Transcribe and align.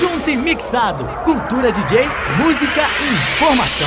Junto 0.00 0.30
e 0.30 0.36
mixado. 0.36 1.04
Cultura 1.24 1.70
DJ, 1.70 2.00
música, 2.38 2.88
informação. 3.36 3.86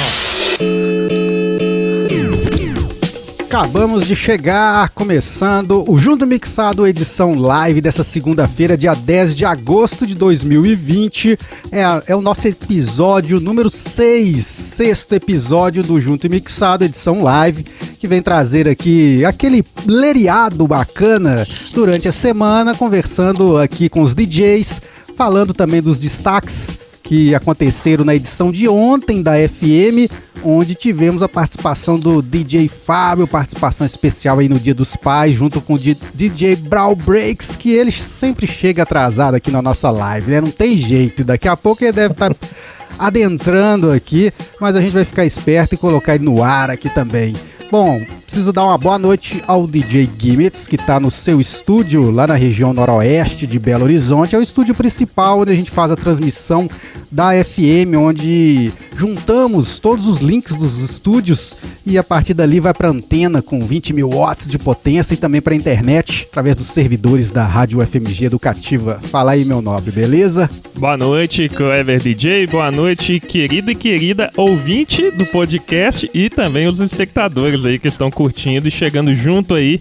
Acabamos 3.40 4.06
de 4.06 4.16
chegar, 4.16 4.90
começando 4.90 5.84
o 5.88 5.98
Junto 5.98 6.28
Mixado, 6.28 6.86
edição 6.86 7.34
live 7.34 7.82
dessa 7.82 8.04
segunda-feira, 8.04 8.78
dia 8.78 8.94
10 8.94 9.36
de 9.36 9.44
agosto 9.44 10.06
de 10.06 10.14
2020. 10.14 11.38
É, 11.72 11.82
é 12.08 12.16
o 12.16 12.22
nosso 12.22 12.48
episódio 12.48 13.40
número 13.40 13.72
6, 13.72 14.46
sexto 14.46 15.14
episódio 15.14 15.82
do 15.82 16.00
Junto 16.00 16.30
Mixado, 16.30 16.84
edição 16.84 17.24
live, 17.24 17.64
que 17.98 18.08
vem 18.08 18.22
trazer 18.22 18.68
aqui 18.70 19.26
aquele 19.26 19.66
leriado 19.86 20.68
bacana 20.68 21.48
durante 21.74 22.08
a 22.08 22.12
semana, 22.12 22.76
conversando 22.76 23.58
aqui 23.58 23.90
com 23.90 24.02
os 24.02 24.14
DJs, 24.14 24.80
falando 25.16 25.54
também 25.54 25.82
dos 25.82 26.00
destaques 26.00 26.78
que 27.04 27.36
aconteceram 27.36 28.06
na 28.06 28.16
edição 28.16 28.50
de 28.50 28.68
ontem 28.68 29.22
da 29.22 29.34
FM, 29.34 30.10
onde 30.44 30.74
tivemos 30.74 31.22
a 31.22 31.28
participação 31.28 32.00
do 32.00 32.22
DJ 32.22 32.70
Fábio, 32.70 33.28
participação 33.28 33.86
especial 33.86 34.40
aí 34.40 34.48
no 34.48 34.60
Dia 34.60 34.74
dos 34.74 34.96
Pais, 34.96 35.36
junto 35.36 35.60
com 35.60 35.74
o 35.74 35.80
DJ 35.80 36.56
Brawl 36.56 36.96
Breaks, 36.96 37.58
que 37.58 37.72
ele 37.72 37.92
sempre 37.92 38.48
chega 38.48 38.84
atrasado 38.84 39.36
aqui 39.36 39.52
na 39.52 39.62
nossa 39.62 39.92
live, 39.92 40.32
né? 40.32 40.42
Não 40.42 40.50
tem 40.50 40.78
jeito, 40.78 41.24
daqui 41.24 41.48
a 41.48 41.58
pouco 41.58 41.84
ele 41.84 41.92
deve 41.92 42.14
estar 42.14 42.34
tá 42.34 42.48
adentrando 42.98 43.92
aqui, 43.92 44.32
mas 44.60 44.76
a 44.76 44.82
gente 44.82 44.94
vai 44.94 45.04
ficar 45.04 45.26
esperto 45.26 45.76
e 45.76 45.78
colocar 45.78 46.16
ele 46.16 46.24
no 46.24 46.42
ar 46.42 46.70
aqui 46.70 46.90
também. 46.90 47.36
Bom, 47.74 48.06
preciso 48.24 48.54
dar 48.54 48.66
uma 48.66 48.78
boa 48.78 49.00
noite 49.00 49.44
ao 49.48 49.66
DJ 49.66 50.08
Gimmets, 50.16 50.68
que 50.68 50.76
está 50.76 51.00
no 51.00 51.10
seu 51.10 51.42
estúdio 51.42 52.12
lá 52.12 52.28
na 52.28 52.36
região 52.36 52.72
noroeste 52.72 53.48
de 53.48 53.58
Belo 53.58 53.86
Horizonte. 53.86 54.36
É 54.36 54.38
o 54.38 54.44
estúdio 54.44 54.76
principal 54.76 55.40
onde 55.40 55.54
a 55.54 55.56
gente 55.56 55.72
faz 55.72 55.92
a 55.92 55.96
transmissão 55.96 56.70
da 57.12 57.32
FM, 57.44 57.98
onde 57.98 58.72
juntamos 58.96 59.80
todos 59.80 60.08
os 60.08 60.20
links 60.20 60.56
dos 60.56 60.78
estúdios 60.78 61.56
e 61.84 61.98
a 61.98 62.04
partir 62.04 62.36
dali 62.36 62.60
vai 62.60 62.76
para 62.76 62.90
antena 62.90 63.42
com 63.42 63.66
20 63.66 63.92
mil 63.92 64.10
watts 64.10 64.48
de 64.48 64.60
potência 64.60 65.16
e 65.16 65.18
também 65.18 65.42
para 65.42 65.56
internet 65.56 66.28
através 66.30 66.56
dos 66.56 66.68
servidores 66.68 67.32
da 67.32 67.44
Rádio 67.44 67.84
FMG 67.86 68.26
Educativa. 68.26 69.00
Fala 69.02 69.32
aí, 69.32 69.44
meu 69.46 69.64
nobre, 69.64 69.92
beleza? 69.92 70.48
Boa 70.76 70.96
noite, 70.96 71.50
Clever 71.50 72.00
DJ. 72.00 72.46
Boa 72.48 72.72
noite, 72.72 73.20
querido 73.20 73.72
e 73.72 73.76
querida 73.76 74.30
ouvinte 74.38 75.10
do 75.12 75.26
podcast 75.26 76.10
e 76.14 76.30
também 76.30 76.68
os 76.68 76.80
espectadores 76.80 77.63
aí 77.66 77.80
que 77.80 77.88
estão 77.88 78.12
curtindo 78.12 78.68
e 78.68 78.72
chegando 78.72 79.14
junto 79.14 79.56
aí 79.56 79.80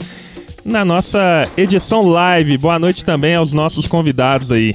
na 0.65 0.85
nossa 0.85 1.49
edição 1.57 2.07
live. 2.09 2.57
Boa 2.59 2.79
noite 2.79 3.05
também 3.05 3.35
aos 3.35 3.53
nossos 3.53 3.87
convidados 3.87 4.53
aí. 4.53 4.75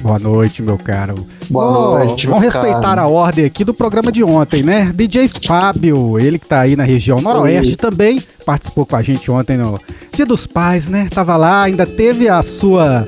Boa 0.00 0.18
noite, 0.18 0.62
meu 0.62 0.78
caro. 0.78 1.26
Boa 1.48 1.66
oh, 1.66 1.98
noite, 1.98 2.26
Vamos 2.26 2.44
respeitar 2.44 2.80
caro. 2.80 3.00
a 3.00 3.06
ordem 3.06 3.44
aqui 3.44 3.64
do 3.64 3.72
programa 3.72 4.12
de 4.12 4.22
ontem, 4.22 4.62
né? 4.62 4.92
DJ 4.94 5.28
Fábio, 5.46 6.18
ele 6.18 6.38
que 6.38 6.46
tá 6.46 6.60
aí 6.60 6.76
na 6.76 6.84
região 6.84 7.20
noroeste 7.20 7.72
Oi. 7.72 7.76
também, 7.76 8.22
participou 8.44 8.84
com 8.84 8.94
a 8.94 9.02
gente 9.02 9.30
ontem 9.30 9.56
no 9.56 9.80
Dia 10.12 10.26
dos 10.26 10.46
Pais, 10.46 10.86
né? 10.86 11.08
Tava 11.12 11.36
lá, 11.36 11.62
ainda 11.62 11.86
teve 11.86 12.28
a 12.28 12.42
sua 12.42 13.06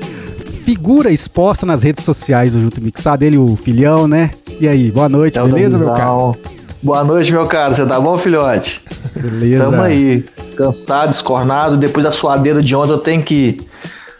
figura 0.63 1.11
exposta 1.11 1.65
nas 1.65 1.83
redes 1.83 2.03
sociais 2.03 2.51
do 2.51 2.61
Junto 2.61 2.81
Mixado, 2.81 3.23
ele 3.23 3.37
o 3.37 3.55
filhão, 3.55 4.07
né? 4.07 4.31
E 4.59 4.67
aí, 4.67 4.91
boa 4.91 5.07
noite, 5.07 5.37
é 5.37 5.43
beleza, 5.43 5.77
meu 5.77 5.95
caro? 5.95 6.35
Boa 6.81 7.03
noite, 7.03 7.31
meu 7.31 7.45
caro. 7.45 7.75
Você 7.75 7.85
tá 7.85 7.99
bom, 7.99 8.17
filhote? 8.17 8.81
Beleza. 9.13 9.65
Tamo 9.65 9.81
aí, 9.81 10.23
cansado, 10.55 11.11
escornado. 11.11 11.75
Depois 11.75 12.05
da 12.05 12.11
suadeira 12.11 12.63
de 12.63 12.73
ontem, 12.73 12.93
eu 12.93 12.97
tenho 12.99 13.21
que 13.21 13.61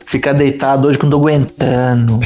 ficar 0.05 0.33
deitado 0.33 0.87
hoje 0.87 0.97
que 0.97 1.05
não 1.05 1.11
tô 1.11 1.17
aguentando. 1.17 2.19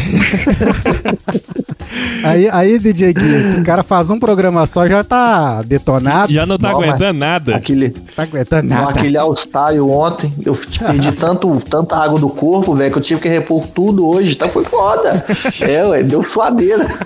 aí, 2.25 2.49
aí, 2.49 2.79
DJ 2.79 3.13
Gui, 3.13 3.35
esse 3.45 3.61
cara 3.61 3.83
faz 3.83 4.09
um 4.09 4.17
programa 4.17 4.65
só, 4.65 4.87
já 4.87 5.03
tá 5.03 5.61
detonado. 5.61 6.33
Já 6.33 6.47
não 6.47 6.57
tá 6.57 6.71
não, 6.71 6.77
aguentando 6.77 7.19
nada. 7.19 7.55
Aquele, 7.55 7.91
tá 7.91 8.23
aguentando 8.23 8.69
nada. 8.69 8.81
Não, 8.81 8.89
aquele 8.89 9.17
all-style 9.17 9.81
ontem, 9.81 10.33
eu 10.43 10.55
perdi 10.55 11.11
tanto, 11.19 11.61
tanta 11.69 11.95
água 11.95 12.19
do 12.19 12.29
corpo, 12.29 12.73
velho, 12.73 12.91
que 12.91 12.97
eu 12.97 13.03
tive 13.03 13.21
que 13.21 13.29
repor 13.29 13.67
tudo 13.67 14.07
hoje. 14.07 14.31
Então 14.31 14.49
foi 14.49 14.63
foda. 14.63 15.23
é, 15.61 15.85
ué, 15.85 16.01
deu 16.01 16.25
suadeira. 16.25 16.97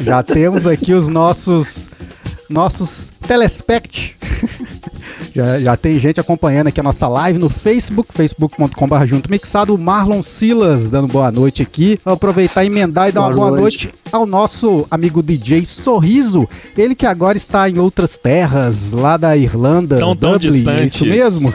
Já 0.00 0.22
temos 0.22 0.68
aqui 0.68 0.92
os 0.92 1.08
nossos 1.08 1.88
nossos 2.48 3.12
telespect. 3.26 4.16
já, 5.34 5.60
já 5.60 5.76
tem 5.76 5.98
gente 5.98 6.20
acompanhando 6.20 6.68
aqui 6.68 6.80
a 6.80 6.82
nossa 6.82 7.08
live 7.08 7.38
no 7.38 7.48
Facebook, 7.48 8.12
facebook.com.br 8.12 9.06
junto 9.06 9.30
mixado. 9.30 9.74
O 9.74 9.78
Marlon 9.78 10.22
Silas 10.22 10.90
dando 10.90 11.08
boa 11.08 11.30
noite 11.30 11.62
aqui. 11.62 11.98
Vou 12.04 12.14
aproveitar 12.14 12.64
e 12.64 12.68
emendar 12.68 13.08
e 13.08 13.12
dar 13.12 13.20
boa 13.20 13.32
uma 13.32 13.36
boa 13.36 13.60
noite. 13.60 13.86
noite 13.86 13.98
ao 14.12 14.26
nosso 14.26 14.86
amigo 14.90 15.22
DJ 15.22 15.64
Sorriso. 15.64 16.48
Ele 16.76 16.94
que 16.94 17.06
agora 17.06 17.36
está 17.36 17.68
em 17.68 17.78
outras 17.78 18.18
terras, 18.18 18.92
lá 18.92 19.16
da 19.16 19.36
Irlanda. 19.36 19.98
Tão, 19.98 20.14
tão 20.14 20.32
Dublin, 20.32 20.52
distante. 20.52 20.82
É 20.82 20.86
isso 20.86 21.06
mesmo? 21.06 21.54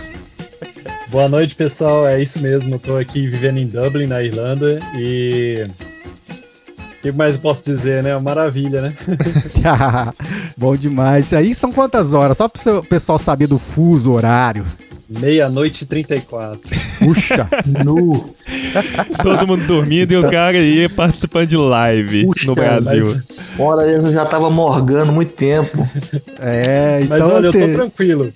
Boa 1.10 1.28
noite, 1.28 1.56
pessoal. 1.56 2.08
É 2.08 2.22
isso 2.22 2.40
mesmo. 2.40 2.76
Estou 2.76 2.98
aqui 2.98 3.28
vivendo 3.28 3.58
em 3.58 3.66
Dublin, 3.66 4.06
na 4.06 4.22
Irlanda, 4.22 4.80
e 4.96 5.66
que 7.02 7.12
mais 7.12 7.38
posso 7.38 7.64
dizer, 7.64 8.04
né? 8.04 8.18
Maravilha, 8.18 8.82
né? 8.82 8.94
Bom 10.58 10.76
demais. 10.76 11.34
Aí 11.34 11.56
são 11.56 11.72
quantas 11.72 12.14
horas? 12.14 12.38
Só 12.38 12.48
para 12.48 12.80
o 12.80 12.84
pessoal 12.84 13.18
saber 13.18 13.48
do 13.48 13.58
fuso 13.58 14.12
horário. 14.12 14.66
Meia-noite 15.10 15.84
e 15.84 15.88
34. 15.88 16.62
Puxa! 17.00 17.48
nu! 17.84 18.36
Todo 19.24 19.48
mundo 19.48 19.66
dormindo 19.66 20.14
e 20.14 20.18
o 20.18 20.30
cara 20.30 20.56
ia 20.58 20.88
participando 20.88 21.48
de 21.48 21.58
live 21.58 22.26
Puxa, 22.26 22.46
no 22.46 22.56
Brasil. 22.56 23.06
Mas... 23.16 23.40
Ora, 23.58 23.90
eu 23.90 24.12
já 24.12 24.26
tava 24.26 24.52
morgando 24.52 25.12
muito 25.12 25.34
tempo. 25.34 25.90
É, 26.40 27.00
então. 27.02 27.18
Mas 27.18 27.28
olha, 27.28 27.52
você... 27.52 27.58
eu 27.64 27.68
tô 27.70 27.74
tranquilo. 27.74 28.32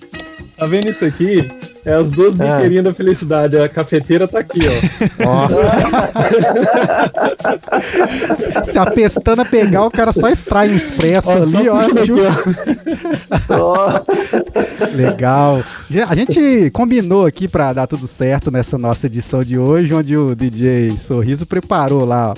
Tá 0.56 0.66
vendo 0.66 0.88
isso 0.88 1.04
aqui? 1.04 1.48
É 1.84 1.92
as 1.92 2.10
duas 2.10 2.38
é. 2.38 2.44
biqueirinhas 2.44 2.84
da 2.84 2.94
felicidade. 2.94 3.58
A 3.58 3.68
cafeteira 3.68 4.26
tá 4.26 4.38
aqui, 4.38 4.60
ó. 5.20 5.48
Se 8.64 8.78
a 8.78 8.86
pestana 8.90 9.44
pegar, 9.44 9.84
o 9.84 9.90
cara 9.90 10.12
só 10.12 10.28
extrai 10.28 10.70
um 10.70 10.76
expresso 10.76 11.30
ó, 11.30 11.36
ali, 11.36 11.68
ó. 11.68 11.80
Legal. 14.94 15.62
A 16.08 16.14
gente 16.14 16.70
combinou 16.72 17.26
aqui 17.26 17.46
pra 17.46 17.74
dar 17.74 17.86
tudo 17.86 18.06
certo 18.06 18.50
nessa 18.50 18.78
nossa 18.78 19.06
edição 19.06 19.44
de 19.44 19.58
hoje, 19.58 19.92
onde 19.92 20.16
o 20.16 20.34
DJ 20.34 20.96
Sorriso 20.96 21.44
preparou 21.44 22.04
lá, 22.04 22.30
ó, 22.30 22.34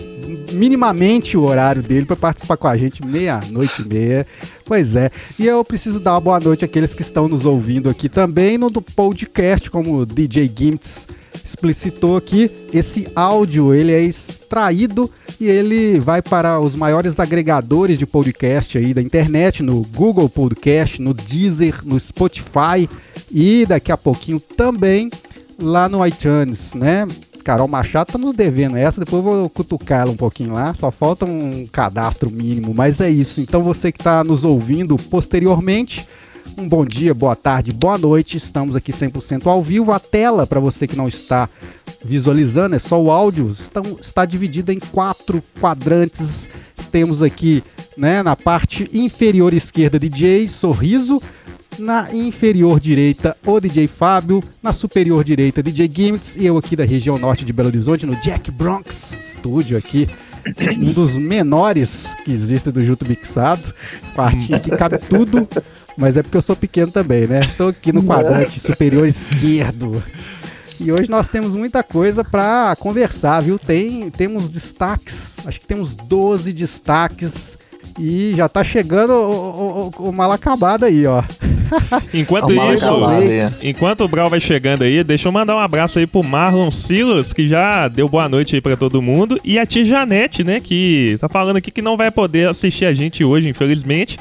minimamente 0.53 1.37
o 1.37 1.45
horário 1.45 1.83
dele 1.83 2.07
para 2.07 2.17
participar 2.17 2.57
com 2.57 2.67
a 2.67 2.77
gente, 2.77 3.05
meia-noite 3.05 3.83
e 3.83 3.89
meia. 3.89 4.27
Pois 4.66 4.97
é. 4.97 5.12
E 5.38 5.47
eu 5.47 5.65
preciso 5.65 6.00
dar 6.00 6.15
uma 6.15 6.21
boa 6.21 6.41
noite 6.41 6.65
àqueles 6.65 6.93
que 6.93 7.00
estão 7.00 7.28
nos 7.28 7.47
ouvindo 7.47 7.88
aqui 7.88 8.09
também 8.09 8.59
no 8.59 8.69
do 8.69 8.82
podcast, 8.82 9.71
como 9.71 9.99
o 9.99 10.04
DJ 10.04 10.50
Gimps 10.54 11.06
explicitou 11.44 12.16
aqui. 12.16 12.50
Esse 12.72 13.06
áudio 13.15 13.72
ele 13.72 13.93
é 13.93 14.03
extraído 14.03 15.09
e 15.41 15.47
ele 15.47 16.00
vai 16.00 16.21
para 16.21 16.59
os 16.59 16.75
maiores 16.75 17.21
agregadores 17.21 17.97
de 17.97 18.04
podcast 18.04 18.77
aí 18.77 18.93
da 18.93 19.00
internet, 19.00 19.62
no 19.62 19.82
Google 19.82 20.28
Podcast, 20.28 21.00
no 21.00 21.15
Deezer, 21.15 21.83
no 21.84 21.98
Spotify 22.00 22.88
e 23.31 23.65
daqui 23.66 23.93
a 23.93 23.97
pouquinho 23.97 24.41
também 24.41 25.10
lá 25.60 25.88
no 25.88 26.04
iTunes, 26.04 26.75
né? 26.75 27.06
Carol 27.47 27.69
Machado 27.69 28.11
tá 28.11 28.19
nos 28.19 28.34
devendo 28.34 28.77
essa, 28.77 28.99
depois 28.99 29.25
eu 29.25 29.31
vou 29.31 29.49
cutucar 29.49 30.01
ela 30.01 30.11
um 30.11 30.17
pouquinho 30.17 30.55
lá, 30.55 30.75
só 30.75 30.91
falta 30.91 31.25
um 31.25 31.65
cadastro 31.71 32.29
mínimo, 32.29 32.75
mas 32.75 33.01
é 33.01 33.09
isso. 33.09 33.41
Então 33.41 33.62
você 33.62 33.93
que 33.93 34.01
está 34.01 34.25
nos 34.25 34.43
ouvindo 34.43 34.97
posteriormente, 34.97 36.05
um 36.59 36.69
bom 36.69 36.84
dia, 36.84 37.15
boa 37.15 37.37
tarde, 37.37 37.73
boa 37.73 37.97
noite. 37.97 38.37
Estamos 38.37 38.75
aqui 38.75 38.91
100% 38.91 39.47
ao 39.47 39.62
vivo. 39.62 39.93
A 39.93 40.01
tela, 40.01 40.45
para 40.45 40.59
você 40.59 40.89
que 40.89 40.97
não 40.97 41.07
está 41.07 41.49
visualizando, 42.05 42.75
é 42.75 42.81
só 42.81 43.01
o 43.01 43.12
áudio, 43.12 43.55
está, 43.57 43.81
está 44.01 44.25
dividida 44.25 44.73
em 44.73 44.81
quatro 44.81 45.41
quadrantes. 45.61 46.49
Temos 46.91 47.22
aqui 47.22 47.63
né, 47.97 48.25
na 48.25 48.34
parte 48.34 48.91
inferior 48.92 49.54
esquerda 49.54 50.01
DJ 50.01 50.49
Sorriso, 50.49 51.22
na 51.78 52.15
inferior 52.15 52.81
direita, 52.81 53.37
o 53.45 53.61
DJ 53.61 53.89
Fábio. 53.89 54.43
Na 54.63 54.73
superior 54.73 55.23
direita, 55.25 55.63
DJ 55.63 55.91
Gimmits. 55.93 56.37
E 56.37 56.47
eu 56.47 56.57
aqui 56.57 56.77
da 56.77 56.84
região 56.84 57.19
norte 57.19 57.45
de 57.45 57.53
Belo 57.53 57.69
Horizonte, 57.69 58.07
no 58.07 58.17
Jack 58.17 58.51
Bronx 58.51 59.19
Studio 59.23 59.77
aqui. 59.77 60.09
Um 60.78 60.93
dos 60.93 61.17
menores 61.17 62.15
que 62.25 62.31
existe 62.31 62.71
do 62.71 62.84
Junto 62.84 63.07
Mixado. 63.07 63.75
Quartinho 64.15 64.61
que 64.61 64.71
cabe 64.71 64.99
tudo. 64.99 65.49
Mas 65.97 66.17
é 66.17 66.23
porque 66.23 66.37
eu 66.37 66.43
sou 66.43 66.55
pequeno 66.55 66.93
também, 66.93 67.27
né? 67.27 67.41
Estou 67.41 67.69
aqui 67.69 67.93
no 67.93 68.03
quadrante 68.03 68.61
superior 68.61 69.07
esquerdo. 69.07 70.03
E 70.78 70.93
hoje 70.93 71.09
nós 71.09 71.27
temos 71.27 71.55
muita 71.55 71.83
coisa 71.83 72.23
para 72.23 72.77
conversar, 72.77 73.41
viu? 73.41 73.59
Tem, 73.59 74.11
temos 74.11 74.51
destaques, 74.51 75.39
acho 75.47 75.59
que 75.59 75.67
temos 75.67 75.97
12 75.97 76.53
destaques 76.53 77.57
e 77.98 78.34
já 78.37 78.48
tá 78.48 78.63
chegando 78.63 79.13
o, 79.13 79.93
o, 79.98 80.09
o 80.09 80.13
mal 80.13 80.31
acabado 80.33 80.84
aí, 80.84 81.07
ó. 81.07 81.22
Enquanto 82.15 82.54
Mal 82.54 82.75
isso, 82.75 82.87
acabado, 82.87 83.22
é. 83.22 83.48
enquanto 83.65 84.04
o 84.04 84.09
Brau 84.09 84.31
vai 84.31 84.41
chegando 84.41 84.83
aí, 84.83 85.03
deixa 85.03 85.27
eu 85.27 85.33
mandar 85.33 85.57
um 85.57 85.59
abraço 85.59 85.98
aí 85.98 86.07
pro 86.07 86.22
Marlon 86.22 86.71
Silas, 86.71 87.33
que 87.33 87.48
já 87.48 87.89
deu 87.89 88.09
boa 88.09 88.28
noite 88.28 88.54
aí 88.54 88.60
pra 88.60 88.77
todo 88.77 89.03
mundo, 89.03 89.41
e 89.43 89.59
a 89.59 89.66
tia 89.66 89.84
Janete, 89.84 90.45
né, 90.45 90.60
que 90.60 91.16
tá 91.21 91.28
falando 91.28 91.57
aqui 91.57 91.72
que 91.72 91.83
não 91.83 91.97
vai 91.97 92.10
poder 92.10 92.48
assistir 92.48 92.84
a 92.84 92.95
gente 92.95 93.25
hoje, 93.25 93.48
infelizmente, 93.48 94.16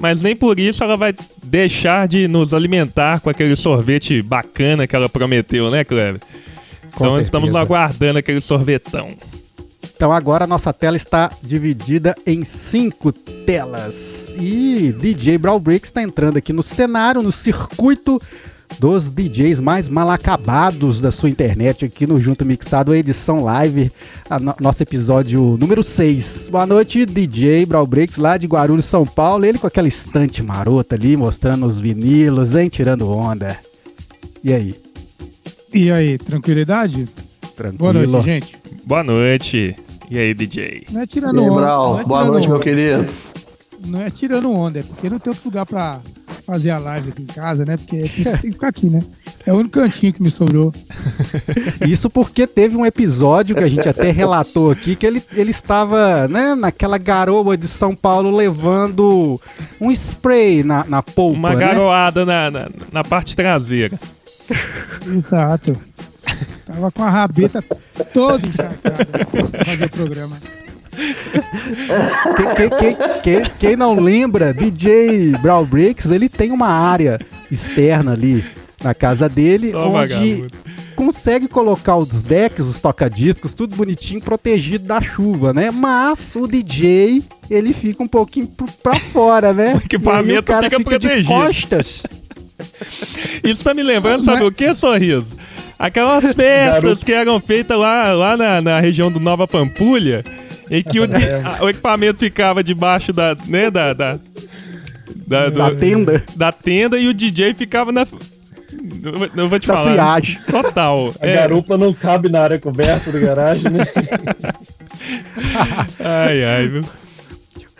mas 0.00 0.22
nem 0.22 0.34
por 0.34 0.58
isso 0.58 0.82
ela 0.82 0.96
vai 0.96 1.14
deixar 1.42 2.08
de 2.08 2.26
nos 2.26 2.52
alimentar 2.52 3.20
com 3.20 3.30
aquele 3.30 3.54
sorvete 3.54 4.20
bacana 4.20 4.86
que 4.86 4.96
ela 4.96 5.08
prometeu, 5.08 5.70
né, 5.70 5.84
Cleber? 5.84 6.20
Então 6.94 7.20
estamos 7.20 7.50
certeza. 7.50 7.60
aguardando 7.60 8.18
aquele 8.18 8.40
sorvetão. 8.40 9.10
Então 9.98 10.12
agora 10.12 10.44
a 10.44 10.46
nossa 10.46 10.72
tela 10.72 10.96
está 10.96 11.28
dividida 11.42 12.14
em 12.24 12.44
cinco 12.44 13.10
telas. 13.10 14.32
E 14.38 14.92
DJ 14.96 15.36
Brawl 15.38 15.58
Bricks 15.58 15.88
está 15.88 16.00
entrando 16.00 16.36
aqui 16.36 16.52
no 16.52 16.62
cenário, 16.62 17.20
no 17.20 17.32
circuito 17.32 18.22
dos 18.78 19.10
DJs 19.10 19.58
mais 19.58 19.88
mal 19.88 20.08
acabados 20.08 21.00
da 21.00 21.10
sua 21.10 21.28
internet 21.28 21.84
aqui 21.84 22.06
no 22.06 22.20
Junto 22.20 22.44
Mixado, 22.44 22.92
a 22.92 22.96
edição 22.96 23.42
live, 23.42 23.90
a 24.30 24.38
no- 24.38 24.54
nosso 24.60 24.84
episódio 24.84 25.56
número 25.58 25.82
6. 25.82 26.46
Boa 26.48 26.64
noite, 26.64 27.04
DJ 27.04 27.66
Brawl 27.66 27.84
Breaks, 27.84 28.18
lá 28.18 28.36
de 28.36 28.46
Guarulhos, 28.46 28.84
São 28.84 29.04
Paulo. 29.04 29.44
Ele 29.44 29.58
com 29.58 29.66
aquela 29.66 29.88
estante 29.88 30.44
marota 30.44 30.94
ali, 30.94 31.16
mostrando 31.16 31.66
os 31.66 31.80
vinilos, 31.80 32.54
hein? 32.54 32.68
Tirando 32.68 33.10
onda. 33.10 33.58
E 34.44 34.52
aí? 34.52 34.76
E 35.74 35.90
aí, 35.90 36.18
tranquilidade? 36.18 37.08
Tranquilo? 37.56 37.78
Boa 37.78 37.92
noite, 37.92 38.24
gente. 38.24 38.56
Boa 38.86 39.02
noite. 39.02 39.74
E 40.10 40.18
aí, 40.18 40.34
DJ? 40.34 40.84
Não 40.90 41.00
é 41.00 41.04
E 41.04 41.06
tirando 41.06 41.38
aí, 41.40 41.48
onda. 41.48 41.60
Brau? 41.60 41.92
não 41.94 42.00
é 42.00 42.04
Boa 42.04 42.20
tirando 42.20 42.32
noite, 42.32 42.46
meu 42.48 42.56
onda, 42.56 42.64
querido. 42.64 43.06
Não 43.86 44.02
é 44.02 44.10
tirando 44.10 44.50
onda, 44.52 44.80
é 44.80 44.82
porque 44.82 45.08
não 45.10 45.18
tem 45.18 45.30
outro 45.30 45.44
lugar 45.48 45.64
pra 45.66 46.00
fazer 46.44 46.70
a 46.70 46.78
live 46.78 47.10
aqui 47.10 47.22
em 47.22 47.26
casa, 47.26 47.64
né? 47.64 47.76
Porque 47.76 47.98
tem 47.98 48.08
que 48.08 48.52
ficar 48.52 48.68
aqui, 48.68 48.86
né? 48.90 49.02
É 49.46 49.52
o 49.52 49.56
único 49.56 49.78
cantinho 49.78 50.12
que 50.12 50.22
me 50.22 50.30
sobrou. 50.30 50.74
Isso 51.86 52.10
porque 52.10 52.46
teve 52.46 52.76
um 52.76 52.84
episódio 52.84 53.54
que 53.54 53.62
a 53.62 53.68
gente 53.68 53.88
até 53.88 54.10
relatou 54.10 54.70
aqui 54.70 54.96
que 54.96 55.06
ele, 55.06 55.22
ele 55.32 55.50
estava 55.50 56.26
né, 56.26 56.54
naquela 56.54 56.98
garoa 56.98 57.56
de 57.56 57.68
São 57.68 57.94
Paulo 57.94 58.34
levando 58.34 59.40
um 59.80 59.90
spray 59.92 60.62
na, 60.64 60.84
na 60.84 61.02
polpa, 61.02 61.38
Uma 61.38 61.50
né? 61.54 61.56
garoada 61.66 62.24
na, 62.24 62.50
na, 62.50 62.68
na 62.90 63.04
parte 63.04 63.36
traseira. 63.36 63.98
Exato. 65.06 65.76
Tava 66.68 66.92
com 66.92 67.02
a 67.02 67.10
rabeta 67.10 67.62
toda 68.12 68.46
encharcada 68.46 69.04
pra 69.06 69.64
fazer 69.64 69.84
o 69.86 69.90
programa. 69.90 70.36
Quem, 72.36 72.54
quem- 72.54 72.70
quem- 72.78 72.96
quem- 73.22 73.50
quem 73.58 73.76
não 73.76 73.98
lembra, 73.98 74.52
DJ 74.52 75.32
Brawl 75.40 75.64
Bricks, 75.64 76.10
ele 76.10 76.28
tem 76.28 76.50
uma 76.52 76.68
área 76.68 77.18
externa 77.50 78.12
ali 78.12 78.44
na 78.82 78.94
casa 78.94 79.28
dele, 79.28 79.70
Só 79.72 79.88
onde 79.90 80.44
consegue 80.94 81.46
colocar 81.48 81.96
os 81.96 82.22
decks, 82.22 82.66
os 82.66 82.80
toca-discos, 82.80 83.54
tudo 83.54 83.74
bonitinho, 83.76 84.20
protegido 84.20 84.84
da 84.84 85.00
chuva, 85.00 85.52
né? 85.54 85.70
Mas 85.70 86.34
o 86.34 86.46
DJ, 86.46 87.22
ele 87.48 87.72
fica 87.72 88.02
um 88.02 88.08
pouquinho 88.08 88.48
pra 88.82 88.94
fora, 88.96 89.52
né? 89.52 89.74
O 89.78 89.78
equipamento 89.78 90.32
E 90.34 90.38
o 90.38 90.42
cara 90.42 90.64
fica 90.68 90.78
fica 90.78 90.98
de 90.98 91.06
protegido. 91.06 91.28
costas. 91.28 92.02
Isso 93.44 93.62
tá 93.62 93.72
me 93.72 93.82
lembrando, 93.84 94.24
sabe 94.24 94.42
o 94.44 94.50
que, 94.50 94.74
Sorriso? 94.74 95.36
Aquelas 95.78 96.32
festas 96.34 97.02
que 97.04 97.12
eram 97.12 97.38
feitas 97.40 97.78
lá, 97.78 98.12
lá 98.12 98.36
na, 98.36 98.60
na 98.60 98.80
região 98.80 99.10
do 99.12 99.20
Nova 99.20 99.46
Pampulha, 99.46 100.24
em 100.70 100.82
que 100.82 100.98
o, 101.00 101.06
di- 101.08 101.14
a- 101.24 101.62
o 101.64 101.68
equipamento 101.68 102.18
ficava 102.20 102.62
debaixo 102.64 103.12
da, 103.12 103.36
né, 103.46 103.70
da, 103.70 103.92
da, 103.92 104.18
da, 105.26 105.48
Da 105.50 105.70
tenda. 105.74 106.22
da 106.34 106.50
tenda 106.52 106.98
e 106.98 107.06
o 107.08 107.14
DJ 107.14 107.54
ficava 107.54 107.92
na... 107.92 108.06
Eu 109.36 109.48
vou 109.48 109.58
te 109.58 109.66
Da 109.66 109.74
falar. 109.74 109.90
friagem. 109.92 110.38
Total. 110.50 111.14
A 111.20 111.26
É, 111.26 111.34
garupa 111.36 111.76
não 111.78 111.92
cabe 111.92 112.28
na 112.28 112.40
área 112.40 112.58
coberta 112.58 113.10
do 113.12 113.20
garagem, 113.20 113.70
né? 113.70 113.86
Ai, 116.00 116.44
ai, 116.44 116.68
viu? 116.68 116.84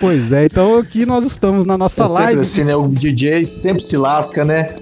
Pois 0.01 0.33
é, 0.33 0.45
então 0.47 0.79
aqui 0.79 1.05
nós 1.05 1.25
estamos 1.25 1.65
na 1.67 1.77
nossa 1.77 2.05
É 2.05 2.07
sempre 2.07 2.23
live. 2.25 2.41
assim, 2.41 2.65
né? 2.65 2.77
O 2.77 2.87
DJ 2.89 3.45
sempre 3.45 3.83
se 3.83 3.97
lasca, 3.97 4.45
né? 4.45 4.75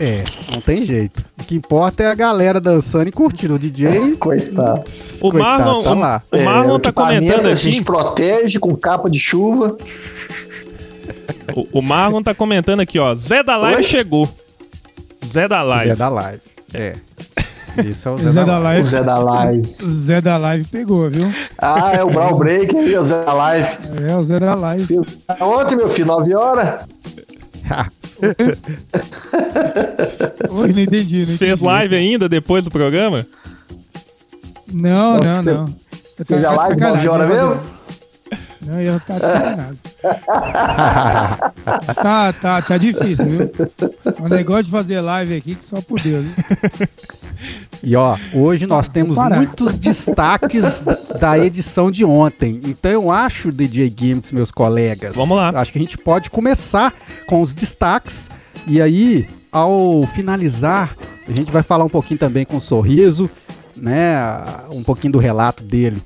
É, 0.00 0.22
não 0.54 0.60
tem 0.60 0.84
jeito. 0.84 1.22
O 1.38 1.44
que 1.44 1.54
importa 1.56 2.02
é 2.04 2.06
a 2.06 2.14
galera 2.14 2.60
dançando 2.60 3.08
e 3.08 3.12
curtindo. 3.12 3.54
O 3.54 3.58
DJ. 3.58 4.16
Coitado. 4.16 4.82
tss, 4.84 5.20
O 5.24 5.30
coitado, 5.32 5.64
Marlon, 5.64 5.82
tá 5.82 5.94
lá. 5.94 6.22
o 6.32 6.44
Marlon 6.44 6.74
o 6.74 6.78
tá 6.78 6.92
comentando 6.92 7.46
A 7.48 7.52
aqui. 7.52 7.56
gente 7.70 7.84
protege 7.84 8.58
com 8.58 8.74
capa 8.76 9.10
de 9.10 9.18
chuva. 9.18 9.76
O, 11.54 11.78
o 11.78 11.82
Marlon 11.82 12.22
tá 12.22 12.34
comentando 12.34 12.80
aqui, 12.80 12.98
ó. 12.98 13.14
Zé 13.14 13.42
da 13.42 13.56
Live 13.56 13.76
Oi? 13.78 13.82
chegou. 13.82 14.28
Zé 15.26 15.48
da 15.48 15.62
Live. 15.62 15.90
Zé 15.90 15.96
da 15.96 16.08
Live. 16.08 16.40
É. 16.72 16.94
Isso 17.84 18.08
é 18.08 18.12
o 18.12 18.18
Zé, 18.18 18.28
Zé 18.28 18.34
da, 18.34 18.44
da 18.44 18.58
Live. 18.58 18.82
O. 18.82 18.86
Zé 18.90 19.02
da 19.02 19.18
Live. 19.18 19.66
Zé 19.66 20.20
da 20.20 20.36
Live 20.36 20.64
pegou, 20.64 21.10
viu? 21.10 21.32
Ah, 21.58 21.92
é 21.94 22.04
o 22.04 22.10
Brawl 22.10 22.38
Break 22.38 22.76
aí, 22.76 22.96
o 22.96 23.04
Zé 23.04 23.24
da 23.24 23.32
Live. 23.32 23.68
É, 24.06 24.16
o 24.16 24.24
Zé 24.24 24.40
da 24.40 24.54
Live. 24.54 24.86
Fiz 24.86 25.02
ontem, 25.40 25.76
meu 25.76 25.88
filho, 25.88 26.08
9 26.08 26.34
horas. 26.34 26.80
Oi, 30.50 30.72
não 30.72 30.80
entendi, 30.80 31.16
não 31.16 31.22
entendi. 31.34 31.38
Fez 31.38 31.60
live 31.60 31.94
ainda 31.94 32.28
depois 32.28 32.64
do 32.64 32.70
programa? 32.70 33.26
Não, 34.72 35.12
não, 35.12 35.18
Nossa, 35.18 35.54
não. 35.54 35.66
Eu 35.66 35.74
Fez 36.26 36.44
a 36.44 36.52
live 36.52 36.76
de 36.76 36.82
9 36.82 36.94
sacanagem, 36.94 37.08
horas 37.08 37.28
né, 37.28 37.36
mesmo? 37.36 37.60
Não, 38.60 38.80
eu 38.80 38.98
tá 39.00 39.14
de 39.14 39.20
sacanagem. 39.20 39.78
tá, 41.94 42.32
tá, 42.32 42.62
tá 42.62 42.78
difícil, 42.78 43.24
viu? 43.24 43.40
É 43.40 44.22
um 44.22 44.28
negócio 44.28 44.64
de 44.64 44.70
fazer 44.70 45.00
live 45.00 45.36
aqui 45.36 45.54
que 45.54 45.64
só 45.64 45.80
por 45.80 46.00
Deus, 46.00 46.24
viu? 46.24 46.34
E 47.82 47.94
ó, 47.94 48.16
hoje 48.34 48.66
nós 48.66 48.88
temos 48.88 49.16
muitos 49.16 49.78
destaques 49.78 50.82
da, 51.20 51.38
edição 51.38 51.90
de 51.90 52.04
ontem. 52.04 52.60
Então 52.64 52.90
eu 52.90 53.10
acho, 53.10 53.52
DJ 53.52 53.92
Gimmicks, 53.96 54.32
meus 54.32 54.50
colegas. 54.50 55.14
Vamos 55.14 55.36
lá. 55.36 55.50
Acho 55.50 55.72
que 55.72 55.78
a 55.78 55.80
gente 55.80 55.96
pode 55.96 56.30
começar 56.30 56.92
com 57.26 57.40
os 57.40 57.54
destaques. 57.54 58.28
E 58.66 58.82
aí, 58.82 59.28
ao 59.52 60.06
finalizar, 60.14 60.96
a 61.26 61.32
gente 61.32 61.52
vai 61.52 61.62
falar 61.62 61.84
um 61.84 61.88
pouquinho 61.88 62.18
também 62.18 62.44
com 62.44 62.56
o 62.56 62.60
Sorriso, 62.60 63.30
né? 63.76 64.26
Um 64.70 64.82
pouquinho 64.82 65.12
do 65.12 65.18
relato 65.18 65.62
dele. 65.62 66.02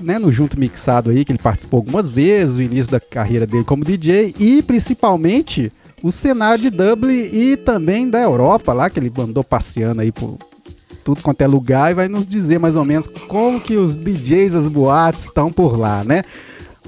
Né, 0.00 0.18
no 0.18 0.30
Junto 0.30 0.58
Mixado 0.58 1.10
aí, 1.10 1.24
que 1.24 1.32
ele 1.32 1.38
participou 1.38 1.78
algumas 1.78 2.08
vezes, 2.08 2.56
o 2.56 2.62
início 2.62 2.92
da 2.92 3.00
carreira 3.00 3.46
dele 3.46 3.64
como 3.64 3.84
DJ 3.84 4.34
e 4.38 4.62
principalmente 4.62 5.72
o 6.02 6.12
cenário 6.12 6.62
de 6.62 6.70
Dublin 6.70 7.28
e 7.32 7.56
também 7.56 8.08
da 8.08 8.20
Europa 8.20 8.72
lá, 8.72 8.90
que 8.90 8.98
ele 8.98 9.12
andou 9.18 9.42
passeando 9.42 10.02
aí 10.02 10.12
por 10.12 10.38
tudo 11.04 11.22
quanto 11.22 11.40
é 11.40 11.46
lugar 11.46 11.90
e 11.90 11.94
vai 11.94 12.08
nos 12.08 12.26
dizer 12.26 12.58
mais 12.58 12.74
ou 12.74 12.84
menos 12.84 13.06
como 13.28 13.60
que 13.60 13.76
os 13.76 13.96
DJs, 13.96 14.54
as 14.54 14.68
boates 14.68 15.24
estão 15.24 15.50
por 15.50 15.78
lá, 15.78 16.04
né? 16.04 16.22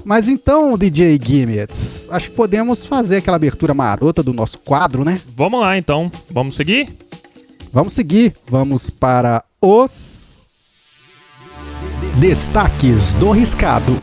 Mas 0.03 0.29
então, 0.29 0.77
DJ 0.77 1.19
Gimmets, 1.21 2.09
acho 2.11 2.29
que 2.29 2.35
podemos 2.35 2.85
fazer 2.85 3.17
aquela 3.17 3.37
abertura 3.37 3.73
marota 3.73 4.21
do 4.21 4.33
nosso 4.33 4.57
quadro, 4.59 5.03
né? 5.03 5.21
Vamos 5.35 5.59
lá, 5.59 5.77
então. 5.77 6.11
Vamos 6.29 6.55
seguir? 6.55 6.89
Vamos 7.71 7.93
seguir, 7.93 8.33
vamos 8.47 8.89
para 8.89 9.43
os 9.61 10.28
Destaques 12.17 13.13
do 13.13 13.31
Riscado. 13.31 14.01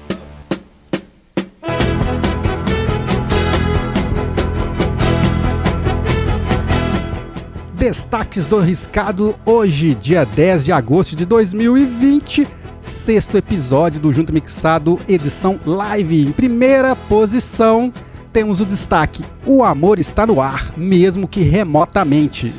destaques 7.74 8.46
do 8.46 8.58
Riscado 8.58 9.36
hoje, 9.44 9.94
dia 9.94 10.24
10 10.24 10.64
de 10.64 10.72
agosto 10.72 11.14
de 11.14 11.24
2020, 11.24 12.44
sexto 12.80 13.36
episódio 13.36 14.00
do 14.00 14.12
Junto 14.12 14.32
Mixado, 14.32 14.98
edição 15.08 15.60
live. 15.64 16.22
Em 16.22 16.32
primeira 16.32 16.96
posição, 16.96 17.92
temos 18.32 18.60
o 18.60 18.64
destaque: 18.64 19.22
O 19.44 19.62
amor 19.62 20.00
está 20.00 20.26
no 20.26 20.40
ar, 20.40 20.72
mesmo 20.76 21.28
que 21.28 21.42
remotamente. 21.42 22.52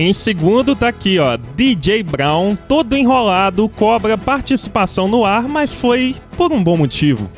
Em 0.00 0.12
segundo 0.12 0.76
tá 0.76 0.86
aqui, 0.86 1.18
ó. 1.18 1.36
DJ 1.56 2.04
Brown, 2.04 2.54
todo 2.68 2.96
enrolado, 2.96 3.68
cobra 3.68 4.16
participação 4.16 5.08
no 5.08 5.24
ar, 5.24 5.48
mas 5.48 5.72
foi 5.72 6.14
por 6.36 6.52
um 6.52 6.62
bom 6.62 6.76
motivo. 6.76 7.28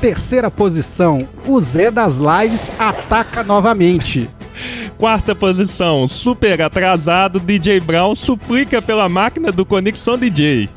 Terceira 0.00 0.48
posição, 0.48 1.28
o 1.44 1.60
Zé 1.60 1.90
das 1.90 2.18
Lives 2.18 2.70
ataca 2.78 3.42
novamente. 3.42 4.30
Quarta 4.96 5.34
posição, 5.34 6.06
super 6.06 6.62
atrasado, 6.62 7.40
DJ 7.40 7.80
Brown 7.80 8.14
suplica 8.14 8.80
pela 8.80 9.08
máquina 9.08 9.50
do 9.50 9.66
Conexão 9.66 10.16
DJ. 10.16 10.70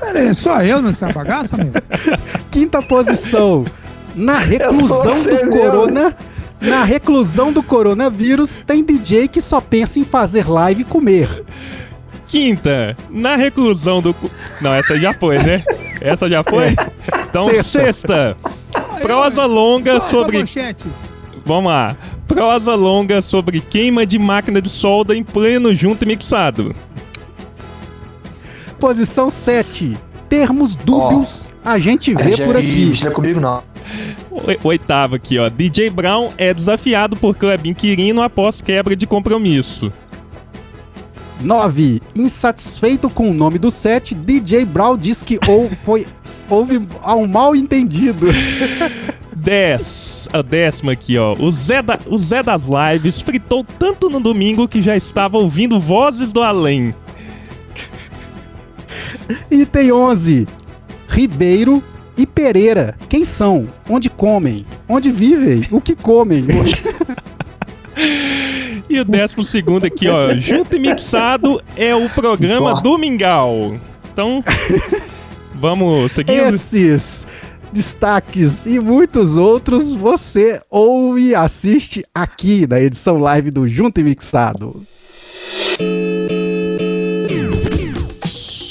Aí, 0.00 0.32
só 0.32 0.62
eu 0.62 0.80
nessa 0.80 1.12
bagaça, 1.12 1.56
meu? 1.56 1.72
Quinta 2.52 2.80
posição, 2.80 3.64
na 4.14 4.38
reclusão 4.38 5.24
do 5.24 5.50
corona. 5.50 6.16
Na 6.60 6.84
reclusão 6.84 7.52
do 7.52 7.62
coronavírus, 7.62 8.60
tem 8.66 8.84
DJ 8.84 9.28
que 9.28 9.40
só 9.40 9.60
pensa 9.60 9.98
em 9.98 10.04
fazer 10.04 10.48
live 10.48 10.82
e 10.82 10.84
comer. 10.84 11.44
Quinta, 12.28 12.96
na 13.08 13.34
reclusão 13.34 14.00
do. 14.00 14.14
Não, 14.60 14.72
essa 14.74 14.98
já 15.00 15.12
foi, 15.12 15.38
né? 15.38 15.64
Essa 16.00 16.28
já 16.28 16.42
foi? 16.44 16.76
Então, 17.28 17.46
Sexta. 17.48 17.62
sexta. 17.84 18.36
Prosa 19.02 19.46
longa 19.46 19.98
Só- 20.00 20.10
sobre. 20.10 20.38
manchete. 20.38 20.84
Vamos 21.44 21.72
lá. 21.72 21.96
Prosa 22.28 22.74
longa 22.74 23.20
sobre 23.22 23.60
queima 23.60 24.06
de 24.06 24.18
máquina 24.18 24.60
de 24.62 24.68
solda 24.68 25.16
em 25.16 25.24
pleno 25.24 25.74
junto 25.74 26.04
e 26.04 26.06
mixado. 26.06 26.74
Posição 28.78 29.28
7. 29.28 29.96
Termos 30.28 30.76
dúbios 30.76 31.50
a 31.64 31.78
gente 31.78 32.14
vê 32.14 32.32
Já- 32.32 32.46
por 32.46 32.56
aqui. 32.56 32.90
Ixi, 32.90 33.04
não 33.04 33.10
é 33.10 33.14
comigo 33.14 33.40
não. 33.40 33.62
O- 34.30 34.68
Oitavo 34.68 35.14
aqui, 35.16 35.38
ó. 35.38 35.48
DJ 35.48 35.90
Brown 35.90 36.30
é 36.38 36.52
desafiado 36.54 37.16
por 37.16 37.36
Clebin 37.36 37.74
Quirino 37.74 38.22
após 38.22 38.60
quebra 38.62 38.94
de 38.96 39.06
compromisso. 39.06 39.92
9. 41.40 42.00
Insatisfeito 42.16 43.08
com 43.08 43.30
o 43.30 43.34
nome 43.34 43.58
do 43.58 43.70
set, 43.70 44.14
DJ 44.14 44.64
Brown 44.64 44.96
diz 44.96 45.22
que 45.22 45.38
ou 45.48 45.70
foi, 45.84 46.06
houve 46.48 46.76
um 46.78 47.26
mal 47.26 47.56
entendido. 47.56 48.26
10. 49.34 50.28
A 50.34 50.42
décima 50.42 50.92
aqui, 50.92 51.16
ó. 51.16 51.34
O 51.38 51.50
Zé, 51.50 51.80
da- 51.80 51.98
o 52.06 52.18
Zé 52.18 52.42
das 52.42 52.64
Lives 52.66 53.22
fritou 53.22 53.64
tanto 53.64 54.10
no 54.10 54.20
domingo 54.20 54.68
que 54.68 54.82
já 54.82 54.94
estava 54.96 55.38
ouvindo 55.38 55.80
vozes 55.80 56.30
do 56.30 56.42
além. 56.42 56.94
Item 59.50 59.92
11. 59.92 60.46
Ribeiro 61.08 61.82
e 62.16 62.26
Pereira. 62.26 62.96
Quem 63.08 63.24
são? 63.24 63.68
Onde 63.88 64.10
comem? 64.10 64.66
Onde 64.88 65.10
vivem? 65.10 65.62
O 65.70 65.80
que 65.80 65.94
comem? 65.94 66.44
E 68.88 68.98
o 68.98 69.04
décimo 69.04 69.44
segundo 69.44 69.84
aqui, 69.84 70.08
ó. 70.08 70.34
Junto 70.34 70.74
e 70.74 70.78
mixado 70.78 71.62
é 71.76 71.94
o 71.94 72.08
programa 72.10 72.70
Importa. 72.70 72.82
do 72.82 72.98
Mingau. 72.98 73.78
Então, 74.12 74.42
vamos 75.54 76.12
seguindo. 76.12 76.54
Esses 76.54 77.26
destaques 77.72 78.66
e 78.66 78.80
muitos 78.80 79.36
outros 79.36 79.94
você 79.94 80.60
ouve 80.68 81.28
e 81.28 81.34
assiste 81.34 82.04
aqui 82.14 82.66
na 82.66 82.80
edição 82.80 83.18
live 83.18 83.50
do 83.50 83.68
Junto 83.68 84.00
e 84.00 84.04
Mixado. 84.04 84.84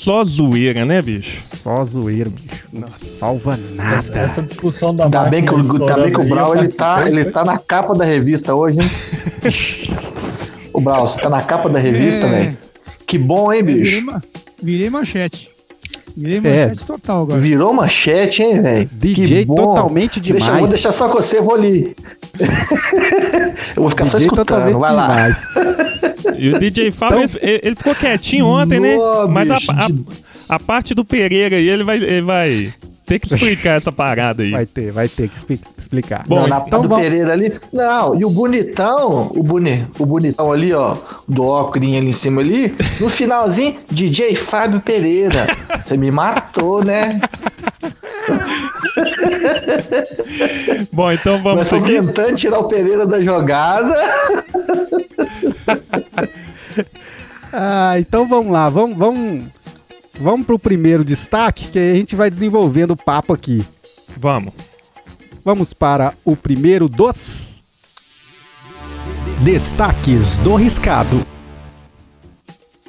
Só 0.09 0.23
zoeira, 0.23 0.85
né, 0.85 1.03
bicho? 1.03 1.39
Só 1.55 1.85
zoeiro, 1.85 2.31
bicho. 2.31 2.65
Não 2.73 2.87
salva 2.97 3.55
nada. 3.75 4.17
Essa 4.19 4.41
discussão 4.41 4.95
da 4.95 5.03
Ainda 5.03 5.25
bem 5.25 5.45
que, 5.45 5.53
o- 5.53 5.57
ainda 5.57 5.97
bem 5.97 6.11
que 6.11 6.19
o 6.19 6.27
Brau 6.27 6.55
ele 6.57 6.67
tá, 6.69 7.07
ele 7.07 7.25
tá 7.25 7.45
na 7.45 7.59
capa 7.59 7.93
da 7.93 8.05
revista 8.05 8.55
hoje, 8.55 8.79
hein? 8.81 8.89
o 10.73 10.81
Brau, 10.81 11.07
você 11.07 11.21
tá 11.21 11.29
na 11.29 11.43
capa 11.43 11.69
da 11.69 11.77
revista, 11.77 12.25
É. 12.25 12.29
velho? 12.31 12.57
Que 13.05 13.19
bom, 13.19 13.53
hein, 13.53 13.61
Virei, 13.61 13.81
bicho? 13.83 14.03
ma- 14.03 14.19
virei 14.59 14.89
manchete. 14.89 15.51
Virei 16.19 16.37
É. 16.43 16.67
manchete 16.67 16.85
total 16.85 17.21
agora. 17.23 17.39
Virou 17.41 17.73
manchete, 17.73 18.43
hein, 18.43 18.61
velho? 18.61 18.89
DJ 18.91 19.39
Que 19.39 19.45
bom. 19.45 19.55
totalmente 19.55 20.19
Deixa, 20.19 20.39
demais. 20.45 20.59
vou 20.59 20.67
deixar 20.69 20.91
só 20.91 21.07
com 21.07 21.21
você, 21.21 21.39
vou 21.41 21.55
ali. 21.55 21.95
eu 23.75 23.81
vou 23.83 23.89
ficar 23.89 24.05
só 24.05 24.17
DJ 24.17 24.25
escutando, 24.27 24.47
totalmente 24.47 24.79
vai 24.79 24.93
lá. 24.93 25.07
demais. 25.07 25.43
E 26.37 26.49
o 26.49 26.59
DJ 26.59 26.91
Fábio, 26.91 27.23
Então- 27.23 27.39
ele, 27.41 27.59
ele 27.63 27.75
ficou 27.75 27.95
quietinho 27.95 28.45
ontem, 28.45 28.79
né? 28.79 28.95
Mas 29.29 29.49
a, 29.51 29.55
bicho, 29.55 29.71
a- 29.71 30.55
a 30.55 30.59
parte 30.59 30.93
do 30.93 31.05
Pereira 31.05 31.55
aí, 31.55 31.67
ele 31.69 31.83
vai, 31.83 31.97
ele 31.97 32.21
vai 32.21 32.73
ter 33.09 33.19
que 33.19 33.33
explicar 33.33 33.77
essa 33.77 33.91
parada 33.91 34.43
aí. 34.43 34.51
Vai 34.51 34.65
ter, 34.65 34.91
vai 34.91 35.07
ter 35.09 35.27
que 35.27 35.35
expli- 35.35 35.59
explicar. 35.77 36.23
Bom, 36.27 36.41
Não, 36.41 36.47
na 36.47 36.63
então 36.65 36.81
do 36.81 36.87
vamos- 36.87 37.03
Pereira 37.03 37.33
ali. 37.33 37.51
Não, 37.73 38.15
e 38.19 38.23
o 38.23 38.29
bonitão, 38.29 39.31
o, 39.35 39.43
boni, 39.43 39.85
o 39.97 40.05
bonitão 40.05 40.51
ali, 40.51 40.71
ó, 40.73 40.95
do 41.27 41.45
óculos 41.45 41.87
ali 41.87 41.97
em 41.97 42.11
cima 42.11 42.41
ali, 42.41 42.73
no 42.99 43.09
finalzinho, 43.09 43.75
DJ 43.91 44.35
Fábio 44.35 44.79
Pereira. 44.79 45.47
Você 45.87 45.97
me 45.97 46.11
matou, 46.11 46.83
né? 46.85 47.19
Bom, 50.93 51.11
então 51.11 51.37
vamos 51.41 51.59
Nós 51.59 51.67
seguir. 51.67 52.03
tentando 52.05 52.35
tirar 52.35 52.59
o 52.59 52.67
Pereira 52.67 53.05
da 53.07 53.19
jogada. 53.19 53.95
Ah, 57.51 57.95
então 57.97 58.27
vamos 58.27 58.51
lá, 58.53 58.69
vamos, 58.69 58.95
vamos, 58.97 59.45
vamos 60.19 60.45
pro 60.45 60.59
primeiro 60.59 61.03
destaque, 61.03 61.69
que 61.69 61.79
aí 61.79 61.91
a 61.91 61.95
gente 61.95 62.15
vai 62.15 62.29
desenvolvendo 62.29 62.91
o 62.91 62.97
papo 62.97 63.33
aqui. 63.33 63.65
Vamos. 64.17 64.53
Vamos 65.43 65.73
para 65.73 66.13
o 66.23 66.35
primeiro 66.35 66.87
dos 66.89 67.63
Destaques 69.43 70.37
do 70.37 70.55
Riscado. 70.55 71.25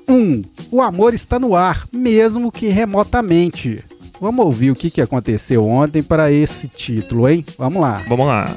1. 0.09 0.13
Um, 0.13 0.45
o 0.71 0.83
amor 0.83 1.15
está 1.15 1.39
no 1.39 1.55
ar, 1.55 1.87
mesmo 1.93 2.51
que 2.51 2.69
remotamente. 2.69 3.85
Vamos 4.21 4.45
ouvir 4.45 4.73
o 4.73 4.75
que, 4.75 4.91
que 4.91 5.01
aconteceu 5.01 5.65
ontem 5.67 6.03
para 6.03 6.33
esse 6.33 6.67
título, 6.67 7.29
hein? 7.29 7.45
Vamos 7.57 7.81
lá. 7.81 8.05
Vamos 8.09 8.27
lá. 8.27 8.57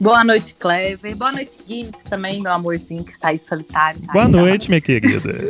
Boa 0.00 0.24
noite, 0.24 0.54
Clever. 0.54 1.14
Boa 1.16 1.32
noite, 1.32 1.58
Gimmicks 1.66 2.04
também, 2.04 2.42
meu 2.42 2.52
amorzinho 2.52 3.04
que 3.04 3.12
está 3.12 3.28
aí 3.28 3.38
solitário. 3.38 4.00
tá 4.02 4.12
Boa 4.12 4.26
aí. 4.26 4.32
noite, 4.32 4.68
minha 4.68 4.80
querida. 4.80 5.32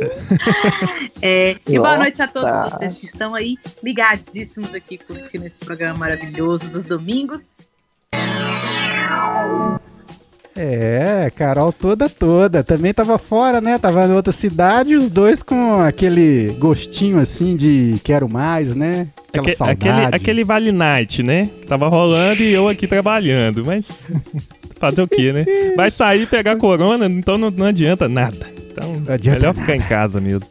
É, 1.21 1.57
e 1.67 1.77
boa 1.79 1.97
noite 1.97 2.21
a 2.21 2.27
todos 2.27 2.49
vocês 2.71 2.97
que 2.97 3.05
estão 3.05 3.33
aí 3.33 3.57
ligadíssimos 3.81 4.71
aqui 4.75 4.97
curtindo 4.97 5.45
esse 5.45 5.57
programa 5.57 5.97
maravilhoso 5.97 6.69
dos 6.69 6.83
domingos. 6.83 7.41
É, 10.57 11.29
Carol 11.35 11.73
toda 11.73 12.07
toda. 12.07 12.63
Também 12.63 12.93
tava 12.93 13.17
fora, 13.17 13.59
né? 13.59 13.77
Tava 13.77 14.05
em 14.07 14.11
outra 14.13 14.31
cidade, 14.31 14.95
os 14.95 15.09
dois 15.09 15.43
com 15.43 15.81
aquele 15.81 16.55
gostinho 16.59 17.19
assim 17.19 17.55
de 17.55 17.99
quero 18.03 18.29
mais, 18.29 18.73
né? 18.73 19.07
Aquela 19.29 19.47
Aque- 19.47 19.55
saudade. 19.57 19.89
aquele, 19.89 20.15
aquele 20.15 20.43
Vale 20.45 20.71
Night, 20.71 21.21
né? 21.21 21.49
Tava 21.67 21.89
rolando 21.89 22.41
e 22.41 22.53
eu 22.53 22.69
aqui 22.69 22.87
trabalhando, 22.87 23.65
mas 23.65 24.07
fazer 24.79 25.01
o 25.01 25.07
quê, 25.07 25.33
né? 25.33 25.45
Vai 25.75 25.91
sair 25.91 26.21
e 26.21 26.25
pegar 26.27 26.55
corona, 26.55 27.05
então 27.07 27.37
não, 27.37 27.51
não 27.51 27.65
adianta 27.65 28.07
nada. 28.07 28.47
Então, 28.71 29.01
adianta 29.09 29.39
melhor 29.39 29.53
ficar 29.55 29.75
em 29.75 29.81
casa 29.81 30.21
mesmo. 30.21 30.47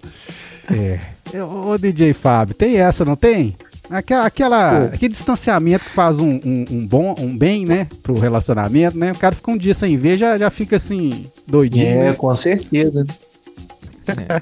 É. 0.70 0.98
Ô, 1.40 1.76
DJ 1.78 2.12
Fábio, 2.12 2.54
tem 2.54 2.76
essa, 2.76 3.04
não 3.04 3.16
tem? 3.16 3.56
Aquela, 3.90 4.26
aquela- 4.26 4.84
aquele 4.86 5.12
distanciamento 5.12 5.84
que 5.84 5.90
faz 5.90 6.18
um, 6.18 6.40
um- 6.44 6.64
um 6.70 6.86
bom, 6.86 7.14
um 7.18 7.36
bem, 7.36 7.66
né, 7.66 7.86
pro 8.02 8.18
relacionamento, 8.18 8.98
né? 8.98 9.12
O 9.12 9.18
cara 9.18 9.34
fica 9.34 9.50
um 9.50 9.58
dia 9.58 9.74
sem 9.74 9.96
ver, 9.96 10.16
já, 10.16 10.38
já 10.38 10.50
fica 10.50 10.76
assim, 10.76 11.26
doidinho, 11.46 11.86
É, 11.86 12.04
né? 12.10 12.12
com 12.14 12.34
certeza. 12.34 13.04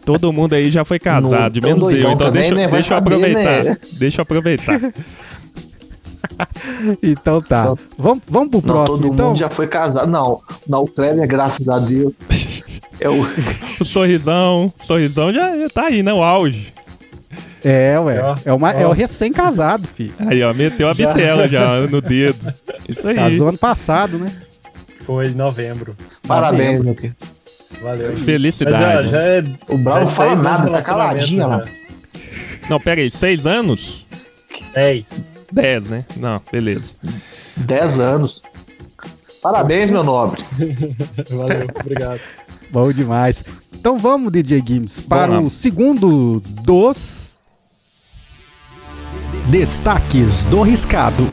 Todo 0.05 0.33
mundo 0.33 0.55
aí 0.55 0.71
já 0.71 0.85
foi 0.85 0.99
casado, 0.99 1.61
Não, 1.61 1.69
menos 1.69 1.91
eu. 1.93 1.99
Então 1.99 2.17
também, 2.17 2.43
deixa, 2.43 2.55
né? 2.55 2.63
Vai 2.65 2.73
deixa 2.73 2.95
eu 2.95 2.97
saber, 2.99 3.15
aproveitar. 3.15 3.65
né? 3.65 3.77
Deixa 3.93 4.21
eu 4.21 4.23
aproveitar. 4.23 4.81
Então 7.03 7.43
tá. 7.43 7.65
Não. 7.65 7.79
Vamos, 7.99 8.23
vamos 8.29 8.49
pro 8.49 8.61
Não, 8.61 8.75
próximo, 8.75 8.99
todo 9.03 9.15
então? 9.15 9.27
mundo 9.29 9.39
já 9.39 9.51
foi 9.51 9.67
casado. 9.67 10.09
Não, 10.09 10.41
não, 10.69 10.83
o 10.83 10.87
Kleber, 10.89 11.27
graças 11.27 11.69
a 11.69 11.79
Deus. 11.79 12.13
É 13.01 13.09
o... 13.09 13.27
O 13.81 13.85
sorrisão, 13.85 14.73
sorrisão 14.85 15.33
já, 15.35 15.57
já 15.59 15.69
tá 15.69 15.87
aí, 15.87 16.05
né? 16.05 16.13
O 16.13 16.23
auge. 16.23 16.73
É, 17.65 17.99
ué. 18.01 18.21
Ó, 18.21 18.37
É, 18.45 18.53
uma, 18.53 18.71
é 18.73 18.87
o 18.87 18.93
recém-casado, 18.93 19.87
filho. 19.87 20.15
Aí, 20.19 20.43
ó, 20.43 20.53
meteu 20.53 20.89
a 20.89 20.95
Já. 20.95 21.13
bitela 21.13 21.49
já 21.49 21.81
no 21.87 22.01
dedo. 22.01 22.53
Isso 22.89 23.07
aí. 23.07 23.15
Casou 23.15 23.49
ano 23.49 23.59
passado, 23.59 24.19
né? 24.19 24.33
Foi 25.07 25.29
em 25.29 25.35
novembro. 25.35 25.97
Parabéns, 26.27 26.83
meu 26.83 26.95
querido. 26.95 27.17
Valeu. 27.83 28.17
Felicidade. 28.17 29.09
já 29.09 29.19
é. 29.21 29.45
O 29.69 29.79
Brau 29.79 29.97
não 29.97 30.03
é 30.03 30.07
fala 30.07 30.31
seis 30.31 30.33
anos 30.33 30.43
nada, 30.43 30.67
de 30.67 30.73
tá 30.73 30.83
caladinho 30.83 31.49
lá. 31.49 31.65
Não, 32.69 32.81
pera 32.81 33.01
aí, 33.01 33.11
seis 33.11 33.47
anos? 33.47 34.07
Dez. 34.75 35.07
Dez, 35.51 35.89
né? 35.91 36.05
Não, 36.17 36.41
beleza. 36.51 36.95
10 37.57 37.99
anos. 38.01 38.43
Parabéns, 39.43 39.91
meu 39.91 40.05
nobre. 40.05 40.45
Valeu, 41.29 41.67
obrigado. 41.81 42.21
Bom 42.71 42.93
demais. 42.93 43.45
Então 43.75 43.99
vamos, 43.99 44.33
DJ 44.33 44.63
Gims, 44.65 45.01
para 45.01 45.41
o 45.41 45.51
segundo 45.51 46.41
dos. 46.41 47.32
Destaques 49.49 50.45
do 50.45 50.63
Riscado. 50.63 51.33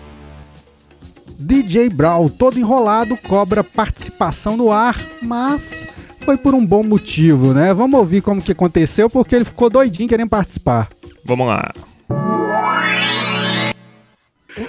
DJ 1.38 1.90
Brown, 1.90 2.28
todo 2.28 2.60
enrolado, 2.60 3.16
cobra 3.18 3.64
participação 3.64 4.58
no 4.58 4.72
ar, 4.72 5.00
mas 5.22 5.88
foi 6.26 6.38
por 6.38 6.54
um 6.54 6.66
bom 6.66 6.84
motivo, 6.84 7.54
né? 7.54 7.74
Vamos 7.74 8.00
ouvir 8.00 8.22
como 8.22 8.42
que 8.42 8.52
aconteceu, 8.52 9.10
porque 9.10 9.36
ele 9.36 9.46
ficou 9.46 9.70
doidinho 9.70 10.10
querendo 10.10 10.30
participar. 10.30 10.90
Vamos 11.24 11.48
lá. 11.48 11.72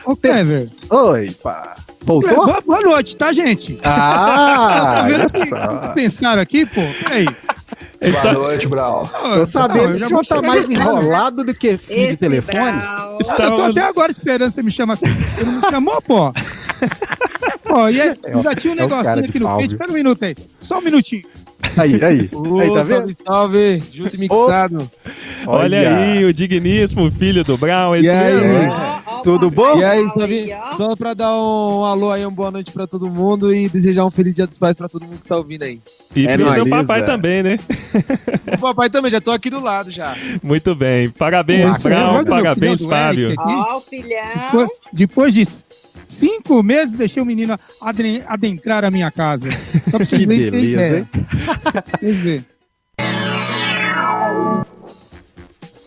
Ô, 0.05 0.15
Clever. 0.15 0.63
Oi, 0.91 1.31
pá. 1.43 1.77
Voltou? 2.03 2.47
Boa, 2.47 2.61
boa 2.61 2.81
noite, 2.81 3.17
tá, 3.17 3.33
gente? 3.33 3.79
Ah, 3.83 5.03
Tá 5.31 5.83
vendo. 5.83 5.95
Pensaram 5.95 6.41
aqui, 6.41 6.65
pô? 6.65 6.81
Peraí. 7.03 7.27
Boa 8.01 8.33
noite, 8.33 8.67
Brau. 8.67 9.11
Tô 9.35 9.45
sabendo 9.45 9.95
que 9.95 10.05
o 10.05 10.07
senhor 10.09 10.27
tá 10.27 10.41
mais 10.41 10.63
carro. 10.67 10.73
enrolado 10.73 11.45
do 11.45 11.55
que 11.55 11.77
fio 11.77 11.97
de 11.97 12.03
Esse 12.05 12.17
telefone. 12.17 12.73
Brau. 12.73 13.19
Eu 13.21 13.57
tô 13.57 13.63
até 13.63 13.83
agora 13.83 14.11
esperando 14.11 14.51
você 14.51 14.63
me 14.63 14.71
chamar 14.71 14.95
assim. 14.95 15.07
Você 15.07 15.45
não 15.45 15.53
me 15.55 15.69
chamou, 15.69 16.01
pô? 16.01 16.33
Pô, 17.65 17.89
e 17.89 18.01
aí, 18.01 18.19
É 18.25 18.43
já 18.43 18.55
tinha 18.55 18.73
um 18.73 18.77
é 18.77 18.81
negocinho 18.81 19.25
aqui 19.25 19.39
no 19.39 19.47
pau, 19.47 19.59
peito. 19.59 19.75
Espera 19.75 19.91
um 19.91 19.95
minuto 19.95 20.25
aí. 20.25 20.35
Só 20.61 20.79
um 20.79 20.83
minutinho. 20.83 21.23
Aí, 21.77 22.03
aí. 22.03 22.31
aí, 22.61 22.75
tá 22.75 22.83
vendo? 22.83 22.87
salve, 22.87 23.15
salve! 23.25 23.83
Junto 23.93 24.17
e 24.17 24.19
mixado. 24.19 24.91
Olha, 25.47 25.97
aí, 25.97 26.25
o 26.25 26.33
digníssimo 26.33 27.11
filho 27.13 27.45
do 27.45 27.57
Brown, 27.57 27.95
é 27.95 28.01
E 28.01 28.11
aí? 28.11 28.33
Tudo 29.23 29.51
bom? 29.51 29.79
E 29.79 29.85
aí, 29.85 30.05
só, 30.77 30.95
pra 30.97 31.15
dar 31.15 31.31
um 31.35 31.85
alô 31.85 32.11
aí, 32.11 32.25
uma 32.25 32.31
boa 32.31 32.51
noite 32.51 32.73
pra 32.73 32.87
todo 32.87 33.11
mundo 33.11 33.55
e 33.55 33.69
desejar 33.69 34.05
um 34.07 34.11
feliz 34.11 34.35
dia 34.35 34.47
dos 34.47 34.59
pais 34.59 34.77
pra 34.77 34.89
todo 34.89 35.05
mundo 35.05 35.19
que 35.23 35.29
tá 35.29 35.37
ouvindo 35.37 35.63
aí. 35.63 35.81
E 36.15 36.27
É 36.27 36.37
pro 36.37 36.53
seu 36.53 36.65
nóis. 36.67 36.71
papai 36.87 37.05
também, 37.07 37.43
né? 37.43 37.59
O 38.55 38.59
papai 38.59 38.91
também, 38.91 39.11
já 39.11 39.21
tô 39.21 39.31
aqui 39.31 39.51
do 39.51 39.61
lado 39.61 39.91
já. 39.91 40.15
Muito 40.43 40.75
bem. 40.75 41.11
Parabéns, 41.11 41.83
Brown. 41.83 42.13
meu 42.15 42.25
Parabéns, 42.27 42.85
Fábio. 42.85 43.35
Ó, 43.39 43.77
o 43.79 43.81
filhão. 43.81 44.69
Depois, 44.93 45.35
de 45.35 45.47
cinco 46.09 46.63
meses, 46.63 46.95
deixei 46.95 47.23
o 47.23 47.27
menino 47.27 47.59
adentrar 48.27 48.85
a 48.85 48.91
minha 48.91 49.11
casa. 49.11 49.49
Só 49.91 49.97
pra 49.99 50.05
vocês 50.07 50.21
Que 50.21 50.27
verem 50.27 50.51
beleza, 50.51 50.71
ideia. 50.73 50.99
hein? 50.99 51.09
Vocês 52.01 52.17
verem. 52.19 52.47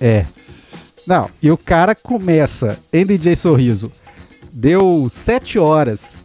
É. 0.02 0.26
Não, 1.06 1.30
e 1.42 1.52
o 1.52 1.58
cara 1.58 1.94
começa 1.94 2.80
em 2.92 3.06
DJ 3.06 3.36
Sorriso. 3.36 3.92
Deu 4.52 5.08
sete 5.10 5.60
horas. 5.60 6.18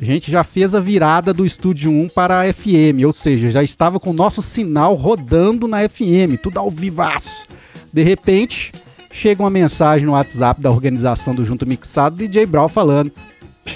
A 0.00 0.04
gente 0.04 0.30
já 0.30 0.42
fez 0.42 0.74
a 0.74 0.80
virada 0.80 1.32
do 1.32 1.46
estúdio 1.46 1.90
1 1.90 2.08
para 2.08 2.40
a 2.40 2.52
FM, 2.52 3.04
ou 3.06 3.12
seja, 3.12 3.50
já 3.50 3.62
estava 3.62 3.98
com 3.98 4.10
o 4.10 4.14
nosso 4.14 4.42
sinal 4.42 4.94
rodando 4.94 5.66
na 5.66 5.88
FM, 5.88 6.36
tudo 6.42 6.58
ao 6.58 6.70
vivaço. 6.70 7.46
De 7.92 8.02
repente, 8.02 8.72
chega 9.12 9.42
uma 9.42 9.48
mensagem 9.48 10.04
no 10.04 10.12
WhatsApp 10.12 10.60
da 10.60 10.70
organização 10.70 11.34
do 11.34 11.44
Junto 11.44 11.66
Mixado, 11.66 12.16
DJ 12.16 12.44
Brown 12.44 12.68
falando: 12.68 13.10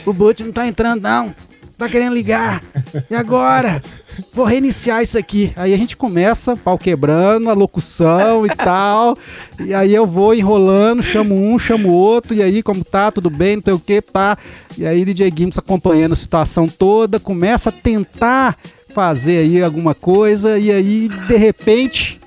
O 0.04 0.12
boot 0.12 0.42
não 0.42 0.52
tá 0.52 0.66
entrando, 0.66 1.02
não. 1.02 1.35
Tá 1.78 1.88
querendo 1.88 2.12
ligar. 2.12 2.62
E 3.09 3.14
agora? 3.14 3.83
Vou 4.32 4.44
reiniciar 4.44 5.02
isso 5.02 5.18
aqui. 5.18 5.52
Aí 5.56 5.72
a 5.72 5.76
gente 5.76 5.96
começa, 5.96 6.56
pau 6.56 6.78
quebrando, 6.78 7.50
a 7.50 7.52
locução 7.52 8.46
e 8.46 8.48
tal. 8.56 9.16
E 9.58 9.74
aí 9.74 9.94
eu 9.94 10.06
vou 10.06 10.34
enrolando, 10.34 11.02
chamo 11.02 11.34
um, 11.34 11.58
chamo 11.58 11.90
outro. 11.90 12.34
E 12.34 12.42
aí, 12.42 12.62
como 12.62 12.84
tá? 12.84 13.10
Tudo 13.10 13.30
bem? 13.30 13.56
Não 13.56 13.62
sei 13.62 13.72
o 13.72 13.78
que, 13.78 14.00
pá. 14.00 14.36
E 14.76 14.86
aí, 14.86 15.04
DJ 15.04 15.32
Gims 15.36 15.58
acompanhando 15.58 16.12
a 16.12 16.16
situação 16.16 16.68
toda, 16.68 17.20
começa 17.20 17.70
a 17.70 17.72
tentar 17.72 18.56
fazer 18.94 19.38
aí 19.38 19.62
alguma 19.62 19.94
coisa. 19.94 20.58
E 20.58 20.70
aí, 20.70 21.08
de 21.26 21.36
repente, 21.36 22.20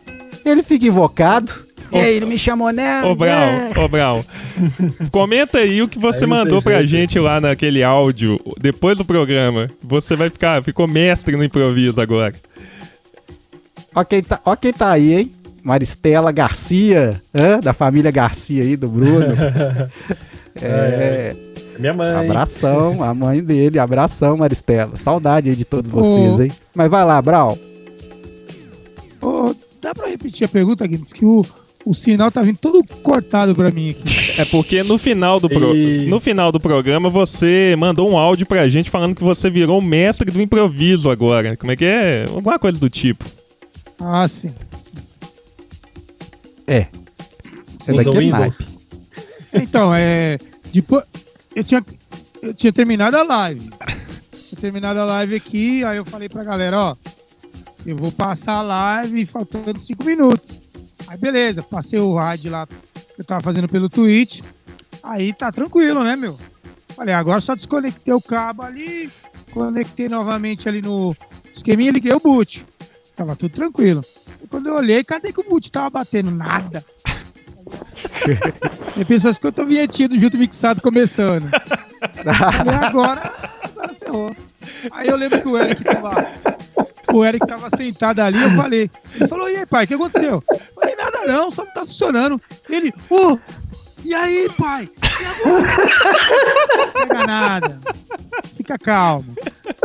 ele 0.46 0.64
fica 0.64 0.88
invocado. 0.88 1.73
E 1.94 1.98
aí, 2.00 2.20
não 2.20 2.28
me 2.28 2.38
chamou, 2.38 2.72
não? 2.74 3.12
Ô, 3.12 3.16
Brown, 3.16 3.72
ô, 3.84 3.88
Brown. 3.88 4.24
Comenta 5.12 5.60
aí 5.60 5.82
o 5.82 5.88
que 5.88 6.00
você 6.00 6.24
Aí 6.24 6.30
mandou 6.30 6.62
pra 6.62 6.78
jeito. 6.80 6.88
gente 6.90 7.20
lá 7.20 7.40
naquele 7.40 7.84
áudio, 7.84 8.40
depois 8.60 8.98
do 8.98 9.06
programa. 9.06 9.70
Você 9.82 10.16
vai 10.16 10.30
ficar, 10.30 10.64
ficou 10.64 10.88
mestre 10.88 11.36
no 11.38 11.44
improviso 11.44 12.02
agora. 12.02 12.34
Ó 13.96 14.04
quem 14.04 14.24
tá, 14.24 14.40
ó 14.44 14.56
quem 14.56 14.74
tá 14.74 14.92
aí, 14.92 15.14
hein? 15.14 15.32
Maristela 15.64 16.32
Garcia, 16.32 17.22
hã? 17.34 17.60
da 17.60 17.74
família 17.74 18.12
Garcia 18.12 18.64
aí, 18.64 18.76
do 18.76 18.88
Bruno. 18.88 19.28
É, 20.62 21.36
Minha 21.80 21.96
mãe. 21.96 22.14
abração, 22.14 23.02
a 23.04 23.12
mãe 23.12 23.44
dele, 23.44 23.80
abração, 23.80 24.38
Maristela. 24.38 24.96
Saudade 24.96 25.50
aí 25.50 25.56
de 25.56 25.66
todos 25.66 25.90
vocês, 25.90 26.40
hein? 26.42 26.52
Mas 26.76 26.92
vai 26.92 27.04
lá, 27.04 27.20
Brau. 27.20 27.58
Ô, 29.20 29.56
dá 29.82 29.96
pra 29.96 30.08
repetir 30.08 30.46
a 30.46 30.48
pergunta, 30.48 30.86
Guilherme? 30.86 31.06
Diz 31.06 31.12
que 31.14 31.26
o, 31.26 31.44
o 31.86 31.94
sinal 31.94 32.32
tá 32.32 32.42
vindo 32.42 32.58
todo 32.58 32.84
cortado 33.02 33.54
pra 33.56 33.72
mim 33.72 33.92
aqui. 33.92 34.04
É 34.36 34.46
porque 34.46 34.82
no 34.82 34.98
final 34.98 35.40
do 35.40 35.48
pro- 35.48 35.76
E- 35.76 36.08
no 36.08 36.20
final 36.20 36.52
do 36.52 36.60
programa 36.60 37.08
você 37.08 37.76
mandou 37.78 38.10
um 38.10 38.18
áudio 38.18 38.48
pra 38.48 38.68
gente 38.68 38.90
falando 38.90 39.14
que 39.16 39.24
você 39.24 39.48
virou 39.48 39.78
o 39.78 39.82
mestre 39.82 40.32
do 40.32 40.42
improviso 40.42 41.12
agora. 41.12 41.56
Como 41.56 41.72
é 41.72 41.76
que 41.76 41.86
é? 41.86 42.26
Alguma 42.28 42.58
coisa 42.58 42.80
do 42.80 42.90
tipo. 42.90 43.24
Ah, 44.00 44.28
sim. 44.28 44.50
É. 46.66 46.88
Isso 47.80 47.94
Usa 47.94 48.04
daqui 48.04 48.18
é 48.18 48.22
naipe. 48.32 48.68
Então, 49.54 49.94
é. 49.94 50.40
Depois. 50.74 51.04
Eu 51.56 51.64
tinha, 51.64 51.86
eu 52.42 52.54
tinha 52.56 52.74
terminado 52.74 53.16
a 53.18 53.22
live. 53.22 53.70
Tinha 54.50 54.60
terminado 54.60 55.00
a 55.00 55.06
live 55.06 55.36
aqui, 55.36 55.84
aí 55.84 55.98
eu 55.98 56.06
falei 56.06 56.28
pra 56.28 56.44
galera, 56.44 56.80
ó. 56.80 56.96
Eu 57.86 57.96
vou 57.98 58.12
passar 58.12 58.54
a 58.54 58.62
live 58.64 59.28
faltando 59.28 59.80
cinco 59.80 60.04
minutos. 60.06 60.60
Aí 61.14 61.20
beleza, 61.20 61.62
passei 61.62 62.00
o 62.00 62.16
rádio 62.16 62.52
lá 62.52 62.66
que 62.66 62.74
eu 63.20 63.24
tava 63.24 63.44
fazendo 63.44 63.70
pelo 63.70 63.88
Twitch. 63.88 64.42
Aí 65.04 65.32
tá 65.32 65.52
tranquilo, 65.52 66.04
né, 66.04 66.16
meu? 66.16 66.40
Falei, 66.96 67.14
agora 67.14 67.40
só 67.40 67.54
desconectei 67.54 68.12
o 68.12 68.20
cabo 68.20 68.64
ali, 68.64 69.12
conectei 69.52 70.10
novamente 70.10 70.68
ali 70.68 70.82
no 70.82 71.16
esqueminha 71.56 71.92
e 71.92 71.94
liguei 71.94 72.14
o 72.14 72.20
boot. 72.20 72.66
Tava 73.16 73.36
tudo 73.36 73.54
tranquilo. 73.54 74.04
E 74.44 74.48
quando 74.48 74.70
eu 74.70 74.74
olhei, 74.74 75.04
cadê 75.04 75.32
que 75.32 75.40
o 75.40 75.48
boot 75.48 75.72
tava 75.72 75.92
batendo? 75.92 76.32
Nada. 76.32 76.84
Tem 78.96 79.06
pessoas 79.06 79.38
que 79.38 79.46
eu 79.46 79.52
tô 79.52 79.66
vinhetinha 79.66 80.10
do 80.10 80.20
junto 80.20 80.36
mixado 80.36 80.82
começando. 80.82 81.48
Falei, 82.26 82.74
agora, 82.74 83.34
agora 83.64 83.96
ferrou. 84.00 84.36
Aí 84.92 85.10
eu 85.10 85.16
lembro 85.16 85.40
que 85.44 85.48
o 85.48 85.60
Eric 85.60 85.84
tava. 85.84 86.28
O 87.14 87.24
Eric 87.24 87.46
tava 87.46 87.70
sentado 87.70 88.22
ali, 88.22 88.42
eu 88.42 88.50
falei. 88.52 88.90
Ele 89.14 89.28
falou, 89.28 89.48
e 89.48 89.58
aí, 89.58 89.66
pai, 89.68 89.86
o 89.86 89.88
que 89.88 89.94
aconteceu? 89.94 90.44
Eu 90.50 90.60
falei, 90.74 90.96
nada 90.96 91.26
não, 91.28 91.52
só 91.52 91.64
não 91.64 91.72
tá 91.72 91.86
funcionando. 91.86 92.42
Ele, 92.68 92.92
ô, 93.08 93.38
e 94.04 94.16
aí, 94.16 94.50
pai? 94.58 94.90
E? 95.46 95.48
Não 96.78 96.92
pega 96.92 97.28
nada. 97.28 97.80
Fica 98.58 98.80
calmo. 98.80 99.36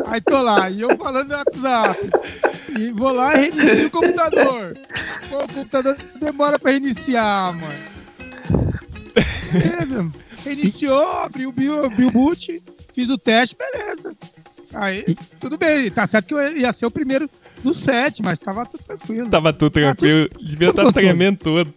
Aí 0.07 0.23
tô 0.23 0.41
lá, 0.41 0.71
e 0.71 0.81
eu 0.81 0.97
falando 0.97 1.29
no 1.29 1.37
WhatsApp. 1.37 2.01
E 2.79 2.93
vou 2.93 3.13
lá 3.13 3.35
e 3.35 3.51
reinicio 3.51 3.89
o 3.89 3.91
computador. 3.91 4.79
Pô, 5.29 5.39
o 5.39 5.49
computador 5.49 5.97
demora 6.19 6.59
pra 6.59 6.71
reiniciar, 6.71 7.55
mano. 7.55 7.75
Beleza. 9.53 10.11
Reiniciou, 10.45 11.07
abriu 11.19 11.51
o 11.51 12.11
boot, 12.11 12.63
fiz 12.95 13.11
o 13.11 13.19
teste, 13.19 13.55
beleza. 13.55 14.17
Aí, 14.75 15.05
tudo 15.41 15.57
bem. 15.57 15.91
Tá 15.91 16.07
certo 16.07 16.27
que 16.27 16.35
eu 16.35 16.57
ia 16.59 16.73
ser 16.73 16.87
o 16.87 16.91
primeiro 16.91 17.29
do 17.63 17.75
set, 17.75 18.23
mas 18.23 18.39
tava 18.39 18.67
tudo 18.67 18.83
tranquilo. 18.85 19.29
Tava 19.29 19.53
tudo 19.53 19.71
tranquilo. 19.71 20.29
Devia 20.41 20.71
estar 20.71 20.85
controle. 20.85 21.07
tremendo 21.09 21.39
todo. 21.39 21.73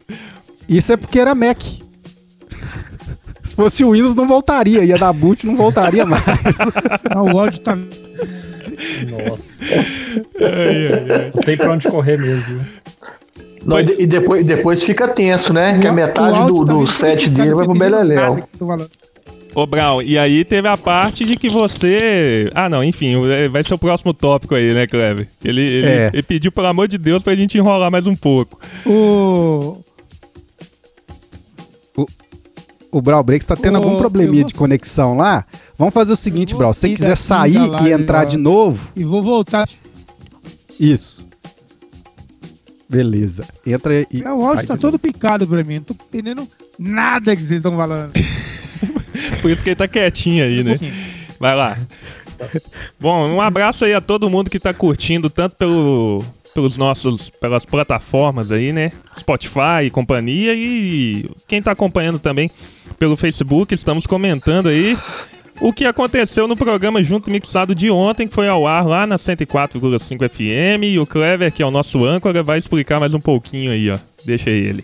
Isso 0.68 0.92
é 0.92 0.98
porque 0.98 1.20
era 1.20 1.34
Mac. 1.34 1.58
Se 3.44 3.56
fosse 3.56 3.84
o 3.84 3.92
Windows, 3.92 4.16
não 4.16 4.28
voltaria. 4.28 4.84
Ia 4.84 4.98
dar 4.98 5.12
boot, 5.14 5.46
não 5.46 5.56
voltaria 5.56 6.06
mais. 6.06 6.24
Não, 7.14 7.26
o 7.34 7.40
áudio 7.40 7.60
tá. 7.62 7.76
Nossa. 7.76 9.44
Ai, 10.40 10.88
ai, 10.88 11.12
ai. 11.12 11.32
Não 11.36 11.42
tem 11.44 11.58
pra 11.58 11.72
onde 11.72 11.88
correr 11.88 12.18
mesmo, 12.18 12.44
viu? 12.46 12.62
Não, 13.66 13.80
e 13.80 13.84
de- 13.84 14.02
e 14.04 14.08
depois, 14.08 14.46
depois 14.46 14.82
fica 14.84 15.08
tenso, 15.08 15.54
né? 15.54 15.78
Que 15.80 15.88
a 15.88 15.94
metade 15.94 16.46
do, 16.48 16.66
tá 16.66 16.74
do 16.74 16.88
set 16.88 17.30
dele 17.30 17.54
vai 17.54 17.66
pro 17.66 17.74
Beleléu. 17.78 18.44
Ô, 19.54 19.66
Brown, 19.66 20.02
e 20.02 20.18
aí 20.18 20.46
teve 20.46 20.68
a 20.68 20.78
parte 20.78 21.26
de 21.26 21.36
que 21.36 21.50
você. 21.50 22.50
Ah, 22.56 22.70
não, 22.70 22.82
enfim, 22.84 23.16
é, 23.30 23.50
vai 23.50 23.64
ser 23.64 23.74
o 23.74 23.78
próximo 23.78 24.14
tópico 24.14 24.56
aí, 24.56 24.74
né, 24.74 24.88
Cleber? 24.88 25.28
Ele, 25.44 25.62
ele, 25.62 25.88
É. 25.88 26.10
ele 26.14 26.24
pediu, 26.24 26.52
pelo 26.52 26.68
amor 26.68 26.88
de 26.88 26.98
Deus, 26.98 27.22
pra 27.22 27.36
gente 27.36 27.58
enrolar 27.58 27.92
mais 27.92 28.08
um 28.08 28.16
pouco. 28.16 28.60
O. 28.86 29.78
o 32.92 33.02
Brau 33.02 33.24
Breaks 33.24 33.46
tá 33.48 33.56
tendo 33.58 33.76
Ô, 33.80 33.84
algum 33.84 33.98
probleminha 33.98 34.44
de 34.46 34.54
conexão 34.54 35.16
lá. 35.16 35.46
Vamos 35.78 35.94
fazer 35.94 36.14
o 36.14 36.18
seguinte, 36.18 36.56
Brau. 36.56 36.74
Se 36.74 36.82
você 36.82 36.90
quiser 36.90 37.18
sair 37.18 37.58
e 37.86 37.92
entrar 37.92 38.24
de 38.26 38.38
novo, 38.38 38.80
E 38.96 39.04
vou 39.04 39.22
voltar. 39.22 39.68
isso. 40.80 41.22
Beleza. 42.90 43.46
Entra 43.66 44.02
e. 44.12 44.22
É, 44.24 44.32
o 44.34 44.38
sai 44.38 44.48
áudio 44.48 44.68
tá 44.68 44.78
todo 44.78 45.00
picado 45.00 45.48
pra 45.48 45.64
mim. 45.64 45.76
Não 45.76 45.82
tô 45.84 45.94
entendendo 45.94 46.46
nada 46.78 47.34
que 47.36 47.42
vocês 47.42 47.58
estão 47.58 47.76
falando. 47.78 48.12
Por 49.42 49.52
isso 49.52 49.64
que 49.64 49.70
ele 49.70 49.76
tá 49.76 49.88
quietinho 49.88 50.44
aí, 50.44 50.64
né? 50.64 50.80
Vai 51.40 51.56
lá. 51.56 51.78
Bom, 53.00 53.28
um 53.28 53.42
abraço 53.42 53.86
aí 53.86 53.94
a 53.94 54.02
todo 54.02 54.30
mundo 54.30 54.50
que 54.50 54.60
tá 54.60 54.74
curtindo, 54.74 55.30
tanto 55.30 55.56
pelo, 55.56 56.24
pelos 56.54 56.78
nossos, 56.78 57.30
pelas 57.30 57.66
plataformas 57.66 58.52
aí, 58.52 58.72
né? 58.72 58.92
Spotify 59.18 59.86
e 59.86 59.90
companhia, 59.90 60.54
e 60.56 61.30
quem 61.48 61.62
tá 61.62 61.72
acompanhando 61.72 62.20
também 62.20 62.50
pelo 62.98 63.18
Facebook, 63.18 63.74
estamos 63.74 64.06
comentando 64.06 64.70
aí 64.70 64.98
o 65.60 65.72
que 65.72 65.86
aconteceu 65.86 66.48
no 66.48 66.58
programa 66.58 67.04
Junto 67.04 67.30
Mixado 67.30 67.76
de 67.76 67.90
ontem, 67.92 68.28
que 68.28 68.34
foi 68.34 68.48
ao 68.48 68.66
ar 68.66 68.86
lá 68.86 69.06
na 69.06 69.18
104,5 69.18 70.30
FM, 70.30 70.84
e 70.84 71.00
o 71.00 71.06
Clever, 71.06 71.52
que 71.52 71.62
é 71.62 71.66
o 71.66 71.72
nosso 71.72 72.04
âncora, 72.04 72.42
vai 72.42 72.58
explicar 72.58 73.00
mais 73.00 73.14
um 73.14 73.20
pouquinho 73.20 73.72
aí, 73.72 73.90
ó. 73.90 74.00
Deixa 74.26 74.50
ele. 74.50 74.84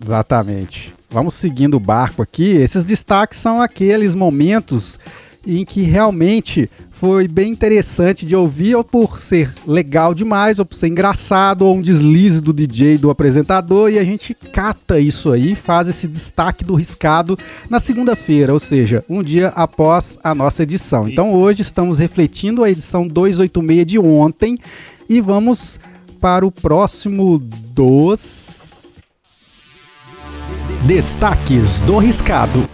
Exatamente. 0.00 0.92
Vamos 1.12 1.34
seguindo 1.34 1.74
o 1.74 1.80
barco 1.80 2.22
aqui. 2.22 2.56
Esses 2.56 2.84
destaques 2.84 3.38
são 3.38 3.60
aqueles 3.60 4.14
momentos 4.14 4.98
em 5.46 5.62
que 5.62 5.82
realmente 5.82 6.70
foi 6.90 7.26
bem 7.28 7.50
interessante 7.50 8.24
de 8.24 8.34
ouvir, 8.34 8.76
ou 8.76 8.84
por 8.84 9.18
ser 9.18 9.52
legal 9.66 10.14
demais, 10.14 10.58
ou 10.58 10.64
por 10.64 10.76
ser 10.76 10.86
engraçado, 10.86 11.66
ou 11.66 11.76
um 11.76 11.82
deslize 11.82 12.40
do 12.40 12.52
DJ, 12.52 12.96
do 12.96 13.10
apresentador, 13.10 13.90
e 13.90 13.98
a 13.98 14.04
gente 14.04 14.32
cata 14.32 15.00
isso 15.00 15.32
aí, 15.32 15.56
faz 15.56 15.88
esse 15.88 16.06
destaque 16.06 16.64
do 16.64 16.76
riscado 16.76 17.36
na 17.68 17.80
segunda-feira, 17.80 18.52
ou 18.52 18.60
seja, 18.60 19.04
um 19.08 19.20
dia 19.20 19.48
após 19.48 20.16
a 20.22 20.32
nossa 20.32 20.62
edição. 20.62 21.08
Então 21.08 21.34
hoje 21.34 21.62
estamos 21.62 21.98
refletindo 21.98 22.62
a 22.62 22.70
edição 22.70 23.06
286 23.06 23.84
de 23.84 23.98
ontem 23.98 24.56
e 25.08 25.20
vamos 25.20 25.80
para 26.20 26.46
o 26.46 26.52
próximo 26.52 27.36
dos 27.36 28.81
Destaques 30.86 31.80
do 31.80 31.96
Riscado. 31.98 32.68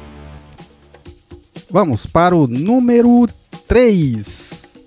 Vamos 1.71 2.07
para 2.07 2.35
o 2.35 2.47
número 2.47 3.29
3. 3.67 4.79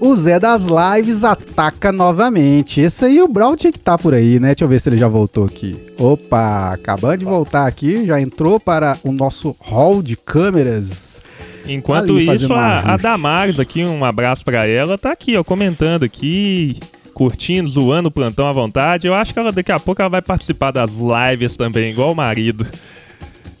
O 0.00 0.14
Zé 0.14 0.38
das 0.38 0.66
Lives 0.66 1.24
ataca 1.24 1.90
novamente. 1.90 2.80
Esse 2.80 3.04
aí 3.04 3.20
o 3.20 3.26
Brawl 3.26 3.56
tinha 3.56 3.72
que 3.72 3.78
estar 3.78 3.98
por 3.98 4.14
aí, 4.14 4.38
né? 4.38 4.48
Deixa 4.48 4.64
eu 4.64 4.68
ver 4.68 4.80
se 4.80 4.88
ele 4.88 4.96
já 4.96 5.08
voltou 5.08 5.44
aqui. 5.44 5.76
Opa, 5.98 6.72
acabando 6.72 7.18
de 7.18 7.24
voltar 7.24 7.66
aqui, 7.66 8.06
já 8.06 8.20
entrou 8.20 8.60
para 8.60 8.96
o 9.02 9.10
nosso 9.10 9.56
hall 9.58 10.00
de 10.00 10.14
câmeras. 10.14 11.20
Enquanto 11.66 12.12
Ali, 12.12 12.32
isso, 12.32 12.52
a, 12.52 12.94
a 12.94 12.96
Damares 12.96 13.58
aqui, 13.58 13.84
um 13.84 14.04
abraço 14.04 14.44
pra 14.44 14.66
ela, 14.66 14.96
tá 14.96 15.10
aqui, 15.10 15.36
ó, 15.36 15.42
comentando 15.42 16.04
aqui, 16.04 16.78
curtindo, 17.12 17.68
zoando 17.68 18.08
o 18.08 18.12
plantão 18.12 18.46
à 18.46 18.52
vontade. 18.52 19.06
Eu 19.06 19.14
acho 19.14 19.32
que 19.32 19.38
ela 19.38 19.52
daqui 19.52 19.72
a 19.72 19.80
pouco 19.80 20.02
ela 20.02 20.08
vai 20.08 20.22
participar 20.22 20.70
das 20.70 20.92
lives 20.92 21.56
também, 21.56 21.90
igual 21.90 22.12
o 22.12 22.16
marido. 22.16 22.66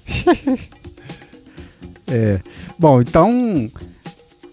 É. 2.12 2.40
Bom, 2.78 3.00
então. 3.00 3.70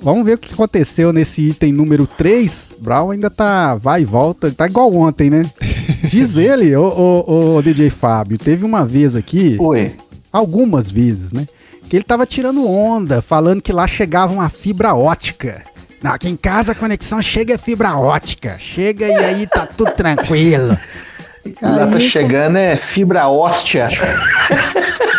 Vamos 0.02 0.24
ver 0.24 0.36
o 0.36 0.38
que 0.38 0.54
aconteceu 0.54 1.12
nesse 1.12 1.42
item 1.42 1.74
número 1.74 2.08
3. 2.08 2.78
Brown 2.80 3.12
ainda 3.12 3.30
tá. 3.30 3.76
Vai 3.76 4.04
e 4.04 4.06
volta. 4.06 4.50
Tá 4.50 4.66
igual 4.66 4.94
ontem, 4.96 5.30
né? 5.30 5.50
Diz 6.08 6.38
ele, 6.38 6.74
ô, 6.76 6.86
ô, 6.86 7.56
ô, 7.56 7.62
DJ 7.62 7.90
Fábio, 7.90 8.38
teve 8.38 8.64
uma 8.64 8.86
vez 8.86 9.16
aqui. 9.16 9.58
Oi. 9.60 9.92
algumas 10.32 10.90
vezes, 10.90 11.34
né? 11.34 11.46
Que 11.90 11.98
ele 11.98 12.04
tava 12.04 12.26
tirando 12.26 12.66
onda, 12.66 13.22
falando 13.22 13.62
que 13.62 13.74
lá 13.74 13.88
chegava 13.88 14.32
uma 14.32 14.50
fibra 14.50 14.94
ótica. 14.94 15.64
Não, 16.02 16.14
aqui 16.14 16.30
em 16.30 16.38
casa 16.38 16.72
a 16.72 16.76
conexão 16.76 17.22
chega 17.22 17.58
fibra 17.58 17.96
ótica. 17.96 18.58
Chega 18.60 19.06
e 19.06 19.16
aí 19.16 19.48
tá 19.48 19.66
tudo 19.66 19.92
tranquilo. 19.92 20.78
Lá 21.62 21.88
tá 21.88 22.00
chegando 22.00 22.58
é 22.58 22.76
fibra 22.76 23.28
óstea. 23.28 23.88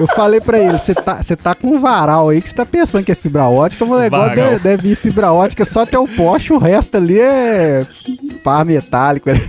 eu 0.00 0.06
falei 0.08 0.40
pra 0.40 0.58
ele, 0.58 0.78
você 0.78 0.94
tá, 0.94 1.22
você 1.22 1.36
tá 1.36 1.54
com 1.54 1.68
um 1.68 1.78
varal 1.78 2.30
aí 2.30 2.40
que 2.40 2.48
você 2.48 2.56
tá 2.56 2.64
pensando 2.64 3.04
que 3.04 3.12
é 3.12 3.14
fibra 3.14 3.44
ótica, 3.44 3.84
mas 3.84 3.98
o 3.98 4.00
negócio 4.00 4.34
deve, 4.34 4.58
deve 4.58 4.88
ir 4.92 4.94
fibra 4.94 5.30
ótica 5.30 5.62
só 5.64 5.82
até 5.82 5.98
o 5.98 6.08
poste, 6.08 6.54
o 6.54 6.58
resto 6.58 6.96
ali 6.96 7.20
é 7.20 7.86
par 8.42 8.64
metálico. 8.64 9.28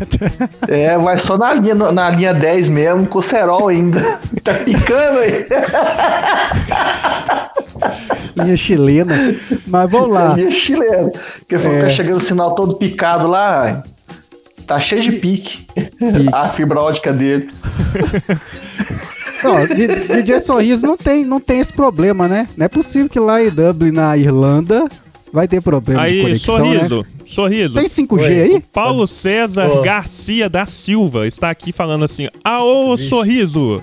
É, 0.68 0.98
vai 0.98 1.18
só 1.20 1.38
na 1.38 1.54
linha, 1.54 1.76
na 1.76 2.10
linha 2.10 2.34
10 2.34 2.70
mesmo, 2.70 3.06
com 3.08 3.20
o 3.20 3.22
cerol 3.22 3.68
ainda. 3.70 4.02
Tá 4.44 4.56
picando 4.56 5.20
aí. 5.20 5.46
linha 8.44 8.58
chilena. 8.58 9.16
Mas 9.68 9.92
vamos 9.92 10.08
Isso 10.08 10.20
lá. 10.20 10.32
é 10.32 10.36
linha 10.36 10.52
chilena. 10.52 11.12
Porque 11.40 11.60
falou 11.60 11.78
que 11.78 11.84
tá 11.84 11.90
chegando 11.90 12.18
o 12.18 12.22
sinal 12.22 12.56
todo 12.56 12.78
picado 12.78 13.28
lá. 13.28 13.84
Tá 14.66 14.80
cheio 14.80 15.02
de 15.02 15.12
pique. 15.12 15.68
A 16.34 16.48
fibra 16.50 16.80
ótica 16.80 17.14
dele. 17.14 17.52
Não, 19.44 20.16
DJ 20.16 20.40
Sorriso 20.40 20.86
não 20.86 20.98
tem, 20.98 21.26
não 21.26 21.40
tem 21.40 21.60
esse 21.60 21.74
problema, 21.74 22.28
né? 22.28 22.48
Não 22.58 22.66
é 22.66 22.70
possível 22.70 23.10
que 23.10 23.20
lá 23.20 23.42
em 23.44 23.50
Dublin, 23.50 23.92
na 23.92 24.16
Irlanda, 24.18 24.88
vai 25.34 25.48
ter 25.48 25.62
problema 25.62 26.02
de 26.02 26.08
Aí, 26.08 26.22
conexão, 26.22 26.58
né? 26.60 26.76
sorriso, 26.88 27.06
sorriso. 27.26 27.74
Tem 27.76 27.86
5G 27.86 28.20
Oi. 28.22 28.42
aí? 28.42 28.64
Paulo 28.74 29.08
César 29.08 29.68
Ô. 29.70 29.82
Garcia 29.82 30.50
da 30.50 30.66
Silva 30.66 31.26
está 31.28 31.50
aqui 31.50 31.72
falando 31.72 32.06
assim: 32.06 32.28
Aô, 32.44 32.96
Vixe. 32.96 33.10
sorriso! 33.10 33.82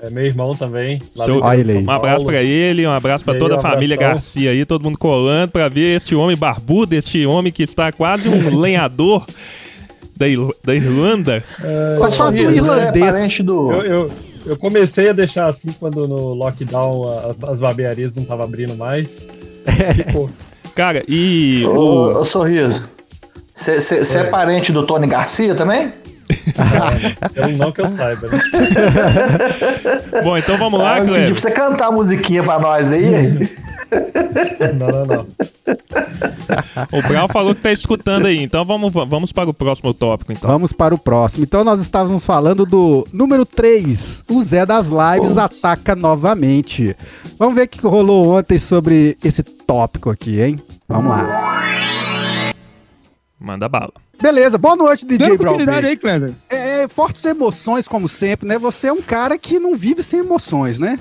É 0.00 0.10
meu 0.10 0.24
irmão 0.24 0.54
também. 0.54 1.02
lá 1.16 1.24
Seu-. 1.24 1.40
Um 1.42 1.90
abraço 1.90 2.24
pra 2.24 2.40
ele, 2.40 2.86
um 2.86 2.90
abraço 2.92 3.24
pra 3.24 3.34
aí, 3.34 3.40
toda 3.40 3.56
a 3.56 3.60
família 3.60 3.96
abração. 3.96 4.14
Garcia 4.14 4.50
aí, 4.52 4.64
todo 4.64 4.84
mundo 4.84 4.96
colando 4.96 5.50
pra 5.50 5.68
ver 5.68 5.96
este 5.96 6.14
homem 6.14 6.36
barbudo, 6.36 6.94
este 6.94 7.26
homem 7.26 7.50
que 7.52 7.64
está 7.64 7.90
quase 7.90 8.28
um 8.28 8.54
lenhador 8.56 9.26
da, 10.16 10.26
da 10.64 10.74
Irlanda. 10.74 11.42
Mas 12.00 12.14
faz 12.16 12.34
um 12.34 12.36
Sorriso, 12.44 12.64
você 12.64 12.70
é 12.70 12.82
irlandês. 12.82 13.04
parente 13.06 13.42
do. 13.42 13.72
Eu, 13.72 13.82
eu, 13.82 14.10
eu 14.48 14.56
comecei 14.56 15.08
a 15.10 15.12
deixar 15.12 15.46
assim 15.48 15.70
quando 15.72 16.06
no 16.08 16.34
lockdown 16.34 17.08
a- 17.08 17.30
as, 17.30 17.50
as 17.50 17.58
barbearias 17.58 18.14
não 18.16 18.22
estavam 18.24 18.44
abrindo 18.44 18.76
mais. 18.76 19.26
Tipo, 19.94 20.30
Cara, 20.74 21.02
e 21.08 21.62
o, 21.66 21.70
Ô, 21.70 22.20
ô, 22.20 22.24
Sorriso. 22.24 22.88
Você 23.54 24.18
é 24.18 24.24
parente 24.24 24.70
do 24.72 24.86
Tony 24.86 25.06
Garcia 25.08 25.54
também? 25.54 25.92
eu 27.34 27.48
não 27.56 27.72
que 27.72 27.80
eu 27.80 27.88
saiba, 27.88 28.28
né? 28.28 28.40
Bom, 30.22 30.36
então 30.36 30.56
vamos 30.56 30.78
lá, 30.78 30.94
Ah, 30.94 30.98
eu 30.98 31.04
pedi 31.04 31.14
Cleber. 31.16 31.32
pra 31.32 31.40
você 31.40 31.50
cantar 31.50 31.86
a 31.88 31.90
musiquinha 31.92 32.42
pra 32.42 32.58
nós 32.58 32.92
aí. 32.92 33.48
Não, 34.78 34.88
não, 34.88 35.06
não. 35.06 35.26
O 36.92 37.02
Brau 37.08 37.28
falou 37.28 37.54
que 37.54 37.60
tá 37.60 37.72
escutando 37.72 38.26
aí, 38.26 38.42
então 38.42 38.64
vamos, 38.64 38.92
vamos 38.92 39.32
para 39.32 39.50
o 39.50 39.54
próximo 39.54 39.92
tópico, 39.92 40.32
então. 40.32 40.50
Vamos 40.50 40.72
para 40.72 40.94
o 40.94 40.98
próximo. 40.98 41.44
Então 41.44 41.64
nós 41.64 41.80
estávamos 41.80 42.24
falando 42.24 42.64
do 42.64 43.06
número 43.12 43.44
3. 43.44 44.24
O 44.28 44.42
Zé 44.42 44.64
das 44.64 44.88
Lives 44.88 45.38
ataca 45.38 45.94
novamente. 45.94 46.96
Vamos 47.38 47.54
ver 47.54 47.62
o 47.62 47.68
que 47.68 47.86
rolou 47.86 48.36
ontem 48.36 48.58
sobre 48.58 49.16
esse 49.22 49.42
tópico 49.42 50.10
aqui, 50.10 50.40
hein? 50.40 50.58
Vamos 50.88 51.10
lá. 51.10 52.52
Manda 53.38 53.68
bala. 53.68 53.92
Beleza, 54.20 54.58
boa 54.58 54.74
noite, 54.74 55.06
DJ 55.06 55.36
Brown. 55.36 55.54
oportunidade 55.54 55.86
aí, 55.86 55.96
Clever. 55.96 56.34
É, 56.48 56.88
fortes 56.88 57.24
emoções, 57.24 57.86
como 57.86 58.08
sempre, 58.08 58.48
né? 58.48 58.58
Você 58.58 58.88
é 58.88 58.92
um 58.92 59.00
cara 59.00 59.38
que 59.38 59.60
não 59.60 59.76
vive 59.76 60.02
sem 60.02 60.20
emoções, 60.20 60.78
né? 60.78 60.98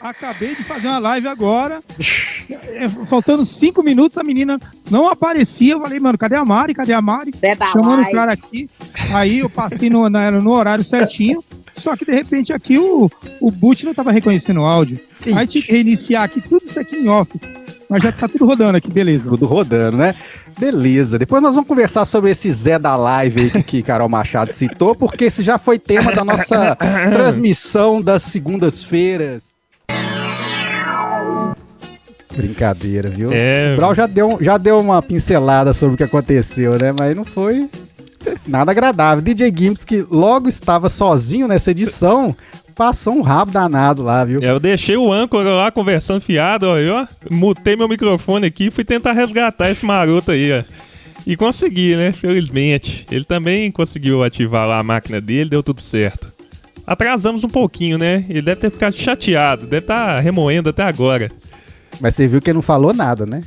Acabei 0.00 0.54
de 0.54 0.64
fazer 0.64 0.88
uma 0.88 0.98
live 0.98 1.28
agora. 1.28 1.82
Faltando 3.06 3.44
cinco 3.44 3.82
minutos, 3.82 4.18
a 4.18 4.24
menina 4.24 4.60
não 4.90 5.08
aparecia. 5.08 5.74
Eu 5.74 5.80
falei, 5.80 6.00
mano, 6.00 6.18
cadê 6.18 6.36
a 6.36 6.44
Mari? 6.44 6.74
Cadê 6.74 6.92
a 6.92 7.02
Mari? 7.02 7.32
Da 7.58 7.66
Chamando 7.68 7.98
o 7.98 8.02
live. 8.02 8.12
cara 8.12 8.32
aqui. 8.32 8.68
Aí 9.12 9.40
eu 9.40 9.50
passei 9.50 9.88
no, 9.90 10.08
no 10.08 10.50
horário 10.52 10.84
certinho. 10.84 11.42
Só 11.76 11.96
que 11.96 12.04
de 12.04 12.12
repente 12.12 12.52
aqui 12.52 12.78
o, 12.78 13.10
o 13.40 13.50
boot 13.50 13.84
não 13.84 13.94
tava 13.94 14.12
reconhecendo 14.12 14.60
o 14.60 14.66
áudio. 14.66 15.00
Aí 15.34 15.46
tinha 15.46 15.62
que 15.62 15.72
reiniciar 15.72 16.22
aqui, 16.24 16.40
tudo 16.40 16.64
isso 16.64 16.78
aqui 16.78 16.96
em 16.96 17.08
off. 17.08 17.30
Mas 17.88 18.02
já 18.02 18.12
tá 18.12 18.28
tudo 18.28 18.46
rodando 18.46 18.76
aqui, 18.76 18.90
beleza. 18.90 19.28
Tudo 19.28 19.46
rodando, 19.46 19.98
né? 19.98 20.14
Beleza. 20.58 21.18
Depois 21.18 21.42
nós 21.42 21.54
vamos 21.54 21.68
conversar 21.68 22.04
sobre 22.04 22.30
esse 22.30 22.50
Zé 22.50 22.78
da 22.78 22.96
Live 22.96 23.40
aí 23.40 23.50
que, 23.50 23.62
que 23.62 23.82
Carol 23.82 24.08
Machado 24.08 24.52
citou, 24.52 24.94
porque 24.94 25.24
esse 25.24 25.42
já 25.42 25.58
foi 25.58 25.78
tema 25.78 26.12
da 26.12 26.24
nossa 26.24 26.76
transmissão 27.12 28.00
das 28.00 28.22
segundas-feiras. 28.22 29.52
Brincadeira, 32.34 33.10
viu? 33.10 33.30
É, 33.32 33.72
O 33.74 33.76
Brau 33.76 33.94
já 33.94 34.06
deu, 34.06 34.38
já 34.40 34.56
deu 34.56 34.80
uma 34.80 35.02
pincelada 35.02 35.72
sobre 35.72 35.94
o 35.94 35.96
que 35.98 36.04
aconteceu, 36.04 36.78
né? 36.78 36.94
Mas 36.98 37.14
não 37.14 37.24
foi 37.24 37.68
nada 38.46 38.70
agradável. 38.72 39.22
DJ 39.22 39.52
Gims, 39.54 39.84
que 39.84 40.04
logo 40.10 40.48
estava 40.48 40.88
sozinho 40.88 41.46
nessa 41.46 41.72
edição, 41.72 42.34
passou 42.74 43.14
um 43.14 43.20
rabo 43.20 43.52
danado 43.52 44.02
lá, 44.02 44.24
viu? 44.24 44.40
eu 44.40 44.58
deixei 44.58 44.96
o 44.96 45.12
âncora 45.12 45.50
lá 45.50 45.70
conversando 45.70 46.20
fiado, 46.22 46.66
ó, 46.66 46.78
eu 46.78 47.06
mutei 47.30 47.76
meu 47.76 47.88
microfone 47.88 48.46
aqui 48.46 48.66
e 48.66 48.70
fui 48.70 48.84
tentar 48.84 49.12
resgatar 49.12 49.70
esse 49.70 49.84
maroto 49.84 50.30
aí, 50.30 50.52
ó. 50.52 50.64
E 51.24 51.36
consegui, 51.36 51.94
né? 51.94 52.10
Felizmente. 52.10 53.06
Ele 53.10 53.24
também 53.24 53.70
conseguiu 53.70 54.24
ativar 54.24 54.66
lá 54.66 54.78
a 54.80 54.82
máquina 54.82 55.20
dele, 55.20 55.50
deu 55.50 55.62
tudo 55.62 55.80
certo. 55.80 56.32
Atrasamos 56.86 57.44
um 57.44 57.48
pouquinho, 57.48 57.96
né? 57.98 58.24
Ele 58.28 58.42
deve 58.42 58.60
ter 58.60 58.70
ficado 58.70 58.94
chateado, 58.96 59.66
deve 59.66 59.84
estar 59.84 60.20
remoendo 60.20 60.70
até 60.70 60.82
agora. 60.82 61.30
Mas 62.00 62.14
você 62.14 62.26
viu 62.26 62.40
que 62.40 62.50
ele 62.50 62.56
não 62.56 62.62
falou 62.62 62.92
nada, 62.92 63.24
né? 63.24 63.42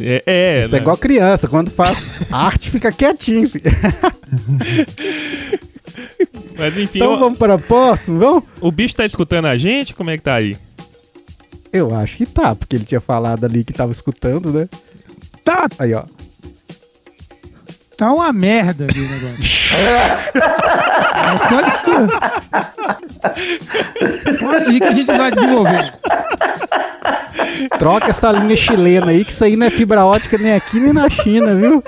É, 0.00 0.22
é, 0.26 0.60
Isso 0.60 0.74
é 0.74 0.78
né? 0.78 0.82
igual 0.82 0.96
criança, 0.96 1.46
quando 1.48 1.70
faz 1.70 2.26
arte 2.32 2.70
fica 2.70 2.90
quietinho. 2.92 3.50
Mas 6.58 6.76
enfim, 6.78 6.98
Então 6.98 7.14
o, 7.14 7.18
vamos 7.18 7.38
para 7.38 7.54
o 7.54 7.58
próximo, 7.58 8.18
vamos? 8.18 8.44
o 8.60 8.70
bicho 8.70 8.94
tá 8.96 9.04
escutando 9.06 9.46
a 9.46 9.56
gente? 9.56 9.94
Como 9.94 10.10
é 10.10 10.16
que 10.16 10.22
tá 10.22 10.34
aí? 10.34 10.56
Eu 11.72 11.94
acho 11.94 12.16
que 12.16 12.26
tá, 12.26 12.54
porque 12.54 12.76
ele 12.76 12.84
tinha 12.84 13.00
falado 13.00 13.44
ali 13.44 13.64
que 13.64 13.72
tava 13.72 13.90
escutando, 13.92 14.52
né? 14.52 14.68
Tá, 15.44 15.68
Aí, 15.78 15.92
ó. 15.92 16.04
Tá 17.96 18.12
uma 18.12 18.32
merda 18.32 18.84
ali 18.84 19.00
o 19.00 19.08
negócio. 19.08 19.64
Mas 21.24 21.40
pode 21.48 21.68
ir. 21.90 22.08
Pode 24.38 24.70
ir 24.72 24.80
que 24.80 24.86
a 24.86 24.92
gente 24.92 25.06
vai 25.06 25.30
desenvolver. 25.30 25.92
Troca 27.78 28.10
essa 28.10 28.30
linha 28.32 28.56
chilena 28.56 29.10
aí, 29.10 29.24
que 29.24 29.32
isso 29.32 29.44
aí 29.44 29.56
não 29.56 29.66
é 29.66 29.70
fibra 29.70 30.04
ótica 30.04 30.38
nem 30.38 30.54
aqui 30.54 30.78
nem 30.80 30.92
na 30.92 31.08
China, 31.10 31.54
viu? 31.54 31.82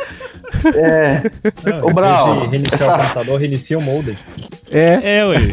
É. 0.74 1.22
Não, 1.64 1.86
Ô, 1.88 1.92
Brau, 1.92 2.48
reiniciar 2.48 2.74
essa- 2.74 2.94
o 2.94 2.98
computador, 2.98 3.40
reinicia 3.40 3.78
o 3.78 3.82
modem. 3.82 4.16
É. 4.70 5.18
É, 5.18 5.24
ué. 5.26 5.52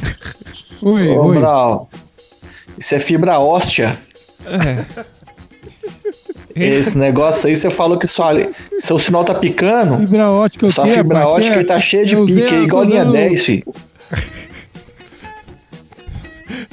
Oi, 0.82 1.08
Ô, 1.10 1.26
oi. 1.28 1.38
Brau. 1.40 1.90
Isso 2.78 2.96
é 2.96 3.00
fibra 3.00 3.40
óstea. 3.40 3.98
Esse 6.56 6.98
negócio 6.98 7.48
aí, 7.48 7.56
você 7.56 7.70
falou 7.72 7.98
que 7.98 8.06
sua, 8.08 8.32
seu 8.80 9.00
sinal 9.00 9.24
tá 9.26 9.34
picando. 9.34 9.98
Fibra 9.98 10.30
ótica, 10.30 10.68
o 10.68 10.72
Sua 10.72 10.86
fibra 10.88 11.28
ótica 11.28 11.54
Que 11.54 11.60
aí 11.60 11.66
tá 11.66 11.80
cheia 11.80 12.06
de 12.06 12.14
eu 12.16 12.26
pique 12.26 12.42
aí, 12.44 12.64
igual 12.64 12.84
a 12.84 12.86
linha 12.86 13.06
coisa 13.06 13.12
do- 13.12 13.30
10, 13.30 13.44
filho. 13.46 13.64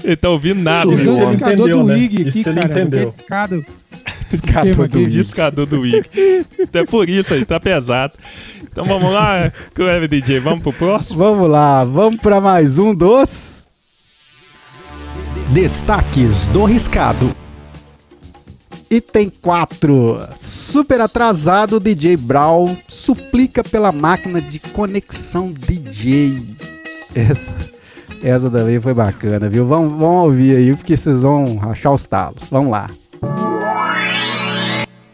Ele 0.05 0.16
tá 0.16 0.29
ouvindo 0.31 0.62
nada, 0.62 0.90
meu 0.90 1.12
o 1.12 1.16
homem. 1.16 1.29
discador 1.37 1.53
entendeu, 1.59 1.79
do 1.79 1.85
né? 1.85 1.95
Wig 1.95 2.29
aqui, 2.29 2.45
cara. 2.45 2.61
entendeu. 2.64 3.07
porque 3.07 3.16
Discado. 3.23 3.64
Esquema 4.33 4.75
do 4.75 4.83
aqui. 4.85 4.99
Wig. 4.99 5.11
Discador 5.11 5.66
do 5.66 5.81
Wig. 5.81 6.03
Até 6.62 6.85
por 6.87 7.09
isso 7.09 7.35
aí, 7.35 7.45
tá 7.45 7.59
pesado. 7.59 8.12
Então 8.62 8.85
vamos 8.85 9.12
lá, 9.12 9.53
Cleve 9.75 10.07
DJ, 10.09 10.40
vamos 10.40 10.62
pro 10.62 10.73
próximo? 10.73 11.19
Vamos 11.19 11.51
lá, 11.51 11.85
vamos 11.85 12.21
para 12.21 12.40
mais 12.40 12.79
um 12.79 12.95
dos. 12.95 13.66
Destaques 15.53 16.47
do 16.47 16.64
Riscado. 16.64 17.35
Item 18.92 19.31
4. 19.40 20.18
Super 20.37 21.00
atrasado, 21.00 21.79
DJ 21.79 22.16
Brawl 22.16 22.76
suplica 22.88 23.62
pela 23.62 23.92
máquina 23.92 24.42
de 24.42 24.59
conexão 24.59 25.53
DJ. 25.53 26.42
Essa, 27.14 27.57
essa 28.20 28.50
também 28.50 28.81
foi 28.81 28.92
bacana, 28.92 29.48
viu? 29.48 29.64
Vamos, 29.64 29.92
vamos 29.92 30.24
ouvir 30.24 30.57
aí, 30.57 30.74
porque 30.74 30.96
vocês 30.96 31.20
vão 31.20 31.61
achar 31.70 31.92
os 31.92 32.05
talos. 32.05 32.48
Vamos 32.50 32.72
lá. 32.72 32.90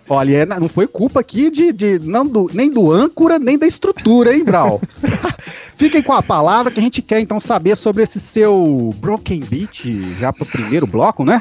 Olha, 0.08 0.36
é- 0.38 0.46
não 0.46 0.68
foi 0.70 0.86
culpa 0.86 1.20
aqui 1.20 1.50
de, 1.50 1.70
de 1.70 1.98
não 1.98 2.26
do, 2.26 2.48
nem 2.54 2.70
do 2.70 2.90
âncora, 2.90 3.38
nem 3.38 3.58
da 3.58 3.66
estrutura, 3.66 4.34
hein, 4.34 4.42
Brau? 4.42 4.80
Fiquem 5.76 6.02
com 6.02 6.14
a 6.14 6.22
palavra 6.22 6.70
que 6.72 6.80
a 6.80 6.82
gente 6.82 7.02
quer 7.02 7.20
então 7.20 7.38
saber 7.38 7.76
sobre 7.76 8.04
esse 8.04 8.20
seu 8.20 8.94
Broken 8.98 9.40
Beat, 9.40 9.84
já 10.18 10.32
pro 10.32 10.46
primeiro 10.46 10.86
bloco, 10.86 11.24
né? 11.24 11.38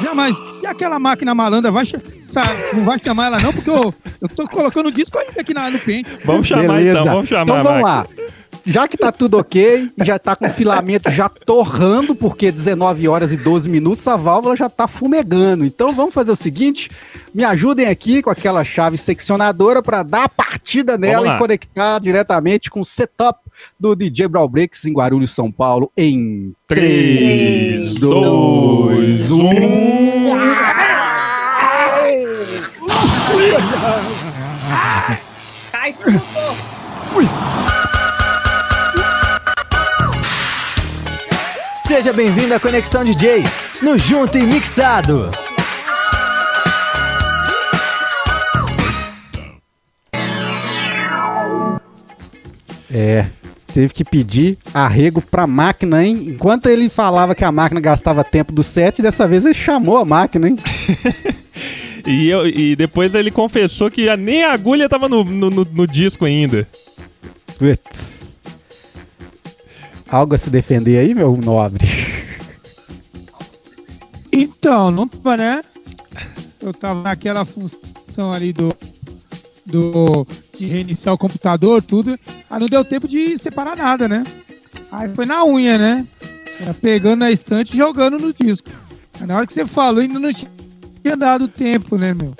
Jamais. 0.00 0.36
E 0.62 0.66
aquela 0.66 0.98
máquina 0.98 1.34
malandra, 1.34 1.72
vai, 1.72 1.84
não 2.72 2.84
vai 2.84 2.98
chamar 2.98 3.26
ela 3.26 3.40
não, 3.40 3.52
porque 3.52 3.68
eu, 3.68 3.92
eu 4.20 4.28
tô 4.28 4.46
colocando 4.46 4.86
o 4.86 4.92
disco 4.92 5.18
ainda 5.18 5.40
aqui 5.40 5.52
na, 5.52 5.68
no 5.68 5.78
pente. 5.80 6.08
Vamos 6.24 6.46
chamar 6.46 6.80
então, 6.80 7.04
vamos 7.04 7.28
chamar. 7.28 7.42
Então 7.42 7.64
vamos 7.64 7.82
lá. 7.82 8.06
Já 8.64 8.86
que 8.86 8.96
tá 8.96 9.10
tudo 9.10 9.38
ok 9.38 9.90
e 9.98 10.04
já 10.04 10.20
tá 10.20 10.36
com 10.36 10.46
o 10.46 10.50
filamento 10.50 11.10
já 11.10 11.28
torrando, 11.28 12.14
porque 12.14 12.52
19 12.52 13.08
horas 13.08 13.32
e 13.32 13.36
12 13.36 13.68
minutos 13.68 14.06
a 14.06 14.16
válvula 14.16 14.54
já 14.54 14.68
tá 14.68 14.86
fumegando. 14.86 15.64
Então 15.64 15.92
vamos 15.92 16.14
fazer 16.14 16.30
o 16.30 16.36
seguinte: 16.36 16.88
me 17.34 17.42
ajudem 17.42 17.88
aqui 17.88 18.22
com 18.22 18.30
aquela 18.30 18.62
chave 18.62 18.96
seccionadora 18.96 19.82
para 19.82 20.04
dar 20.04 20.24
a 20.24 20.28
partida 20.28 20.96
nela 20.96 21.34
e 21.34 21.38
conectar 21.38 21.98
diretamente 21.98 22.70
com 22.70 22.80
o 22.80 22.84
setup 22.84 23.40
do 23.78 23.96
DJ 23.96 24.28
Brawl 24.28 24.48
Breaks 24.48 24.84
em 24.84 24.92
Guarulhos, 24.92 25.34
São 25.34 25.50
Paulo, 25.50 25.90
em 25.96 26.52
3, 26.68 27.94
2, 27.94 29.30
1. 29.30 30.01
Seja 41.72 42.12
bem-vindo 42.12 42.54
à 42.54 42.60
Conexão 42.60 43.02
DJ, 43.02 43.42
no 43.82 43.98
Junto 43.98 44.38
e 44.38 44.42
Mixado. 44.42 45.30
É, 52.94 53.26
teve 53.72 53.92
que 53.94 54.04
pedir 54.04 54.58
arrego 54.74 55.20
pra 55.22 55.46
máquina, 55.46 56.04
hein? 56.04 56.24
Enquanto 56.28 56.66
ele 56.66 56.88
falava 56.88 57.34
que 57.34 57.44
a 57.44 57.50
máquina 57.52 57.80
gastava 57.80 58.22
tempo 58.24 58.52
do 58.52 58.62
set, 58.62 59.00
dessa 59.02 59.26
vez 59.26 59.44
ele 59.44 59.54
chamou 59.54 59.96
a 59.96 60.04
máquina, 60.04 60.48
hein? 60.48 60.56
E, 62.04 62.28
eu- 62.28 62.48
e 62.48 62.74
depois 62.74 63.14
ele 63.14 63.30
confessou 63.30 63.88
que 63.88 64.08
a- 64.08 64.16
nem 64.16 64.42
a 64.42 64.52
agulha 64.52 64.88
tava 64.88 65.08
no, 65.08 65.22
no, 65.22 65.48
no- 65.50 65.64
no 65.70 65.86
disco 65.86 66.24
ainda. 66.24 66.66
Putz. 67.56 68.36
Algo 70.10 70.34
a 70.34 70.38
se 70.38 70.50
defender 70.50 70.98
aí, 70.98 71.14
meu 71.14 71.36
nobre? 71.36 71.86
Então, 74.32 74.90
não 74.90 75.06
tava, 75.06 75.36
né? 75.36 75.62
Eu 76.60 76.72
tava 76.74 77.02
naquela 77.02 77.44
função 77.44 78.32
ali 78.32 78.52
do. 78.52 78.74
Do 79.64 80.26
de 80.58 80.66
reiniciar 80.66 81.14
o 81.14 81.18
computador, 81.18 81.82
tudo. 81.82 82.18
Aí 82.50 82.60
não 82.60 82.66
deu 82.66 82.84
tempo 82.84 83.08
de 83.08 83.38
separar 83.38 83.76
nada, 83.76 84.08
né? 84.08 84.24
Aí 84.90 85.08
foi 85.14 85.26
na 85.26 85.44
unha, 85.44 85.78
né? 85.78 86.06
Era 86.60 86.74
pegando 86.74 87.20
na 87.20 87.30
estante 87.30 87.72
e 87.72 87.76
jogando 87.76 88.18
no 88.18 88.32
disco. 88.32 88.68
Aí 89.20 89.26
na 89.26 89.36
hora 89.36 89.46
que 89.46 89.52
você 89.52 89.66
falou, 89.66 90.00
ainda 90.00 90.18
não 90.18 90.32
tinha 90.32 91.16
dado 91.16 91.48
tempo, 91.48 91.96
né, 91.96 92.14
meu? 92.14 92.34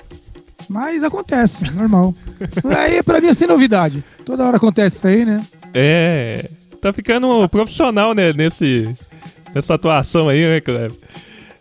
Mas 0.69 1.03
acontece, 1.03 1.73
normal. 1.73 2.15
Aí 2.77 3.03
pra 3.03 3.19
mim 3.19 3.27
é 3.27 3.33
sem 3.33 3.47
novidade. 3.47 4.03
Toda 4.25 4.45
hora 4.45 4.57
acontece 4.57 4.97
isso 4.97 5.07
aí, 5.07 5.25
né? 5.25 5.45
É. 5.73 6.49
Tá 6.81 6.91
ficando 6.91 7.47
profissional, 7.49 8.13
né? 8.13 8.33
Nesse, 8.33 8.93
nessa 9.53 9.75
atuação 9.75 10.29
aí, 10.29 10.45
né, 10.45 10.61
Cleber? 10.61 10.91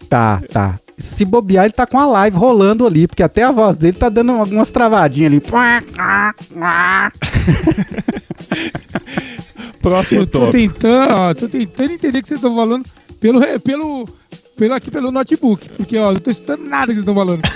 Tá, 0.09 0.43
tá. 0.53 0.79
Se 0.99 1.25
bobear, 1.25 1.65
ele 1.65 1.73
tá 1.73 1.87
com 1.87 1.99
a 1.99 2.07
live 2.07 2.37
rolando 2.37 2.87
ali, 2.87 3.07
porque 3.09 3.23
até 3.23 3.43
a 3.43 3.51
voz 3.51 3.77
dele 3.77 3.97
tá 3.97 4.09
dando 4.09 4.33
algumas 4.33 4.71
travadinhas 4.71 5.33
ali. 5.33 5.41
Próximo 9.81 10.27
tô 10.27 10.51
tentando, 10.51 11.13
ó, 11.15 11.35
tô 11.35 11.49
tentando 11.49 11.93
entender 11.93 12.19
o 12.19 12.23
que 12.23 12.29
vocês 12.29 12.39
estão 12.39 12.55
falando 12.55 12.87
pelo, 13.19 13.41
pelo, 13.61 14.09
pelo 14.57 14.75
aqui 14.75 14.91
pelo 14.91 15.11
notebook, 15.11 15.69
porque 15.71 15.99
ó, 15.99 16.11
eu 16.11 16.15
não 16.15 16.21
tô 16.21 16.31
escutando 16.31 16.65
nada 16.69 16.87
que 16.87 16.93
vocês 16.95 16.99
estão 17.01 17.15
falando. 17.15 17.43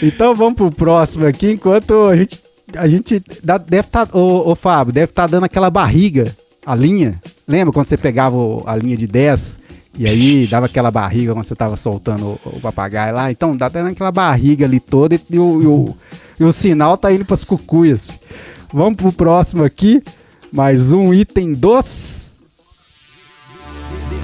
Então 0.00 0.32
vamos 0.34 0.54
pro 0.54 0.70
próximo 0.70 1.26
aqui, 1.26 1.50
enquanto 1.50 1.92
a 2.06 2.16
gente. 2.16 2.40
A 2.76 2.88
gente 2.88 3.22
dá- 3.42 3.58
deve 3.58 3.88
estar. 3.88 4.06
Tá, 4.06 4.16
ô, 4.16 4.50
ô, 4.50 4.54
Fábio, 4.54 4.92
deve 4.92 5.10
estar 5.10 5.26
dando 5.26 5.42
aquela 5.44 5.70
barriga, 5.70 6.34
a 6.64 6.74
linha. 6.74 7.20
Lembra 7.46 7.72
quando 7.72 7.86
você 7.86 7.96
pegava 7.96 8.36
a 8.64 8.76
linha 8.76 8.96
de 8.96 9.06
10 9.06 9.58
e 9.96 10.08
aí 10.08 10.46
dava 10.46 10.66
aquela 10.66 10.90
barriga 10.90 11.32
quando 11.32 11.44
você 11.44 11.54
tava 11.54 11.76
soltando 11.76 12.38
o, 12.44 12.56
o 12.56 12.60
papagaio 12.60 13.14
lá? 13.14 13.30
Então 13.30 13.56
dá 13.56 13.66
até 13.66 13.80
aquela 13.80 14.10
barriga 14.10 14.66
ali 14.66 14.80
toda 14.80 15.14
e, 15.14 15.38
o, 15.38 15.62
e 15.62 15.66
o, 15.66 15.96
e 16.40 16.44
o 16.44 16.52
sinal 16.52 16.96
tá 16.96 17.12
indo 17.12 17.24
pras 17.24 17.44
cucuias. 17.44 18.06
Vamos 18.72 18.96
pro 18.96 19.12
próximo 19.12 19.62
aqui. 19.62 20.02
Mais 20.52 20.92
um 20.92 21.14
item 21.14 21.52
dos. 21.54 22.42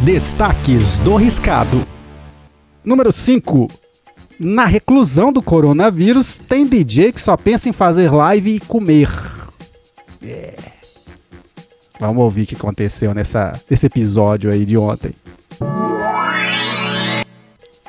Destaques 0.04 0.98
do 0.98 1.14
riscado. 1.14 1.86
Número 2.84 3.12
5. 3.12 3.70
Na 4.38 4.64
reclusão 4.64 5.32
do 5.32 5.42
coronavírus, 5.42 6.38
tem 6.38 6.66
DJ 6.66 7.12
que 7.12 7.20
só 7.20 7.36
pensa 7.36 7.68
em 7.68 7.72
fazer 7.72 8.10
live 8.10 8.56
e 8.56 8.60
comer. 8.60 9.10
É. 10.22 10.56
Vamos 12.00 12.24
ouvir 12.24 12.42
o 12.42 12.46
que 12.46 12.54
aconteceu 12.56 13.12
nessa, 13.12 13.60
nesse 13.68 13.86
episódio 13.86 14.50
aí 14.50 14.64
de 14.64 14.78
ontem. 14.78 15.14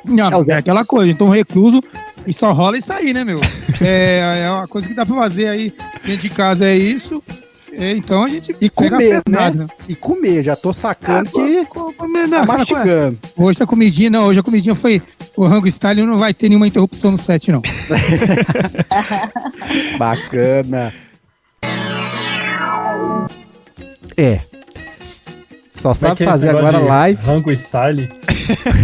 Não, 0.04 0.44
é 0.48 0.56
aquela 0.56 0.84
coisa, 0.84 1.12
então 1.12 1.30
recluso 1.30 1.82
e 2.26 2.34
só 2.34 2.52
rola 2.52 2.78
isso 2.78 2.92
aí, 2.92 3.14
né, 3.14 3.24
meu? 3.24 3.40
É, 3.84 4.44
é 4.46 4.52
uma 4.52 4.68
coisa 4.68 4.88
que 4.88 4.94
dá 4.94 5.04
pra 5.04 5.16
fazer 5.16 5.48
aí 5.48 5.74
dentro 6.06 6.22
de 6.22 6.30
casa, 6.30 6.66
é 6.66 6.76
isso. 6.76 7.24
É, 7.74 7.92
então 7.94 8.24
a 8.24 8.28
gente 8.28 8.56
E 8.62 8.70
comer, 8.70 9.24
pesado, 9.24 9.58
né? 9.60 9.68
E 9.88 9.96
comer, 9.96 10.44
já 10.44 10.56
tô 10.56 10.72
sacando 10.72 11.32
que 11.32 11.66
Co- 11.66 11.92
comer, 11.94 12.28
tá 12.30 12.40
não, 12.40 12.46
cara, 12.46 12.58
mastigando. 12.60 13.18
Hoje 13.36 13.64
a 13.64 13.66
comidinha, 13.66 14.10
não, 14.12 14.26
hoje 14.26 14.40
a 14.40 14.44
comidinha 14.44 14.76
foi 14.76 15.02
o 15.36 15.48
rango 15.48 15.68
style, 15.68 16.06
não 16.06 16.20
vai 16.20 16.32
ter 16.32 16.50
nenhuma 16.50 16.68
interrupção 16.68 17.10
no 17.12 17.18
set, 17.18 17.52
não. 17.52 17.62
Bacana. 19.98 20.94
É. 24.18 24.42
Só 25.82 25.96
Como 25.96 26.06
é 26.06 26.10
sabe 26.10 26.24
é 26.24 26.28
fazer 26.28 26.50
agora 26.50 26.78
live. 26.78 27.20
Rango 27.24 27.52
Style. 27.52 28.12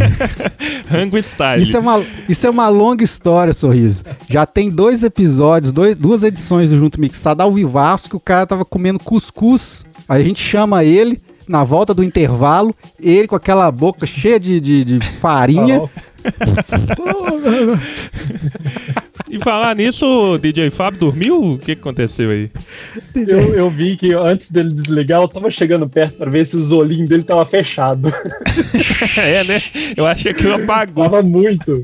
Rango 0.89 1.17
Style. 1.19 1.61
Isso 1.61 1.77
é, 1.77 1.79
uma, 1.79 2.03
isso 2.27 2.47
é 2.47 2.49
uma 2.49 2.67
longa 2.69 3.03
história, 3.03 3.53
Sorriso. 3.53 4.03
Já 4.27 4.47
tem 4.47 4.71
dois 4.71 5.03
episódios, 5.03 5.71
dois, 5.71 5.95
duas 5.95 6.23
edições 6.23 6.71
do 6.71 6.77
Junto 6.77 6.99
Mixado 6.99 7.43
ao 7.43 7.51
vivaço 7.51 8.09
que 8.09 8.15
o 8.15 8.19
cara 8.19 8.47
tava 8.47 8.65
comendo 8.65 8.97
cuscuz. 8.97 9.85
Aí 10.09 10.23
a 10.23 10.25
gente 10.25 10.41
chama 10.41 10.83
ele 10.83 11.21
na 11.47 11.63
volta 11.63 11.93
do 11.93 12.03
intervalo, 12.03 12.73
ele 12.99 13.27
com 13.27 13.35
aquela 13.35 13.69
boca 13.71 14.07
cheia 14.07 14.39
de, 14.39 14.59
de, 14.59 14.83
de 14.83 14.99
farinha. 14.99 15.87
E 19.29 19.39
falar 19.39 19.75
nisso, 19.75 20.05
o 20.05 20.37
DJ 20.37 20.69
Fábio 20.69 20.99
dormiu? 20.99 21.53
O 21.53 21.57
que, 21.57 21.73
aconteceu 21.73 22.29
aí? 22.29 22.49
Eu, 23.13 23.55
eu 23.55 23.69
vi 23.69 23.97
que 23.97 24.13
antes 24.13 24.51
dele 24.51 24.73
desligar, 24.73 25.21
eu 25.21 25.27
tava 25.27 25.51
chegando 25.51 25.87
perto 25.87 26.17
pra 26.17 26.29
ver 26.29 26.45
se 26.47 26.55
os 26.55 26.71
olhinhos 26.71 27.09
dele 27.09 27.23
tava 27.23 27.45
fechado. 27.45 28.07
é, 29.17 29.43
né? 29.43 29.61
Eu 29.95 30.05
achei 30.07 30.33
que 30.33 30.45
eu 30.45 30.55
apagou. 30.55 31.03
Tava 31.03 31.21
muito. 31.21 31.83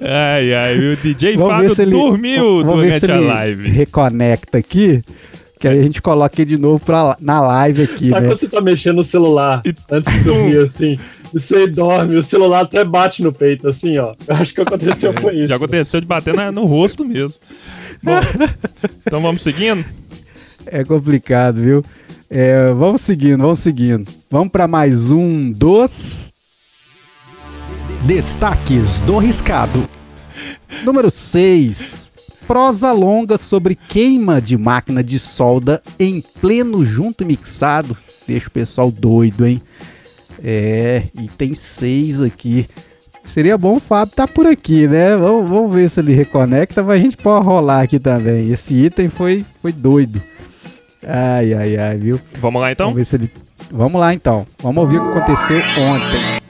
Ai, 0.00 0.52
ai, 0.52 0.78
o 0.78 0.96
DJ 0.96 1.36
Vamos 1.36 1.52
Fábio 1.52 1.82
ele, 1.82 1.90
dormiu 1.92 2.64
vamos 2.64 2.84
ver 2.84 2.92
se 3.00 3.06
durante 3.06 3.12
a 3.12 3.16
ele 3.22 3.26
live. 3.32 3.68
reconecta 3.70 4.58
aqui, 4.58 5.02
que 5.60 5.68
aí 5.68 5.78
a 5.78 5.82
gente 5.82 6.02
coloca 6.02 6.40
ele 6.40 6.56
de 6.56 6.60
novo 6.60 6.84
pra, 6.84 7.16
na 7.20 7.40
live 7.40 7.82
aqui, 7.82 8.08
Sabe 8.08 8.22
né? 8.22 8.28
quando 8.28 8.38
você 8.38 8.48
tá 8.48 8.60
mexendo 8.60 8.96
no 8.96 9.04
celular 9.04 9.62
E 9.64 9.72
antes 9.90 10.12
de 10.12 10.20
dormir, 10.20 10.58
assim? 10.58 10.98
Você 11.32 11.66
dorme, 11.66 12.16
o 12.16 12.22
celular 12.22 12.64
até 12.64 12.84
bate 12.84 13.22
no 13.22 13.32
peito, 13.32 13.68
assim, 13.68 13.96
ó. 13.98 14.14
Eu 14.26 14.36
acho 14.36 14.52
que 14.54 14.60
aconteceu 14.60 15.14
com 15.14 15.30
isso. 15.30 15.46
Já 15.48 15.56
aconteceu 15.56 16.00
de 16.00 16.06
bater 16.06 16.34
na- 16.34 16.52
no 16.52 16.64
rosto 16.66 17.04
mesmo. 17.04 17.34
Bom, 18.02 18.18
então 19.06 19.20
vamos 19.22 19.42
seguindo? 19.42 19.84
É 20.66 20.84
complicado, 20.84 21.60
viu? 21.60 21.84
É, 22.28 22.72
vamos 22.72 23.00
seguindo, 23.02 23.40
vamos 23.40 23.60
seguindo. 23.60 24.10
Vamos 24.30 24.50
pra 24.50 24.66
mais 24.68 25.10
um 25.10 25.50
dos 25.50 26.32
destaques 28.04 29.00
do 29.00 29.18
riscado. 29.18 29.88
Número 30.84 31.10
6. 31.10 32.12
Prosa 32.46 32.90
longa 32.92 33.38
sobre 33.38 33.74
queima 33.76 34.40
de 34.40 34.56
máquina 34.58 35.02
de 35.02 35.18
solda 35.18 35.80
em 35.98 36.20
pleno 36.40 36.84
junto 36.84 37.24
mixado. 37.24 37.96
Deixa 38.26 38.48
o 38.48 38.50
pessoal 38.50 38.90
doido, 38.90 39.46
hein? 39.46 39.62
É, 40.42 41.04
e 41.14 41.28
tem 41.28 41.54
seis 41.54 42.20
aqui. 42.20 42.68
Seria 43.24 43.56
bom 43.56 43.76
o 43.76 43.80
Fábio 43.80 44.14
tá 44.14 44.26
por 44.26 44.46
aqui, 44.46 44.86
né? 44.86 45.16
Vamos, 45.16 45.48
vamos 45.48 45.74
ver 45.74 45.88
se 45.88 46.00
ele 46.00 46.12
reconecta, 46.12 46.82
mas 46.82 47.00
a 47.00 47.02
gente 47.02 47.16
pode 47.16 47.44
rolar 47.44 47.82
aqui 47.82 47.98
também. 47.98 48.50
Esse 48.50 48.74
item 48.74 49.08
foi, 49.08 49.44
foi 49.60 49.72
doido. 49.72 50.20
Ai, 51.06 51.54
ai, 51.54 51.76
ai, 51.76 51.96
viu? 51.96 52.20
Vamos 52.40 52.60
lá 52.60 52.72
então? 52.72 52.86
Vamos 52.86 52.98
ver 52.98 53.04
se 53.04 53.16
ele. 53.16 53.30
Vamos 53.70 54.00
lá 54.00 54.12
então. 54.12 54.46
Vamos 54.60 54.82
ouvir 54.82 54.98
o 54.98 55.02
que 55.02 55.18
aconteceu 55.18 55.58
ontem. 55.58 56.41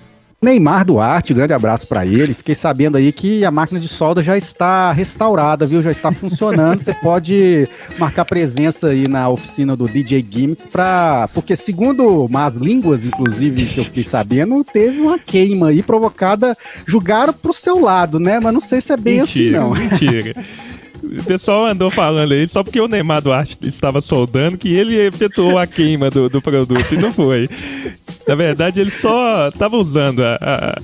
Neymar 0.43 0.85
Duarte, 0.85 1.33
grande 1.33 1.53
abraço 1.53 1.87
para 1.87 2.05
ele. 2.05 2.35
Fiquei 2.35 2.57
sabendo 2.57 2.97
aí 2.97 3.13
que 3.13 3.45
a 3.45 3.51
máquina 3.53 3.79
de 3.79 3.87
solda 3.87 4.25
já 4.25 4.37
está 4.37 4.91
restaurada, 4.91 5.65
viu? 5.65 5.81
Já 5.81 5.93
está 5.93 6.11
funcionando. 6.11 6.81
Você 6.81 6.93
pode 6.93 7.69
marcar 7.97 8.25
presença 8.25 8.89
aí 8.89 9.07
na 9.07 9.29
oficina 9.29 9.77
do 9.77 9.89
DJ 9.89 10.27
Gimmicks 10.29 10.65
para, 10.65 11.29
porque 11.33 11.55
segundo 11.55 12.29
más 12.29 12.55
línguas, 12.55 13.07
inclusive 13.07 13.67
que 13.67 13.79
eu 13.79 13.85
fiquei 13.85 14.03
sabendo, 14.03 14.65
teve 14.65 14.99
uma 15.01 15.17
queima 15.17 15.69
aí 15.69 15.81
provocada, 15.81 16.57
julgaram 16.85 17.33
pro 17.33 17.53
seu 17.53 17.79
lado, 17.79 18.19
né? 18.19 18.41
Mas 18.41 18.53
não 18.53 18.61
sei 18.61 18.81
se 18.81 18.93
é 18.93 18.97
bem 18.97 19.21
mentira, 19.21 19.59
assim 19.59 19.69
não. 19.69 19.75
Mentira. 19.75 20.35
O 21.19 21.25
pessoal 21.25 21.67
andou 21.67 21.91
falando 21.91 22.33
aí 22.33 22.47
só 22.49 22.63
porque 22.63 22.81
o 22.81 22.89
Neymar 22.89 23.21
Duarte 23.23 23.59
estava 23.63 24.01
soldando 24.01 24.57
que 24.59 24.73
ele 24.73 24.97
efetuou 24.99 25.59
a 25.59 25.67
queima 25.67 26.11
do, 26.11 26.29
do 26.29 26.41
produto 26.41 26.93
e 26.93 26.97
não 26.97 27.13
foi. 27.13 27.49
Na 28.27 28.35
verdade, 28.35 28.81
ele 28.81 28.91
só 28.91 29.49
estava 29.49 29.77
usando 29.77 30.23
a, 30.25 30.39
a, 30.41 30.81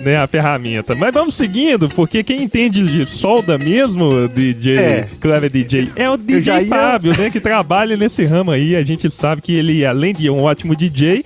né, 0.00 0.16
a 0.18 0.26
ferramenta. 0.26 0.94
Mas 0.94 1.12
vamos 1.12 1.34
seguindo, 1.34 1.88
porque 1.88 2.22
quem 2.22 2.42
entende 2.42 2.82
de 2.84 3.06
solda 3.06 3.58
mesmo, 3.58 4.28
DJ, 4.28 4.76
É. 4.78 5.08
Clever 5.20 5.50
DJ, 5.50 5.90
é 5.96 6.08
o 6.08 6.16
DJ 6.16 6.52
ia- 6.60 6.66
Fábio, 6.66 7.16
né, 7.18 7.30
que 7.30 7.40
trabalha 7.40 7.96
nesse 7.96 8.24
ramo 8.24 8.50
aí. 8.50 8.76
A 8.76 8.84
gente 8.84 9.10
sabe 9.10 9.42
que 9.42 9.52
ele, 9.54 9.84
além 9.84 10.14
de 10.14 10.28
um 10.30 10.42
ótimo 10.42 10.76
DJ, 10.76 11.24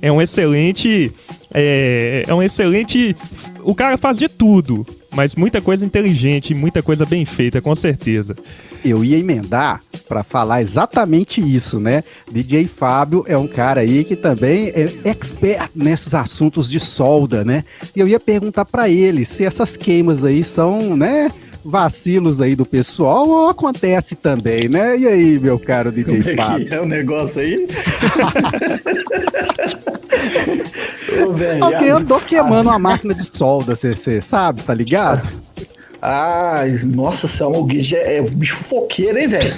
é 0.00 0.10
um 0.10 0.22
excelente. 0.22 1.12
É, 1.52 2.24
é 2.26 2.34
um 2.34 2.42
excelente. 2.42 3.14
O 3.62 3.74
cara 3.74 3.96
faz 3.96 4.16
de 4.18 4.28
tudo, 4.28 4.86
mas 5.16 5.34
muita 5.34 5.62
coisa 5.62 5.84
inteligente, 5.84 6.54
muita 6.54 6.82
coisa 6.82 7.06
bem 7.06 7.24
feita, 7.24 7.60
com 7.62 7.74
certeza. 7.74 8.36
Eu 8.84 9.02
ia 9.02 9.16
emendar 9.16 9.80
para 10.06 10.22
falar 10.22 10.60
exatamente 10.60 11.40
isso, 11.40 11.80
né? 11.80 12.04
DJ 12.30 12.68
Fábio 12.68 13.24
é 13.26 13.36
um 13.36 13.48
cara 13.48 13.80
aí 13.80 14.04
que 14.04 14.14
também 14.14 14.68
é 14.68 14.92
expert 15.08 15.70
nesses 15.74 16.14
assuntos 16.14 16.70
de 16.70 16.78
solda, 16.78 17.42
né? 17.44 17.64
E 17.96 18.00
eu 18.00 18.06
ia 18.06 18.20
perguntar 18.20 18.66
para 18.66 18.90
ele 18.90 19.24
se 19.24 19.42
essas 19.42 19.74
queimas 19.74 20.22
aí 20.22 20.44
são, 20.44 20.94
né? 20.94 21.32
Vacilos 21.64 22.42
aí 22.42 22.54
do 22.54 22.66
pessoal 22.66 23.26
ou 23.26 23.48
acontece 23.48 24.14
também, 24.14 24.68
né? 24.68 24.98
E 24.98 25.06
aí, 25.06 25.38
meu 25.38 25.58
caro 25.58 25.90
DJ 25.90 26.18
Como 26.18 26.30
é 26.30 26.36
Fábio? 26.36 26.66
que 26.66 26.74
é 26.74 26.80
o 26.80 26.86
negócio 26.86 27.40
aí? 27.40 27.66
Ô, 31.26 31.32
velho, 31.32 31.64
Alguém 31.64 31.90
andou 31.90 32.20
queimando 32.20 32.68
uma 32.68 32.78
máquina 32.78 33.14
de 33.14 33.24
solda, 33.36 33.74
você 33.74 34.20
sabe, 34.20 34.62
tá 34.62 34.74
ligado? 34.74 35.26
Ai, 36.08 36.78
nossa 36.84 37.26
senhora, 37.26 37.58
o 37.58 37.68
já 37.82 37.96
é 37.98 38.22
bicho 38.22 38.54
fofoqueiro, 38.54 39.18
hein, 39.18 39.26
velho? 39.26 39.52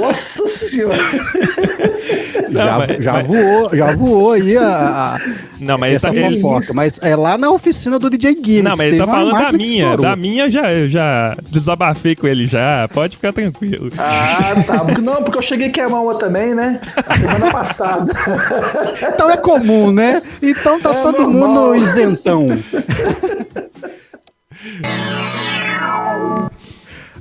Nossa 0.00 0.48
senhora. 0.48 0.96
Não, 2.48 2.64
já, 2.64 2.78
mas- 2.78 3.04
já 3.04 3.12
mas- 3.12 3.26
voou, 3.26 3.76
já 3.76 3.86
voou 3.94 4.32
aí 4.32 4.56
a, 4.56 4.62
a- 4.66 5.18
Não, 5.60 5.76
mas 5.76 5.88
ele 5.88 5.96
essa 5.96 6.12
tá, 6.14 6.30
fofoca, 6.40 6.72
mas 6.74 6.98
é 7.02 7.14
lá 7.14 7.36
na 7.36 7.50
oficina 7.50 7.98
do 7.98 8.08
DJ 8.08 8.30
Gimmicks. 8.32 8.62
Não, 8.64 8.70
mas 8.74 8.86
ele 8.86 8.96
tá 8.96 9.06
falando 9.06 9.38
da 9.38 9.52
minha. 9.52 9.82
estourou. 9.84 10.02
Da 10.06 10.16
minha 10.16 10.44
eu 10.46 10.50
já, 10.50 10.72
eu 10.72 10.88
já 10.88 11.36
desabafei 11.50 12.16
com 12.16 12.26
ele 12.26 12.46
já. 12.46 12.88
Pode 12.88 13.16
ficar 13.16 13.34
tranquilo. 13.34 13.92
Ah, 13.98 14.54
tá. 14.66 14.82
Não, 14.98 15.22
porque 15.22 15.36
eu 15.36 15.42
cheguei 15.42 15.66
a 15.68 15.70
queimar 15.70 16.00
uma 16.02 16.14
também, 16.14 16.54
né? 16.54 16.80
Semana 17.20 17.52
passada. 17.52 18.14
Então 19.14 19.28
é 19.30 19.36
comum, 19.36 19.92
né? 19.92 20.22
Então 20.40 20.80
tá 20.80 20.90
É 20.90 21.02
todo 21.02 21.18
normal. 21.28 21.48
mundo 21.48 21.76
isentão. 21.76 22.48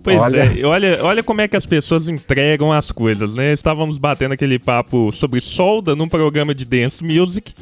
Pois 0.03 0.17
Olha. 0.17 0.53
é, 0.57 0.65
olha, 0.65 0.99
olha 1.01 1.23
como 1.23 1.41
é 1.41 1.47
que 1.49 1.57
as 1.57 1.65
pessoas 1.65 2.07
entregam 2.07 2.71
as 2.71 2.91
coisas, 2.93 3.35
né? 3.35 3.51
Estávamos 3.51 3.97
batendo 3.97 4.31
aquele 4.33 4.57
papo 4.57 5.11
sobre 5.11 5.41
solda 5.41 5.97
num 5.97 6.07
programa 6.07 6.55
de 6.55 6.63
dance 6.63 7.03
music, 7.03 7.53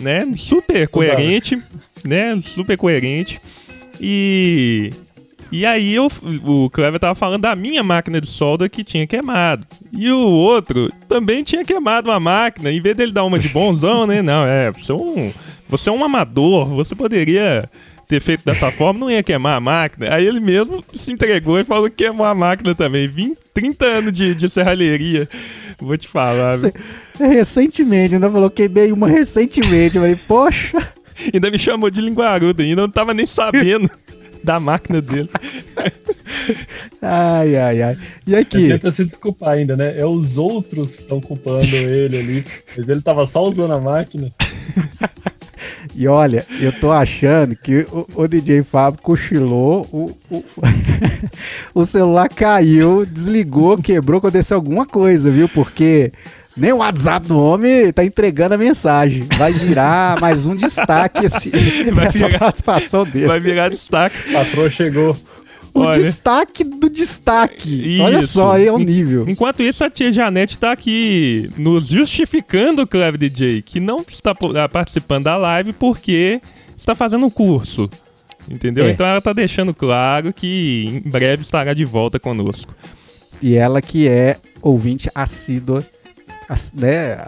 né? 0.00 0.24
Super 0.36 0.86
coerente, 0.86 1.60
né? 2.04 2.40
Super 2.40 2.76
coerente. 2.76 3.40
E 4.00 4.92
e 5.50 5.64
aí 5.64 5.94
eu, 5.94 6.08
o 6.44 6.68
Clever 6.68 7.00
tava 7.00 7.14
falando 7.14 7.42
da 7.42 7.56
minha 7.56 7.82
máquina 7.82 8.20
de 8.20 8.26
solda 8.26 8.68
que 8.68 8.84
tinha 8.84 9.06
queimado. 9.06 9.66
E 9.92 10.10
o 10.10 10.30
outro 10.30 10.92
também 11.08 11.42
tinha 11.42 11.64
queimado 11.64 12.10
uma 12.10 12.20
máquina. 12.20 12.70
Em 12.70 12.80
vez 12.80 12.94
dele 12.94 13.12
dar 13.12 13.24
uma 13.24 13.38
de 13.38 13.48
bonzão, 13.48 14.06
né? 14.06 14.20
Não, 14.20 14.44
é, 14.44 14.70
você 14.70 14.92
é 14.92 14.94
um, 14.94 15.32
você 15.68 15.88
é 15.88 15.92
um 15.92 16.04
amador, 16.04 16.66
você 16.66 16.94
poderia 16.94 17.68
ter 18.08 18.20
feito 18.22 18.42
dessa 18.44 18.70
forma, 18.72 19.00
não 19.00 19.10
ia 19.10 19.22
queimar 19.22 19.56
a 19.56 19.60
máquina. 19.60 20.14
Aí 20.14 20.26
ele 20.26 20.40
mesmo 20.40 20.82
se 20.94 21.12
entregou 21.12 21.60
e 21.60 21.64
falou 21.64 21.90
que 21.90 22.04
queimou 22.04 22.26
a 22.26 22.34
máquina 22.34 22.74
também. 22.74 23.06
20, 23.06 23.36
30 23.52 23.84
anos 23.84 24.12
de, 24.12 24.34
de 24.34 24.48
serralheria. 24.48 25.28
Vou 25.78 25.96
te 25.96 26.08
falar. 26.08 26.54
Recentemente, 27.18 28.14
ainda 28.14 28.30
falou 28.30 28.50
queimei 28.50 28.90
uma 28.90 29.08
recentemente. 29.08 29.96
Eu 29.96 30.02
falei, 30.02 30.16
poxa. 30.16 30.78
Ainda 31.34 31.50
me 31.50 31.58
chamou 31.58 31.90
de 31.90 32.00
linguarudo, 32.00 32.62
ainda 32.62 32.82
não 32.82 32.88
tava 32.88 33.12
nem 33.12 33.26
sabendo 33.26 33.90
da 34.44 34.60
máquina 34.60 35.02
dele. 35.02 35.28
Ai, 37.02 37.56
ai, 37.56 37.82
ai. 37.82 37.98
E 38.24 38.32
Ele 38.34 38.40
aqui? 38.40 38.68
tenta 38.68 38.92
se 38.92 39.04
desculpar 39.04 39.54
ainda, 39.54 39.76
né? 39.76 39.98
É 39.98 40.06
os 40.06 40.38
outros 40.38 40.94
que 40.94 41.02
estão 41.02 41.20
culpando 41.20 41.66
ele 41.74 42.18
ali. 42.18 42.44
Mas 42.76 42.88
ele 42.88 43.00
tava 43.00 43.26
só 43.26 43.42
usando 43.42 43.72
a 43.72 43.80
máquina. 43.80 44.32
E 46.00 46.06
olha, 46.06 46.46
eu 46.60 46.70
tô 46.70 46.92
achando 46.92 47.56
que 47.56 47.84
o, 47.90 48.06
o 48.14 48.28
DJ 48.28 48.62
Fábio 48.62 49.00
cochilou, 49.02 49.82
o, 49.92 50.16
o, 50.30 50.44
o 51.74 51.84
celular 51.84 52.28
caiu, 52.28 53.04
desligou, 53.04 53.76
quebrou, 53.78 54.18
aconteceu 54.18 54.56
alguma 54.56 54.86
coisa, 54.86 55.28
viu? 55.28 55.48
Porque 55.48 56.12
nem 56.56 56.72
o 56.72 56.76
WhatsApp 56.76 57.26
do 57.26 57.36
homem 57.36 57.92
tá 57.92 58.04
entregando 58.04 58.54
a 58.54 58.58
mensagem. 58.58 59.26
Vai 59.36 59.52
virar 59.52 60.20
mais 60.20 60.46
um 60.46 60.54
destaque 60.54 61.26
esse, 61.26 61.50
Vai 61.90 62.06
essa 62.06 62.26
virar- 62.26 62.38
participação 62.38 63.04
dele. 63.04 63.26
Vai 63.26 63.40
virar 63.40 63.68
destaque. 63.68 64.16
O 64.30 64.32
patrão 64.34 64.70
chegou. 64.70 65.16
O 65.78 65.82
Olha. 65.82 65.98
destaque 66.00 66.64
do 66.64 66.90
destaque. 66.90 67.98
Olha 68.02 68.18
Isso. 68.18 68.34
só, 68.34 68.52
aí 68.52 68.66
é 68.66 68.72
o 68.72 68.78
nível. 68.78 69.24
Enquanto 69.28 69.62
isso, 69.62 69.84
a 69.84 69.90
tia 69.90 70.12
Janete 70.12 70.58
tá 70.58 70.72
aqui 70.72 71.50
nos 71.56 71.86
justificando, 71.86 72.86
Clever 72.86 73.18
DJ, 73.18 73.62
que 73.62 73.78
não 73.80 74.04
está 74.08 74.32
ah, 74.32 74.68
participando 74.68 75.24
da 75.24 75.36
live 75.36 75.72
porque 75.72 76.40
está 76.76 76.94
fazendo 76.94 77.26
um 77.26 77.30
curso. 77.30 77.88
Entendeu? 78.50 78.86
É. 78.86 78.90
Então 78.90 79.06
ela 79.06 79.20
tá 79.20 79.32
deixando 79.32 79.74
claro 79.74 80.32
que 80.32 81.02
em 81.04 81.08
breve 81.10 81.42
estará 81.42 81.74
de 81.74 81.84
volta 81.84 82.18
conosco. 82.18 82.74
E 83.42 83.54
ela 83.54 83.80
que 83.80 84.08
é 84.08 84.36
ouvinte 84.62 85.10
assídua, 85.14 85.84
ass- 86.48 86.72
né? 86.74 87.18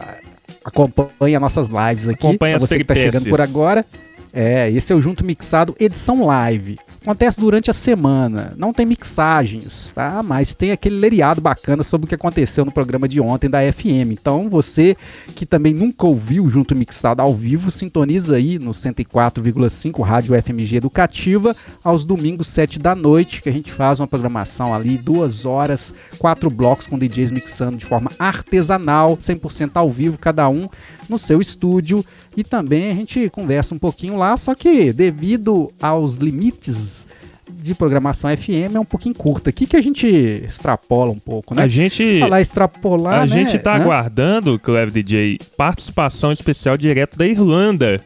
Acompanha 0.65 1.39
nossas 1.39 1.69
lives 1.69 2.09
aqui. 2.09 2.27
Acompanha 2.27 2.57
as 2.57 2.63
você 2.63 2.79
que 2.79 2.85
tá 2.85 2.95
chegando 2.95 3.29
por 3.29 3.41
agora. 3.41 3.85
É, 4.33 4.71
esse 4.71 4.93
é 4.93 4.97
o 4.97 5.01
Junto 5.03 5.25
Mixado 5.25 5.75
edição 5.79 6.25
live. 6.25 6.79
Acontece 7.03 7.41
durante 7.41 7.71
a 7.71 7.73
semana, 7.73 8.53
não 8.59 8.75
tem 8.75 8.85
mixagens, 8.85 9.91
tá? 9.95 10.23
Mas 10.23 10.55
tem 10.55 10.71
aquele 10.71 10.97
leriado 10.97 11.41
bacana 11.41 11.83
sobre 11.83 12.05
o 12.05 12.09
que 12.09 12.15
aconteceu 12.15 12.63
no 12.63 12.71
programa 12.71 13.09
de 13.09 13.19
ontem 13.19 13.49
da 13.49 13.61
FM. 13.73 14.13
Então, 14.13 14.51
você 14.51 14.95
que 15.35 15.47
também 15.47 15.73
nunca 15.73 16.07
ouviu 16.07 16.51
Junto 16.51 16.77
Mixado 16.77 17.23
ao 17.23 17.35
vivo, 17.35 17.71
sintoniza 17.71 18.37
aí 18.37 18.59
no 18.59 18.73
104,5 18.73 20.03
Rádio 20.03 20.43
FMG 20.43 20.77
Educativa 20.77 21.57
aos 21.83 22.05
domingos, 22.05 22.49
7 22.49 22.79
da 22.79 22.95
noite, 22.95 23.41
que 23.41 23.49
a 23.49 23.53
gente 23.53 23.73
faz 23.73 23.99
uma 23.99 24.07
programação 24.07 24.75
ali, 24.75 24.99
duas 24.99 25.47
horas, 25.47 25.95
quatro 26.19 26.51
blocos 26.51 26.87
com 26.87 26.99
DJs 26.99 27.31
mixando 27.31 27.79
de 27.79 27.87
forma 27.87 28.13
artesanal, 28.19 29.17
100% 29.17 29.71
ao 29.73 29.91
vivo, 29.91 30.19
cada 30.19 30.47
um 30.51 30.69
no 31.11 31.19
seu 31.19 31.41
estúdio. 31.41 32.05
E 32.37 32.43
também 32.45 32.91
a 32.91 32.95
gente 32.95 33.29
conversa 33.29 33.75
um 33.75 33.79
pouquinho 33.79 34.17
lá, 34.17 34.37
só 34.37 34.55
que 34.55 34.93
devido 34.93 35.71
aos 35.83 36.15
limites 36.15 37.07
de 37.53 37.75
programação 37.75 38.31
FM 38.35 38.75
é 38.77 38.81
um 38.81 38.85
pouquinho 38.85 39.15
curta. 39.15 39.51
Aqui 39.51 39.67
que 39.67 39.77
a 39.77 39.81
gente 39.83 40.07
extrapola 40.07 41.11
um 41.11 41.19
pouco, 41.19 41.55
né? 41.55 41.63
A 41.65 41.69
gente. 41.69 42.21
Falar 42.21 42.41
extrapolar, 42.41 43.23
A 43.23 43.27
né? 43.27 43.33
gente 43.45 43.59
tá 43.59 43.75
Hã? 43.77 43.81
aguardando, 43.83 44.59
Clever 44.59 44.91
DJ, 44.93 45.39
participação 45.57 46.33
especial 46.33 46.77
direto 46.77 47.19
da 47.19 47.27
Irlanda. 47.27 48.01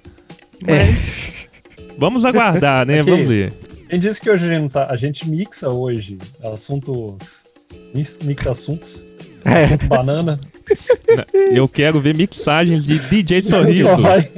É. 0.67 0.87
Mas 0.87 1.47
vamos 1.99 2.25
aguardar, 2.25 2.87
né? 2.87 3.01
Aqui. 3.03 3.11
Vamos 3.11 3.29
ver. 3.29 3.53
Quem 3.91 4.01
disse 4.01 4.21
que 4.21 4.31
hoje 4.31 4.47
a 4.47 4.59
gente, 4.59 4.73
tá, 4.73 4.87
a 4.91 4.97
gente 4.97 5.29
mixa 5.29 5.69
hoje 5.69 6.19
assuntos. 6.43 7.43
mix- 7.95 8.19
Mixa 8.25 8.51
assuntos. 8.51 9.05
É. 9.45 9.77
Banana. 9.87 10.41
Eu 11.53 11.69
quero 11.69 12.01
ver 12.01 12.15
mixagens 12.15 12.85
de 12.85 12.99
DJ 12.99 13.43
Sorriso. 13.43 13.97
vai- 13.97 14.29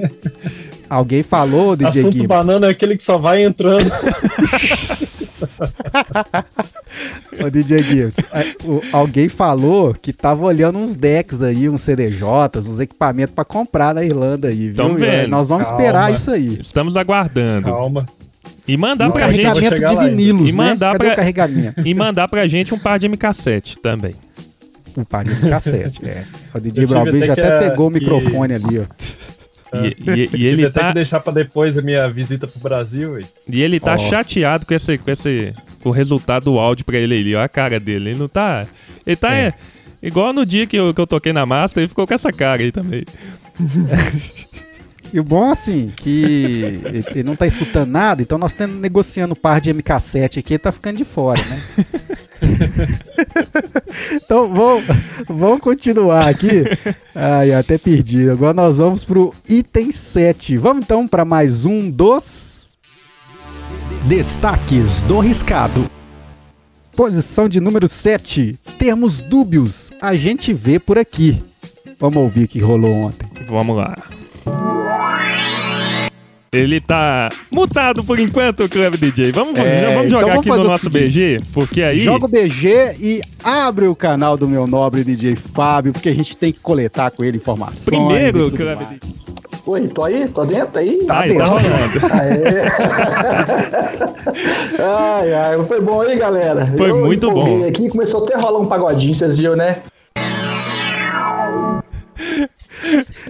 Alguém 0.88 1.22
falou, 1.24 1.74
DJ 1.76 1.88
assunto 2.02 2.12
Gibbs. 2.12 2.28
banana 2.28 2.66
é 2.68 2.70
aquele 2.70 2.96
que 2.96 3.02
só 3.02 3.18
vai 3.18 3.42
entrando. 3.44 3.90
Ô, 7.44 7.50
DJ 7.50 7.78
Gibbs, 7.82 8.16
o- 8.64 8.80
alguém 8.92 9.28
falou 9.28 9.92
que 9.94 10.12
tava 10.12 10.44
olhando 10.44 10.78
uns 10.78 10.96
decks 10.96 11.42
aí, 11.42 11.68
uns 11.68 11.82
CDJs, 11.82 12.68
uns 12.68 12.80
equipamentos 12.80 13.34
pra 13.34 13.44
comprar 13.44 13.94
na 13.94 14.04
Irlanda 14.04 14.48
aí, 14.48 14.68
viu? 14.70 14.88
E, 14.98 15.04
é, 15.04 15.22
vendo. 15.22 15.30
Nós 15.30 15.48
vamos 15.48 15.68
Calma. 15.68 15.82
esperar 15.82 16.12
isso 16.12 16.30
aí. 16.30 16.58
Estamos 16.60 16.96
aguardando. 16.96 17.66
Calma. 17.66 18.06
E 18.66 18.76
mandar 18.76 19.08
Um 19.08 19.12
pra 19.12 19.30
gente. 19.30 19.44
carregamento 19.44 20.00
de 20.00 20.08
vinilos, 20.10 20.48
E 20.48 20.52
né? 20.52 20.56
mandar 20.56 20.92
Cadê 20.92 21.04
pra- 21.04 21.12
o 21.12 21.16
carregamento? 21.16 21.80
E 21.86 21.94
mandar 21.94 22.28
pra 22.28 22.48
gente 22.48 22.72
um 22.74 22.78
par 22.78 22.98
de 22.98 23.08
MK7 23.08 23.76
também. 23.82 24.14
O 24.96 25.04
par 25.04 25.24
de 25.24 25.34
cassete, 25.48 26.04
é. 26.06 26.24
O 26.54 26.58
DJ 26.58 26.72
tive 26.72 26.86
Braubi 26.86 27.18
até 27.18 27.26
já 27.26 27.32
até 27.34 27.48
a- 27.48 27.70
pegou 27.70 27.88
o 27.88 27.90
microfone 27.90 28.54
ali, 28.54 28.78
ó. 28.78 28.84
E, 29.78 29.86
e- 29.88 30.22
e 30.22 30.28
Tive 30.28 30.46
ele 30.46 30.64
até 30.66 30.80
tá, 30.80 30.88
que 30.88 30.94
deixar 30.94 31.20
pra 31.20 31.32
depois 31.32 31.76
a 31.76 31.82
minha 31.82 32.08
visita 32.08 32.46
pro 32.48 32.58
Brasil. 32.60 33.20
e- 33.20 33.26
e 33.48 33.62
ele 33.62 33.78
tá 33.78 33.94
Ó. 33.94 33.98
chateado 33.98 34.64
com 34.64 34.72
esse, 34.72 34.96
com 34.96 35.10
esse 35.10 35.52
com 35.82 35.90
o 35.90 35.92
resultado 35.92 36.44
do 36.44 36.58
áudio 36.58 36.84
pra 36.84 36.96
ele 36.96 37.14
ali. 37.14 37.34
Olha 37.34 37.44
a 37.44 37.48
cara 37.48 37.78
dele. 37.78 38.10
Ele 38.10 38.18
não 38.18 38.28
tá. 38.28 38.66
Ele 39.06 39.16
tá 39.16 39.34
é, 39.34 39.52
igual 40.02 40.32
no 40.32 40.46
dia 40.46 40.66
que 40.66 40.76
eu, 40.76 40.94
que 40.94 41.00
eu 41.00 41.06
toquei 41.06 41.32
na 41.32 41.44
Master, 41.44 41.82
ele 41.82 41.88
ficou 41.88 42.06
com 42.06 42.14
essa 42.14 42.32
cara 42.32 42.62
aí 42.62 42.72
também. 42.72 43.04
E 45.12 45.20
o 45.20 45.24
bom, 45.24 45.50
assim, 45.52 45.92
que 45.96 46.24
ele- 46.84 47.04
ele 47.10 47.22
não 47.22 47.36
tá 47.36 47.46
escutando 47.46 47.88
nada, 47.88 48.20
então 48.22 48.36
nós 48.36 48.50
estamos 48.50 48.76
negociando 48.76 49.34
o 49.34 49.36
par 49.36 49.60
de 49.60 49.70
MK7 49.72 50.40
aqui, 50.40 50.54
ele 50.54 50.58
tá 50.58 50.72
ficando 50.72 50.96
de 50.98 51.04
fora, 51.04 51.40
né? 51.40 51.62
então 54.14 54.52
vamos, 54.52 54.84
vamos 55.28 55.60
continuar 55.60 56.28
aqui. 56.28 56.64
Ai, 57.14 57.52
até 57.52 57.78
perdi. 57.78 58.28
Agora 58.28 58.54
nós 58.54 58.78
vamos 58.78 59.04
pro 59.04 59.34
item 59.48 59.92
7. 59.92 60.56
Vamos 60.56 60.84
então 60.84 61.06
para 61.06 61.24
mais 61.24 61.64
um 61.64 61.90
dos 61.90 62.72
Destaques 64.06 65.02
do 65.02 65.18
Riscado. 65.18 65.90
Posição 66.94 67.48
de 67.48 67.60
número 67.60 67.86
7. 67.88 68.58
Termos 68.78 69.20
dúbios. 69.20 69.92
A 70.00 70.16
gente 70.16 70.54
vê 70.54 70.78
por 70.78 70.98
aqui. 70.98 71.42
Vamos 71.98 72.22
ouvir 72.22 72.44
o 72.44 72.48
que 72.48 72.58
rolou 72.58 72.92
ontem. 72.92 73.28
Vamos 73.48 73.76
lá. 73.76 74.15
Ele 76.56 76.80
tá 76.80 77.30
mutado 77.50 78.02
por 78.04 78.18
enquanto, 78.18 78.68
Clube 78.68 78.96
DJ. 78.96 79.32
Vamos, 79.32 79.58
É, 79.58 79.94
vamos 79.94 80.06
então 80.06 80.20
jogar 80.20 80.34
vamos 80.36 80.46
aqui 80.50 80.58
no 80.58 80.64
nosso. 80.64 80.90
BG, 80.90 81.40
porque 81.52 81.82
aí. 81.82 82.04
Joga 82.04 82.24
o 82.24 82.28
BG 82.28 82.96
e 83.00 83.20
abre 83.42 83.86
o 83.86 83.94
canal 83.94 84.36
do 84.36 84.48
meu 84.48 84.66
nobre 84.66 85.04
DJ 85.04 85.36
Fábio, 85.36 85.92
porque 85.92 86.08
a 86.08 86.14
gente 86.14 86.36
tem 86.36 86.52
que 86.52 86.60
coletar 86.60 87.10
com 87.10 87.24
ele 87.24 87.36
informações. 87.38 87.84
Primeiro, 87.84 88.38
e 88.38 88.42
tudo 88.50 88.56
Clube 88.56 88.74
mais. 88.74 88.88
DJ. 88.88 89.00
Oi, 89.66 89.88
tô 89.88 90.04
aí? 90.04 90.28
Tô 90.28 90.44
dentro 90.44 90.78
aí? 90.78 91.04
Tá 91.06 91.14
tá 91.14 91.22
dentro. 91.26 91.44
rolando. 91.44 91.66
Ai, 94.78 95.32
ai, 95.32 95.64
foi 95.64 95.80
bom 95.80 96.00
aí, 96.02 96.16
galera. 96.16 96.66
Foi 96.76 96.90
Eu 96.90 97.04
muito 97.04 97.30
bom. 97.30 97.66
aqui 97.66 97.88
começou 97.88 98.24
até 98.24 98.34
a 98.34 98.38
rolar 98.38 98.60
um 98.60 98.66
pagodinho, 98.66 99.14
vocês 99.14 99.38
viram, 99.38 99.56
né? 99.56 99.78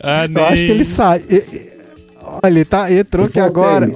Ah, 0.02 0.26
Eu 0.26 0.44
acho 0.44 0.54
que 0.56 0.70
ele 0.70 0.84
sai. 0.84 1.22
Olha, 2.42 2.52
ele 2.52 2.64
tá, 2.64 2.90
entrou 2.92 3.24
Voltei. 3.26 3.42
agora. 3.42 3.90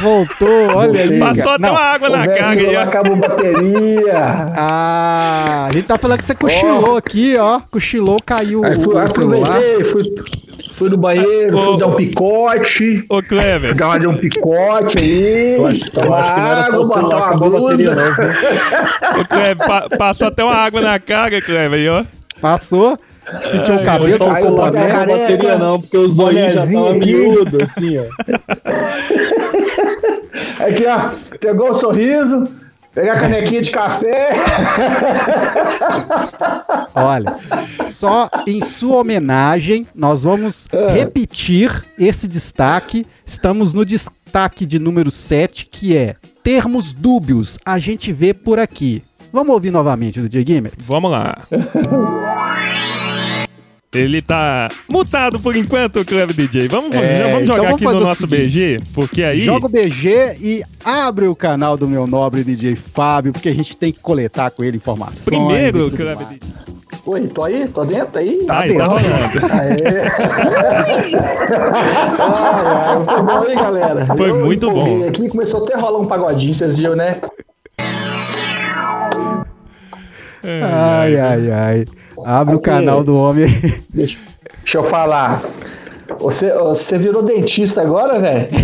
Voltou, 0.00 0.76
olha 0.76 1.00
aí. 1.02 1.18
Passou 1.18 1.34
cara. 1.44 1.54
até 1.54 1.62
Não, 1.62 1.70
uma 1.72 1.80
água 1.80 2.08
na 2.08 2.22
celular 2.24 2.68
aí, 2.68 2.76
ó. 2.76 2.82
acabou 2.82 3.14
a 3.14 3.16
bateria. 3.16 4.14
Ah, 4.56 5.66
a 5.68 5.72
gente 5.72 5.86
tá 5.88 5.98
falando 5.98 6.18
que 6.18 6.24
você 6.24 6.34
cochilou 6.36 6.96
aqui, 6.96 7.36
ó. 7.36 7.60
Cochilou, 7.70 8.18
caiu 8.24 8.64
Aí 8.64 8.76
o, 8.76 8.80
fui, 8.80 8.94
o 8.94 9.06
celular. 9.12 9.48
aproveitei, 9.50 9.84
fui, 9.84 10.02
fui 10.72 10.88
no 10.90 10.96
banheiro, 10.96 11.56
Ô, 11.56 11.62
fui 11.62 11.78
dar 11.78 11.86
um 11.88 11.94
picote. 11.96 13.04
Ô, 13.10 13.20
Clever. 13.22 13.74
Dar 13.74 14.06
um 14.08 14.16
picote 14.18 14.98
aí. 14.98 15.80
Tomar 15.92 16.22
água, 16.22 16.86
celular, 16.86 17.02
botar 17.02 17.16
uma 17.16 17.36
blusa. 17.36 18.04
Ô, 19.20 19.24
Clever, 19.24 19.56
pa- 19.56 19.88
passou 19.98 20.28
até 20.28 20.44
uma 20.44 20.54
água 20.54 20.80
na 20.80 21.00
cara, 21.00 21.42
Clever, 21.42 21.76
aí, 21.80 21.88
ó. 21.88 22.04
Passou, 22.40 22.96
pintou 23.50 23.74
o 23.74 23.78
Foi 23.78 23.84
cabelo, 23.84 24.18
só 24.18 24.28
o 24.28 24.44
não 24.44 24.54
boné. 24.54 24.90
a 24.90 25.06
bateria, 25.06 25.58
não, 25.58 25.80
porque 25.80 25.96
os 25.96 26.18
olhinhos 26.18 26.54
já 26.54 26.60
estavam 26.64 26.94
miúdos, 26.94 27.62
assim, 27.62 27.98
ó. 27.98 28.04
Aqui, 30.64 30.86
ó. 30.86 31.08
Pegou 31.38 31.70
o 31.70 31.74
sorriso. 31.74 32.48
Pegar 32.94 33.12
a 33.12 33.20
canequinha 33.20 33.60
de 33.62 33.70
café. 33.70 34.32
Olha, 36.94 37.36
só 37.66 38.28
em 38.46 38.62
sua 38.62 38.96
homenagem, 38.96 39.86
nós 39.94 40.24
vamos 40.24 40.66
repetir 40.92 41.84
esse 41.96 42.26
destaque. 42.26 43.06
Estamos 43.24 43.72
no 43.72 43.84
destaque 43.84 44.66
de 44.66 44.80
número 44.80 45.12
7, 45.12 45.66
que 45.70 45.96
é 45.96 46.16
termos 46.42 46.92
dúbios. 46.92 47.56
A 47.64 47.78
gente 47.78 48.12
vê 48.12 48.34
por 48.34 48.58
aqui. 48.58 49.04
Vamos 49.32 49.54
ouvir 49.54 49.70
novamente 49.70 50.20
do 50.20 50.28
DJ 50.28 50.44
Gimmets? 50.54 50.88
Vamos 50.88 51.12
lá. 51.12 51.38
Ele 53.92 54.20
tá 54.20 54.68
mutado 54.86 55.40
por 55.40 55.56
enquanto, 55.56 56.04
Clever 56.04 56.36
DJ. 56.36 56.68
Vamos, 56.68 56.94
É, 56.94 57.18
já 57.20 57.24
vamos 57.28 57.42
então 57.44 57.56
jogar 57.56 57.68
vamos 57.70 57.82
aqui 57.86 57.94
no 57.94 58.00
nosso 58.00 58.26
seguinte. 58.28 58.46
BG, 58.46 58.80
porque 58.92 59.22
aí. 59.22 59.40
Joga 59.44 59.64
o 59.64 59.68
BG 59.70 60.36
e 60.42 60.62
abre 60.84 61.26
o 61.26 61.34
canal 61.34 61.74
do 61.76 61.88
meu 61.88 62.06
nobre 62.06 62.44
DJ 62.44 62.76
Fábio, 62.76 63.32
porque 63.32 63.48
a 63.48 63.54
gente 63.54 63.74
tem 63.76 63.90
que 63.90 63.98
coletar 64.00 64.50
com 64.50 64.62
ele 64.62 64.76
informações. 64.76 65.24
Primeiro, 65.24 65.90
mais. 65.90 66.28
DJ. 66.28 66.40
Oi, 67.06 67.26
tô 67.28 67.44
aí? 67.44 67.66
Tô 67.68 67.84
dentro 67.86 68.18
aí? 68.18 68.44
Tá 68.46 68.58
Ai, 68.58 68.74
tá 68.74 68.88
dentro. 68.88 68.90
rolando. 68.90 69.08
Ai, 69.50 69.76
ai, 72.90 73.04
foi 73.06 73.22
bom 73.22 73.42
aí, 73.48 73.54
galera. 73.56 74.06
Foi 74.06 74.28
Eu 74.30 74.44
muito 74.44 74.70
bom. 74.70 75.08
Aqui 75.08 75.28
começou 75.30 75.64
até 75.64 75.74
a 75.74 75.78
rolar 75.78 76.00
um 76.00 76.06
pagodinho, 76.06 76.52
vocês 76.52 76.76
viram, 76.76 76.94
né? 76.94 77.18
Ai, 80.42 81.16
ai, 81.18 81.50
ai. 81.50 81.84
Abre 82.28 82.54
o 82.54 82.60
canal 82.60 83.02
do 83.02 83.16
homem. 83.16 83.46
Deixa, 83.88 84.18
deixa 84.58 84.76
eu 84.76 84.84
falar. 84.84 85.42
Você, 86.20 86.52
você 86.52 86.98
virou 86.98 87.22
dentista 87.22 87.80
agora, 87.80 88.20
velho? 88.20 88.48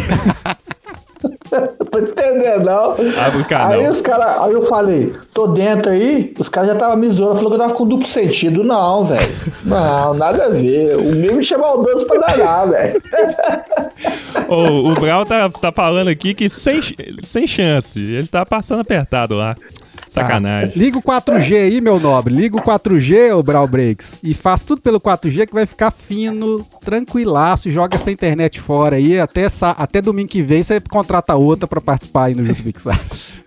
Tô 1.91 1.99
entendendo, 1.99 2.65
não. 2.65 2.91
Abre 2.91 3.41
o 3.41 3.45
canal. 3.47 3.73
Aí 3.73 3.89
os 3.89 4.03
caras, 4.03 4.43
aí 4.43 4.53
eu 4.53 4.61
falei, 4.63 5.15
tô 5.33 5.47
dentro 5.47 5.93
aí, 5.93 6.35
os 6.39 6.49
caras 6.49 6.71
já 6.71 6.75
estavam 6.75 6.97
me 6.97 7.09
zoando, 7.09 7.37
falou 7.37 7.51
que 7.51 7.55
eu 7.55 7.61
tava 7.61 7.73
com 7.73 7.87
duplo 7.87 8.07
sentido. 8.07 8.63
Não, 8.63 9.07
velho. 9.07 9.35
Não, 9.65 10.13
nada 10.13 10.45
a 10.45 10.49
ver. 10.49 10.99
O 10.99 11.15
meu 11.15 11.37
me 11.37 11.43
chama 11.43 11.69
maldoso 11.69 12.07
pra 12.07 12.21
danar, 12.21 12.69
velho. 12.69 13.03
O 14.47 14.95
Brau 15.01 15.25
tá, 15.25 15.49
tá 15.49 15.73
falando 15.73 16.09
aqui 16.09 16.35
que 16.35 16.51
sem, 16.51 16.83
sem 17.23 17.47
chance. 17.47 17.99
Ele 17.99 18.27
tá 18.27 18.45
passando 18.45 18.81
apertado 18.81 19.35
lá. 19.35 19.57
Sacanagem. 20.15 20.73
Liga 20.77 20.99
o 20.99 21.03
4G 21.03 21.57
aí, 21.57 21.81
meu 21.81 21.99
nobre. 21.99 22.33
Liga 22.33 22.57
o 22.57 22.63
4G, 22.63 23.37
ô 23.37 23.43
Brau 23.43 23.67
Breaks. 23.67 24.21
E 24.23 24.33
faz 24.33 24.63
tudo 24.63 24.81
pelo 24.81 25.01
4G 25.01 25.47
que 25.47 25.55
vai 25.55 25.67
ficar 25.67 25.91
fino, 25.91 26.65
tranquilaço. 26.85 27.71
Joga 27.71 27.97
essa 27.97 28.11
internet 28.11 28.61
fora 28.61 28.97
aí. 28.97 29.19
Até, 29.19 29.47
até 29.77 30.01
domingo 30.01 30.29
que 30.29 30.43
vem 30.43 30.63
você 30.63 30.81
contrata 30.81 31.35
outra 31.35 31.67
pra 31.67 31.81
participar 31.81 32.27
aí 32.27 32.35
no 32.35 32.45
Junto 32.47 32.65
Mixado. 32.65 33.01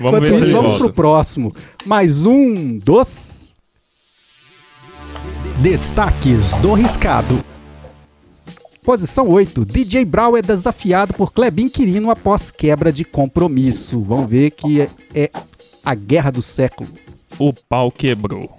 Vamos 0.00 0.18
Enquanto 0.18 0.20
ver 0.20 0.40
isso, 0.42 0.52
vamos 0.52 0.70
volta. 0.72 0.84
pro 0.84 0.92
próximo. 0.92 1.54
Mais 1.84 2.24
um 2.26 2.78
dos. 2.78 3.54
Destaques 5.60 6.54
do 6.56 6.74
Riscado. 6.74 7.44
Posição 8.82 9.28
8. 9.28 9.64
DJ 9.64 10.04
Brau 10.04 10.36
é 10.36 10.42
desafiado 10.42 11.12
por 11.12 11.32
Klebin 11.32 11.68
Quirino 11.68 12.08
após 12.08 12.52
quebra 12.52 12.92
de 12.92 13.04
compromisso. 13.04 14.00
Vamos 14.00 14.28
ver 14.28 14.50
que 14.50 14.82
é, 14.82 14.88
é 15.12 15.30
a 15.86 15.94
guerra 15.94 16.32
do 16.32 16.42
século. 16.42 16.90
O 17.38 17.52
pau 17.52 17.92
quebrou. 17.92 18.50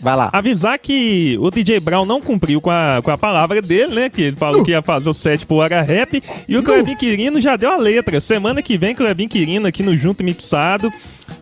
Vai 0.00 0.16
lá. 0.16 0.30
Avisar 0.32 0.78
que 0.80 1.36
o 1.38 1.48
DJ 1.50 1.78
Brown 1.78 2.04
não 2.04 2.20
cumpriu 2.20 2.60
com 2.60 2.70
a, 2.70 3.00
com 3.04 3.10
a 3.10 3.18
palavra 3.18 3.60
dele, 3.62 3.94
né? 3.94 4.10
Que 4.10 4.22
ele 4.22 4.36
falou 4.36 4.64
que 4.64 4.72
ia 4.72 4.82
fazer 4.82 5.08
o 5.08 5.14
set 5.14 5.46
pro 5.46 5.56
Hora 5.56 5.80
Rap. 5.82 6.20
E 6.48 6.56
o 6.56 6.62
Clebin 6.62 6.96
Quirino 6.96 7.40
já 7.40 7.54
deu 7.54 7.70
a 7.70 7.76
letra. 7.76 8.20
Semana 8.20 8.62
que 8.62 8.76
vem, 8.76 8.96
Clebin 8.96 9.28
Quirino 9.28 9.68
aqui 9.68 9.82
no 9.82 9.96
Junto 9.96 10.24
Mixado. 10.24 10.90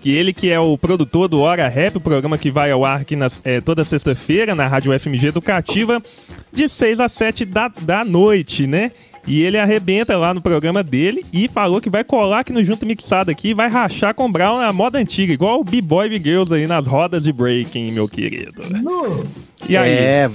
Que 0.03 0.11
ele 0.11 0.33
que 0.33 0.51
é 0.51 0.59
o 0.59 0.77
produtor 0.77 1.29
do 1.29 1.41
Hora 1.41 1.69
Rap, 1.69 1.97
o 1.97 2.01
programa 2.01 2.37
que 2.37 2.51
vai 2.51 2.71
ao 2.71 2.85
ar 2.85 3.01
aqui 3.01 3.17
nas, 3.17 3.41
é, 3.45 3.61
toda 3.61 3.85
sexta-feira 3.85 4.55
na 4.55 4.67
Rádio 4.67 4.99
FMG 4.99 5.29
Educativa, 5.29 6.03
de 6.53 6.69
6 6.69 7.01
a 7.01 7.09
7 7.09 7.45
da, 7.45 7.69
da 7.69 8.05
noite, 8.05 8.67
né? 8.67 8.93
E 9.27 9.43
ele 9.43 9.59
arrebenta 9.59 10.17
lá 10.17 10.33
no 10.33 10.41
programa 10.41 10.83
dele 10.83 11.25
e 11.33 11.49
falou 11.49 11.81
que 11.81 11.91
vai 11.91 12.03
colar 12.03 12.41
aqui 12.41 12.53
no 12.53 12.65
Junto 12.65 12.87
Mixado 12.87 13.31
aqui 13.31 13.49
e 13.49 13.55
vai 13.55 13.69
rachar 13.69 14.15
com 14.15 14.27
o 14.27 14.33
Brown 14.33 14.59
na 14.59 14.73
moda 14.73 14.99
antiga, 14.99 15.33
igual 15.33 15.61
o 15.61 15.65
B-Boy 15.65 16.09
Big 16.09 16.29
Girls 16.29 16.53
aí 16.53 16.67
nas 16.67 16.87
rodas 16.87 17.23
de 17.23 17.33
breaking, 17.33 17.93
meu 17.93 18.09
querido. 18.09 18.63
E 19.69 19.77
aí? 19.77 19.91
É. 19.91 20.31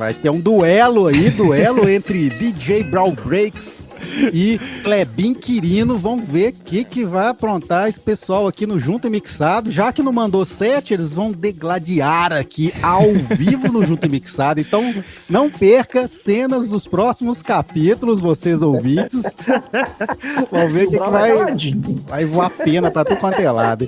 Vai 0.00 0.14
ter 0.14 0.30
um 0.30 0.40
duelo 0.40 1.08
aí, 1.08 1.28
duelo 1.28 1.86
entre 1.86 2.30
DJ 2.30 2.84
Brawl 2.84 3.12
Breaks 3.12 3.86
e 4.32 4.58
Klebin 4.82 5.34
Quirino. 5.34 5.98
Vamos 5.98 6.24
ver 6.24 6.54
o 6.54 6.64
que, 6.64 6.84
que 6.84 7.04
vai 7.04 7.28
aprontar 7.28 7.86
esse 7.86 8.00
pessoal 8.00 8.48
aqui 8.48 8.66
no 8.66 8.80
Junto 8.80 9.06
e 9.06 9.10
Mixado. 9.10 9.70
Já 9.70 9.92
que 9.92 10.02
não 10.02 10.10
mandou 10.10 10.42
sete, 10.46 10.94
eles 10.94 11.12
vão 11.12 11.30
degladiar 11.30 12.32
aqui 12.32 12.72
ao 12.82 13.12
vivo 13.36 13.70
no 13.70 13.84
Junto 13.84 14.06
e 14.06 14.08
Mixado. 14.08 14.58
Então, 14.58 15.04
não 15.28 15.50
perca 15.50 16.08
cenas 16.08 16.70
dos 16.70 16.86
próximos 16.86 17.42
capítulos, 17.42 18.20
vocês 18.20 18.62
ouvintes. 18.62 19.36
Vamos 20.50 20.72
ver 20.72 20.86
o 20.86 20.90
que, 20.92 20.98
que 20.98 21.10
vai, 21.10 21.32
vai 22.08 22.24
voar 22.24 22.48
pena 22.48 22.90
pra 22.90 23.04
tu 23.04 23.16
quanto 23.16 23.38
é 23.38 23.50
lado. 23.50 23.84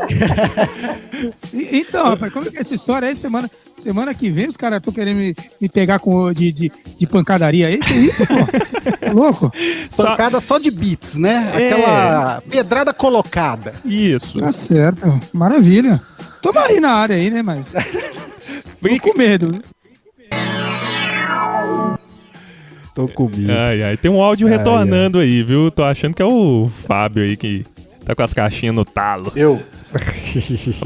Então, 1.54 2.10
rapaz, 2.10 2.32
como 2.32 2.48
é 2.48 2.50
que 2.50 2.58
é 2.58 2.60
essa 2.60 2.74
história 2.74 3.08
aí? 3.08 3.16
Semana, 3.16 3.50
semana 3.82 4.14
que 4.14 4.30
vem 4.30 4.48
os 4.48 4.56
caras 4.56 4.78
estão 4.78 4.92
querendo 4.92 5.16
me, 5.16 5.34
me 5.60 5.68
pegar 5.68 5.98
com, 5.98 6.32
de, 6.32 6.52
de, 6.52 6.72
de 6.98 7.06
pancadaria 7.06 7.66
aí? 7.66 7.78
Que 7.78 7.92
isso, 7.94 8.26
pô? 8.26 8.34
Tá 9.02 9.12
louco? 9.12 9.52
Pancada 9.96 10.40
só 10.40 10.58
de 10.58 10.70
beats, 10.70 11.18
né? 11.18 11.52
É. 11.54 11.72
Aquela 11.72 12.42
pedrada 12.48 12.94
colocada. 12.94 13.74
Isso. 13.84 14.38
Tá 14.38 14.52
certo. 14.52 15.20
Maravilha. 15.32 16.00
Tamo 16.40 16.58
aí 16.60 16.80
na 16.80 16.92
área 16.92 17.16
aí, 17.16 17.30
né? 17.30 17.42
Mas. 17.42 17.66
Tô 18.80 18.98
com 19.00 19.18
medo. 19.18 19.52
né? 19.52 19.60
Tô 22.94 23.08
comigo. 23.08 23.50
Ai, 23.50 23.82
ai. 23.82 23.96
Tem 23.96 24.10
um 24.10 24.20
áudio 24.20 24.46
Ai, 24.48 24.56
retornando 24.56 25.18
aí, 25.18 25.42
viu? 25.42 25.70
Tô 25.70 25.82
achando 25.82 26.14
que 26.14 26.22
é 26.22 26.26
o 26.26 26.70
Fábio 26.86 27.22
aí 27.22 27.36
que 27.36 27.64
tá 28.04 28.14
com 28.14 28.22
as 28.22 28.32
caixinhas 28.32 28.74
no 28.74 28.84
talo. 28.84 29.32
Eu? 29.34 29.62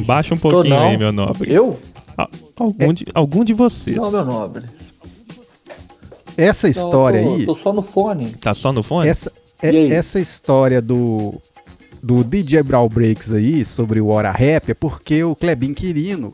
Baixa 0.00 0.34
um 0.34 0.38
pouquinho 0.38 0.78
aí, 0.78 0.96
meu 0.96 1.12
nobre. 1.12 1.52
Eu? 1.52 1.78
Al- 2.16 2.30
Algum, 2.56 2.92
de, 2.92 3.04
algum 3.14 3.44
de 3.44 3.52
vocês. 3.54 3.96
Não, 3.96 4.10
meu 4.10 4.24
nobre. 4.24 4.64
Essa 6.36 6.68
história 6.68 7.22
Não, 7.22 7.28
eu 7.28 7.34
tô, 7.34 7.40
aí, 7.40 7.46
Tô 7.46 7.54
só 7.56 7.72
no 7.72 7.82
fone. 7.82 8.30
Tá 8.40 8.54
só 8.54 8.72
no 8.72 8.82
fone? 8.82 9.08
essa, 9.08 9.32
é- 9.62 9.88
essa 9.88 10.20
história 10.20 10.82
do, 10.82 11.34
do 12.02 12.22
DJ 12.22 12.62
Brawl 12.62 12.88
Breaks 12.88 13.32
aí, 13.32 13.64
sobre 13.64 14.00
o 14.00 14.08
Hora 14.08 14.30
Rap, 14.32 14.70
é 14.70 14.74
porque 14.74 15.24
o 15.24 15.34
Klebin 15.34 15.72
Quirino, 15.72 16.32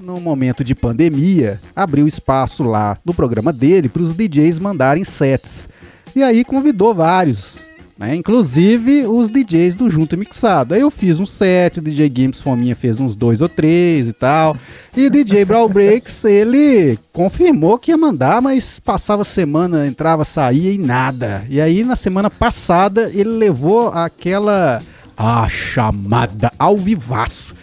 no 0.00 0.20
momento 0.20 0.62
de 0.62 0.74
pandemia, 0.74 1.60
abriu 1.74 2.06
espaço 2.06 2.62
lá 2.62 2.96
no 3.04 3.12
programa 3.12 3.52
dele 3.52 3.88
para 3.88 4.02
os 4.02 4.14
DJs 4.14 4.58
mandarem 4.58 5.04
sets. 5.04 5.68
E 6.14 6.22
aí 6.22 6.44
convidou 6.44 6.94
vários, 6.94 7.60
né? 8.02 8.16
Inclusive 8.16 9.06
os 9.06 9.28
DJs 9.28 9.76
do 9.76 9.88
Junto 9.88 10.16
e 10.16 10.18
Mixado. 10.18 10.74
Aí 10.74 10.80
eu 10.80 10.90
fiz 10.90 11.20
um 11.20 11.26
set, 11.26 11.78
o 11.78 11.80
DJ 11.80 12.08
Games 12.08 12.40
Fominha 12.40 12.74
fez 12.74 12.98
uns 12.98 13.14
dois 13.14 13.40
ou 13.40 13.48
três 13.48 14.08
e 14.08 14.12
tal. 14.12 14.56
E 14.96 15.08
DJ 15.08 15.44
Brawl 15.44 15.68
Breaks, 15.68 16.24
ele 16.24 16.98
confirmou 17.12 17.78
que 17.78 17.92
ia 17.92 17.96
mandar, 17.96 18.42
mas 18.42 18.80
passava 18.80 19.22
semana, 19.22 19.86
entrava, 19.86 20.24
saía 20.24 20.72
e 20.72 20.78
nada. 20.78 21.44
E 21.48 21.60
aí 21.60 21.84
na 21.84 21.94
semana 21.94 22.28
passada 22.28 23.08
ele 23.14 23.30
levou 23.30 23.88
aquela 23.88 24.82
a 25.16 25.48
chamada 25.48 26.52
ao 26.58 26.76
vivaço. 26.76 27.54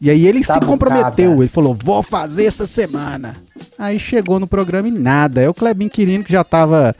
E 0.00 0.10
aí 0.10 0.26
ele 0.26 0.38
se 0.38 0.46
Sabucada. 0.46 0.66
comprometeu, 0.72 1.42
ele 1.42 1.48
falou, 1.48 1.74
vou 1.74 2.02
fazer 2.02 2.46
essa 2.46 2.66
semana. 2.66 3.36
Aí 3.78 4.00
chegou 4.00 4.40
no 4.40 4.46
programa 4.46 4.88
e 4.88 4.90
nada. 4.90 5.42
Aí 5.42 5.48
o 5.48 5.54
Klebin 5.54 5.88
Quirino, 5.88 6.24
que 6.24 6.32
já 6.32 6.42
tava 6.42 6.96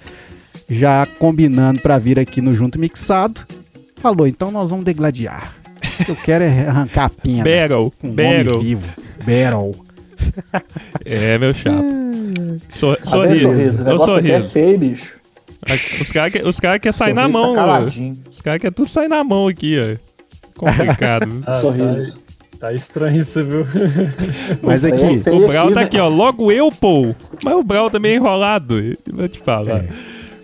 já 0.72 1.06
combinando 1.18 1.80
pra 1.80 1.98
vir 1.98 2.18
aqui 2.18 2.40
no 2.40 2.52
Junto 2.52 2.78
Mixado, 2.78 3.42
falou, 3.96 4.26
então 4.26 4.50
nós 4.50 4.70
vamos 4.70 4.84
degladiar. 4.84 5.54
Eu 6.08 6.16
quero 6.16 6.44
é 6.44 6.66
arrancar 6.66 7.04
a 7.04 7.08
pena 7.10 7.44
Battle. 7.44 7.92
com 8.00 8.08
um 8.08 8.12
Battle. 8.12 8.52
homem 8.54 8.60
vivo. 8.60 8.88
Battle. 9.18 9.74
É, 11.04 11.38
meu 11.38 11.52
chapa. 11.54 11.82
So, 12.70 12.96
Tá 12.96 13.02
vendo, 13.02 13.10
sorriso. 13.10 13.42
sorriso? 13.48 13.82
O 13.84 13.90
é 14.02 14.06
sorriso. 14.06 14.48
feio, 14.48 14.78
bicho. 14.78 15.16
Os 16.00 16.12
caras 16.12 16.32
querem 16.32 16.48
cara 16.60 16.78
quer 16.78 16.92
sair 16.92 17.14
na 17.14 17.22
tá 17.22 17.28
mão. 17.28 17.54
caladinho. 17.54 18.18
Os 18.30 18.40
caras 18.40 18.60
querem 18.60 18.74
tudo 18.74 18.88
sair 18.90 19.08
na 19.08 19.22
mão 19.24 19.46
aqui, 19.48 19.76
ó. 19.78 19.96
Complicado. 20.58 21.28
viu? 21.30 21.42
Ah, 21.46 21.60
Sorriso. 21.60 22.12
tá, 22.58 22.66
tá 22.68 22.72
estranho 22.72 23.22
isso, 23.22 23.42
viu? 23.44 23.66
Mas 24.62 24.84
aqui, 24.84 25.20
feio 25.22 25.44
o 25.44 25.46
Brau 25.46 25.68
tá 25.70 25.76
né? 25.80 25.82
aqui, 25.82 25.98
ó. 25.98 26.08
Logo 26.08 26.50
eu, 26.52 26.70
pô. 26.72 27.14
Mas 27.44 27.54
o 27.54 27.62
Brau 27.62 27.90
também 27.90 28.12
é 28.12 28.16
enrolado. 28.16 28.80
Vou 29.12 29.28
te 29.28 29.38
falar. 29.40 29.84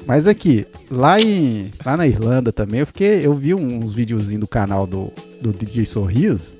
Mas 0.09 0.27
aqui, 0.27 0.67
lá 0.91 1.21
em 1.21 1.71
lá 1.85 1.95
na 1.97 2.07
Irlanda 2.07 2.51
também, 2.51 2.81
eu 2.81 2.87
fiquei, 2.87 3.25
eu 3.27 3.35
vi 3.35 3.55
uns 3.55 3.93
videozinhos 3.93 4.41
do 4.41 4.49
canal 4.49 4.87
do, 4.87 5.13
do 5.41 5.53
DJ 5.53 5.85
Sorriso 5.85 6.53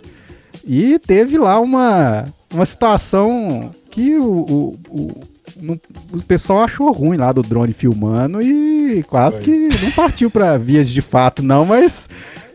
e 0.67 0.99
teve 0.99 1.39
lá 1.39 1.59
uma, 1.59 2.27
uma 2.53 2.67
situação 2.67 3.71
que 3.91 4.15
o, 4.17 4.23
o, 4.31 4.79
o, 4.91 5.21
não- 5.63 5.81
o 6.13 6.21
pessoal 6.23 6.61
achou 6.65 6.93
ruim 6.93 7.17
lá 7.17 7.33
do 7.33 7.43
drone 7.43 7.73
filmando 7.73 8.43
e 8.43 9.03
quase 9.09 9.41
que 9.41 9.51
não 9.83 9.91
partiu 9.93 10.31
pra 10.31 10.59
vias 10.59 10.87
de 10.91 11.01
fato 11.01 11.43
não, 11.43 11.65
mas 11.65 12.07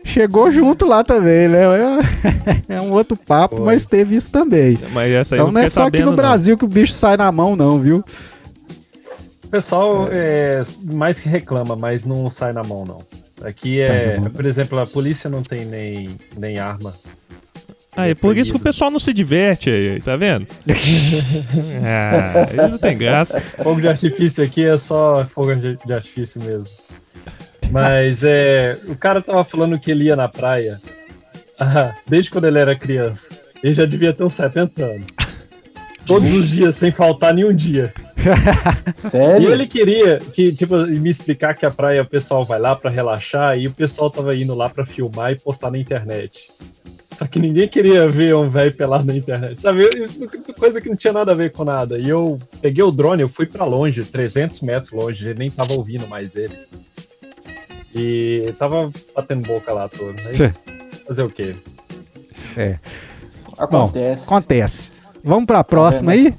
chegou 0.04 0.48
junto 0.52 0.86
lá 0.86 1.02
também, 1.02 1.48
né? 1.48 1.62
É, 2.68 2.76
é 2.76 2.80
um 2.80 2.92
outro 2.92 3.16
papo, 3.16 3.56
Foi. 3.56 3.64
mas 3.66 3.84
teve 3.84 4.14
isso 4.14 4.30
também. 4.30 4.78
Mas 4.92 5.10
Então 5.32 5.46
eu 5.48 5.50
não 5.52 5.60
é 5.60 5.66
só 5.66 5.86
aqui 5.88 6.00
no 6.00 6.10
não. 6.10 6.16
Brasil 6.16 6.56
que 6.56 6.64
o 6.64 6.68
bicho 6.68 6.92
sai 6.92 7.16
na 7.16 7.32
mão 7.32 7.56
não, 7.56 7.80
viu? 7.80 8.04
O 9.54 9.56
pessoal 9.56 10.08
é, 10.10 10.62
mais 10.82 11.20
que 11.20 11.28
reclama, 11.28 11.76
mas 11.76 12.04
não 12.04 12.28
sai 12.28 12.52
na 12.52 12.64
mão, 12.64 12.84
não. 12.84 13.06
Aqui 13.40 13.80
é, 13.80 14.18
por 14.18 14.44
exemplo, 14.46 14.80
a 14.80 14.84
polícia 14.84 15.30
não 15.30 15.42
tem 15.42 15.64
nem, 15.64 16.18
nem 16.36 16.58
arma. 16.58 16.92
Ah, 17.96 18.08
é 18.08 18.16
por 18.16 18.36
isso 18.36 18.50
que 18.50 18.56
o 18.56 18.60
pessoal 18.60 18.90
não 18.90 18.98
se 18.98 19.12
diverte 19.12 19.70
aí, 19.70 20.00
tá 20.00 20.16
vendo? 20.16 20.48
ah, 21.84 22.48
ele 22.50 22.66
não 22.66 22.78
tem 22.78 22.98
graça. 22.98 23.40
Fogo 23.40 23.80
de 23.80 23.86
artifício 23.86 24.42
aqui 24.42 24.64
é 24.64 24.76
só 24.76 25.24
fogo 25.32 25.54
de 25.54 25.78
de 25.86 25.92
artifício 25.92 26.42
mesmo. 26.42 26.74
Mas 27.70 28.24
é, 28.24 28.76
o 28.88 28.96
cara 28.96 29.22
tava 29.22 29.44
falando 29.44 29.78
que 29.78 29.88
ele 29.88 30.06
ia 30.06 30.16
na 30.16 30.28
praia 30.28 30.80
ah, 31.60 31.94
desde 32.08 32.28
quando 32.28 32.48
ele 32.48 32.58
era 32.58 32.74
criança. 32.74 33.28
Ele 33.62 33.72
já 33.72 33.86
devia 33.86 34.12
ter 34.12 34.24
uns 34.24 34.34
70 34.34 34.84
anos. 34.84 35.06
Todos 36.06 36.32
os 36.32 36.48
dias, 36.48 36.76
sem 36.76 36.92
faltar 36.92 37.34
nenhum 37.34 37.54
dia. 37.54 37.92
E 38.86 39.10
Sério? 39.10 39.52
ele 39.52 39.66
queria 39.66 40.18
que, 40.18 40.50
tipo, 40.50 40.78
me 40.78 41.10
explicar 41.10 41.54
que 41.54 41.66
a 41.66 41.70
praia 41.70 42.00
o 42.00 42.06
pessoal 42.06 42.42
vai 42.42 42.58
lá 42.58 42.74
pra 42.74 42.90
relaxar 42.90 43.58
e 43.58 43.66
o 43.66 43.70
pessoal 43.70 44.10
tava 44.10 44.34
indo 44.34 44.54
lá 44.54 44.70
pra 44.70 44.86
filmar 44.86 45.32
e 45.32 45.38
postar 45.38 45.70
na 45.70 45.76
internet. 45.76 46.50
Só 47.18 47.26
que 47.26 47.38
ninguém 47.38 47.68
queria 47.68 48.08
ver 48.08 48.34
um 48.34 48.48
velho 48.48 48.72
pelado 48.72 49.04
na 49.04 49.14
internet, 49.14 49.60
sabe? 49.60 49.88
Isso 49.94 50.24
é 50.24 50.52
coisa 50.54 50.80
que 50.80 50.88
não 50.88 50.96
tinha 50.96 51.12
nada 51.12 51.32
a 51.32 51.34
ver 51.34 51.52
com 51.52 51.64
nada. 51.64 51.98
E 51.98 52.08
eu 52.08 52.40
peguei 52.62 52.82
o 52.82 52.90
drone, 52.90 53.22
eu 53.22 53.28
fui 53.28 53.46
pra 53.46 53.64
longe, 53.64 54.02
300 54.04 54.60
metros 54.62 54.92
longe, 54.92 55.28
ele 55.28 55.38
nem 55.38 55.50
tava 55.50 55.74
ouvindo 55.74 56.08
mais 56.08 56.34
ele. 56.34 56.58
E 57.94 58.52
tava 58.58 58.90
batendo 59.14 59.46
boca 59.46 59.72
lá 59.72 59.88
todo. 59.88 60.16
Mas 60.24 60.58
fazer 61.06 61.22
o 61.22 61.30
quê? 61.30 61.54
Acontece. 63.58 64.24
Acontece. 64.24 64.90
Vamos 65.24 65.46
pra 65.46 65.64
próxima 65.64 66.12
aí? 66.12 66.34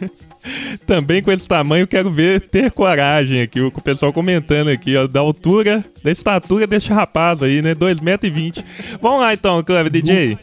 Também 0.86 1.22
com 1.22 1.32
esse 1.32 1.46
tamanho, 1.48 1.86
quero 1.86 2.10
ver 2.10 2.40
ter 2.40 2.70
coragem 2.70 3.40
aqui. 3.40 3.60
O 3.60 3.70
pessoal 3.72 4.12
comentando 4.12 4.68
aqui, 4.68 4.96
ó, 4.96 5.06
da 5.06 5.18
altura, 5.20 5.84
da 6.04 6.10
estatura 6.10 6.66
desse 6.66 6.92
rapaz 6.92 7.42
aí, 7.42 7.60
né? 7.62 7.74
2,20m. 7.74 8.64
Vamos 9.00 9.20
lá 9.20 9.34
então, 9.34 9.62
Cleber 9.64 9.90
DJ. 9.90 10.38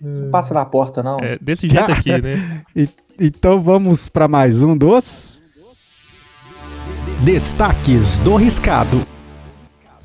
Não 0.00 0.30
passa 0.30 0.54
na 0.54 0.64
porta, 0.64 1.02
não. 1.02 1.18
É, 1.20 1.38
desse 1.40 1.68
jeito 1.68 1.90
aqui, 1.92 2.20
né? 2.20 2.62
E- 2.74 2.88
então 3.20 3.60
vamos 3.60 4.08
pra 4.08 4.26
mais 4.26 4.62
um 4.62 4.76
dos. 4.76 5.40
Destaques 7.22 8.18
do 8.18 8.34
Riscado. 8.36 9.06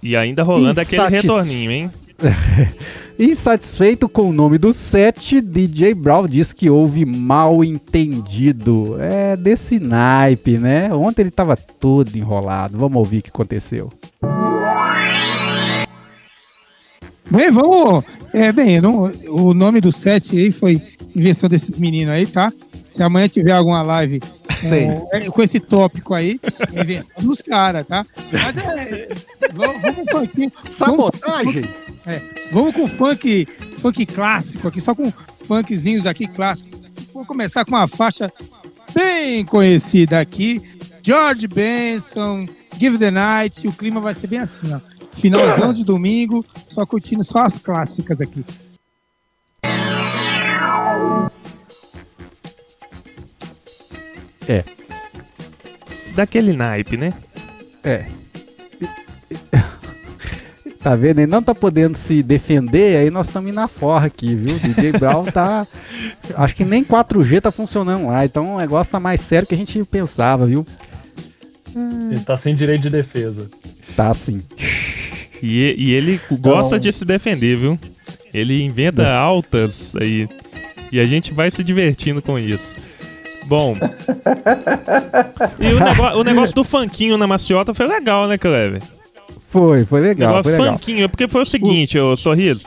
E 0.03 0.15
ainda 0.15 0.43
rolando 0.43 0.79
aquele 0.79 1.01
Insatis- 1.01 1.21
retorninho, 1.23 1.71
hein? 1.71 1.91
Insatisfeito 3.19 4.07
com 4.07 4.29
o 4.29 4.33
nome 4.33 4.57
do 4.59 4.71
set, 4.71 5.41
DJ 5.41 5.95
Brown 5.95 6.27
diz 6.27 6.53
que 6.53 6.69
houve 6.69 7.03
mal 7.03 7.63
entendido. 7.63 8.95
É 8.99 9.35
desse 9.35 9.79
naipe, 9.79 10.57
né? 10.59 10.93
Ontem 10.93 11.23
ele 11.23 11.31
tava 11.31 11.55
todo 11.57 12.15
enrolado. 12.15 12.77
Vamos 12.77 12.97
ouvir 12.97 13.17
o 13.19 13.21
que 13.23 13.29
aconteceu. 13.29 13.91
Bem, 17.29 17.51
vamos. 17.51 18.03
É, 18.33 18.51
bem, 18.51 18.79
não- 18.79 19.11
o 19.29 19.53
nome 19.53 19.81
do 19.81 19.91
set 19.91 20.37
aí 20.37 20.51
foi 20.51 20.79
invenção 21.15 21.49
desse 21.49 21.77
menino 21.79 22.11
aí, 22.11 22.25
tá? 22.27 22.53
Se 22.91 23.01
amanhã 23.01 23.27
tiver 23.27 23.51
alguma 23.51 23.81
live 23.81 24.19
com, 24.19 25.07
é, 25.11 25.25
com 25.29 25.41
esse 25.43 25.59
tópico 25.59 26.13
aí, 26.13 26.39
é 26.73 26.81
invenção 26.81 27.23
dos 27.23 27.41
caras, 27.41 27.85
tá? 27.85 28.05
Mas 28.31 28.57
é. 28.57 29.09
Vamos, 29.53 29.81
vamos 29.81 30.11
funk- 30.11 30.51
Sabotagem? 30.69 31.63
Vamos 31.63 31.86
com 32.73 32.87
funk, 32.87 33.47
funk 33.79 34.05
clássico 34.05 34.67
aqui, 34.67 34.81
só 34.81 34.95
com 34.95 35.11
funkzinhos 35.45 36.05
aqui 36.05 36.27
clássicos. 36.27 36.79
Vou 37.13 37.25
começar 37.25 37.65
com 37.65 37.71
uma 37.71 37.87
faixa 37.87 38.31
bem 38.93 39.45
conhecida 39.45 40.19
aqui. 40.19 40.61
George 41.01 41.47
Benson, 41.47 42.47
Give 42.77 42.97
the 42.97 43.11
Night. 43.11 43.65
E 43.65 43.67
o 43.69 43.73
clima 43.73 43.99
vai 43.99 44.13
ser 44.13 44.27
bem 44.27 44.39
assim, 44.39 44.73
ó. 44.73 44.79
Finalzão 45.13 45.73
de 45.73 45.83
domingo, 45.83 46.45
só 46.67 46.85
curtindo 46.85 47.23
só 47.23 47.39
as 47.39 47.57
clássicas 47.57 48.21
aqui. 48.21 48.43
daquele 56.17 56.51
naipe, 56.51 56.97
né? 56.97 57.13
É. 57.83 58.07
Tá 60.81 60.95
vendo? 60.95 61.19
Ele 61.19 61.31
não 61.31 61.41
tá 61.41 61.53
podendo 61.55 61.97
se 61.97 62.21
defender, 62.23 62.97
aí 62.97 63.09
nós 63.09 63.27
estamos 63.27 63.49
indo 63.49 63.55
na 63.55 63.67
forra 63.67 64.05
aqui, 64.07 64.35
viu? 64.35 64.57
DJ 64.59 64.91
Brown 64.93 65.25
tá. 65.25 65.65
Acho 66.37 66.55
que 66.55 66.63
nem 66.63 66.83
4G 66.83 67.41
tá 67.41 67.51
funcionando 67.51 68.07
lá, 68.07 68.23
então 68.25 68.55
o 68.55 68.57
negócio 68.57 68.91
tá 68.91 68.99
mais 68.99 69.19
sério 69.21 69.47
que 69.47 69.55
a 69.55 69.57
gente 69.57 69.83
pensava, 69.85 70.45
viu? 70.45 70.65
Ele 72.09 72.19
tá 72.21 72.37
sem 72.37 72.55
direito 72.55 72.83
de 72.83 72.89
defesa. 72.89 73.49
Tá 73.95 74.13
sim. 74.13 74.41
E, 75.43 75.75
e 75.77 75.93
ele 75.93 76.19
gosta 76.31 76.75
Então- 76.75 76.79
de 76.79 76.93
se 76.93 77.05
defender, 77.05 77.57
viu? 77.57 77.79
Ele 78.33 78.63
inventa 78.63 79.07
altas 79.11 79.93
aí. 79.95 80.27
E 80.91 80.99
a 80.99 81.05
gente 81.05 81.33
vai 81.33 81.51
se 81.51 81.63
divertindo 81.63 82.21
com 82.21 82.37
isso. 82.39 82.75
Bom. 83.45 83.75
E 85.59 85.73
o, 85.73 85.79
nego- 85.79 86.19
o 86.19 86.23
negócio 86.23 86.55
do 86.55 86.63
funkinho 86.63 87.17
na 87.17 87.27
maciota 87.27 87.73
foi 87.73 87.87
legal, 87.87 88.27
né, 88.27 88.37
Clever? 88.37 88.81
Foi, 89.49 89.85
foi 89.85 90.01
legal, 90.01 90.29
negócio 90.29 90.51
foi 90.51 90.59
legal. 90.59 90.77
funkinho, 90.77 91.05
é 91.05 91.07
porque 91.07 91.27
foi 91.27 91.41
o 91.41 91.45
seguinte, 91.45 91.97
ô 91.97 92.15
Sorriso. 92.17 92.65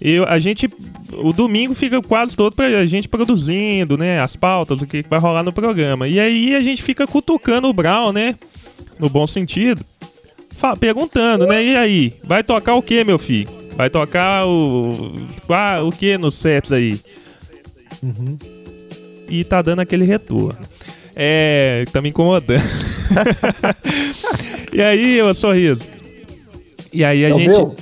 Eu, 0.00 0.24
a 0.26 0.38
gente. 0.40 0.68
O 1.12 1.32
domingo 1.32 1.74
fica 1.74 2.02
quase 2.02 2.34
todo 2.36 2.56
pra 2.56 2.66
a 2.66 2.86
gente 2.86 3.08
produzindo, 3.08 3.96
né? 3.96 4.20
As 4.20 4.34
pautas, 4.34 4.82
o 4.82 4.86
que 4.86 5.04
vai 5.08 5.20
rolar 5.20 5.44
no 5.44 5.52
programa. 5.52 6.08
E 6.08 6.18
aí 6.18 6.56
a 6.56 6.60
gente 6.60 6.82
fica 6.82 7.06
cutucando 7.06 7.68
o 7.68 7.72
Brown, 7.72 8.12
né? 8.12 8.34
No 8.98 9.08
bom 9.08 9.26
sentido. 9.26 9.84
Perguntando, 10.80 11.46
né? 11.46 11.62
E 11.62 11.76
aí? 11.76 12.14
Vai 12.24 12.42
tocar 12.42 12.74
o 12.74 12.82
que, 12.82 13.04
meu 13.04 13.18
filho? 13.18 13.48
Vai 13.76 13.90
tocar 13.90 14.46
o. 14.46 15.12
Ah, 15.48 15.82
o 15.82 15.92
que 15.92 16.18
nos 16.18 16.34
sets 16.34 16.72
aí? 16.72 17.00
Uhum. 18.02 18.36
E 19.28 19.44
tá 19.44 19.62
dando 19.62 19.80
aquele 19.80 20.04
retorno. 20.04 20.58
É. 21.14 21.84
Tá 21.92 22.00
me 22.00 22.08
incomodando. 22.08 22.62
e 24.72 24.82
aí, 24.82 25.22
ô 25.22 25.32
sorriso? 25.32 25.82
E 26.92 27.04
aí 27.04 27.24
a 27.24 27.30
Então, 27.30 27.38
gente. 27.40 27.50
viu? 27.56 27.76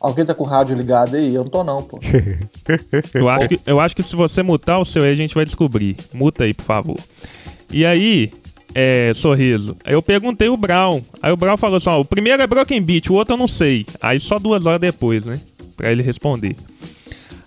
Alguém 0.00 0.24
tá 0.24 0.34
com 0.34 0.44
o 0.44 0.46
rádio 0.46 0.76
ligado 0.76 1.16
aí? 1.16 1.34
Eu 1.34 1.44
não 1.44 1.50
tô 1.50 1.64
não, 1.64 1.82
pô. 1.82 1.98
Eu 3.14 3.28
acho, 3.28 3.48
que, 3.48 3.60
eu 3.66 3.80
acho 3.80 3.96
que 3.96 4.02
se 4.02 4.14
você 4.14 4.42
mutar 4.42 4.78
o 4.78 4.84
seu 4.84 5.02
aí, 5.02 5.10
a 5.12 5.16
gente 5.16 5.34
vai 5.34 5.44
descobrir. 5.44 5.96
Muta 6.12 6.44
aí, 6.44 6.52
por 6.52 6.64
favor. 6.64 6.98
E 7.70 7.86
aí, 7.86 8.30
é, 8.74 9.12
sorriso. 9.14 9.76
Aí 9.84 9.94
eu 9.94 10.02
perguntei 10.02 10.48
o 10.48 10.56
Brown. 10.56 11.00
Aí 11.22 11.32
o 11.32 11.36
Brown 11.36 11.56
falou 11.56 11.76
assim: 11.78 11.88
ó, 11.88 12.00
o 12.00 12.04
primeiro 12.04 12.42
é 12.42 12.46
Broken 12.46 12.82
Beat, 12.82 13.08
o 13.08 13.14
outro 13.14 13.34
eu 13.34 13.38
não 13.38 13.48
sei. 13.48 13.86
Aí 14.00 14.20
só 14.20 14.38
duas 14.38 14.66
horas 14.66 14.80
depois, 14.80 15.24
né? 15.24 15.40
Pra 15.76 15.90
ele 15.90 16.02
responder. 16.02 16.56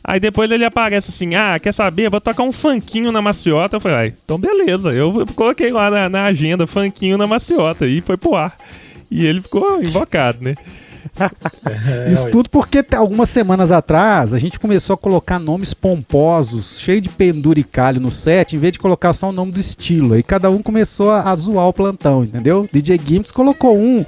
Aí 0.03 0.19
depois 0.19 0.49
ele 0.49 0.63
aparece 0.65 1.11
assim: 1.11 1.35
ah, 1.35 1.59
quer 1.59 1.73
saber? 1.73 2.09
Vou 2.09 2.21
tocar 2.21 2.43
um 2.43 2.51
funkinho 2.51 3.11
na 3.11 3.21
maciota. 3.21 3.75
Eu 3.75 3.81
falei: 3.81 3.97
ah, 3.97 4.07
então 4.07 4.37
beleza. 4.39 4.91
Eu 4.93 5.25
coloquei 5.35 5.71
lá 5.71 5.89
na, 5.91 6.09
na 6.09 6.23
agenda 6.23 6.65
funkinho 6.65 7.17
na 7.17 7.27
maciota 7.27 7.85
e 7.85 8.01
foi 8.01 8.17
pro 8.17 8.35
ar. 8.35 8.57
E 9.09 9.25
ele 9.25 9.41
ficou 9.41 9.81
invocado, 9.81 10.43
né? 10.43 10.55
É, 11.65 12.11
Isso 12.11 12.29
tudo 12.29 12.49
porque 12.49 12.85
algumas 12.95 13.29
semanas 13.29 13.71
atrás 13.71 14.33
a 14.33 14.39
gente 14.39 14.59
começou 14.59 14.93
a 14.93 14.97
colocar 14.97 15.39
nomes 15.39 15.73
pomposos, 15.73 16.79
cheio 16.79 17.01
de 17.01 17.09
penduricalho 17.09 17.99
no 17.99 18.11
set, 18.11 18.55
em 18.55 18.59
vez 18.59 18.73
de 18.73 18.79
colocar 18.79 19.13
só 19.13 19.29
o 19.29 19.31
nome 19.31 19.51
do 19.51 19.59
estilo. 19.59 20.13
Aí 20.13 20.23
cada 20.23 20.49
um 20.49 20.61
começou 20.61 21.11
a, 21.11 21.35
zoar 21.35 21.67
o 21.67 21.73
plantão, 21.73 22.23
entendeu? 22.23 22.67
DJ 22.71 22.99
Gimmicks 23.03 23.31
colocou 23.31 23.77
um 23.77 24.05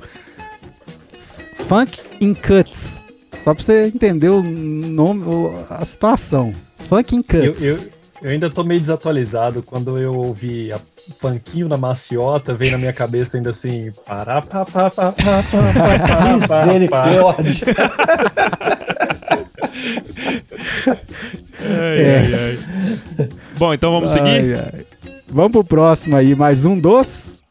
Funk 1.67 1.99
in 2.21 2.33
Cuts. 2.33 3.05
Só 3.39 3.53
pra 3.53 3.63
você 3.63 3.87
entender 3.87 4.29
o 4.29 4.43
nome, 4.43 5.23
a 5.69 5.85
situação. 5.85 6.53
Funk 6.77 7.15
in 7.15 7.21
Cuts. 7.21 7.63
eu, 7.63 7.77
eu 7.77 7.98
eu 8.22 8.32
ainda 8.32 8.49
tô 8.49 8.63
meio 8.63 8.82
desatualizado. 8.82 9.63
Quando 9.63 9.97
eu 9.97 10.13
ouvi 10.13 10.74
a 10.74 10.80
Panquinho 11.22 11.70
na 11.70 11.78
maciota, 11.78 12.53
veio 12.53 12.74
na 12.74 12.78
minha 12.78 12.91
cabeça 12.93 13.38
ainda 13.38 13.51
assim. 13.51 13.91
Pará, 14.05 14.41
pá, 14.41 14.65
pá, 14.65 14.91
pá, 14.91 15.13
pá, 15.13 15.43
pá, 15.43 16.47
pá, 16.47 16.65
Misericórdia. 16.65 17.65
ai, 21.61 21.99
ai, 21.99 22.34
é. 22.34 22.57
ai. 23.20 23.30
Bom, 23.57 23.74
então 23.74 23.91
vamos 23.91 24.11
ai, 24.11 24.17
seguir? 24.17 24.55
Ai. 24.55 24.86
Vamos 25.28 25.51
pro 25.51 25.63
próximo 25.63 26.17
aí, 26.17 26.36
mais 26.36 26.65
um 26.65 26.78
dos. 26.78 27.41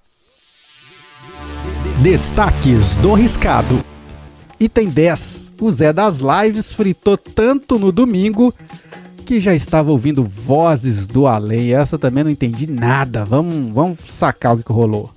Destaques 2.03 2.95
do 2.97 3.15
Riscado. 3.15 3.85
Item 4.61 4.89
10. 4.91 5.53
O 5.61 5.71
Zé 5.71 5.93
das 5.93 6.19
Lives 6.19 6.73
fritou 6.73 7.17
tanto 7.17 7.79
no 7.79 7.91
domingo 7.91 8.53
que 9.29 9.43
já 9.43 9.55
estava 9.55 9.91
ouvindo 9.91 10.25
vozes 10.25 11.07
do 11.07 11.27
além. 11.27 11.75
Essa 11.75 11.99
também 11.99 12.25
não 12.25 12.31
entendi 12.31 12.67
nada. 12.67 13.27
Vamos, 13.27 13.75
vamos 13.75 13.99
sacar 14.07 14.57
o 14.57 14.63
que, 14.63 14.73
rolou. 14.73 15.11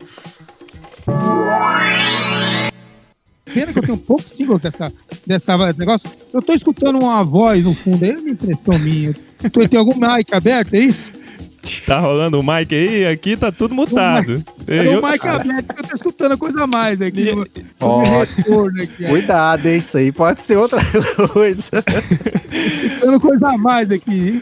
Pena 3.46 3.72
que 3.72 3.80
eu 3.80 3.84
tenho 3.84 3.98
poucos 3.98 4.34
singles 4.34 4.60
dessa, 4.60 4.92
dessa 5.26 5.56
negócio. 5.74 6.12
Eu 6.34 6.42
tô 6.42 6.52
escutando 6.52 7.00
uma 7.00 7.24
voz 7.24 7.64
no 7.64 7.74
fundo 7.74 8.04
aí, 8.04 8.12
é 8.12 8.18
uma 8.18 8.30
impressão 8.30 8.78
minha. 8.78 9.16
Tem 9.70 9.80
algum 9.80 9.96
mic 9.96 10.34
aberto, 10.34 10.74
é 10.74 10.80
isso? 10.80 11.14
Tá 11.86 12.00
rolando 12.00 12.40
o 12.40 12.44
mic 12.44 12.74
aí? 12.74 13.06
Aqui 13.06 13.38
tá 13.38 13.52
tudo 13.52 13.76
mutado. 13.76 14.44
É 14.68 14.88
Eu- 14.88 15.00
o 15.00 15.08
mic 15.12 15.26
aberto 15.28 15.74
que 15.76 15.82
eu 15.84 15.88
tô 15.90 15.96
escutando 15.96 16.32
a 16.34 16.38
coisa 16.38 16.64
a 16.64 16.68
mais 16.68 17.02
aqui. 17.02 17.34
No- 17.36 17.46
Ó. 17.80 18.00
retorno 18.00 18.82
aqui. 18.82 19.04
Cuidado, 19.06 19.68
hein? 19.68 19.78
Isso 19.78 19.98
aí 19.98 20.12
pode 20.12 20.42
ser 20.42 20.58
outra 20.58 20.80
coisa. 21.32 21.70
Escutando 22.86 23.20
coisa 23.20 23.48
a 23.50 23.58
mais 23.58 23.92
aqui. 23.92 24.12
hein? 24.30 24.42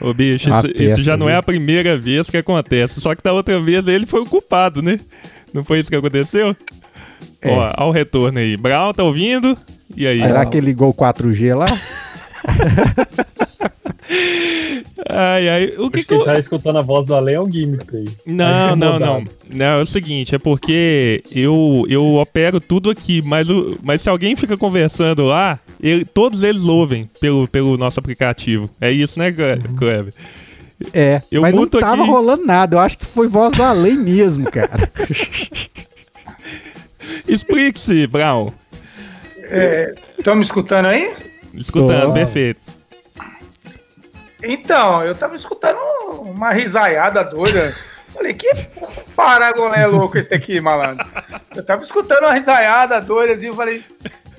Ô, 0.00 0.12
bicho, 0.12 0.50
isso, 0.50 0.82
isso 0.82 1.02
já 1.02 1.16
não 1.16 1.28
é 1.28 1.36
a 1.36 1.42
primeira 1.42 1.96
vez 1.96 2.28
que 2.28 2.36
acontece. 2.36 3.00
Só 3.00 3.14
que 3.14 3.22
da 3.22 3.32
outra 3.32 3.58
vez 3.60 3.86
ele 3.86 4.04
foi 4.04 4.20
o 4.20 4.26
culpado, 4.26 4.82
né? 4.82 5.00
Não 5.52 5.64
foi 5.64 5.80
isso 5.80 5.88
que 5.88 5.96
aconteceu? 5.96 6.54
É. 7.40 7.50
Ó, 7.50 7.72
ó 7.78 7.88
o 7.88 7.90
retorno 7.90 8.38
aí. 8.38 8.56
Brown, 8.56 8.92
tá 8.92 9.02
ouvindo? 9.02 9.56
E 9.96 10.06
aí? 10.06 10.18
Será 10.18 10.44
que 10.44 10.58
ele 10.58 10.66
ligou 10.66 10.90
o 10.90 10.94
4G 10.94 11.54
lá? 11.56 11.66
Ai, 15.08 15.48
ai. 15.48 15.64
O 15.78 15.90
que 15.90 15.98
Acho 16.00 16.08
que 16.08 16.14
que 16.14 16.14
eu... 16.14 16.24
tá 16.24 16.38
escutando 16.38 16.78
a 16.78 16.82
voz 16.82 17.06
do 17.06 17.14
Além 17.14 17.34
é 17.36 17.40
um 17.40 17.50
gimmicks 17.50 17.92
aí. 17.94 18.08
Não, 18.26 18.68
Vai 18.68 18.76
não, 18.76 18.98
não. 18.98 19.24
Não, 19.50 19.64
é 19.80 19.82
o 19.82 19.86
seguinte, 19.86 20.34
é 20.34 20.38
porque 20.38 21.22
eu, 21.32 21.84
eu 21.88 22.14
opero 22.16 22.60
tudo 22.60 22.90
aqui, 22.90 23.22
mas, 23.22 23.48
o, 23.48 23.78
mas 23.82 24.02
se 24.02 24.08
alguém 24.08 24.36
fica 24.36 24.56
conversando 24.56 25.24
lá, 25.24 25.58
ele- 25.80 26.04
todos 26.04 26.42
eles 26.42 26.64
ouvem 26.64 27.08
pelo, 27.20 27.46
pelo 27.48 27.76
nosso 27.76 27.98
aplicativo. 28.00 28.68
É 28.80 28.90
isso, 28.90 29.18
né, 29.18 29.30
Cle- 29.32 29.60
Kleber? 29.76 30.12
É, 30.92 31.22
Eu 31.30 31.40
mas 31.42 31.54
não 31.54 31.66
tava 31.66 32.02
aqui. 32.02 32.10
rolando 32.10 32.44
nada. 32.44 32.76
Eu 32.76 32.80
acho 32.80 32.98
que 32.98 33.06
foi 33.06 33.28
voz 33.28 33.54
do 33.54 33.62
além 33.62 33.96
mesmo, 33.96 34.50
cara. 34.50 34.90
Explique-se, 37.28 38.06
Brown. 38.06 38.50
Estão 40.18 40.34
me 40.34 40.42
escutando 40.42 40.86
aí? 40.86 41.12
Escutando, 41.54 42.06
Tô. 42.08 42.12
perfeito. 42.12 42.60
Então, 44.44 45.02
eu 45.02 45.14
tava 45.14 45.34
escutando 45.34 45.78
uma 46.20 46.52
risaiada 46.52 47.24
doida. 47.24 47.72
Falei, 48.12 48.34
que 48.34 48.48
paragolé 49.16 49.86
louco 49.86 50.16
esse 50.16 50.32
aqui, 50.32 50.60
malandro. 50.60 51.04
Eu 51.54 51.64
tava 51.64 51.82
escutando 51.82 52.24
uma 52.24 52.34
risaiada 52.34 53.00
doida 53.00 53.32
assim, 53.32 53.46
eu 53.46 53.54
falei, 53.54 53.82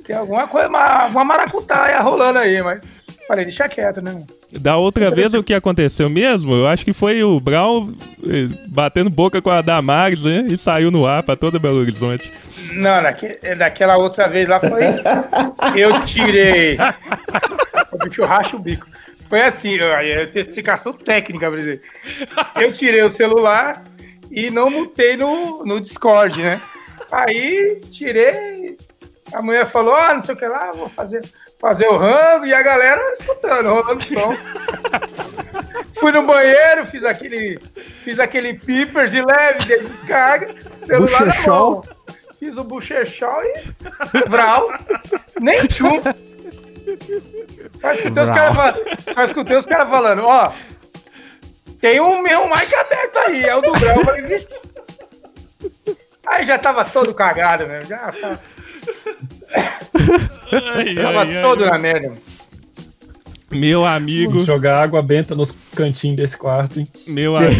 que 0.03 0.13
alguma 0.13 0.47
coisa, 0.47 0.69
uma, 0.69 1.05
uma 1.07 1.25
maracutaia 1.25 1.99
rolando 1.99 2.39
aí, 2.39 2.61
mas 2.61 2.83
falei, 3.27 3.43
deixa 3.43 3.67
quieto, 3.67 4.01
né? 4.01 4.23
Da 4.51 4.77
outra 4.77 5.11
vez, 5.11 5.33
o 5.33 5.43
que 5.43 5.53
aconteceu 5.53 6.09
mesmo, 6.09 6.53
eu 6.53 6.67
acho 6.67 6.85
que 6.85 6.93
foi 6.93 7.23
o 7.23 7.39
Brown 7.39 7.93
eh, 8.23 8.47
batendo 8.67 9.09
boca 9.09 9.41
com 9.41 9.49
a 9.49 9.61
Damares, 9.61 10.23
né? 10.23 10.45
E 10.47 10.57
saiu 10.57 10.91
no 10.91 11.05
ar 11.05 11.23
pra 11.23 11.35
todo 11.35 11.59
Belo 11.59 11.79
Horizonte. 11.79 12.31
Não, 12.71 13.01
naque, 13.01 13.37
daquela 13.57 13.97
outra 13.97 14.27
vez 14.27 14.47
lá 14.47 14.59
foi. 14.59 14.83
Eu 15.79 16.05
tirei. 16.05 16.77
O 17.91 17.97
bicho 17.97 18.23
racha 18.23 18.55
o 18.55 18.59
bico. 18.59 18.85
Foi 19.27 19.41
assim, 19.41 19.75
eu, 19.75 19.87
eu 19.87 20.31
tenho 20.31 20.43
explicação 20.45 20.93
técnica 20.93 21.49
pra 21.49 21.57
dizer. 21.57 21.81
Eu 22.59 22.71
tirei 22.71 23.01
o 23.03 23.11
celular 23.11 23.83
e 24.31 24.49
não 24.49 24.69
mutei 24.69 25.17
no, 25.17 25.65
no 25.65 25.79
Discord, 25.81 26.41
né? 26.41 26.61
Aí 27.11 27.81
tirei. 27.91 28.77
A 29.33 29.41
mulher 29.41 29.69
falou: 29.71 29.95
Ah, 29.95 30.13
não 30.13 30.23
sei 30.23 30.35
o 30.35 30.37
que 30.37 30.47
lá, 30.47 30.71
vou 30.71 30.89
fazer, 30.89 31.23
fazer 31.59 31.87
o 31.87 31.97
rango. 31.97 32.45
E 32.45 32.53
a 32.53 32.61
galera 32.61 33.01
escutando, 33.13 33.69
rolando 33.69 34.03
som. 34.03 34.35
Fui 35.99 36.11
no 36.11 36.23
banheiro, 36.23 36.85
fiz 36.87 37.03
aquele, 37.03 37.59
fiz 38.03 38.19
aquele 38.19 38.53
piper 38.53 39.07
de 39.07 39.21
leve, 39.21 39.59
de 39.59 39.79
descarga, 39.79 40.53
celular 40.77 41.21
na 41.21 41.25
Bochechol. 41.27 41.71
mão. 41.71 41.83
Fiz 42.37 42.57
o 42.57 42.63
bochechol 42.63 43.41
e 43.43 44.29
vral. 44.29 44.67
Nem 45.39 45.65
tchum. 45.67 46.01
Só 47.85 47.93
escutei 47.93 48.23
os 48.23 48.29
caras 48.29 48.55
falando, 48.55 49.13
só 49.13 49.23
escutei 49.25 49.57
os 49.57 49.65
caras 49.65 49.89
falando, 49.89 50.23
ó, 50.25 50.51
tem 51.79 51.99
um 51.99 52.21
meu 52.21 52.47
mic 52.47 52.73
aberto 52.73 53.17
aí, 53.27 53.43
é 53.43 53.55
o 53.55 53.61
do 53.61 53.71
Brau. 53.73 53.95
Eu 53.97 54.05
falei, 54.05 54.21
vixe. 54.23 54.47
Aí 56.27 56.45
já 56.45 56.57
tava 56.57 56.83
todo 56.85 57.13
cagado, 57.13 57.67
né? 57.67 57.81
Já 57.87 58.11
tava, 58.11 58.39
Ai, 60.51 60.95
tava 60.95 61.21
ai, 61.21 61.35
ai. 61.37 61.41
todo 61.41 61.65
na 61.65 61.77
merda. 61.77 62.13
Meu 63.51 63.85
amigo. 63.85 64.31
Vamos 64.31 64.47
jogar 64.47 64.81
água 64.81 65.01
benta 65.01 65.35
nos 65.35 65.51
cantinhos 65.75 66.17
desse 66.17 66.37
quarto, 66.37 66.79
hein? 66.79 66.87
Meu 67.07 67.37
amigo. 67.37 67.53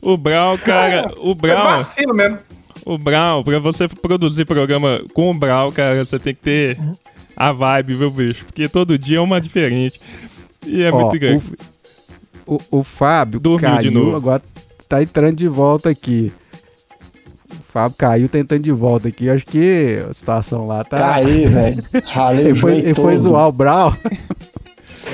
o 0.00 0.16
Brown, 0.16 0.56
cara, 0.58 1.12
o 1.18 1.34
Foi 1.36 1.50
Brown, 1.50 1.62
vacilo 1.78 2.14
mesmo. 2.14 2.38
o 2.84 2.96
Brown, 2.98 3.44
pra 3.44 3.58
você 3.58 3.86
produzir 3.86 4.44
programa 4.44 5.02
com 5.12 5.30
o 5.30 5.34
Brown, 5.34 5.70
cara, 5.70 6.04
você 6.04 6.18
tem 6.18 6.34
que 6.34 6.40
ter 6.40 6.78
a 7.36 7.52
vibe, 7.52 7.94
viu, 7.94 8.10
bicho? 8.10 8.44
Porque 8.46 8.68
todo 8.68 8.98
dia 8.98 9.18
é 9.18 9.20
uma 9.20 9.40
diferente. 9.40 10.00
E 10.66 10.82
é 10.82 10.90
Ó, 10.90 11.00
muito 11.00 11.18
grande. 11.20 11.44
O, 12.46 12.60
o 12.70 12.82
Fábio 12.84 13.38
Dormiu 13.38 13.70
de 13.70 13.76
caiu, 13.76 13.92
novo. 13.92 14.16
agora 14.16 14.42
tá 14.88 15.02
entrando 15.02 15.36
de 15.36 15.48
volta 15.48 15.90
aqui. 15.90 16.32
O 17.50 17.72
Fábio 17.72 17.96
caiu, 17.98 18.28
tá 18.28 18.38
entrando 18.38 18.62
de 18.62 18.72
volta 18.72 19.08
aqui. 19.08 19.28
Acho 19.28 19.44
que 19.44 20.02
a 20.08 20.12
situação 20.12 20.66
lá 20.66 20.82
tá. 20.84 20.98
Caí, 20.98 21.46
velho. 21.46 21.84
Ralei 22.04 22.44
o 22.44 22.48
Ele 22.48 22.54
foi, 22.54 22.78
ele 22.78 22.94
foi 22.94 23.16
zoar 23.16 23.48
o 23.48 23.52
Brown. 23.52 23.92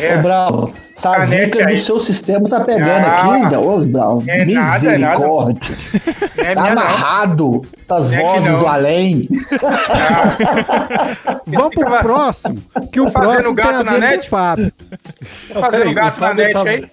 É. 0.00 0.18
Ô, 0.18 0.22
Brau, 0.22 0.70
essa 0.96 1.20
zica 1.20 1.66
do 1.66 1.76
seu 1.76 2.00
sistema 2.00 2.48
tá 2.48 2.60
pegando 2.60 3.04
Ah. 3.06 3.14
aqui, 3.14 3.48
velho. 3.50 3.68
Ô, 3.68 3.78
Brau, 3.80 4.22
É 4.26 4.38
nada, 4.44 4.50
é 4.50 4.54
nada. 4.54 4.72
misericórdia. 4.72 5.76
Não 6.36 6.44
é 6.44 6.54
Tá 6.54 6.62
minha, 6.62 6.74
não. 6.74 6.82
amarrado 6.82 7.62
essas 7.78 8.12
É 8.12 8.20
vozes 8.22 8.58
do 8.58 8.66
além. 8.66 9.28
Vamos 11.46 11.74
pro 11.74 11.98
próximo. 12.00 12.62
Que 12.90 13.00
o 13.00 13.10
Tá 13.10 13.22
fazendo 13.22 13.54
próximo 13.54 13.54
tem 13.54 13.64
gato 13.64 13.80
a 13.80 13.84
na 13.84 13.92
ver 13.92 14.00
com 14.00 14.06
o 14.06 14.10
net? 14.10 14.28
Fábio. 14.28 14.72
Fazendo 15.52 15.70
Peraí, 15.70 15.94
gato 15.94 16.20
na 16.20 16.34
net 16.34 16.52
tava- 16.52 16.70
aí. 16.70 16.84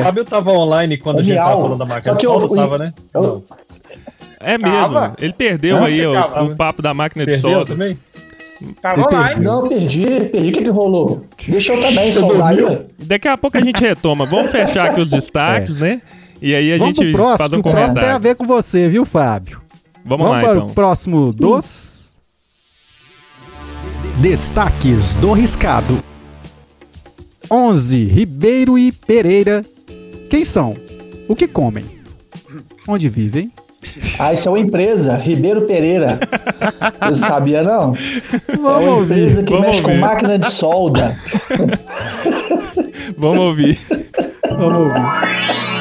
O 0.00 0.04
Fábio 0.04 0.24
tava 0.24 0.50
online 0.52 0.98
quando 0.98 1.18
É 1.18 1.20
a 1.20 1.24
gente 1.24 1.36
tava 1.36 1.56
falando 1.62 1.78
da 1.78 1.84
máquina 1.84 2.02
Só 2.02 2.12
de 2.12 2.18
que 2.18 2.26
eu 2.26 2.30
solda, 2.32 2.48
fui- 2.48 2.58
tava, 2.58 2.78
né? 2.78 2.92
eu-. 3.14 3.44
É 4.40 4.56
mesmo. 4.58 4.76
Tava? 4.76 5.14
Ele 5.18 5.32
perdeu 5.32 5.76
Não, 5.78 5.84
aí 5.84 6.06
o, 6.06 6.12
o 6.44 6.56
papo 6.56 6.80
da 6.80 6.94
máquina 6.94 7.24
de 7.26 7.32
Perdeu 7.32 7.50
solda. 7.50 7.66
também? 7.72 7.98
Tava 8.82 9.02
online. 9.06 9.40
Não, 9.44 9.62
eu 9.62 9.68
perdi, 9.68 10.04
perdi. 10.26 10.48
O 10.48 10.52
que 10.52 10.62
que 10.64 10.68
rolou? 10.70 11.24
Deixa 11.46 11.72
eu 11.74 11.80
também 11.80 12.12
soldar 12.12 12.48
aí, 12.48 12.62
ué. 12.62 12.82
Daqui 12.98 13.28
a 13.28 13.36
pouco 13.38 13.56
a 13.56 13.60
gente 13.60 13.80
retoma. 13.80 14.26
Vamos 14.26 14.50
fechar 14.50 14.86
aqui 14.90 15.00
os 15.00 15.10
destaques, 15.10 15.78
né? 15.78 16.02
E 16.42 16.54
aí 16.54 16.72
a 16.72 16.78
Vamos 16.78 16.96
gente 16.96 17.12
pro 17.12 17.20
próximo. 17.22 17.38
faz 17.38 17.52
um 17.52 17.58
o 17.58 17.62
próximo 17.62 17.78
tem 17.78 17.92
a 17.94 17.96
comentário. 18.14 18.20
ver 18.20 18.34
com 18.36 18.44
você, 18.46 18.88
viu, 18.88 19.04
Fábio? 19.04 19.60
Vamos, 20.04 20.26
Vamos 20.26 20.30
lá, 20.42 20.48
para 20.48 20.56
então. 20.58 20.68
o 20.68 20.74
próximo 20.74 21.32
dos. 21.32 22.08
Destaques 24.20 25.14
do 25.14 25.32
Riscado. 25.32 26.02
11. 27.50 28.04
Ribeiro 28.04 28.76
e 28.78 28.90
Pereira. 28.92 29.64
Quem 30.28 30.44
são? 30.44 30.74
O 31.28 31.36
que 31.36 31.46
comem? 31.46 31.84
Onde 32.86 33.08
vivem? 33.08 33.52
Ah, 34.18 34.32
isso 34.32 34.48
é 34.48 34.52
uma 34.52 34.58
empresa, 34.58 35.14
Ribeiro 35.16 35.62
Pereira. 35.62 36.18
Você 37.08 37.20
sabia, 37.24 37.62
não? 37.62 37.94
É 38.48 38.56
Vamos 38.56 38.82
uma 38.82 38.94
ouvir. 38.96 39.14
empresa 39.22 39.42
que 39.42 39.58
mexe 39.60 39.82
com 39.82 39.88
ouvir. 39.90 40.00
máquina 40.00 40.38
de 40.38 40.50
solda. 40.50 41.14
Vamos 43.16 43.38
ouvir. 43.38 43.78
Vamos 44.50 44.74
ouvir. 44.74 45.77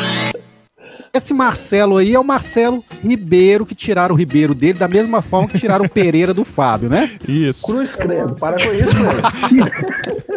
Esse 1.18 1.34
Marcelo 1.34 1.98
aí 1.98 2.14
é 2.14 2.20
o 2.20 2.24
Marcelo 2.24 2.84
Ribeiro, 3.04 3.66
que 3.66 3.74
tiraram 3.76 4.14
o 4.14 4.18
Ribeiro 4.18 4.54
dele 4.54 4.78
da 4.80 4.88
mesma 4.88 5.22
forma 5.22 5.48
que 5.48 5.58
tiraram 5.60 5.86
o 5.86 5.90
Pereira 5.90 6.34
do 6.34 6.46
Fábio, 6.46 6.90
né? 6.90 7.12
Isso. 7.28 7.64
Cruz 7.66 7.96
credo, 7.96 8.36
para 8.36 8.56
com 8.58 8.72
isso, 8.74 8.96
velho. 8.96 9.72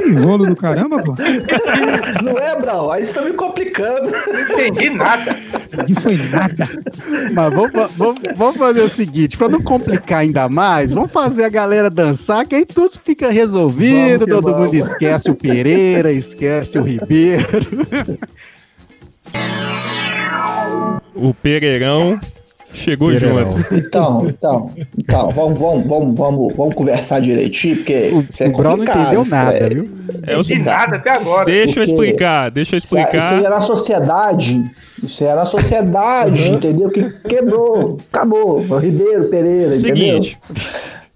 Que 0.00 0.12
rolo 0.12 0.46
do 0.46 0.56
caramba, 0.56 1.02
pô. 1.02 1.14
Não 2.24 2.38
é, 2.38 2.56
Brau? 2.58 2.90
Aí 2.90 3.04
você 3.04 3.12
tá 3.12 3.20
me 3.22 3.32
complicando. 3.34 4.10
Não 4.10 4.40
entendi 4.40 4.90
nada. 4.90 5.36
Não 5.88 6.00
foi 6.00 6.16
nada. 6.16 6.68
Mas 7.32 7.52
vamos, 7.54 7.90
vamos- 7.96 8.20
vamos 8.36 8.56
fazer 8.56 8.80
o 8.80 8.88
seguinte, 8.88 9.36
pra 9.36 9.48
não 9.48 9.60
complicar 9.60 10.20
ainda 10.20 10.48
mais, 10.48 10.92
vamos 10.92 11.12
fazer 11.12 11.44
a 11.44 11.48
galera 11.48 11.90
dançar, 11.90 12.46
que 12.46 12.54
aí 12.54 12.64
tudo 12.64 12.94
fica 13.04 13.30
resolvido, 13.30 14.26
todo 14.26 14.50
vamos. 14.50 14.66
mundo 14.66 14.74
esquece 14.74 15.30
o 15.30 15.34
Pereira, 15.34 16.10
esquece 16.10 16.78
o 16.78 16.82
Ribeiro. 16.82 17.46
O 21.14 21.34
Pereirão 21.34 22.18
chegou 22.72 23.10
Pereirão. 23.10 23.52
junto. 23.52 23.74
Então, 23.74 24.26
então, 24.28 24.70
então, 24.98 25.30
vamos, 25.32 25.58
vamos, 25.58 25.86
vamos, 25.86 26.16
vamos, 26.16 26.54
vamos 26.56 26.74
conversar 26.74 27.20
direitinho, 27.20 27.76
porque 27.76 28.10
O, 28.12 28.20
isso 28.30 28.42
é 28.44 28.48
o 28.48 28.62
não 28.62 28.82
entendeu 28.82 29.24
nada, 29.26 29.56
é- 29.56 29.68
viu? 29.68 29.90
É 30.26 30.36
o 30.36 30.42
De 30.42 30.58
nada 30.58 30.96
até 30.96 31.10
agora. 31.10 31.44
Deixa 31.46 31.80
eu 31.80 31.84
explicar, 31.84 32.50
deixa 32.50 32.76
eu 32.76 32.78
Isso 32.78 32.96
aí- 32.96 33.02
Isso 33.04 33.12
aí 33.12 33.18
explicar. 33.18 33.44
era 33.46 33.56
a 33.56 33.60
sociedade. 33.60 34.70
Isso 35.02 35.24
era 35.24 35.42
a 35.42 35.46
sociedade, 35.46 36.50
entendeu? 36.50 36.90
Que 36.90 37.10
quebrou, 37.28 37.98
acabou. 38.12 38.58
O 38.60 38.76
Ribeiro, 38.78 39.24
Pereira, 39.28 39.76
entendeu? 39.76 40.20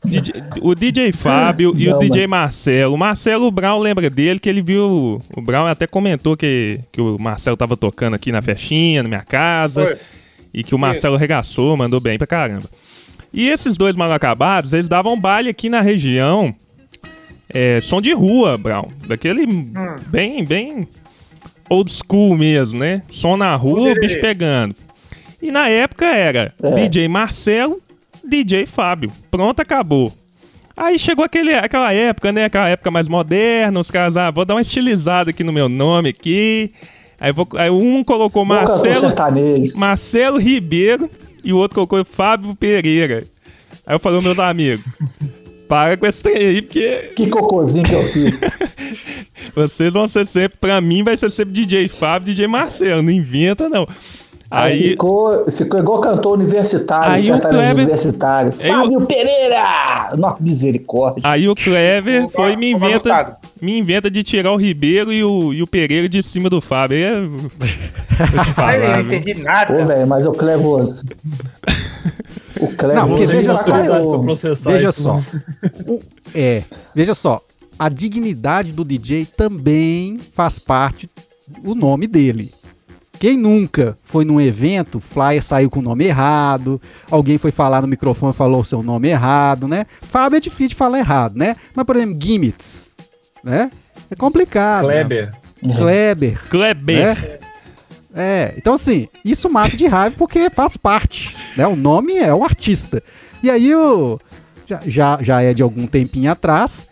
DJ 0.04 0.34
o 0.60 0.74
DJ 0.74 1.12
Fábio 1.12 1.74
e 1.76 1.86
Não, 1.86 1.96
o 1.96 1.98
DJ 1.98 2.26
Marcelo. 2.26 2.94
O 2.94 2.98
Marcelo 2.98 3.50
Brown 3.50 3.78
lembra 3.78 4.08
dele 4.10 4.38
que 4.38 4.48
ele 4.48 4.62
viu. 4.62 5.20
O 5.36 5.40
Brown 5.40 5.66
até 5.66 5.86
comentou 5.86 6.36
que, 6.36 6.80
que 6.92 7.00
o 7.00 7.18
Marcelo 7.18 7.56
tava 7.56 7.76
tocando 7.76 8.14
aqui 8.14 8.30
na 8.30 8.42
festinha, 8.42 9.02
na 9.02 9.08
minha 9.08 9.22
casa. 9.22 9.84
Foi. 9.84 9.96
E 10.52 10.62
que 10.62 10.74
o 10.74 10.78
Marcelo 10.78 11.16
regaçou, 11.16 11.76
mandou 11.76 11.98
bem 12.00 12.16
pra 12.16 12.26
caramba. 12.26 12.68
E 13.32 13.48
esses 13.48 13.76
dois 13.76 13.96
mal 13.96 14.12
acabados, 14.12 14.72
eles 14.72 14.88
davam 14.88 15.18
baile 15.18 15.48
aqui 15.48 15.68
na 15.68 15.80
região. 15.80 16.54
É, 17.48 17.80
som 17.80 18.00
de 18.00 18.12
rua, 18.12 18.56
Brown. 18.56 18.88
Daquele 19.08 19.46
bem, 20.06 20.44
bem 20.44 20.88
old 21.68 21.90
school 21.90 22.36
mesmo, 22.36 22.78
né? 22.78 23.02
Som 23.10 23.36
na 23.36 23.54
rua, 23.56 23.92
o 23.92 24.00
bicho 24.00 24.20
pegando. 24.20 24.76
E 25.42 25.50
na 25.50 25.68
época 25.68 26.06
era 26.06 26.54
É. 26.62 26.70
DJ 26.70 27.08
Marcelo, 27.08 27.82
DJ 28.28 28.66
Fábio. 28.66 29.12
Pronto, 29.30 29.60
acabou. 29.60 30.12
Aí 30.76 30.98
chegou 30.98 31.24
aquele, 31.24 31.54
aquela 31.54 31.92
época, 31.92 32.32
né? 32.32 32.46
Aquela 32.46 32.68
época 32.68 32.90
mais 32.90 33.08
moderna, 33.08 33.78
os 33.78 33.90
caras, 33.90 34.16
ah, 34.16 34.30
vou 34.30 34.44
dar 34.44 34.54
uma 34.54 34.60
estilizada 34.60 35.30
aqui 35.30 35.44
no 35.44 35.52
meu 35.52 35.68
nome 35.68 36.08
aqui. 36.08 36.72
Aí, 37.20 37.32
vou, 37.32 37.46
aí 37.56 37.70
um 37.70 38.02
colocou 38.02 38.44
Marcelo. 38.44 39.14
Marcelo 39.76 40.38
Ribeiro 40.38 41.08
e 41.44 41.52
o 41.52 41.56
outro 41.56 41.74
colocou 41.76 42.04
Fábio 42.04 42.54
Pereira. 42.56 43.24
Aí 43.86 43.94
eu 43.94 44.00
falei, 44.00 44.20
meus 44.20 44.38
amigos, 44.38 44.84
para 45.68 45.96
com 45.96 46.06
esse 46.06 46.22
trem 46.22 46.36
aí, 46.36 46.62
porque 46.62 47.12
Que 47.14 47.28
cocôzinho 47.28 47.84
que 47.84 47.94
eu 47.94 48.02
fiz. 48.04 48.40
vocês 49.54 49.92
vão 49.92 50.08
ser 50.08 50.26
sempre, 50.26 50.58
pra 50.58 50.80
mim 50.80 51.04
vai 51.04 51.16
ser 51.16 51.30
sempre 51.30 51.54
DJ 51.54 51.86
Fábio, 51.88 52.34
DJ 52.34 52.48
Marcelo, 52.48 53.02
não 53.02 53.12
inventa 53.12 53.68
não. 53.68 53.86
Aí, 54.56 54.72
Aí, 54.72 54.78
ficou, 54.90 55.50
ficou 55.50 55.80
igual 55.80 56.00
cantor 56.00 56.34
universitário, 56.38 57.14
Aí 57.14 57.30
o 57.32 57.40
Kleber- 57.40 57.74
universitário. 57.74 58.52
Aí 58.60 58.70
o- 58.70 58.72
Fábio 58.74 59.00
Pereira! 59.06 60.12
Nossa, 60.16 60.36
misericórdia. 60.40 61.22
aí 61.24 61.48
o 61.48 61.54
Clever 61.54 62.28
foi 62.28 62.52
e 62.52 62.56
me 62.56 62.70
inventa, 62.70 63.36
me 63.60 63.76
inventa 63.78 64.10
de 64.10 64.22
tirar 64.22 64.52
o 64.52 64.56
Ribeiro 64.56 65.12
e 65.12 65.24
o, 65.24 65.52
e 65.52 65.62
o 65.62 65.66
Pereira 65.66 66.08
de 66.08 66.22
cima 66.22 66.48
do 66.48 66.60
Fábio. 66.60 66.96
Aí 66.96 67.02
é- 67.02 67.20
Vou 67.20 67.48
te 67.50 67.58
Aí 68.16 68.36
eu 68.36 68.54
falar, 68.54 69.02
não 69.02 69.12
entendi 69.12 69.34
Pô, 69.34 69.42
nada. 69.42 69.84
velho, 69.84 70.06
mas 70.06 70.24
o 70.26 70.32
Clevoso. 70.32 71.04
O 72.60 72.68
Clevoso. 72.68 73.00
Não, 73.00 73.08
porque 73.08 73.26
veja 73.26 73.54
só, 73.56 73.76
eu- 73.78 74.22
Veja 74.72 74.88
isso, 74.90 75.02
só. 75.02 75.16
né? 75.16 75.24
O- 75.88 76.00
é, 76.34 76.62
veja 76.94 77.14
só. 77.14 77.40
A 77.76 77.88
dignidade 77.88 78.70
do 78.70 78.84
DJ 78.84 79.26
também 79.36 80.20
faz 80.32 80.60
parte 80.60 81.10
do 81.62 81.74
nome 81.74 82.06
dele. 82.06 82.52
Quem 83.24 83.38
nunca 83.38 83.96
foi 84.02 84.22
num 84.22 84.38
evento, 84.38 85.00
flyer 85.00 85.42
saiu 85.42 85.70
com 85.70 85.80
o 85.80 85.82
nome 85.82 86.04
errado, 86.04 86.78
alguém 87.10 87.38
foi 87.38 87.50
falar 87.50 87.80
no 87.80 87.88
microfone 87.88 88.34
e 88.34 88.36
falou 88.36 88.60
o 88.60 88.64
seu 88.66 88.82
nome 88.82 89.08
errado, 89.08 89.66
né? 89.66 89.86
Fábio 90.02 90.36
é 90.36 90.40
difícil 90.40 90.68
de 90.68 90.74
falar 90.74 90.98
errado, 90.98 91.34
né? 91.34 91.56
Mas, 91.74 91.86
por 91.86 91.96
exemplo, 91.96 92.18
Gimmits, 92.20 92.90
né? 93.42 93.70
É 94.10 94.14
complicado. 94.14 94.84
Kleber. 94.84 95.32
Kleber. 95.74 96.48
Kleber. 96.50 97.18
né? 97.18 97.38
É, 98.14 98.54
então 98.58 98.74
assim, 98.74 99.08
isso 99.24 99.48
mata 99.48 99.74
de 99.74 99.86
raiva 99.86 100.14
porque 100.18 100.50
faz 100.50 100.76
parte, 100.76 101.34
né? 101.56 101.66
O 101.66 101.76
nome 101.76 102.18
é 102.18 102.34
o 102.34 102.44
artista. 102.44 103.02
E 103.42 103.48
aí 103.48 103.74
o 103.74 104.20
já, 104.66 104.82
já, 104.86 105.18
já 105.22 105.40
é 105.40 105.54
de 105.54 105.62
algum 105.62 105.86
tempinho 105.86 106.30
atrás, 106.30 106.86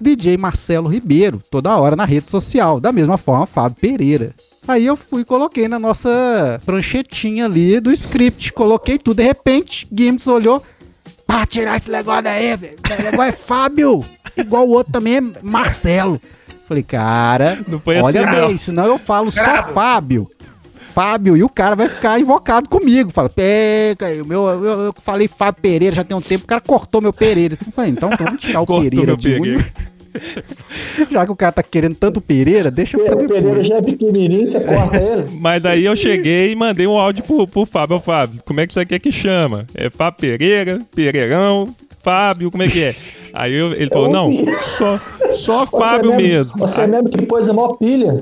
DJ 0.00 0.38
Marcelo 0.38 0.88
Ribeiro, 0.88 1.42
toda 1.50 1.76
hora 1.76 1.94
na 1.94 2.06
rede 2.06 2.26
social, 2.26 2.80
da 2.80 2.90
mesma 2.90 3.18
forma 3.18 3.44
Fábio 3.44 3.76
Pereira. 3.78 4.34
Aí 4.68 4.84
eu 4.84 4.96
fui 4.96 5.22
e 5.22 5.24
coloquei 5.24 5.66
na 5.66 5.78
nossa 5.78 6.60
pranchetinha 6.66 7.46
ali 7.46 7.80
do 7.80 7.90
script, 7.90 8.52
coloquei 8.52 8.98
tudo, 8.98 9.16
de 9.16 9.22
repente, 9.22 9.88
Gimmits 9.90 10.26
olhou, 10.26 10.62
ah, 11.26 11.46
tirar 11.46 11.78
esse 11.78 11.90
negócio 11.90 12.28
aí, 12.28 12.54
velho, 12.54 12.76
esse 12.84 13.02
negócio 13.02 13.22
é 13.22 13.32
Fábio, 13.32 14.04
igual 14.36 14.66
o 14.68 14.70
outro 14.72 14.92
também 14.92 15.16
é 15.16 15.20
Marcelo. 15.42 16.20
Falei, 16.68 16.82
cara, 16.82 17.58
Não 17.66 17.80
foi 17.80 17.98
olha 17.98 18.20
assim, 18.20 18.30
não. 18.40 18.46
bem, 18.48 18.58
senão 18.58 18.84
eu 18.84 18.98
falo 18.98 19.30
só. 19.30 19.62
Fábio. 19.72 20.30
Fábio, 20.92 21.34
e 21.34 21.42
o 21.42 21.48
cara 21.48 21.74
vai 21.74 21.88
ficar 21.88 22.20
invocado 22.20 22.68
comigo. 22.68 23.10
Fala, 23.10 23.30
pega, 23.30 24.22
o 24.22 24.26
meu, 24.26 24.46
eu, 24.48 24.80
eu 24.80 24.94
falei 25.00 25.26
Fábio 25.28 25.62
Pereira 25.62 25.96
já 25.96 26.04
tem 26.04 26.14
um 26.14 26.20
tempo, 26.20 26.44
o 26.44 26.46
cara 26.46 26.60
cortou 26.60 27.00
meu 27.00 27.12
Pereira. 27.12 27.56
Eu 27.66 27.72
falei, 27.72 27.90
então 27.92 28.10
vamos 28.18 28.42
tirar 28.42 28.60
o 28.60 28.66
Cortou 28.66 28.82
Pereira 28.82 29.06
meu 29.06 29.16
de 29.16 29.30
Pereira. 29.30 29.72
Já 31.10 31.24
que 31.24 31.32
o 31.32 31.36
cara 31.36 31.52
tá 31.52 31.62
querendo 31.62 31.94
tanto 31.94 32.20
Pereira, 32.20 32.70
deixa 32.70 32.96
O 32.96 33.26
Pereira 33.26 33.62
já 33.62 33.76
é 33.76 33.82
pequenininho, 33.82 34.46
você 34.46 34.60
corta 34.60 34.96
ele. 34.98 35.28
Mas 35.38 35.64
aí 35.64 35.84
eu 35.84 35.94
cheguei 35.96 36.52
e 36.52 36.56
mandei 36.56 36.86
um 36.86 36.96
áudio 36.98 37.24
pro, 37.24 37.46
pro 37.46 37.64
Fábio. 37.66 37.96
Ô, 37.96 38.00
Fábio, 38.00 38.40
como 38.44 38.60
é 38.60 38.66
que 38.66 38.72
você 38.74 38.84
quer 38.84 38.98
que 38.98 39.10
chama? 39.12 39.66
É 39.74 39.88
Fábio 39.90 40.18
Pereira, 40.20 40.80
Pereirão? 40.94 41.74
Fábio, 42.02 42.50
como 42.50 42.62
é 42.62 42.68
que 42.68 42.82
é? 42.82 42.94
Aí 43.32 43.52
eu- 43.52 43.72
ele 43.72 43.90
falou, 43.90 44.10
não, 44.10 44.24
ouvi. 44.26 44.44
só, 44.78 45.00
só 45.34 45.66
Você 45.66 45.78
Fábio 45.78 46.16
mesmo. 46.16 46.58
Você 46.58 46.80
Aí- 46.82 46.88
mesmo 46.88 47.10
que 47.10 47.20
pôs 47.26 47.48
a 47.48 47.52
maior 47.52 47.74
pilha. 47.76 48.20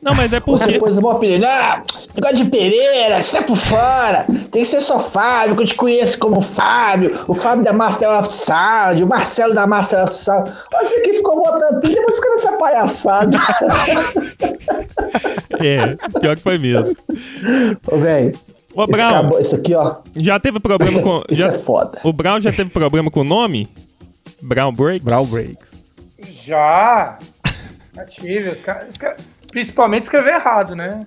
Não, 0.00 0.14
mas 0.14 0.32
é 0.32 0.40
Você 0.40 0.64
porque. 0.64 0.78
pôs 0.78 0.98
a 0.98 1.00
maior 1.00 1.18
pilha. 1.18 1.38
Não, 1.38 1.84
negócio 2.14 2.36
de 2.36 2.44
Pereira, 2.50 3.20
isso 3.20 3.36
é 3.36 3.42
por 3.42 3.56
fora. 3.56 4.24
Tem 4.50 4.62
que 4.62 4.64
ser 4.64 4.80
só 4.80 4.98
Fábio, 4.98 5.56
que 5.56 5.62
eu 5.62 5.66
te 5.66 5.74
conheço 5.74 6.18
como 6.18 6.40
Fábio. 6.40 7.18
O 7.28 7.34
Fábio 7.34 7.64
da 7.64 7.72
Master 7.72 8.10
of 8.10 8.32
Sound, 8.32 9.02
o 9.02 9.06
Marcelo 9.06 9.54
da 9.54 9.66
Master 9.66 10.04
of 10.04 10.16
Sound. 10.16 10.50
Você 10.72 11.00
que 11.00 11.14
ficou 11.14 11.36
botando 11.42 11.80
pilha, 11.80 12.02
mas 12.06 12.16
fica 12.16 12.30
nessa 12.30 12.52
palhaçada. 12.58 13.38
É, 15.60 15.96
pior 16.20 16.36
que 16.36 16.42
foi 16.42 16.58
mesmo. 16.58 16.96
Ô, 17.90 17.96
velho. 17.98 18.38
Ô, 18.74 18.86
Brown, 18.86 19.38
esse 19.38 19.54
aqui, 19.54 19.74
ó. 19.74 19.96
já 20.16 20.40
teve 20.40 20.58
problema 20.58 20.90
Isso, 20.98 21.02
com. 21.02 21.18
é- 21.18 21.22
isso 21.32 21.42
já- 21.42 21.48
é 21.50 21.52
foda. 21.52 21.98
O 22.02 22.12
Brown 22.12 22.40
já 22.40 22.50
teve 22.52 22.70
problema 22.70 23.10
com 23.10 23.20
o 23.20 23.24
nome? 23.24 23.68
Brown 24.40 24.72
Breaks? 24.72 25.04
Brown 25.04 25.26
Breaks. 25.26 25.70
Já. 26.44 27.18
Já 27.94 28.04
tive. 28.06 28.48
Os 28.48 28.60
caras- 28.62 28.88
os 28.88 28.96
caras- 28.96 29.18
principalmente 29.52 30.04
escrever 30.04 30.34
errado, 30.34 30.74
né? 30.74 31.06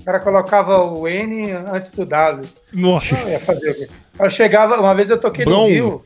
O 0.00 0.04
cara 0.04 0.18
colocava 0.18 0.82
o 0.82 1.06
N 1.06 1.52
antes 1.52 1.90
do 1.90 2.04
W. 2.04 2.48
Nossa. 2.72 3.14
Não 3.14 3.30
ia 3.30 3.38
fazer 3.38 3.70
o 3.70 3.74
quê? 3.74 3.88
Eu 4.18 4.30
chegava, 4.30 4.80
uma 4.80 4.94
vez 4.94 5.08
eu 5.08 5.18
toquei 5.18 5.44
no 5.44 5.66
Rio. 5.66 6.04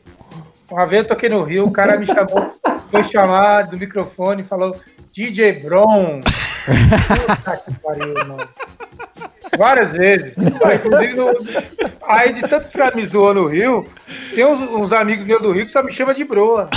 Uma 0.69 0.85
vez 0.85 1.01
eu 1.01 1.07
toquei 1.07 1.29
no 1.29 1.41
Rio, 1.41 1.65
o 1.65 1.71
cara 1.71 1.97
me 1.97 2.05
chamou, 2.05 2.53
foi 2.91 3.03
chamar 3.05 3.63
do 3.63 3.77
microfone 3.77 4.43
e 4.43 4.45
falou 4.45 4.79
DJ 5.11 5.53
Bron. 5.53 6.21
Puta 6.67 7.57
que 7.57 7.73
pariu, 7.79 8.13
mano. 8.13 8.37
Várias 9.57 9.91
vezes. 9.91 10.35
Inclusive, 10.37 11.13
no- 11.15 11.33
aí 12.07 12.33
de 12.33 12.41
tanto 12.41 12.67
que 12.67 12.95
me 12.95 13.05
zoam 13.07 13.33
no 13.33 13.47
Rio, 13.47 13.85
tem 14.33 14.45
uns, 14.45 14.59
uns 14.69 14.91
amigos 14.93 15.25
meus 15.25 15.41
do 15.41 15.51
Rio 15.51 15.65
que 15.65 15.71
só 15.71 15.83
me 15.83 15.91
chamam 15.91 16.13
de 16.13 16.23
broa. 16.23 16.69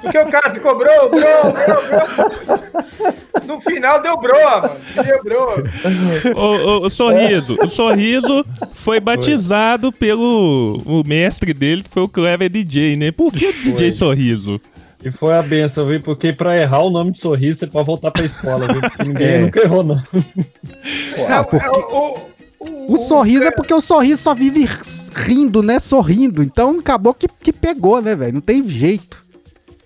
Porque 0.00 0.18
o 0.18 0.26
cara 0.30 0.50
ficou 0.50 0.76
bro, 0.76 1.08
bro, 1.08 1.20
bro, 1.52 1.82
bro. 1.86 3.46
No 3.46 3.60
final 3.60 4.00
deu 4.02 4.16
broa, 4.18 4.60
mano. 4.62 4.76
Deu 5.04 5.22
broa. 5.22 5.64
O, 6.34 6.40
o- 6.40 6.86
o 6.86 6.90
Sorriso. 6.90 7.56
O 7.60 7.68
Sorriso 7.68 8.44
foi 8.74 9.00
batizado 9.00 9.90
pelo 9.92 10.82
o 10.84 11.02
mestre 11.06 11.52
dele, 11.52 11.82
que 11.82 11.90
foi 11.90 12.02
o 12.02 12.08
Clever 12.08 12.48
DJ, 12.50 12.96
né? 12.96 13.10
Por 13.10 13.32
que 13.32 13.52
DJ 13.52 13.92
Sorriso? 13.92 14.60
E 15.04 15.10
foi 15.10 15.34
a 15.34 15.42
benção, 15.42 15.86
viu? 15.86 16.00
Porque 16.00 16.32
pra 16.32 16.56
errar 16.56 16.84
o 16.84 16.90
nome 16.90 17.12
de 17.12 17.20
sorriso, 17.20 17.58
você 17.60 17.66
pode 17.66 17.86
voltar 17.86 18.10
pra 18.10 18.24
escola, 18.24 18.66
viu? 18.72 18.80
Porque 18.80 19.02
ninguém 19.04 19.28
É. 19.28 19.38
nunca 19.40 19.60
errou, 19.60 19.82
não. 19.82 20.02
Ah, 21.28 21.42
porque 21.42 21.66
O, 22.60 22.94
o 22.94 22.96
sorriso 22.98 23.44
é 23.46 23.50
porque 23.50 23.74
o 23.74 23.80
sorriso 23.80 24.22
só 24.22 24.34
vive 24.34 24.68
rindo, 25.14 25.62
né? 25.62 25.78
Sorrindo. 25.80 26.42
Então 26.42 26.78
acabou 26.78 27.12
que, 27.12 27.26
que 27.26 27.52
pegou, 27.52 28.00
né, 28.00 28.14
velho? 28.14 28.34
Não 28.34 28.40
tem 28.40 28.66
jeito. 28.68 29.24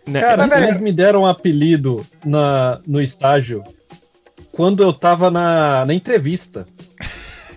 Né? 0.07 0.21
Cara, 0.21 0.45
Isso- 0.47 0.55
eles 0.57 0.81
me 0.81 0.93
deram 0.93 1.23
um 1.23 1.27
apelido 1.27 2.07
na, 2.25 2.79
no 2.87 3.01
estágio 3.01 3.62
quando 4.53 4.83
eu 4.83 4.93
tava 4.93 5.31
na, 5.31 5.85
na 5.87 5.95
entrevista. 5.95 6.67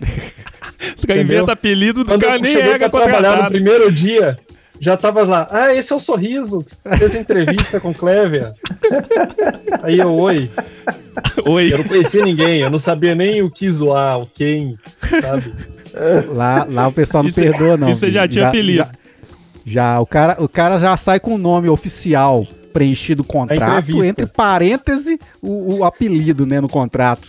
Os 0.00 1.04
caras 1.04 1.22
Entendeu? 1.22 1.22
inventam 1.36 1.52
apelido 1.52 2.04
do 2.04 2.10
Quando 2.12 2.22
cara 2.22 2.36
eu 2.36 2.40
nem 2.40 2.56
era 2.56 2.88
pra 2.90 3.02
trabalhar 3.04 3.42
no 3.44 3.50
primeiro 3.50 3.92
dia, 3.92 4.38
já 4.80 4.96
tava 4.96 5.22
lá. 5.24 5.46
Ah, 5.50 5.74
esse 5.74 5.92
é 5.92 5.96
o 5.96 6.00
Sorriso, 6.00 6.64
que 6.64 6.96
fez 6.98 7.14
entrevista 7.14 7.78
com 7.78 7.90
o 7.90 7.94
Clever. 7.94 8.52
Aí 9.82 9.98
eu, 9.98 10.12
oi. 10.14 10.50
Oi. 11.44 11.72
Eu 11.72 11.78
não 11.78 11.84
conhecia 11.84 12.24
ninguém, 12.24 12.60
eu 12.60 12.70
não 12.70 12.78
sabia 12.78 13.14
nem 13.14 13.42
o 13.42 13.50
que 13.50 13.68
zoar, 13.70 14.18
o 14.20 14.26
quem, 14.26 14.76
sabe? 15.20 15.52
Lá, 16.34 16.66
lá 16.68 16.88
o 16.88 16.92
pessoal 16.92 17.22
não 17.22 17.30
Isso- 17.30 17.40
perdoa, 17.40 17.76
não. 17.76 17.90
isso 17.90 18.00
você 18.00 18.10
já 18.12 18.26
tinha 18.26 18.48
apelido. 18.48 18.78
Já, 18.84 18.90
já, 19.66 20.00
o, 20.00 20.06
cara, 20.06 20.36
o 20.42 20.48
cara 20.48 20.78
já 20.78 20.96
sai 20.96 21.20
com 21.20 21.34
o 21.34 21.38
nome 21.38 21.68
oficial 21.68 22.46
preenchido 22.72 23.22
o 23.22 23.24
contrato, 23.24 24.02
entre 24.04 24.26
parênteses 24.26 25.18
o, 25.42 25.78
o 25.78 25.84
apelido, 25.84 26.46
né, 26.46 26.60
no 26.60 26.68
contrato. 26.68 27.26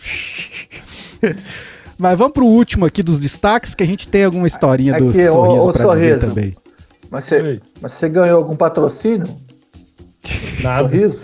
Mas 1.98 2.18
vamos 2.18 2.34
pro 2.34 2.46
último 2.46 2.86
aqui 2.86 3.04
dos 3.04 3.20
destaques, 3.20 3.76
que 3.76 3.84
a 3.84 3.88
gente 3.88 4.08
tem 4.08 4.24
alguma 4.24 4.48
historinha 4.48 4.94
do 4.98 5.10
Aqui, 5.10 5.28
ô, 5.28 5.34
sorriso 5.34 5.70
ô, 5.70 5.74
pra 5.74 5.86
dizer 5.94 6.20
Sorriso. 6.20 6.20
também. 6.20 6.56
Mas 7.12 7.26
você, 7.26 7.62
mas 7.82 7.92
você 7.92 8.08
ganhou 8.10 8.38
algum 8.38 8.56
patrocínio? 8.56 9.28
Nada. 10.64 10.88
Sorriso? 10.88 11.22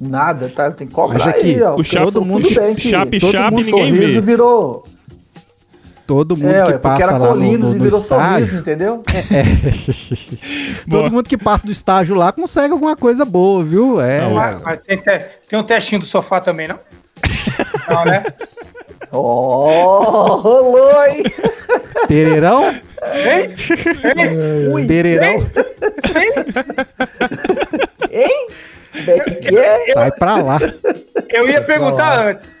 Nada, 0.00 0.48
tá? 0.48 0.70
Tem 0.72 0.86
que 0.88 0.92
cobrar 0.92 1.18
Mas 1.20 1.28
aqui, 1.28 1.54
aí, 1.54 1.62
ó. 1.62 1.76
o 1.76 1.84
Chape- 1.84 2.04
todo 2.06 2.24
mundo 2.24 2.48
o 2.48 2.54
bem 2.54 2.74
que 2.74 2.88
Chape 2.90 3.20
todo 3.20 3.30
Chape 3.32 3.54
mundo 3.54 3.64
ninguém 3.64 3.88
sorriso 3.90 4.12
vê. 4.14 4.20
virou... 4.20 4.84
Todo 6.06 6.36
mundo 6.36 6.50
É, 6.50 6.58
que 6.58 6.64
porque 6.64 6.78
passa 6.80 7.02
era 7.04 7.12
lá 7.12 7.18
no, 7.18 7.26
Colinos 7.28 7.70
no, 7.70 7.76
e 7.76 7.78
no 7.78 7.84
virou 7.84 7.98
estágio. 8.00 8.46
sorriso, 8.46 8.60
entendeu? 8.60 9.02
Boa. 10.86 11.02
Todo 11.04 11.12
mundo 11.12 11.26
que 11.28 11.38
passa 11.38 11.64
do 11.64 11.72
estágio 11.72 12.14
lá 12.14 12.30
consegue 12.30 12.72
alguma 12.74 12.94
coisa 12.94 13.24
boa, 13.24 13.64
viu? 13.64 13.98
É. 14.00 14.20
Não, 14.20 14.34
Mas, 14.34 14.60
mas 14.62 14.80
tem, 14.80 14.98
te- 14.98 15.30
tem 15.48 15.58
um 15.58 15.62
testinho 15.62 16.00
do 16.00 16.06
sofá 16.06 16.40
também, 16.40 16.68
não? 16.68 16.78
Não, 17.88 18.04
né? 18.04 18.22
Ó, 19.12 20.36
rolou, 20.36 21.04
hein? 21.06 21.22
Pereirão? 22.08 22.70
Hein? 22.70 22.82
Hein? 24.16 24.68
Ui, 24.72 24.86
Pereirão? 24.86 25.46
hein? 28.10 28.48
Que 29.42 29.58
é? 29.58 29.92
Sai 29.92 30.10
pra 30.12 30.36
lá. 30.36 30.58
Eu 31.28 31.48
ia 31.48 31.60
perguntar 31.62 32.28
antes. 32.28 32.54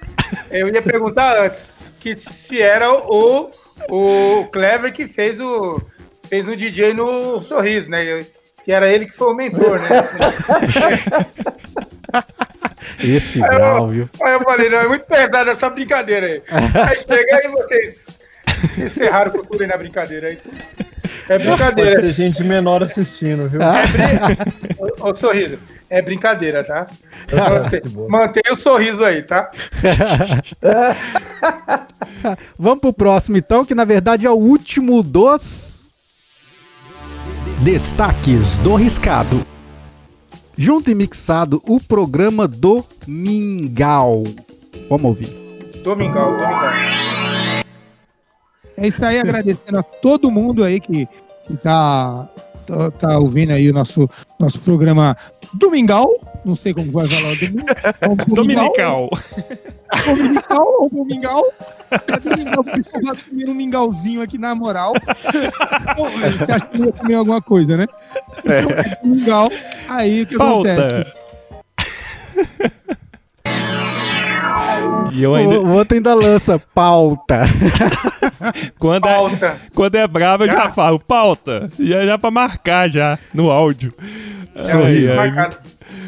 Eu 0.50 0.68
ia 0.68 0.82
perguntar 0.82 1.44
antes 1.44 1.96
que 2.00 2.14
se 2.16 2.60
era 2.60 2.92
o, 2.92 3.50
o 3.88 4.44
Clever 4.52 4.92
que 4.92 5.06
fez 5.06 5.40
o 5.40 5.80
fez 6.28 6.46
um 6.48 6.56
DJ 6.56 6.92
no 6.94 7.40
Sorriso, 7.42 7.88
né? 7.90 8.04
Eu- 8.04 8.26
Que 8.64 8.72
era 8.72 8.88
ele 8.88 9.06
que 9.06 9.16
foi 9.16 9.28
o 9.28 9.34
mentor, 9.34 9.78
né? 9.80 9.88
Esse 13.02 13.42
Aí 13.42 13.48
grau, 13.50 13.78
eu, 13.78 13.86
viu? 13.88 14.08
aí 14.22 14.32
eu 14.34 14.40
falei, 14.40 14.68
não, 14.70 14.78
é 14.78 14.88
muito 14.88 15.06
pesada 15.06 15.50
essa 15.50 15.68
brincadeira 15.70 16.26
aí. 16.26 16.42
Aí 16.50 16.96
chega 16.98 17.36
aí 17.36 17.48
vocês, 17.48 18.06
vocês 18.46 18.94
ferraram 18.94 19.32
com 19.32 19.44
tudo 19.44 19.62
aí 19.62 19.66
na 19.68 19.76
brincadeira 19.76 20.28
aí. 20.28 20.38
É 21.28 21.38
Pode 21.38 21.48
brincadeira. 21.48 22.00
ter 22.02 22.12
gente 22.12 22.42
menor 22.44 22.82
assistindo, 22.82 23.48
viu? 23.48 23.60
Ah. 23.62 23.84
Ô, 25.00 25.10
ô, 25.10 25.14
sorriso, 25.14 25.58
é 25.88 26.02
brincadeira, 26.02 26.62
tá? 26.62 26.86
Ah, 27.32 27.50
Mantém, 27.50 27.80
mantém 28.08 28.42
o 28.52 28.56
sorriso 28.56 29.02
aí, 29.04 29.22
tá? 29.22 29.50
Vamos 32.58 32.80
pro 32.80 32.92
próximo 32.92 33.36
então, 33.36 33.64
que 33.64 33.74
na 33.74 33.84
verdade 33.84 34.26
é 34.26 34.30
o 34.30 34.34
último 34.34 35.02
dos 35.02 35.94
Destaques 37.62 38.58
do 38.58 38.74
Riscado. 38.74 39.46
Junto 40.56 40.90
e 40.90 40.94
Mixado, 40.94 41.60
o 41.66 41.80
programa 41.80 42.46
do 42.46 42.84
Mingau. 43.06 44.24
Vamos 44.88 45.04
ouvir. 45.06 45.28
Domingão, 45.82 46.32
domingão. 46.32 46.72
É 48.76 48.88
isso 48.88 49.04
aí, 49.04 49.18
agradecendo 49.18 49.78
a 49.78 49.82
todo 49.82 50.30
mundo 50.30 50.64
aí 50.64 50.80
que, 50.80 51.06
que 51.46 51.56
tá, 51.56 52.28
tá, 52.66 52.90
tá 52.90 53.18
ouvindo 53.18 53.52
aí 53.52 53.70
o 53.70 53.72
nosso, 53.72 54.08
nosso 54.38 54.60
programa 54.60 55.16
Domingal. 55.52 56.08
Não 56.44 56.54
sei 56.54 56.74
como 56.74 56.92
vai 56.92 57.06
falar 57.06 57.32
o 57.32 57.36
domingo. 57.36 57.66
É 58.00 58.08
um 58.08 58.14
Dominical. 58.34 59.08
Dominical 60.04 60.66
ou? 60.66 61.52
É 61.90 62.18
de 63.14 63.24
comer 63.30 63.48
um 63.48 63.54
mingauzinho 63.54 64.20
aqui 64.20 64.36
na 64.36 64.54
moral. 64.54 64.92
Então, 64.96 66.10
Você 66.38 66.52
acha 66.52 66.66
que 66.66 66.78
eu 66.78 66.86
ia 66.86 66.92
comer 66.92 67.14
alguma 67.14 67.40
coisa, 67.40 67.76
né? 67.76 67.86
Então, 68.38 68.68
Domingal. 69.02 69.48
Aí 69.88 70.22
o 70.22 70.26
que 70.26 70.34
acontece? 70.34 71.06
E 75.12 75.22
eu 75.22 75.34
ainda. 75.34 75.60
O, 75.60 75.66
o 75.66 75.72
outro 75.74 75.96
ainda 75.96 76.14
lança 76.14 76.60
pauta. 76.74 77.42
Quando 78.78 79.06
é, 79.06 79.14
Pauta. 79.14 79.56
quando 79.74 79.94
é 79.94 80.06
bravo, 80.06 80.44
eu 80.44 80.48
já 80.48 80.64
Já? 80.64 80.70
falo 80.70 80.98
pauta. 80.98 81.70
E 81.78 81.94
é 81.94 82.04
já 82.04 82.18
pra 82.18 82.30
marcar 82.30 82.90
já 82.90 83.18
no 83.32 83.50
áudio. 83.50 83.92
É, 84.54 84.72
ai. 84.72 85.30
marcado. 85.30 85.56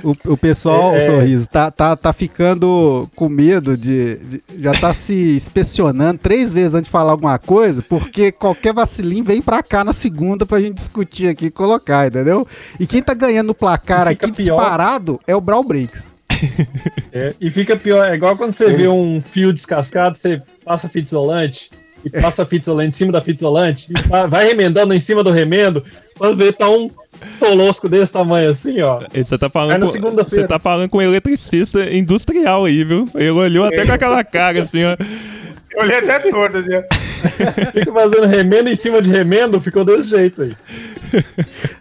O, 0.03 0.15
o 0.33 0.37
pessoal, 0.37 0.95
É, 0.95 0.99
é. 0.99 1.01
Sorriso, 1.07 1.49
tá, 1.49 1.71
tá, 1.71 1.97
tá 1.97 2.13
ficando 2.13 3.09
com 3.17 3.29
medo 3.29 3.77
de, 3.77 4.17
de- 4.17 4.43
Já 4.59 4.73
tá 4.73 4.93
se 4.93 5.37
inspecionando 5.37 6.19
três 6.19 6.53
vezes 6.53 6.75
antes 6.75 6.85
de 6.87 6.91
falar 6.91 7.13
alguma 7.13 7.39
coisa, 7.39 7.83
porque 7.89 8.31
qualquer 8.31 8.73
vacilinho 8.75 9.25
vem 9.25 9.41
pra 9.41 9.63
cá 9.63 9.83
na 9.85 9.93
segunda 9.93 10.45
pra 10.45 10.61
gente 10.61 10.75
discutir 10.75 11.29
aqui 11.29 11.47
e 11.47 11.51
colocar, 11.51 12.07
entendeu? 12.07 12.47
E 12.79 12.87
quem 12.87 13.03
tá 13.03 13.15
ganhando 13.15 13.49
no 13.49 13.55
placar 13.55 14.07
aqui 14.09 14.31
pior. 14.31 14.57
disparado 14.57 15.21
é 15.27 15.35
o 15.35 15.41
Brawl 15.41 15.65
Breaks. 15.65 16.13
É, 17.13 17.35
e 17.41 17.51
fica 17.51 17.77
pior, 17.77 18.07
é 18.09 18.15
igual 18.15 18.37
quando 18.37 18.53
você 18.53 18.71
vê 18.71 18.89
um 18.89 19.21
fio 19.23 19.53
descascado, 19.53 20.17
você 20.19 20.41
passa 20.65 20.89
fita 20.89 21.09
isolante 21.09 21.71
e 22.05 22.11
passa 22.11 22.45
fita 22.45 22.65
isolante 22.65 22.89
em 22.89 22.93
cima 22.99 23.13
da 23.13 23.21
fita 23.21 23.43
isolante 23.43 23.87
e 23.91 24.09
vai- 24.09 24.29
vai 24.29 24.47
remendando 24.47 24.93
em 24.95 25.01
cima 25.01 25.25
do 25.25 25.31
remendo, 25.31 25.83
quando 26.19 26.37
vê 26.37 26.53
tá 26.53 26.69
um 26.69 26.91
tolosco 27.39 27.89
desse 27.89 28.13
tamanho 28.13 28.51
assim, 28.51 28.81
ó. 28.83 29.01
Você 29.15 29.39
tá 29.39 29.49
falando 29.49 29.87
com, 29.87 30.11
você 30.11 30.47
tá 30.47 30.59
falando 30.59 30.89
com 30.91 30.99
um 30.99 31.03
eletricista 31.03 31.91
industrial 31.93 32.67
aí, 32.67 32.85
viu? 32.85 33.09
Ele 33.15 33.31
olhou 33.31 33.65
até 33.65 33.87
com 33.87 33.93
aquela 33.93 34.23
cara 34.23 34.63
assim, 34.63 34.85
ó. 34.85 34.97
Eu 35.73 35.83
olhei 35.83 35.99
até 35.99 36.19
torto, 36.31 36.59
assim. 36.59 36.75
ó. 36.75 37.71
Fica 37.73 37.93
fazendo 37.93 38.27
remendo 38.27 38.69
em 38.69 38.75
cima 38.75 39.01
de 39.03 39.11
remendo, 39.11 39.61
ficou 39.61 39.85
desse 39.85 40.11
jeito 40.11 40.43
aí. 40.43 40.53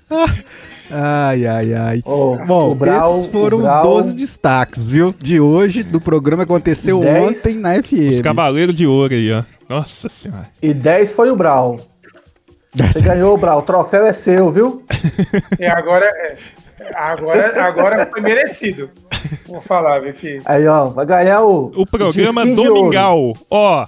Ai, 0.91 1.45
ai, 1.45 1.73
ai. 1.73 2.01
Ô, 2.05 2.37
Bom, 2.45 2.75
Brau- 2.75 3.11
esses 3.19 3.31
foram 3.31 3.57
o 3.57 3.61
os 3.61 3.65
Brau- 3.67 3.83
12 3.83 4.13
destaques, 4.15 4.91
viu? 4.91 5.13
De 5.17 5.39
hoje, 5.39 5.83
do 5.83 5.99
programa 5.99 6.45
que 6.45 6.51
aconteceu 6.51 6.99
Dez. 6.99 7.39
ontem 7.39 7.55
na 7.57 7.73
Os 7.73 7.85
FM. 7.87 8.21
cavaleiros 8.21 8.75
de 8.75 8.85
ouro 8.85 9.13
aí, 9.13 9.31
ó. 9.31 9.43
Nossa 9.67 10.07
senhora. 10.09 10.47
E 10.61 10.73
10 10.73 11.11
foi 11.13 11.31
o 11.31 11.35
Brau. 11.35 11.79
Você 12.75 13.01
ganhou, 13.01 13.37
Brau. 13.37 13.59
O 13.59 13.61
troféu 13.63 14.05
é 14.05 14.13
seu, 14.13 14.51
viu? 14.51 14.83
E 15.59 15.65
agora, 15.65 16.05
é, 16.05 16.37
agora, 16.93 17.63
agora 17.65 18.05
foi 18.05 18.21
merecido. 18.21 18.89
Vou 19.47 19.61
falar, 19.61 19.99
viu, 20.01 20.13
que 20.13 20.41
Aí, 20.45 20.67
ó, 20.67 20.89
vai 20.89 21.05
ganhar 21.05 21.41
o. 21.41 21.71
O 21.75 21.85
programa. 21.85 22.45
Domingal. 22.45 23.33
Ó, 23.49 23.87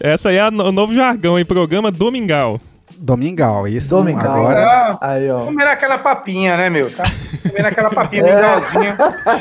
essa 0.00 0.28
aí 0.30 0.36
é 0.36 0.46
o 0.48 0.72
novo 0.72 0.94
jargão, 0.94 1.38
hein? 1.38 1.44
Programa 1.44 1.90
Domingal. 1.90 2.60
Domingal, 3.00 3.68
esse 3.68 3.88
Domingal. 3.90 4.34
agora. 4.40 4.60
Ah, 4.64 4.98
Aí, 5.12 5.30
ó. 5.30 5.44
comendo 5.44 5.70
aquela 5.70 5.98
papinha, 5.98 6.56
né, 6.56 6.68
meu? 6.68 6.90
Tá 6.90 7.04
comendo 7.48 7.68
aquela 7.68 7.90
papinha 7.90 8.22
É. 8.22 8.34
mingauzinha. 8.34 8.96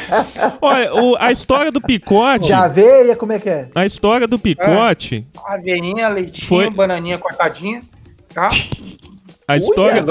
Olha, 0.62 0.94
o- 0.94 1.16
a 1.20 1.32
história 1.32 1.72
do 1.72 1.82
picote. 1.82 2.46
De 2.48 2.54
aveia, 2.54 3.16
como 3.16 3.32
é 3.34 3.40
que 3.40 3.50
é? 3.50 3.68
A 3.74 3.86
história 3.86 4.28
do 4.28 4.38
picote. 4.38 5.26
Aveirinha, 5.46 6.08
leitinho, 6.08 6.48
Foi- 6.48 6.70
bananinha 6.70 7.18
cortadinha. 7.18 7.82
Tá? 8.34 8.48
A 9.48 9.58
história, 9.58 10.04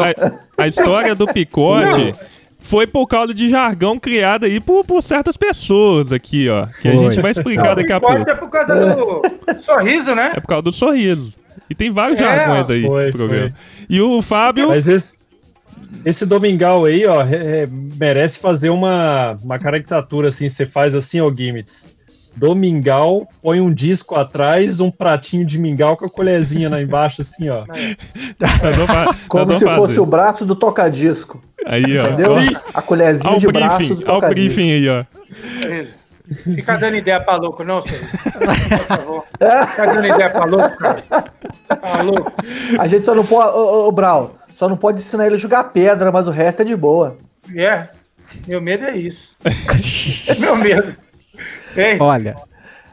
a, 0.58 0.62
a 0.64 0.66
história 0.66 1.14
do 1.14 1.26
picote 1.26 2.04
Não. 2.06 2.14
foi 2.58 2.86
por 2.86 3.06
causa 3.06 3.32
de 3.32 3.48
jargão 3.48 3.98
criado 3.98 4.44
aí 4.46 4.58
por, 4.58 4.84
por 4.84 5.02
certas 5.02 5.36
pessoas 5.36 6.10
aqui, 6.10 6.48
ó. 6.48 6.66
Que 6.82 6.88
a 6.88 6.92
Foi. 6.94 7.04
gente 7.04 7.20
vai 7.22 7.30
explicar 7.30 7.76
daqui 7.76 7.92
a 7.92 8.00
pouco. 8.00 8.28
é 8.28 8.34
por 8.34 8.48
causa 8.50 8.74
do 8.74 9.22
sorriso, 9.62 10.14
né? 10.16 10.32
É 10.34 10.40
por 10.40 10.48
causa 10.48 10.62
do 10.62 10.72
sorriso. 10.72 11.32
E 11.68 11.74
tem 11.74 11.90
vários 11.90 12.20
É, 12.20 12.24
jargões 12.24 12.70
aí 12.70 12.82
foi, 12.86 13.06
no 13.06 13.12
programa. 13.12 13.52
E 13.88 14.00
o 14.00 14.22
Fábio. 14.22 14.68
Mas 14.68 14.86
esse, 14.86 15.12
esse 16.04 16.24
Domingal 16.26 16.84
aí, 16.84 17.04
ó, 17.06 17.22
é- 17.22 17.62
é- 17.62 17.68
merece 17.70 18.38
fazer 18.38 18.70
uma, 18.70 19.32
uma 19.42 19.58
caricatura 19.58 20.28
assim. 20.28 20.48
Você 20.48 20.64
faz 20.66 20.94
assim, 20.94 21.20
ó, 21.20 21.30
Gimmits. 21.34 21.94
Domingal, 22.38 23.26
põe 23.42 23.62
um 23.62 23.72
disco 23.72 24.14
atrás, 24.14 24.78
um 24.78 24.90
pratinho 24.90 25.42
de 25.46 25.58
mingau 25.58 25.96
com 25.96 26.04
a 26.04 26.10
colherzinha 26.10 26.68
lá 26.68 26.82
embaixo, 26.82 27.22
assim, 27.22 27.48
ó. 27.48 27.64
Vamos, 28.38 29.16
Como 29.26 29.58
se 29.58 29.64
fosse 29.64 29.98
o 29.98 30.04
braço 30.04 30.44
do 30.44 30.54
tocadisco. 30.54 31.42
Aí, 31.64 31.96
ó. 31.98 32.04
Entendeu? 32.08 32.36
A 32.74 32.82
colherzinha 32.82 33.32
Ao 33.32 33.38
de 33.38 33.46
braço 33.48 33.76
briefing, 33.78 33.94
do 33.94 34.10
ao 34.10 34.20
tocadisco. 34.20 34.34
briefing 34.54 34.70
aí, 34.72 34.88
ó. 34.88 35.04
Fica 36.34 36.76
dando 36.76 36.96
ideia 36.96 37.20
pra 37.20 37.36
louco, 37.36 37.62
não, 37.62 37.82
senhor. 37.82 38.02
Por 38.02 38.84
favor. 38.86 39.24
Fica 39.70 39.86
dando 39.86 40.06
ideia 40.06 40.30
pra 40.30 40.44
louco, 40.44 40.76
cara. 40.76 41.02
Tá 41.68 42.02
louco. 42.02 42.32
A 42.78 42.86
gente 42.86 43.04
só 43.04 43.14
não 43.14 43.24
pode. 43.24 43.56
Ô, 43.56 43.60
ô, 43.60 43.88
ô, 43.88 43.92
Brau, 43.92 44.36
só 44.58 44.68
não 44.68 44.76
pode 44.76 45.00
ensinar 45.00 45.26
ele 45.26 45.36
a 45.36 45.38
jogar 45.38 45.64
pedra, 45.64 46.10
mas 46.10 46.26
o 46.26 46.30
resto 46.30 46.62
é 46.62 46.64
de 46.64 46.74
boa. 46.74 47.16
É. 47.54 47.88
Meu 48.46 48.60
medo 48.60 48.84
é 48.84 48.96
isso. 48.96 49.36
Meu 50.38 50.56
medo. 50.56 50.96
Ei, 51.76 51.98
Olha, 52.00 52.36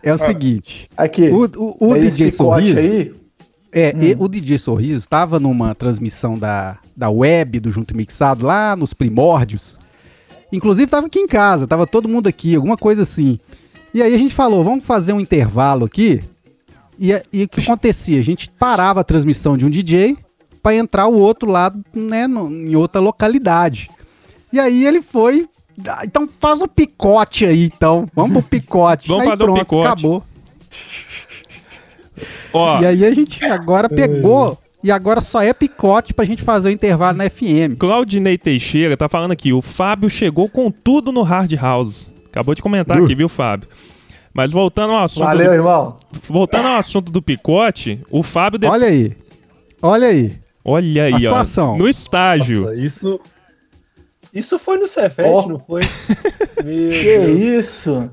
é 0.03 0.13
o 0.13 0.17
seguinte. 0.17 0.89
Aqui. 0.95 1.29
O, 1.29 1.45
o, 1.55 1.87
o 1.87 1.95
esse 1.97 2.11
DJ 2.11 2.29
Sorriso. 2.29 2.79
aí. 2.79 3.15
É, 3.75 3.91
e 3.99 4.15
o 4.19 4.27
DJ 4.27 4.59
Sorriso 4.59 4.99
estava 4.99 5.39
numa 5.39 5.73
transmissão 5.73 6.37
da, 6.37 6.77
da 6.95 7.09
web 7.09 7.59
do 7.59 7.71
Junto 7.71 7.97
Mixado 7.97 8.45
lá 8.45 8.75
nos 8.75 8.93
primórdios. 8.93 9.79
Inclusive 10.53 10.85
estava 10.85 11.07
aqui 11.07 11.19
em 11.19 11.27
casa, 11.27 11.65
tava 11.67 11.85
todo 11.87 12.07
mundo 12.07 12.27
aqui, 12.27 12.55
alguma 12.55 12.77
coisa 12.77 13.01
assim. 13.01 13.39
E 13.93 14.01
aí 14.01 14.13
a 14.13 14.17
gente 14.17 14.33
falou, 14.33 14.63
vamos 14.63 14.85
fazer 14.85 15.11
um 15.13 15.19
intervalo 15.19 15.85
aqui. 15.85 16.23
E, 16.99 17.11
e 17.33 17.43
o 17.43 17.49
que 17.49 17.59
acontecia? 17.59 18.19
A 18.19 18.23
gente 18.23 18.49
parava 18.51 19.01
a 19.01 19.03
transmissão 19.03 19.57
de 19.57 19.65
um 19.65 19.69
DJ 19.69 20.15
para 20.61 20.75
entrar 20.75 21.07
o 21.07 21.15
outro 21.17 21.49
lado, 21.49 21.83
né, 21.93 22.27
no- 22.27 22.49
em 22.51 22.75
outra 22.75 23.01
localidade. 23.01 23.89
E 24.51 24.59
aí 24.59 24.85
ele 24.85 25.01
foi. 25.01 25.47
"Ah, 25.87 26.01
Então 26.05 26.29
faz 26.39 26.61
o 26.61 26.67
picote 26.67 27.45
aí, 27.45 27.65
então. 27.65 28.07
Vamos 28.15 28.33
pro 28.33 28.43
picote. 28.43 29.07
Vamos 29.09 29.23
Aí 29.23 29.29
fazer 29.31 29.43
o 29.43 29.45
pronto, 29.47 29.59
picote. 29.59 29.87
Acabou. 29.87 30.23
Ó, 32.53 32.79
E 32.81 32.85
aí 32.85 33.05
a 33.05 33.13
gente 33.13 33.43
agora 33.43 33.89
pegou. 33.89 34.57
E 34.83 34.91
agora 34.91 35.21
só 35.21 35.41
é 35.41 35.53
picote 35.53 36.13
pra 36.13 36.25
gente 36.25 36.41
fazer 36.43 36.67
o 36.69 36.71
intervalo 36.71 37.17
na 37.17 37.29
FM. 37.29 37.77
Claudinei 37.79 38.37
Teixeira 38.37 38.97
tá 38.97 39.07
falando 39.07 39.31
aqui, 39.31 39.53
o 39.53 39.61
Fábio 39.61 40.09
chegou 40.09 40.49
com 40.49 40.69
tudo 40.69 41.11
no 41.11 41.21
Hard 41.21 41.53
House. 41.53 42.11
Acabou 42.27 42.53
de 42.53 42.61
comentar 42.61 42.99
Uh. 42.99 43.05
aqui, 43.05 43.15
viu, 43.15 43.29
Fábio? 43.29 43.69
Mas 44.33 44.51
voltando 44.51 44.93
ao 44.93 45.03
assunto, 45.05 45.23
Valeu, 45.25 45.47
do, 45.47 45.53
irmão. 45.53 45.97
voltando 46.27 46.67
ao 46.67 46.77
assunto 46.77 47.11
do 47.11 47.21
picote, 47.21 48.01
o 48.09 48.21
Fábio 48.23 48.59
de- 48.59 48.65
Olha 48.67 48.87
aí. 48.87 49.15
Olha 49.81 50.07
aí. 50.07 50.35
olha 50.65 51.03
aí, 51.03 51.13
a 51.13 51.15
ó, 51.15 51.19
situação. 51.19 51.77
no 51.77 51.87
estágio. 51.87 52.61
Nossa, 52.63 52.75
isso. 52.75 53.19
Isso 54.33 54.57
foi 54.57 54.77
no 54.79 54.87
Cefet, 54.87 55.29
Ó. 55.29 55.47
não 55.47 55.59
foi? 55.59 55.81
Meu 56.65 56.89
Que 56.89 57.17
Deus. 57.19 57.39
isso? 57.67 58.09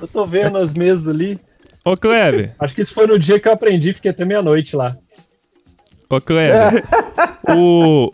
Eu 0.00 0.06
tô 0.06 0.24
vendo 0.24 0.56
as 0.56 0.72
mesas 0.72 1.08
ali. 1.08 1.38
Ô, 1.84 1.96
Kleber, 1.96 2.54
Acho 2.60 2.74
que 2.74 2.80
isso 2.80 2.94
foi 2.94 3.08
no 3.08 3.18
dia 3.18 3.40
que 3.40 3.48
eu 3.48 3.52
aprendi, 3.52 3.92
fiquei 3.92 4.12
até 4.12 4.24
meia-noite 4.24 4.76
lá. 4.76 4.96
Ô, 6.16 6.20
Kleber. 6.20 6.84
o, 7.56 8.10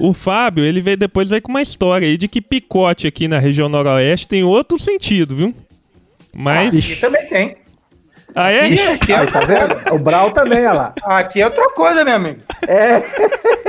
o, 0.00 0.08
o 0.10 0.12
Fábio, 0.14 0.64
ele 0.64 0.80
veio 0.80 0.96
depois 0.96 1.28
veio 1.28 1.42
com 1.42 1.50
uma 1.50 1.62
história 1.62 2.06
aí 2.06 2.16
de 2.16 2.28
que 2.28 2.40
picote 2.40 3.06
aqui 3.06 3.28
na 3.28 3.38
região 3.38 3.68
noroeste 3.68 4.28
tem 4.28 4.42
outro 4.44 4.78
sentido, 4.78 5.34
viu? 5.34 5.54
Mas... 6.34 6.74
aqui 6.74 6.96
também 6.96 7.26
tem. 7.26 7.56
Ah, 8.34 8.52
é? 8.52 8.66
Aqui, 8.66 8.80
aqui, 8.80 9.12
Aí, 9.12 9.26
tá 9.26 9.40
vendo? 9.40 9.94
O 9.94 9.98
Brau 9.98 10.30
também, 10.30 10.58
olha 10.60 10.72
lá. 10.72 10.94
aqui 11.06 11.40
é 11.40 11.46
outra 11.46 11.70
coisa, 11.70 12.04
meu 12.04 12.14
amigo. 12.14 12.40
É, 12.68 12.96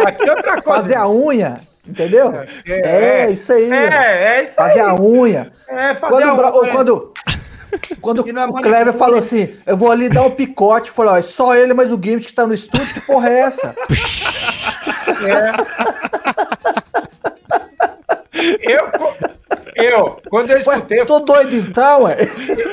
Aqui 0.06 0.28
é 0.28 0.32
outra 0.32 0.62
coisa. 0.62 0.82
fazer 0.82 0.96
a 0.96 1.10
unha, 1.10 1.62
entendeu? 1.88 2.32
É, 2.68 3.24
É, 3.26 3.32
isso 3.32 3.52
aí. 3.54 3.72
É, 3.72 3.86
é 4.40 4.44
isso 4.44 4.62
aí. 4.62 4.68
Fazer 4.68 4.82
a 4.82 4.94
unha. 4.96 5.50
É, 5.68 5.96
fazer 5.96 6.14
Quando, 6.14 6.30
a 6.30 6.36
Brau- 6.36 6.62
unha. 6.62 6.72
quando, 6.72 7.14
quando 8.02 8.28
é 8.28 8.46
o. 8.46 8.54
Kleber 8.54 8.94
falou 8.94 9.20
assim, 9.20 9.54
eu 9.66 9.78
vou 9.78 9.92
ali 9.92 10.10
dar 10.10 10.24
um 10.24 10.32
picote, 10.32 10.92
falou, 10.92 11.14
ó, 11.14 11.18
é 11.18 11.22
só 11.22 11.56
ele, 11.56 11.74
mas 11.74 11.92
o 11.92 12.00
Gimmick 12.02 12.28
que 12.28 12.34
tá 12.34 12.46
no 12.48 12.54
estúdio, 12.54 12.94
que 12.94 13.02
porra 13.02 13.30
é 13.30 13.40
essa? 13.42 13.76
Eu, 18.62 18.88
co- 18.92 19.16
eu, 19.76 20.22
quando 20.30 20.50
eu 20.52 20.58
Ué, 20.58 20.62
escutei, 20.76 21.06
tô 21.06 21.20
doido 21.20 21.56
então, 21.56 22.04
ué. 22.04 22.18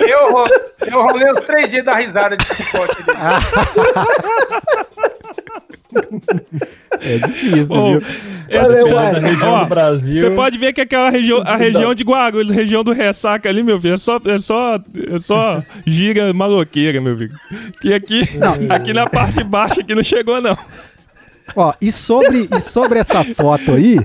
eu, 0.00 0.46
eu 0.90 1.02
rolei 1.02 1.30
os 1.32 1.40
três 1.40 1.70
dias 1.70 1.84
da 1.84 1.94
risada 1.94 2.36
de 2.36 2.44
picote 2.46 3.02
dele. 3.02 3.18
É 7.00 7.18
difícil, 7.26 7.74
Ô, 7.76 7.90
viu? 7.92 8.02
Valeu, 8.48 8.86
região 9.20 9.52
Ó, 9.52 9.62
do 9.64 9.68
Brasil. 9.68 10.14
Você 10.14 10.30
pode 10.30 10.56
ver 10.56 10.72
que 10.72 10.80
aquela 10.80 11.10
região, 11.10 11.42
a 11.44 11.56
região 11.56 11.92
de 11.94 12.04
Guarulhos, 12.04 12.52
a 12.52 12.54
região 12.54 12.84
do 12.84 12.92
Ressaca 12.92 13.48
ali, 13.48 13.62
meu 13.62 13.80
filho, 13.80 13.94
é 13.94 13.98
só, 13.98 14.20
é 14.24 14.38
só, 14.38 14.76
é 14.76 15.18
só 15.18 15.62
gira 15.84 16.32
maloqueira, 16.32 17.00
meu 17.00 17.16
filho. 17.18 17.34
Que 17.80 17.92
aqui, 17.92 18.22
aqui 18.70 18.92
na 18.92 19.08
parte 19.08 19.42
baixa 19.42 19.80
aqui 19.80 19.94
não 19.96 20.02
chegou, 20.04 20.40
não. 20.40 20.56
Ó, 21.56 21.72
e 21.80 21.90
sobre, 21.90 22.48
e 22.56 22.60
sobre 22.60 22.98
essa 23.00 23.24
foto 23.24 23.72
aí, 23.72 23.98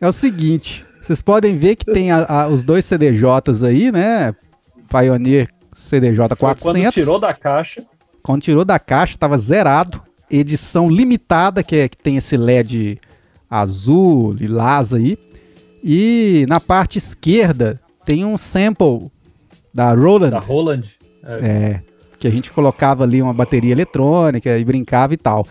é 0.00 0.06
o 0.08 0.12
seguinte: 0.12 0.84
vocês 1.02 1.20
podem 1.20 1.56
ver 1.56 1.74
que 1.76 1.84
tem 1.84 2.10
a- 2.12 2.26
a- 2.28 2.46
os 2.48 2.62
dois 2.62 2.84
CDJs 2.84 3.64
aí, 3.64 3.90
né? 3.90 4.34
Pioneer 4.88 5.48
CDJ 5.72 6.28
Foi 6.28 6.36
400. 6.36 6.62
Quando 6.82 6.92
tirou 6.94 7.18
da 7.18 7.32
caixa. 7.34 7.84
Quando 8.22 8.42
tirou 8.42 8.64
da 8.64 8.78
caixa, 8.78 9.16
tava 9.18 9.36
zerado. 9.36 10.00
Edição 10.36 10.90
limitada, 10.90 11.62
que, 11.62 11.76
é, 11.76 11.88
que 11.88 11.96
tem 11.96 12.16
esse 12.16 12.36
LED 12.36 12.98
azul, 13.48 14.32
lilás 14.32 14.92
aí. 14.92 15.16
E 15.82 16.44
na 16.48 16.58
parte 16.58 16.98
esquerda 16.98 17.80
tem 18.04 18.24
um 18.24 18.36
sample 18.36 19.10
da 19.72 19.92
Roland. 19.92 20.30
Da 20.30 20.40
Roland. 20.40 20.82
É. 21.22 21.32
É, 21.32 21.80
que 22.18 22.26
a 22.26 22.30
gente 22.30 22.50
colocava 22.50 23.04
ali 23.04 23.22
uma 23.22 23.34
bateria 23.34 23.72
eletrônica 23.72 24.58
e 24.58 24.64
brincava 24.64 25.14
e 25.14 25.16
tal. 25.16 25.46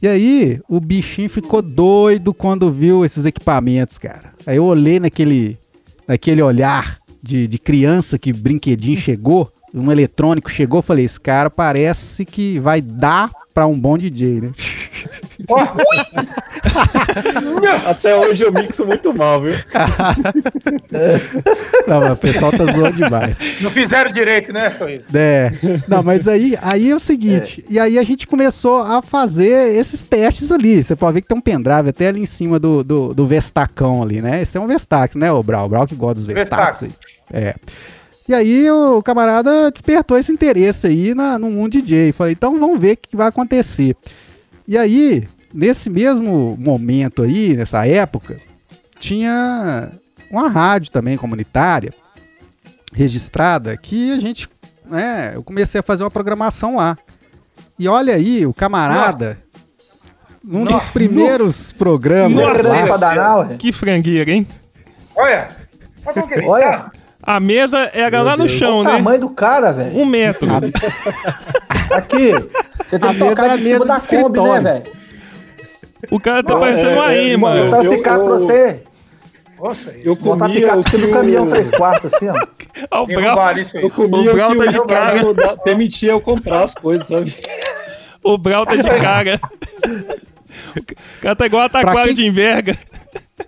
E 0.00 0.06
aí, 0.06 0.60
o 0.68 0.78
bichinho 0.78 1.30
ficou 1.30 1.62
doido 1.62 2.34
quando 2.34 2.70
viu 2.70 3.04
esses 3.04 3.24
equipamentos, 3.24 3.96
cara. 3.96 4.34
Aí 4.46 4.56
eu 4.56 4.64
olhei 4.64 5.00
naquele, 5.00 5.58
naquele 6.06 6.42
olhar 6.42 6.98
de, 7.22 7.48
de 7.48 7.58
criança 7.58 8.18
que 8.18 8.32
brinquedinho 8.32 8.98
chegou, 8.98 9.50
um 9.76 9.92
eletrônico 9.92 10.50
chegou, 10.50 10.82
falei, 10.82 11.04
esse 11.04 11.20
cara 11.20 11.50
parece 11.50 12.24
que 12.24 12.58
vai 12.58 12.80
dar 12.80 13.30
pra 13.54 13.66
um 13.66 13.78
bom 13.78 13.96
DJ, 13.96 14.40
né? 14.40 14.52
Até 17.86 18.16
hoje 18.16 18.42
eu 18.42 18.50
mixo 18.52 18.84
muito 18.86 19.14
mal, 19.14 19.42
viu? 19.42 19.52
Não, 21.86 22.00
mas 22.00 22.12
o 22.12 22.16
pessoal 22.16 22.50
tá 22.50 22.64
zoando 22.64 22.96
demais. 22.96 23.36
Não 23.60 23.70
fizeram 23.70 24.10
direito, 24.10 24.50
né, 24.52 24.70
Sorriso? 24.70 25.02
É. 25.14 25.52
Não, 25.86 26.02
mas 26.02 26.26
aí, 26.26 26.58
aí 26.60 26.90
é 26.90 26.94
o 26.94 27.00
seguinte. 27.00 27.64
E 27.68 27.78
aí 27.78 27.98
a 27.98 28.02
gente 28.02 28.26
começou 28.26 28.80
a 28.80 29.02
fazer 29.02 29.76
esses 29.76 30.02
testes 30.02 30.50
ali. 30.50 30.82
Você 30.82 30.96
pode 30.96 31.14
ver 31.14 31.20
que 31.22 31.28
tem 31.28 31.36
um 31.36 31.40
pendrive 31.40 31.90
até 31.90 32.08
ali 32.08 32.20
em 32.20 32.26
cima 32.26 32.58
do, 32.58 32.82
do, 32.82 33.14
do 33.14 33.26
Vestacão 33.26 34.02
ali, 34.02 34.20
né? 34.20 34.42
Esse 34.42 34.58
é 34.58 34.60
um 34.60 34.66
Vestax, 34.66 35.14
né, 35.16 35.30
o 35.30 35.42
Brau? 35.42 35.66
O 35.66 35.68
Brau 35.68 35.86
que 35.86 35.94
gosta 35.94 36.14
dos 36.14 36.26
Vestax. 36.26 36.80
Vestax. 36.80 36.98
É. 37.32 37.54
E 38.28 38.34
aí 38.34 38.68
o 38.70 39.00
camarada 39.02 39.70
despertou 39.70 40.18
esse 40.18 40.32
interesse 40.32 40.86
aí 40.86 41.14
na, 41.14 41.38
no 41.38 41.50
mundo 41.50 41.72
DJ. 41.72 42.12
Falei, 42.12 42.32
então 42.32 42.58
vamos 42.58 42.80
ver 42.80 42.94
o 42.94 42.96
que 42.96 43.16
vai 43.16 43.28
acontecer. 43.28 43.96
E 44.66 44.76
aí, 44.76 45.28
nesse 45.54 45.88
mesmo 45.88 46.56
momento 46.58 47.22
aí, 47.22 47.56
nessa 47.56 47.86
época, 47.86 48.36
tinha 48.98 49.92
uma 50.30 50.48
rádio 50.48 50.90
também 50.90 51.16
comunitária 51.16 51.94
registrada 52.92 53.76
que 53.76 54.12
a 54.12 54.18
gente, 54.18 54.48
né, 54.84 55.32
eu 55.34 55.42
comecei 55.42 55.78
a 55.78 55.82
fazer 55.82 56.02
uma 56.02 56.10
programação 56.10 56.76
lá. 56.76 56.98
E 57.78 57.86
olha 57.86 58.14
aí, 58.14 58.44
o 58.44 58.54
camarada, 58.54 59.38
num 60.42 60.64
dos 60.64 60.84
primeiros 60.88 61.70
programas 61.72 62.40
Nossa, 62.62 63.14
lá. 63.14 63.48
Que 63.58 63.70
frangueira, 63.72 64.30
hein? 64.30 64.48
Olha! 65.14 65.50
Olha 66.04 66.14
como 66.14 66.28
que 66.28 66.34
ele 66.34 66.46
Olha. 66.46 66.66
tá. 66.66 66.92
A 67.26 67.40
mesa 67.40 67.90
era 67.92 68.22
lá 68.22 68.36
no 68.36 68.48
chão, 68.48 68.78
o 68.78 68.84
né? 68.84 68.92
tamanho 68.92 69.20
do 69.20 69.30
cara, 69.30 69.72
velho. 69.72 69.96
Um 69.98 70.04
metro. 70.06 70.48
Aqui, 71.90 72.30
você 72.88 72.98
tem 72.98 73.10
A 73.10 73.12
que 73.12 73.18
mesa 73.20 73.34
tocar 73.34 73.56
de 73.56 73.62
cima 73.64 73.78
mesa 73.84 73.84
da 73.86 74.22
Kombi, 74.22 74.40
né, 74.40 74.60
velho? 74.60 74.92
O 76.10 76.20
cara 76.20 76.42
tá 76.42 76.56
parecendo 76.56 76.90
é, 76.90 76.94
uma 76.94 77.12
é, 77.12 77.28
imã. 77.28 77.48
mano, 77.54 77.64
Botar 77.70 77.84
eu- 77.84 77.90
o 77.92 77.96
picape 77.96 78.24
pra 78.24 78.34
eu- 78.34 78.40
você. 78.40 78.82
Nossa, 79.58 79.90
Eu 80.04 80.14
Botar 80.16 80.44
comia 80.46 80.60
picape 80.60 80.78
o 80.78 80.82
pra 80.82 80.90
você 80.90 80.98
no 81.06 81.12
caminhão 81.12 81.44
o- 81.46 81.50
3 81.50 81.70
quartos, 81.72 82.14
assim, 82.14 82.28
ó. 82.28 82.34
Ó, 82.90 83.02
o 83.02 83.06
Brau, 83.06 83.58
isso 83.58 83.76
aí. 83.76 83.82
Eu 83.82 83.90
comia 83.90 84.18
O 84.18 84.30
o 84.30 84.34
Brau 84.34 84.54
tá 84.54 84.62
o 84.64 84.68
de 84.70 84.86
cara. 84.86 85.34
Da- 85.34 85.56
permitia 85.56 86.10
eu 86.12 86.20
comprar 86.20 86.64
as 86.64 86.74
coisas, 86.74 87.08
sabe? 87.08 87.34
o 88.22 88.36
Brau 88.38 88.64
tá 88.66 88.76
de 88.76 88.82
cara. 88.88 89.40
O 90.76 91.20
cara 91.22 91.36
tá 91.36 91.46
igual 91.46 91.62
a 91.64 92.04
quem- 92.04 92.14
de 92.14 92.24
enverga. 92.26 92.76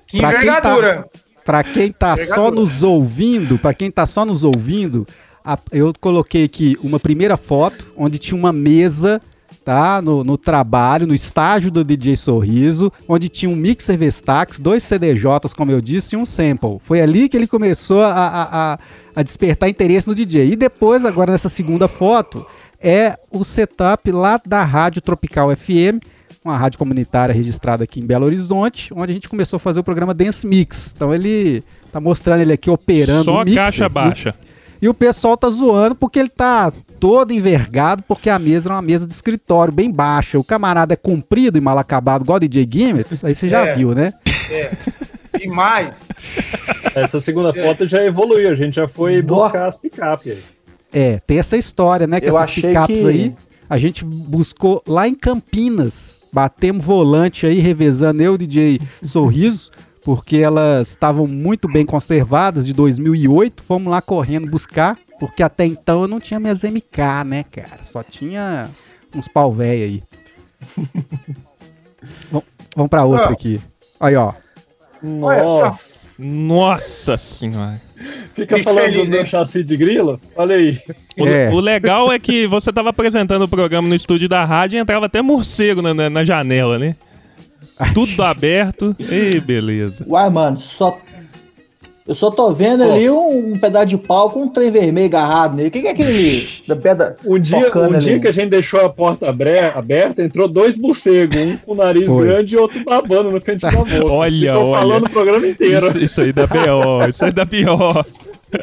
Que 0.06 0.18
Pra 0.18 0.34
quem 0.38 0.50
tá- 0.50 1.04
Pra 1.48 1.64
quem 1.64 1.90
tá 1.90 2.14
só 2.14 2.50
nos 2.50 2.82
ouvindo, 2.82 3.58
para 3.58 3.72
quem 3.72 3.90
tá 3.90 4.04
só 4.06 4.22
nos 4.22 4.44
ouvindo, 4.44 5.06
a- 5.42 5.58
eu 5.72 5.94
coloquei 5.98 6.44
aqui 6.44 6.76
uma 6.82 7.00
primeira 7.00 7.38
foto 7.38 7.86
onde 7.96 8.18
tinha 8.18 8.38
uma 8.38 8.52
mesa, 8.52 9.18
tá? 9.64 10.02
No, 10.02 10.22
no 10.22 10.36
trabalho, 10.36 11.06
no 11.06 11.14
estágio 11.14 11.70
do 11.70 11.82
DJ 11.82 12.18
Sorriso, 12.18 12.92
onde 13.08 13.30
tinha 13.30 13.50
um 13.50 13.56
mixer 13.56 13.96
Vestax, 13.96 14.58
dois 14.58 14.82
CDJs, 14.82 15.54
como 15.56 15.70
eu 15.72 15.80
disse, 15.80 16.14
e 16.14 16.18
um 16.18 16.26
sample. 16.26 16.78
Foi 16.84 17.00
ali 17.00 17.30
que 17.30 17.36
ele 17.38 17.46
começou 17.46 18.02
a, 18.02 18.12
a, 18.12 18.72
a- 18.74 18.78
a 19.16 19.22
despertar 19.22 19.70
interesse 19.70 20.06
no 20.06 20.14
DJ. 20.14 20.50
E 20.52 20.54
depois, 20.54 21.06
agora 21.06 21.32
nessa 21.32 21.48
segunda 21.48 21.88
foto, 21.88 22.44
é 22.78 23.18
o 23.32 23.42
setup 23.42 24.12
lá 24.12 24.38
da 24.46 24.62
Rádio 24.64 25.00
Tropical 25.00 25.48
FM, 25.56 25.98
uma 26.48 26.56
rádio 26.56 26.78
comunitária 26.78 27.34
registrada 27.34 27.84
aqui 27.84 28.00
em 28.00 28.06
Belo 28.06 28.26
Horizonte, 28.26 28.92
onde 28.94 29.10
a 29.12 29.14
gente 29.14 29.28
começou 29.28 29.56
a 29.58 29.60
fazer 29.60 29.80
o 29.80 29.84
programa 29.84 30.12
Dance 30.14 30.46
Mix. 30.46 30.92
Então 30.96 31.14
ele 31.14 31.62
tá 31.92 32.00
mostrando 32.00 32.40
ele 32.40 32.52
aqui 32.52 32.68
operando 32.70 33.24
Só 33.24 33.42
o 33.42 33.44
mixer. 33.44 33.62
caixa 33.64 33.88
baixa. 33.88 34.34
E 34.80 34.88
o 34.88 34.94
pessoal 34.94 35.36
tá 35.36 35.48
zoando 35.50 35.94
porque 35.96 36.18
ele 36.20 36.28
tá 36.28 36.72
todo 37.00 37.32
envergado, 37.32 38.02
porque 38.06 38.30
a 38.30 38.38
mesa 38.38 38.68
era 38.68 38.74
uma 38.76 38.82
mesa 38.82 39.06
de 39.06 39.12
escritório 39.12 39.72
bem 39.72 39.90
baixa. 39.90 40.38
O 40.38 40.44
camarada 40.44 40.92
é 40.94 40.96
comprido 40.96 41.58
e 41.58 41.60
mal 41.60 41.76
acabado, 41.78 42.22
igual 42.22 42.36
o 42.36 42.40
DJ 42.40 42.68
Gimmets, 42.70 43.24
aí 43.24 43.34
você 43.34 43.48
já 43.48 43.66
É. 43.66 43.74
viu, 43.74 43.92
né? 43.94 44.12
E 45.40 45.48
mais. 45.48 45.96
Essa 46.94 47.20
segunda 47.20 47.52
foto 47.52 47.86
já 47.88 48.02
evoluiu, 48.04 48.50
a 48.50 48.54
gente 48.54 48.76
já 48.76 48.86
foi 48.88 49.20
Boa. 49.20 49.44
buscar 49.44 49.66
as 49.66 49.76
picape 49.78 50.30
aí. 50.30 50.42
É, 50.92 51.20
tem 51.26 51.38
essa 51.38 51.56
história, 51.56 52.06
né? 52.06 52.20
Que 52.20 52.28
Eu 52.28 52.36
essas 52.38 52.48
achei 52.48 52.62
picapes 52.68 53.00
que- 53.00 53.06
aí, 53.08 53.34
a 53.68 53.78
gente 53.78 54.04
buscou 54.04 54.82
lá 54.86 55.06
em 55.08 55.14
Campinas. 55.14 56.17
Batemos 56.32 56.84
volante 56.84 57.46
aí, 57.46 57.58
revezando 57.60 58.22
eu 58.22 58.34
e 58.34 58.38
DJ 58.38 58.80
Sorriso, 59.02 59.70
porque 60.04 60.36
elas 60.38 60.88
estavam 60.88 61.26
muito 61.26 61.66
bem 61.68 61.84
conservadas, 61.86 62.66
de 62.66 62.72
2008. 62.72 63.62
Fomos 63.62 63.90
lá 63.90 64.00
correndo 64.02 64.50
buscar, 64.50 64.96
porque 65.18 65.42
até 65.42 65.64
então 65.66 66.02
eu 66.02 66.08
não 66.08 66.20
tinha 66.20 66.38
minhas 66.38 66.62
MK, 66.64 67.24
né, 67.26 67.44
cara? 67.44 67.82
Só 67.82 68.02
tinha 68.02 68.70
uns 69.14 69.26
pau 69.28 69.52
velho 69.52 69.82
aí. 69.84 70.02
Vam- 72.30 72.42
Vamos 72.76 72.90
pra 72.90 73.04
outra 73.04 73.28
Ah. 73.28 73.32
aqui. 73.32 73.60
Aí, 73.98 74.14
ó. 74.14 74.32
Olha 75.02 75.42
só. 75.44 75.64
Nossa. 75.66 75.97
Nossa 76.18 77.16
senhora. 77.16 77.80
Fica 78.34 78.56
Fique 78.56 78.62
falando 78.62 78.84
feliz, 78.92 79.04
do 79.04 79.10
meu 79.10 79.26
chassi 79.26 79.62
de 79.62 79.76
grilo? 79.76 80.20
Olha 80.36 80.56
aí. 80.56 80.78
O, 81.16 81.26
É. 81.26 81.50
o 81.50 81.60
legal 81.60 82.12
é 82.12 82.18
que 82.18 82.46
você 82.46 82.72
tava 82.72 82.90
apresentando 82.90 83.42
o 83.42 83.48
programa 83.48 83.88
no 83.88 83.94
estúdio 83.94 84.28
da 84.28 84.44
rádio 84.44 84.76
e 84.76 84.80
entrava 84.80 85.06
até 85.06 85.20
morcego 85.22 85.82
na, 85.82 85.94
na, 85.94 86.10
na 86.10 86.24
janela, 86.24 86.78
né? 86.78 86.96
Tudo 87.94 88.22
aberto. 88.22 88.94
Ei, 88.98 89.38
beleza. 89.40 90.04
Uai, 90.06 90.28
mano, 90.30 90.58
só. 90.58 90.98
Eu 92.08 92.14
só 92.14 92.30
tô 92.30 92.50
vendo 92.52 92.84
Pô. 92.84 92.90
ali 92.90 93.10
um, 93.10 93.52
um 93.52 93.58
pedaço 93.58 93.84
de 93.84 93.98
pau 93.98 94.30
com 94.30 94.44
um 94.44 94.48
trem 94.48 94.70
vermelho 94.70 95.08
agarrado 95.08 95.54
nele. 95.54 95.68
O 95.68 95.70
que, 95.70 95.82
que 95.82 95.88
é 95.88 95.90
aquele 95.90 96.08
ali? 96.08 96.48
Da 96.66 96.74
pedra. 96.74 97.18
Um 97.22 97.38
dia, 97.38 97.70
um 97.76 97.82
ali. 97.82 97.98
dia 97.98 98.18
que 98.18 98.26
a 98.26 98.32
gente 98.32 98.48
deixou 98.48 98.80
a 98.80 98.88
porta 98.88 99.28
abre- 99.28 99.58
aberta, 99.60 100.22
entrou 100.22 100.48
dois 100.48 100.74
morcegos, 100.78 101.36
um 101.36 101.58
com 101.58 101.72
o 101.72 101.74
nariz 101.74 102.06
Foi. 102.06 102.24
grande 102.26 102.54
e 102.54 102.58
outro 102.58 102.82
babando 102.82 103.30
no 103.30 103.38
canto 103.42 103.60
da 103.60 103.70
boca. 103.70 104.06
Olha, 104.06 104.52
Ficou 104.54 104.68
olha. 104.70 104.80
falando 104.80 105.04
o 105.06 105.10
programa 105.10 105.46
inteiro. 105.46 105.86
Isso, 105.88 105.98
isso 105.98 106.20
aí 106.22 106.32
dá 106.32 106.48
pior. 106.48 107.08
Isso 107.10 107.24
aí 107.26 107.32
dá 107.32 107.44
pior. 107.44 108.06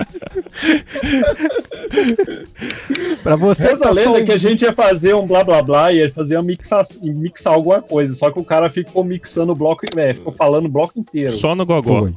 Pra 3.21 3.35
você 3.35 3.67
Essa 3.69 3.83
tá 3.85 3.91
lenda 3.91 4.09
só 4.09 4.17
é 4.17 4.23
que 4.23 4.31
a 4.31 4.37
gente 4.37 4.61
ia 4.63 4.73
fazer 4.73 5.13
um 5.15 5.25
blá 5.27 5.43
blá 5.43 5.61
blá 5.61 5.91
e 5.93 5.97
ia 5.97 6.11
fazer 6.11 6.37
uma 6.37 6.43
mixar, 6.43 6.83
mixar 7.01 7.53
alguma 7.53 7.79
coisa. 7.81 8.11
Só 8.13 8.31
que 8.31 8.39
o 8.39 8.43
cara 8.43 8.69
ficou 8.71 9.03
mixando 9.03 9.51
o 9.51 9.55
bloco, 9.55 9.85
é, 9.95 10.13
ficou 10.15 10.33
falando 10.33 10.65
o 10.65 10.69
bloco 10.69 10.99
inteiro. 10.99 11.31
Só 11.33 11.53
no 11.55 11.63
gogó. 11.65 11.99
Foi. 12.01 12.13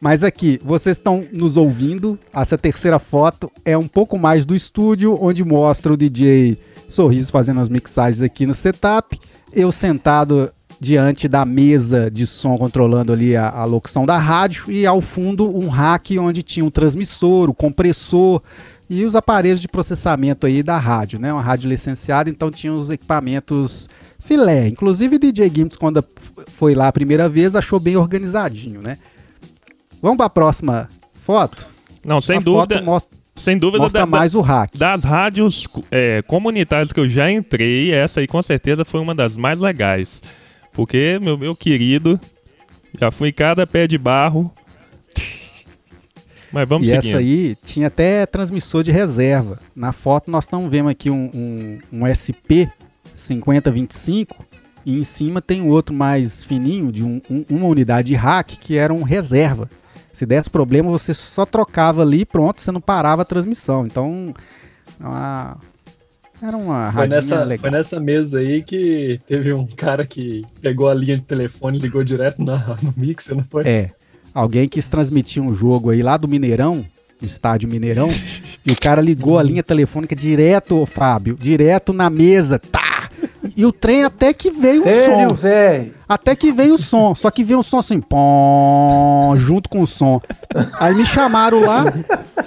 Mas 0.00 0.22
aqui, 0.22 0.60
vocês 0.64 0.96
estão 0.96 1.24
nos 1.32 1.56
ouvindo. 1.56 2.18
Essa 2.32 2.56
terceira 2.56 2.98
foto 2.98 3.50
é 3.64 3.76
um 3.76 3.88
pouco 3.88 4.16
mais 4.16 4.46
do 4.46 4.54
estúdio, 4.54 5.18
onde 5.20 5.42
mostra 5.42 5.92
o 5.92 5.96
DJ 5.96 6.58
Sorriso 6.88 7.32
fazendo 7.32 7.60
as 7.60 7.68
mixagens 7.68 8.22
aqui 8.22 8.46
no 8.46 8.54
setup. 8.54 9.18
Eu 9.52 9.72
sentado 9.72 10.52
diante 10.80 11.26
da 11.26 11.44
mesa 11.44 12.08
de 12.10 12.26
som, 12.26 12.56
controlando 12.56 13.12
ali 13.12 13.36
a, 13.36 13.50
a 13.50 13.64
locução 13.64 14.06
da 14.06 14.16
rádio. 14.16 14.70
E 14.70 14.86
ao 14.86 15.00
fundo, 15.00 15.54
um 15.56 15.68
rack 15.68 16.16
onde 16.18 16.42
tinha 16.42 16.64
um 16.64 16.70
transmissor, 16.70 17.50
o 17.50 17.54
compressor 17.54 18.40
e 18.88 19.04
os 19.04 19.16
aparelhos 19.16 19.60
de 19.60 19.68
processamento 19.68 20.46
aí 20.46 20.62
da 20.62 20.78
rádio, 20.78 21.18
né? 21.18 21.32
Uma 21.32 21.42
rádio 21.42 21.68
licenciada, 21.68 22.30
então 22.30 22.50
tinha 22.50 22.72
os 22.72 22.88
equipamentos 22.88 23.88
filé. 24.18 24.68
Inclusive, 24.68 25.18
DJ 25.18 25.50
Gimmets, 25.52 25.76
quando 25.76 26.02
foi 26.46 26.74
lá 26.74 26.88
a 26.88 26.92
primeira 26.92 27.28
vez, 27.28 27.54
achou 27.54 27.78
bem 27.78 27.96
organizadinho, 27.96 28.80
né? 28.80 28.96
Vamos 30.00 30.16
para 30.16 30.26
a 30.26 30.30
próxima 30.30 30.88
foto? 31.14 31.66
Não, 32.04 32.20
sem 32.20 32.36
a 32.38 32.40
dúvida. 32.40 32.80
mostra, 32.82 33.16
sem 33.36 33.58
dúvida 33.58 33.82
mostra 33.82 34.00
da- 34.00 34.06
da- 34.06 34.10
mais 34.10 34.34
o 34.34 34.40
hack. 34.40 34.76
Das 34.76 35.02
rádios 35.04 35.66
é, 35.90 36.22
comunitárias 36.22 36.92
que 36.92 37.00
eu 37.00 37.08
já 37.08 37.30
entrei, 37.30 37.92
essa 37.92 38.20
aí 38.20 38.26
com 38.26 38.42
certeza 38.42 38.84
foi 38.84 39.00
uma 39.00 39.14
das 39.14 39.36
mais 39.36 39.60
legais. 39.60 40.22
Porque, 40.72 41.18
meu, 41.20 41.36
meu 41.36 41.56
querido, 41.56 42.20
já 42.98 43.10
fui 43.10 43.32
cada 43.32 43.66
pé 43.66 43.86
de 43.86 43.98
barro. 43.98 44.52
Mas 46.50 46.66
vamos 46.68 46.86
e 46.88 46.90
seguindo. 46.90 47.08
essa 47.08 47.18
aí 47.18 47.56
tinha 47.64 47.88
até 47.88 48.24
transmissor 48.24 48.82
de 48.82 48.90
reserva. 48.90 49.58
Na 49.76 49.92
foto 49.92 50.30
nós 50.30 50.44
estamos 50.44 50.70
vendo 50.70 50.88
aqui 50.88 51.10
um, 51.10 51.30
um, 51.34 51.78
um 51.92 52.06
SP 52.08 52.70
5025 53.14 54.46
e 54.86 54.96
em 54.98 55.04
cima 55.04 55.42
tem 55.42 55.60
outro 55.62 55.94
mais 55.94 56.42
fininho 56.42 56.90
de 56.90 57.04
um- 57.04 57.20
um- 57.28 57.44
uma 57.50 57.66
unidade 57.66 58.08
de 58.08 58.14
hack 58.14 58.52
que 58.58 58.78
era 58.78 58.94
um 58.94 59.02
reserva. 59.02 59.68
Se 60.18 60.26
desse 60.26 60.50
problema 60.50 60.90
você 60.90 61.14
só 61.14 61.46
trocava 61.46 62.02
ali 62.02 62.22
e 62.22 62.26
pronto, 62.26 62.60
você 62.60 62.72
não 62.72 62.80
parava 62.80 63.22
a 63.22 63.24
transmissão. 63.24 63.86
Então, 63.86 64.34
uma- 64.98 65.56
era 66.42 66.56
uma 66.56 66.90
Foi 66.92 67.06
nessa, 67.06 67.44
legal. 67.44 67.60
foi 67.62 67.70
nessa 67.70 68.00
mesa 68.00 68.40
aí 68.40 68.60
que 68.64 69.20
teve 69.28 69.52
um 69.52 69.64
cara 69.64 70.04
que 70.04 70.44
pegou 70.60 70.88
a 70.88 70.94
linha 70.94 71.16
de 71.16 71.22
telefone 71.22 71.78
e 71.78 71.80
ligou 71.80 72.02
direto 72.02 72.42
na, 72.42 72.76
no 72.82 72.92
mixer, 72.96 73.36
não 73.36 73.44
foi? 73.44 73.62
É. 73.64 73.92
Alguém 74.34 74.68
quis 74.68 74.88
transmitir 74.88 75.40
um 75.40 75.54
jogo 75.54 75.90
aí 75.90 76.02
lá 76.02 76.16
do 76.16 76.26
Mineirão, 76.26 76.84
do 77.20 77.24
estádio 77.24 77.68
Mineirão, 77.68 78.08
e 78.66 78.72
o 78.72 78.76
cara 78.76 79.00
ligou 79.00 79.38
a 79.38 79.42
linha 79.44 79.62
telefônica 79.62 80.16
direto, 80.16 80.78
ô 80.82 80.84
Fábio, 80.84 81.36
direto 81.40 81.92
na 81.92 82.10
mesa, 82.10 82.58
tá! 82.58 82.87
E 83.58 83.66
o 83.66 83.72
trem 83.72 84.04
até 84.04 84.32
que 84.32 84.50
veio 84.52 84.82
o 84.82 84.84
som. 85.28 85.34
velho? 85.34 85.92
Até 86.08 86.36
que 86.36 86.52
veio 86.52 86.76
o 86.76 86.78
som, 86.78 87.12
só 87.14 87.28
que 87.28 87.42
veio 87.42 87.58
um 87.58 87.62
som 87.62 87.78
assim, 87.78 88.00
pom, 88.00 89.34
junto 89.36 89.68
com 89.68 89.82
o 89.82 89.86
som. 89.86 90.20
Aí 90.78 90.94
me 90.94 91.04
chamaram 91.04 91.60
lá, 91.60 91.84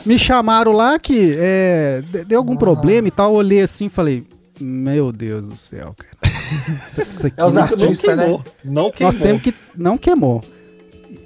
me 0.05 0.17
chamaram 0.17 0.71
lá 0.71 0.97
que 0.97 1.35
é, 1.37 2.01
de- 2.11 2.23
deu 2.25 2.39
algum 2.39 2.55
problema 2.55 3.07
e 3.07 3.11
tal. 3.11 3.31
Eu 3.31 3.35
olhei 3.37 3.61
assim 3.61 3.85
e 3.87 3.89
falei, 3.89 4.25
meu 4.59 5.11
Deus 5.11 5.45
do 5.45 5.57
céu, 5.57 5.93
cara. 5.97 6.33
Isso, 6.33 7.01
isso 7.13 7.27
aqui 7.27 7.35
É 7.39 7.45
os 7.45 7.53
nós, 7.53 7.71
Não 7.75 7.83
artistas, 7.83 8.15
né? 8.17 8.23
queimou. 8.23 8.43
Não 8.63 8.83
nós 8.83 8.95
queimou. 8.95 9.13
temos 9.19 9.41
que. 9.41 9.53
Não 9.75 9.97
queimou. 9.97 10.43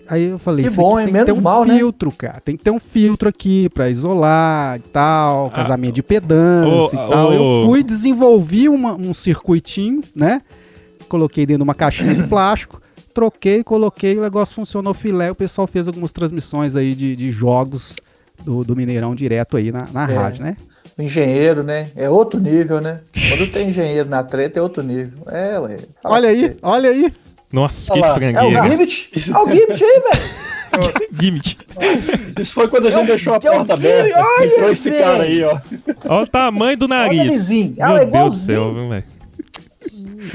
Aí 0.10 0.26
eu 0.30 0.38
falei, 0.40 0.64
Que 0.66 0.72
isso 0.72 0.80
bom, 0.80 1.00
hein? 1.00 1.06
tem 1.08 1.14
que 1.14 1.20
ter 1.20 1.26
Menos 1.32 1.40
um 1.40 1.42
mal, 1.42 1.66
né? 1.66 1.78
filtro, 1.78 2.12
cara. 2.12 2.40
Tem 2.44 2.56
que 2.56 2.64
ter 2.64 2.72
um 2.72 2.80
filtro 2.80 3.28
aqui 3.30 3.70
pra 3.70 3.90
isolar 3.90 4.78
e 4.78 4.82
tal, 4.90 5.50
casamento 5.50 5.96
de 5.96 6.04
pedância 6.04 7.00
Ô, 7.00 7.06
e 7.06 7.10
tal. 7.10 7.30
ô. 7.30 7.34
Eu 7.34 7.68
fui, 7.68 7.84
desenvolvi 7.84 8.70
uma- 8.70 8.94
um 8.96 9.14
circuitinho, 9.14 10.02
né? 10.16 10.42
Coloquei 11.10 11.46
dentro 11.46 11.60
de 11.60 11.64
uma 11.64 11.74
caixinha 11.76 12.14
de 12.14 12.24
plástico, 12.28 12.82
troquei, 13.14 13.64
coloquei, 13.64 14.18
o 14.18 14.22
negócio 14.22 14.56
funcionou 14.56 14.94
filé. 14.94 15.32
O 15.32 15.36
pessoal 15.36 15.68
fez 15.68 15.88
algumas 15.88 16.12
transmissões 16.12 16.76
aí 16.76 16.94
de, 16.96 17.16
de 17.16 17.32
jogos 17.32 17.96
do, 18.44 18.64
do 18.64 18.76
Mineirão 18.76 19.16
direto 19.16 19.58
aí 19.58 19.72
na, 19.72 19.88
na 19.94 20.10
É. 20.12 20.16
rádio, 20.16 20.44
né? 20.44 20.58
O 20.98 21.02
engenheiro, 21.02 21.62
né? 21.62 21.88
É 21.96 22.10
outro 22.10 22.40
nível, 22.40 22.80
né? 22.80 23.02
Quando 23.30 23.52
tem 23.52 23.68
engenheiro 23.70 24.08
na 24.08 24.24
treta, 24.24 24.60
é 24.60 24.62
outro 24.62 24.82
nível. 24.82 25.20
É, 25.28 25.60
ué. 25.60 25.78
Olha 26.04 26.30
aí, 26.30 26.40
você. 26.42 26.58
olha 26.62 26.90
aí. 26.90 27.14
Nossa, 27.56 27.94
Olha 27.94 28.02
que 28.02 28.02
lá, 28.02 28.08
É 28.08 28.12
o 28.12 28.16
frangueira. 28.16 28.70
Gimit? 28.70 29.10
É 29.16 29.38
o 29.40 29.48
Gimit 29.48 29.84
aí, 29.84 30.02
velho. 30.12 30.94
Gimit. 31.22 31.58
Isso 32.38 32.54
foi 32.54 32.68
quando 32.68 32.88
a 32.88 32.92
gente 32.92 33.00
Eu- 33.00 33.06
deixou 33.08 33.34
a 33.34 33.40
porta 33.40 33.74
aberta. 33.76 34.20
olha, 34.20 34.46
Entrou 34.46 34.72
esse 34.72 34.92
cara 34.92 35.24
aí, 35.24 35.42
ó. 35.42 35.58
Olha 36.06 36.24
o 36.24 36.28
tamanho 36.28 36.78
do 36.78 36.84
Olha 36.86 36.94
o 36.96 36.98
nariz. 37.00 37.18
narizinho. 37.26 37.76
Meu 37.78 37.98
é 37.98 38.06
Deus 38.06 38.30
do 38.42 38.46
céu, 38.46 38.74
velho? 38.90 39.04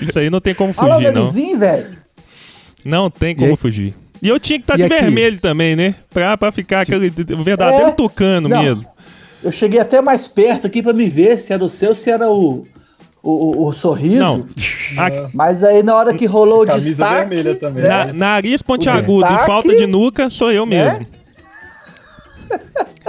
Isso 0.01 0.19
aí 0.19 0.31
não 0.31 0.41
tem 0.41 0.55
como 0.55 0.73
Olha 0.79 0.93
o 0.93 0.97
fugir, 0.99 1.13
não. 1.13 1.21
narizinho, 1.25 1.59
velho. 1.59 1.99
Não 2.85 3.11
tem 3.11 3.33
E 3.33 3.35
como 3.35 3.51
aí? 3.51 3.57
fugir. 3.57 3.95
E 4.23 4.29
eu 4.29 4.41
tinha 4.41 4.59
que 4.59 4.63
estar 4.65 4.75
E 4.75 4.79
de 4.79 4.83
aqui? 4.85 4.95
vermelho 4.95 5.39
também, 5.41 5.77
né? 5.77 5.95
Pra, 6.11 6.37
pra 6.39 6.51
ficar 6.51 6.81
aquele 6.83 7.11
verdadeiro 7.11 7.89
É. 7.89 7.93
tucano 7.93 8.49
Não. 8.49 8.63
mesmo. 8.63 8.87
Eu 9.43 9.53
cheguei 9.53 9.79
até 9.81 10.01
mais 10.01 10.27
perto 10.27 10.67
aqui 10.67 10.83
pra 10.83 10.93
me 10.95 11.09
ver 11.09 11.39
se 11.39 11.53
era 11.53 11.63
o 11.65 11.69
seu, 11.69 11.95
se 11.95 12.11
era 12.11 12.31
o, 12.31 12.67
o, 13.23 13.67
o- 13.67 13.73
sorriso. 13.75 14.19
Não. 14.19 14.47
A- 14.97 15.29
Mas 15.35 15.63
aí 15.63 15.83
na 15.83 15.95
hora 15.95 16.15
que 16.15 16.27
rolou 16.27 16.63
o 16.63 16.67
destaque. 16.67 17.35
na- 17.87 18.13
nariz 18.13 18.63
pontiagudo 18.63 19.27
e 19.33 19.39
falta 19.47 19.75
de 19.77 19.87
nuca 19.87 20.31
sou 20.31 20.51
eu 20.51 20.65
né? 20.67 20.91
mesmo. 20.91 21.07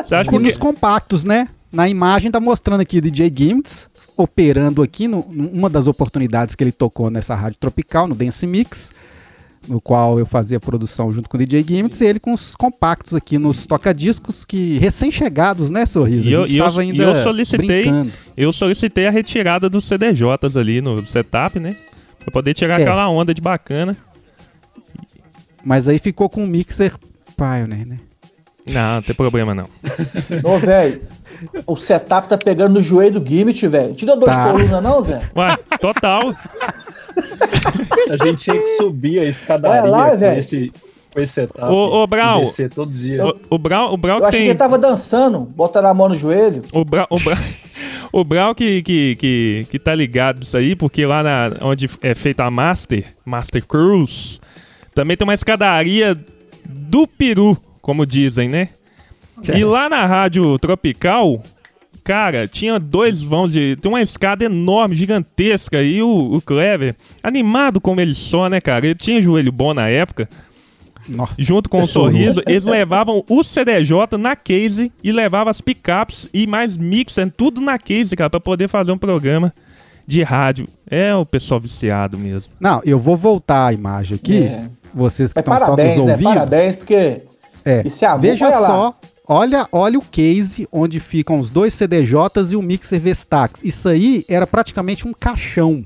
Você 0.06 0.16
acha 0.16 0.30
E 0.30 0.34
nos 0.40 0.54
porque... 0.54 0.58
compactos, 0.60 1.24
né? 1.24 1.48
Na 1.72 1.88
imagem 1.88 2.30
tá 2.32 2.40
mostrando 2.40 2.82
aqui 2.82 3.00
DJ 3.00 3.32
Gimmits 3.36 3.90
operando 4.18 4.84
aqui 4.84 5.08
no, 5.08 5.26
numa 5.30 5.70
das 5.70 5.88
oportunidades 5.88 6.54
que 6.54 6.64
ele 6.64 6.72
tocou 6.72 7.10
nessa 7.10 7.34
rádio 7.34 7.58
tropical, 7.60 8.08
no 8.08 8.14
Dance 8.14 8.46
Mix, 8.46 8.92
no 9.68 9.80
qual 9.80 10.18
eu 10.18 10.26
fazia 10.26 10.60
produção 10.60 11.12
junto 11.12 11.30
com 11.30 11.38
o 11.38 11.40
DJ 11.40 11.64
Gimmits, 11.68 12.02
e 12.02 12.06
ele 12.06 12.20
com 12.20 12.34
os 12.34 12.56
compactos 12.56 13.14
aqui 13.14 13.38
nos 13.38 13.68
tocadiscos 13.68 14.44
que 14.44 14.78
recém-chegados, 14.80 15.70
né, 15.70 15.86
Sorriso? 15.86 16.28
E 16.28 16.34
eu- 16.34 16.48
e 16.48 16.58
eu- 16.58 16.66
tava 16.66 16.84
e 16.84 16.92
ainda 16.92 17.04
eu 17.04 17.16
solicitei- 17.24 17.84
brincando. 17.84 18.12
Eu 18.36 18.52
solicitei 18.52 19.08
a 19.08 19.12
retirada 19.12 19.70
dos 19.70 19.86
CDJs 19.86 20.58
ali 20.58 20.82
no 20.82 21.06
setup, 21.06 21.60
né? 21.60 21.76
Pra 22.20 22.32
poder 22.32 22.54
tirar 22.54 22.80
É. 22.80 22.84
aquela 22.84 23.08
onda 23.10 23.34
de 23.34 23.42
bacana. 23.42 23.96
Mas 25.64 25.88
aí 25.88 26.00
ficou 26.00 26.28
com 26.30 26.44
o 26.44 26.48
mixer 26.48 26.94
Pioneer, 27.38 27.88
né? 27.88 27.98
Não, 28.66 28.96
não 28.96 29.02
tem 29.02 29.16
problema 29.16 29.54
não. 29.56 29.68
Ô, 30.44 30.58
velho. 30.60 31.02
O 31.66 31.76
setup 31.76 32.30
tá 32.30 32.38
pegando 32.38 32.76
no 32.76 32.84
joelho 32.84 33.20
do 33.20 33.28
Gimit, 33.28 33.68
velho. 33.68 33.94
Tira 33.96 34.16
dor 34.16 34.26
Tá. 34.26 34.46
de 34.48 34.52
coluna, 34.52 34.80
não, 34.82 35.04
Zé? 35.04 35.22
Ué, 35.36 35.58
total. 35.80 36.36
A 38.10 38.26
gente 38.26 38.44
tinha 38.44 38.56
que 38.56 38.78
subir 38.78 39.20
a 39.20 39.26
escadaria 39.26 39.90
lá, 39.90 40.12
com, 40.12 40.18
velho. 40.18 40.40
esse, 40.40 40.72
com 41.14 41.22
esse 41.22 41.34
setup. 41.34 41.72
Ô, 41.72 42.02
ô, 42.02 42.08
Brau. 42.08 42.42
Descer 42.42 42.70
todo 42.70 42.92
dia. 42.92 43.26
O, 43.26 43.56
o 43.56 43.58
Brau, 43.58 43.94
o 43.94 43.98
Brau 43.98 44.18
Eu 44.18 44.22
que 44.24 44.28
achei 44.28 44.40
que 44.40 44.46
tem... 44.46 44.50
ele 44.52 44.60
tava 44.60 44.78
dançando, 44.78 45.40
botando 45.40 45.86
a 45.86 45.94
mão 45.94 46.10
no 46.10 46.16
joelho. 46.16 46.64
O 46.74 46.84
Brau, 46.84 47.08
o 47.10 47.20
Brau, 47.20 47.38
o 48.12 48.24
Brau 48.24 48.56
que, 48.56 48.82
que, 48.82 49.16
que, 49.16 49.68
que 49.70 49.80
tá 49.80 49.94
ligado 49.96 50.40
nisso 50.40 50.58
aí, 50.58 50.76
porque 50.76 51.06
lá 51.06 51.24
na, 51.24 51.52
onde 51.62 51.90
é 52.02 52.16
feita 52.16 52.44
a 52.44 52.52
Master, 52.52 53.06
Master 53.26 53.66
Cruise, 53.66 54.40
também 54.94 55.16
tem 55.16 55.26
uma 55.26 55.34
escadaria 55.34 56.18
do 56.66 57.08
peru, 57.08 57.58
como 57.82 58.06
dizem, 58.06 58.50
né? 58.50 58.70
E 59.56 59.64
lá 59.64 59.90
na 59.90 60.06
rádio 60.06 60.58
tropical, 60.60 61.42
cara, 62.04 62.48
tinha 62.48 62.80
dois 62.80 63.22
vãos 63.22 63.52
de. 63.52 63.76
Tem 63.82 63.92
uma 63.92 64.02
escada 64.02 64.46
enorme, 64.46 64.96
gigantesca. 64.96 65.82
E 65.82 66.02
o, 66.02 66.36
o 66.36 66.42
Clever, 66.42 66.96
animado 67.24 67.80
como 67.82 68.00
ele 68.02 68.14
só, 68.14 68.50
né, 68.50 68.60
cara? 68.62 68.86
Ele 68.86 68.96
tinha 68.96 69.22
joelho 69.22 69.52
bom 69.52 69.74
na 69.74 69.88
época. 69.90 70.30
Nó. 71.08 71.28
Junto 71.38 71.70
com 71.70 71.80
o 71.80 71.82
Pessoal. 71.88 72.06
sorriso, 72.06 72.42
eles 72.48 72.64
levavam 72.64 73.24
o 73.28 73.44
CDJ 73.44 74.18
na 74.20 74.36
case 74.36 74.92
e 75.04 75.12
levavam 75.12 75.50
as 75.50 75.60
pickups 75.60 76.30
e 76.34 76.46
mais 76.46 76.78
mixer, 76.78 77.32
tudo 77.36 77.60
na 77.60 77.78
case, 77.78 78.16
cara, 78.16 78.30
pra 78.30 78.40
poder 78.40 78.68
fazer 78.68 78.92
um 78.92 78.98
programa 78.98 79.52
de 80.06 80.22
rádio. 80.22 80.68
É 80.90 81.14
o 81.16 81.26
pessoal 81.26 81.60
viciado 81.60 82.18
mesmo. 82.18 82.54
Não, 82.60 82.82
eu 82.86 83.00
vou 83.00 83.18
voltar 83.18 83.68
a 83.68 83.74
imagem 83.74 84.16
aqui. 84.22 84.44
É. 84.44 84.70
Vocês 84.94 85.32
que 85.34 85.40
É 85.40 85.42
estão 85.42 85.54
só 85.54 85.60
nos 85.60 85.70
parabéns, 85.76 85.98
né? 86.06 86.12
ouvindo. 86.12 86.24
Parabéns, 86.28 86.76
porque 86.76 86.94
É. 86.94 87.22
é. 87.66 87.84
Veja 88.20 88.52
só, 88.52 89.00
olha, 89.34 89.68
olha 89.72 89.98
o 89.98 90.02
case 90.02 90.68
onde 90.72 91.00
ficam 91.00 91.40
os 91.40 91.50
dois 91.50 91.74
CDJs 91.74 92.52
e 92.52 92.56
o 92.56 92.62
mixer 92.62 93.00
Vestax. 93.00 93.62
Isso 93.64 93.88
aí 93.90 94.26
era 94.28 94.46
praticamente 94.46 95.08
um 95.08 95.14
caixão, 95.14 95.84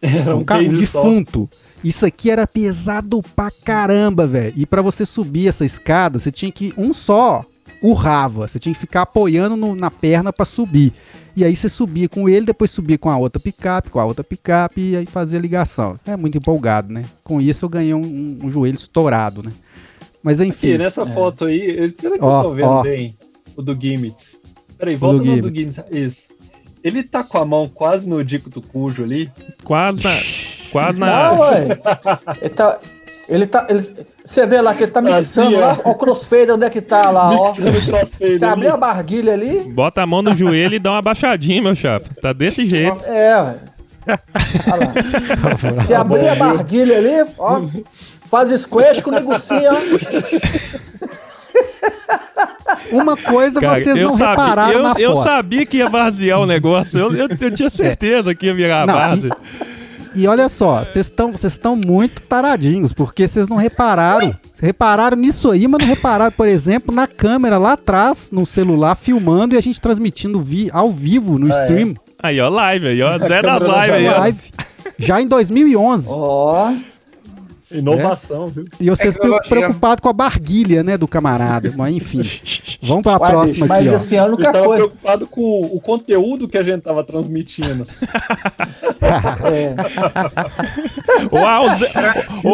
Era 0.00 0.36
um, 0.36 0.44
ca- 0.44 0.58
um 0.58 0.70
só. 0.70 1.02
defunto. 1.02 1.48
Isso 1.82 2.04
aqui 2.06 2.30
era 2.30 2.46
pesado 2.46 3.22
pra 3.34 3.50
caramba, 3.64 4.26
velho. 4.26 4.52
E 4.56 4.66
pra 4.66 4.82
você 4.82 5.04
subir 5.06 5.48
essa 5.48 5.64
escada, 5.64 6.18
você 6.18 6.30
tinha 6.30 6.52
que 6.52 6.72
um 6.76 6.92
só 6.92 7.44
urrava, 7.82 8.46
você 8.46 8.58
tinha 8.58 8.74
que 8.74 8.80
ficar 8.80 9.02
apoiando 9.02 9.56
no- 9.56 9.74
na 9.74 9.90
perna 9.90 10.32
pra 10.32 10.44
subir. 10.44 10.92
E 11.34 11.44
aí 11.44 11.56
você 11.56 11.68
subia 11.68 12.08
com 12.08 12.28
ele, 12.28 12.44
depois 12.44 12.70
subia 12.70 12.98
com 12.98 13.08
a 13.08 13.16
outra 13.16 13.40
picape, 13.40 13.88
com 13.88 13.98
a 13.98 14.04
outra 14.04 14.22
picape 14.22 14.80
e 14.80 14.96
aí 14.96 15.06
fazia 15.06 15.38
ligação. 15.38 15.98
É 16.04 16.14
muito 16.16 16.36
empolgado, 16.36 16.92
né? 16.92 17.04
Com 17.24 17.40
isso 17.40 17.64
eu 17.64 17.68
ganhei 17.70 17.94
um, 17.94 18.02
um- 18.02 18.38
um 18.44 18.50
joelho 18.50 18.74
estourado, 18.74 19.42
né? 19.42 19.50
Mas 20.22 20.40
enfim. 20.40 20.70
Aqui, 20.70 20.78
nessa 20.78 21.06
foto 21.06 21.46
aí, 21.46 21.84
espera 21.84 22.18
que 22.18 22.24
Ó, 22.24 22.38
eu 22.38 22.42
tô 22.42 22.50
vendo 22.50 22.68
ó. 22.68 22.82
bem 22.82 23.16
o 23.56 23.62
do 23.62 23.78
Gimmits. 23.80 24.40
Peraí, 24.78 24.94
volta 24.96 25.18
do 25.24 25.24
no 25.36 25.42
do 25.42 25.48
Gimmits. 25.54 25.80
Isso. 25.90 26.28
Ele 26.82 27.02
tá 27.02 27.22
com 27.22 27.38
a 27.38 27.44
mão 27.44 27.68
quase 27.68 28.08
no 28.08 28.24
dico 28.24 28.48
do 28.48 28.62
cujo 28.62 29.02
ali. 29.04 29.30
Quase 29.64 30.02
na. 30.02 30.10
Quase 30.72 30.98
Não, 31.00 31.06
na. 31.06 31.32
ué. 31.32 31.66
Ele 32.40 32.48
tá. 32.50 32.78
Ele 33.28 33.46
tá. 33.46 33.66
ele- 33.70 34.06
você 34.24 34.46
vê 34.46 34.60
lá 34.60 34.74
que 34.74 34.84
ele 34.84 34.92
tá 34.92 35.00
mixando 35.02 35.48
Assim, 35.48 35.56
lá. 35.56 35.78
Ó, 35.84 35.90
o 35.90 35.94
crossfade, 35.96 36.50
onde 36.52 36.64
é 36.64 36.70
que 36.70 36.80
tá 36.80 37.10
lá, 37.10 37.30
ó. 37.32 37.48
Mixando 37.48 37.78
o 37.78 37.84
crossfade 37.86 38.38
Você 38.38 38.44
abriu 38.44 38.72
a 38.72 38.76
barguilha 38.76 39.32
ali. 39.32 39.60
Bota 39.72 40.02
a 40.02 40.06
mão 40.06 40.22
no 40.22 40.34
joelho 40.34 40.74
e 40.74 40.78
dá 40.78 40.92
uma 40.92 41.02
baixadinha, 41.02 41.60
meu 41.62 41.74
chapa. 41.74 42.08
Tá 42.20 42.32
desse 42.32 42.64
jeito. 42.64 43.04
É, 43.06 43.42
ué. 43.42 43.54
Olha 44.72 44.86
lá. 44.86 45.84
Se 45.86 45.94
abrir 45.94 46.28
a 46.28 46.34
barguilha 46.36 46.98
ali, 46.98 47.30
ó. 47.38 47.62
Faz 48.30 48.60
squash 48.60 49.00
com 49.02 49.10
o 49.10 49.14
negocinho. 49.14 49.70
Uma 52.92 53.16
coisa 53.16 53.60
Cara, 53.60 53.82
vocês 53.82 53.98
eu 53.98 54.08
não 54.08 54.18
sabia, 54.18 54.30
repararam 54.30 54.72
eu, 54.72 54.82
na 54.82 54.94
eu 54.98 55.12
foto. 55.14 55.24
sabia 55.24 55.66
que 55.66 55.76
ia 55.78 55.88
vaziar 55.88 56.40
o 56.40 56.46
negócio. 56.46 56.98
Eu, 56.98 57.14
eu, 57.14 57.28
eu 57.40 57.50
tinha 57.50 57.70
certeza 57.70 58.34
que 58.34 58.46
ia 58.46 58.54
virar 58.54 58.82
a 58.82 58.86
Não, 58.86 58.94
base. 58.94 59.28
E 60.14 60.26
olha 60.26 60.48
só, 60.48 60.82
vocês 60.84 61.06
estão 61.06 61.30
vocês 61.32 61.52
estão 61.52 61.76
muito 61.76 62.20
taradinhos, 62.22 62.92
porque 62.92 63.28
vocês 63.28 63.46
não 63.48 63.56
repararam. 63.56 64.28
Vocês 64.28 64.60
repararam 64.62 65.16
nisso 65.16 65.50
aí, 65.50 65.68
mas 65.68 65.80
não 65.84 65.88
repararam, 65.94 66.32
por 66.32 66.48
exemplo, 66.48 66.92
na 66.94 67.06
câmera 67.06 67.58
lá 67.58 67.72
atrás, 67.74 68.30
no 68.32 68.44
celular, 68.44 68.96
filmando 68.96 69.54
e 69.54 69.58
a 69.58 69.60
gente 69.60 69.80
transmitindo 69.80 70.40
vi 70.40 70.68
ao 70.72 70.90
vivo 70.90 71.38
no 71.38 71.52
Ah, 71.52 71.56
é. 71.58 71.62
stream, 71.62 71.94
Aí, 72.22 72.40
ó, 72.40 72.48
live 72.48 72.88
aí, 72.88 73.02
ó. 73.02 73.18
Zé 73.18 73.40
câmera 73.40 73.58
lives 73.58 73.90
aí, 73.94 74.08
ó. 74.08 74.18
live, 74.18 74.38
já 74.98 75.20
em 75.22 75.26
2011. 75.28 76.08
Ó. 76.10 76.72
Inovação, 77.72 78.48
viu? 78.48 78.64
E 78.80 78.90
vocês 78.90 79.14
Tecnologia. 79.14 79.48
preocupados 79.48 80.02
com 80.02 80.08
a 80.08 80.12
barguilha, 80.12 80.82
né, 80.82 80.98
do 80.98 81.06
camarada. 81.06 81.72
Mas 81.76 81.94
enfim, 81.94 82.20
vamos 82.82 83.02
para 83.04 83.14
a 83.16 83.20
Ué, 83.20 83.30
próxima 83.30 83.66
mas 83.66 83.78
aqui, 83.86 83.88
ó. 83.88 83.96
assim, 83.96 84.16
a 84.18 84.22
Eu 84.22 84.26
única 84.28 84.52
tava 84.52 84.64
coisa. 84.64 84.82
preocupado 84.84 85.26
com 85.28 85.60
o 85.62 85.80
conteúdo 85.80 86.48
que 86.48 86.58
a 86.58 86.62
gente 86.62 86.82
tava 86.82 87.04
transmitindo. 87.04 87.86
É, 89.42 89.74
Ou 91.30 91.38
a, 91.46 91.60
ou 91.60 91.68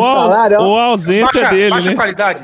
a- 0.05 0.15
salário, 0.15 0.59
ó. 0.61 0.65
ou 0.65 0.79
a 0.79 0.85
ausência 0.85 1.27
Baixa, 1.41 1.51
dele, 1.51 1.71
baixa 1.71 1.91
né? 1.91 1.95
qualidade. 1.97 2.43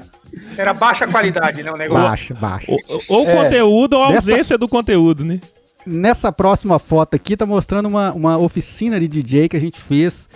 Era 0.57 0.74
baixa 0.74 1.07
qualidade, 1.07 1.62
né? 1.62 1.70
O 1.73 1.77
negócio. 1.77 2.03
Baixa, 2.05 2.35
baixa. 2.35 2.73
Ou, 3.09 3.24
o 3.24 3.28
É. 3.28 3.36
conteúdo 3.44 3.94
ou 3.94 4.03
a 4.05 4.07
ausência 4.09 4.57
do 4.59 4.69
conteúdo, 4.69 5.24
né? 5.24 5.40
Nessa 5.86 6.31
próxima 6.32 6.78
foto 6.78 7.15
aqui, 7.15 7.36
tá 7.36 7.44
mostrando 7.47 7.86
uma, 7.86 8.12
uma 8.12 8.39
oficina 8.39 8.99
de 9.01 9.09
DJ 9.09 9.49
que 9.49 9.57
a 9.57 9.61
gente 9.61 9.81
fez 9.81 10.28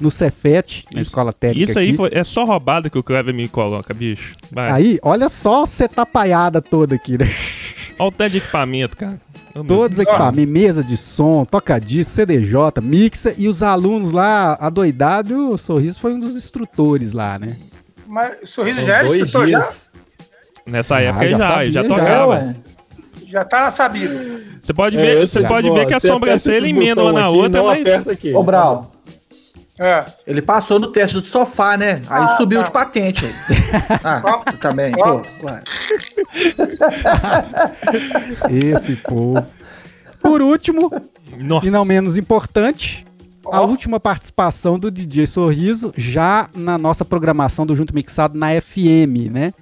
no 0.00 0.10
Cefet, 0.10 0.84
na 0.94 1.00
Isso- 1.00 1.10
escola 1.10 1.32
técnica 1.32 1.70
Isso 1.70 1.78
aí 1.78 1.94
foi- 1.94 2.10
é 2.12 2.22
só 2.24 2.44
roubada 2.44 2.88
que 2.90 2.98
o 2.98 3.02
Clever 3.02 3.34
me 3.34 3.48
coloca, 3.48 3.92
bicho. 3.94 4.34
Vai. 4.50 4.70
Aí, 4.70 4.98
olha 5.02 5.28
só 5.28 5.66
você 5.66 5.88
tapaiada 5.88 6.60
toda 6.62 6.94
aqui, 6.94 7.18
né? 7.18 7.26
Olha 7.98 8.08
o 8.08 8.12
tanto 8.12 8.30
de 8.32 8.38
equipamento, 8.38 8.96
cara. 8.96 9.20
Todos 9.66 9.98
os 9.98 10.06
equipamentos, 10.06 10.52
mesa 10.52 10.84
de 10.84 10.96
som, 10.96 11.44
toca-disco, 11.44 12.12
CDJ, 12.12 12.80
mixer 12.80 13.34
e 13.36 13.48
os 13.48 13.60
alunos 13.60 14.12
lá, 14.12 14.56
adoidado, 14.60 15.50
o 15.52 15.58
Sorriso 15.58 15.98
foi 15.98 16.12
um 16.14 16.20
dos 16.20 16.36
instrutores 16.36 17.12
lá, 17.12 17.40
né? 17.40 17.56
Mas 18.06 18.36
o 18.42 18.46
sorriso 18.46 18.82
já 18.84 18.98
era 18.98 19.08
dois 19.08 19.22
instrutor, 19.22 19.48
já? 19.48 19.58
dias. 19.58 19.90
Nessa 20.64 21.00
época 21.00 21.24
já 21.28 21.30
já, 21.30 21.38
já, 21.38 21.48
sabia, 21.50 21.72
já, 21.72 21.80
é, 21.80 21.82
tocava. 21.88 22.26
ué. 22.28 22.54
Já 23.26 23.44
tá 23.44 23.70
sabido. 23.72 24.40
Você 24.62 24.72
pode 24.72 24.96
É, 24.96 25.00
ver, 25.02 25.20
eu 25.22 25.26
você 25.26 25.42
pode 25.42 25.70
ver 25.70 25.86
que 25.86 25.94
a 25.94 26.00
sobrancelha 26.00 26.66
emenda 26.68 27.02
uma 27.02 27.12
na 27.12 27.26
aqui, 27.26 27.36
outra, 27.36 27.62
mas. 27.64 27.80
aperta 27.80 28.12
aqui. 28.12 28.32
Ô, 28.32 28.42
Brau, 28.44 28.92
É. 29.80 30.04
ele 30.26 30.42
passou 30.42 30.78
no 30.78 30.88
teste 30.88 31.20
do 31.20 31.26
sofá, 31.26 31.76
né? 31.76 32.02
Aí 32.08 32.24
Ah, 32.24 32.36
subiu 32.36 32.60
tá. 32.60 32.66
de 32.66 32.70
patente. 32.72 33.24
aí. 33.26 33.32
Ah, 34.04 34.42
também, 34.60 34.92
pô. 34.92 35.22
Esse 38.50 38.96
povo. 38.96 39.44
Por 40.20 40.42
último, 40.42 40.90
Nossa. 41.38 41.66
e 41.66 41.70
não 41.70 41.84
menos 41.84 42.16
importante, 42.16 43.06
a 43.50 43.60
última 43.60 43.98
participação 44.00 44.78
do 44.78 44.90
DJ 44.90 45.26
Sorriso 45.26 45.92
já 45.96 46.48
na 46.54 46.76
nossa 46.76 47.04
programação 47.04 47.64
do 47.64 47.74
Junto 47.76 47.94
Mixado 47.94 48.36
na 48.36 48.48
FM, 48.60 49.30
né? 49.30 49.52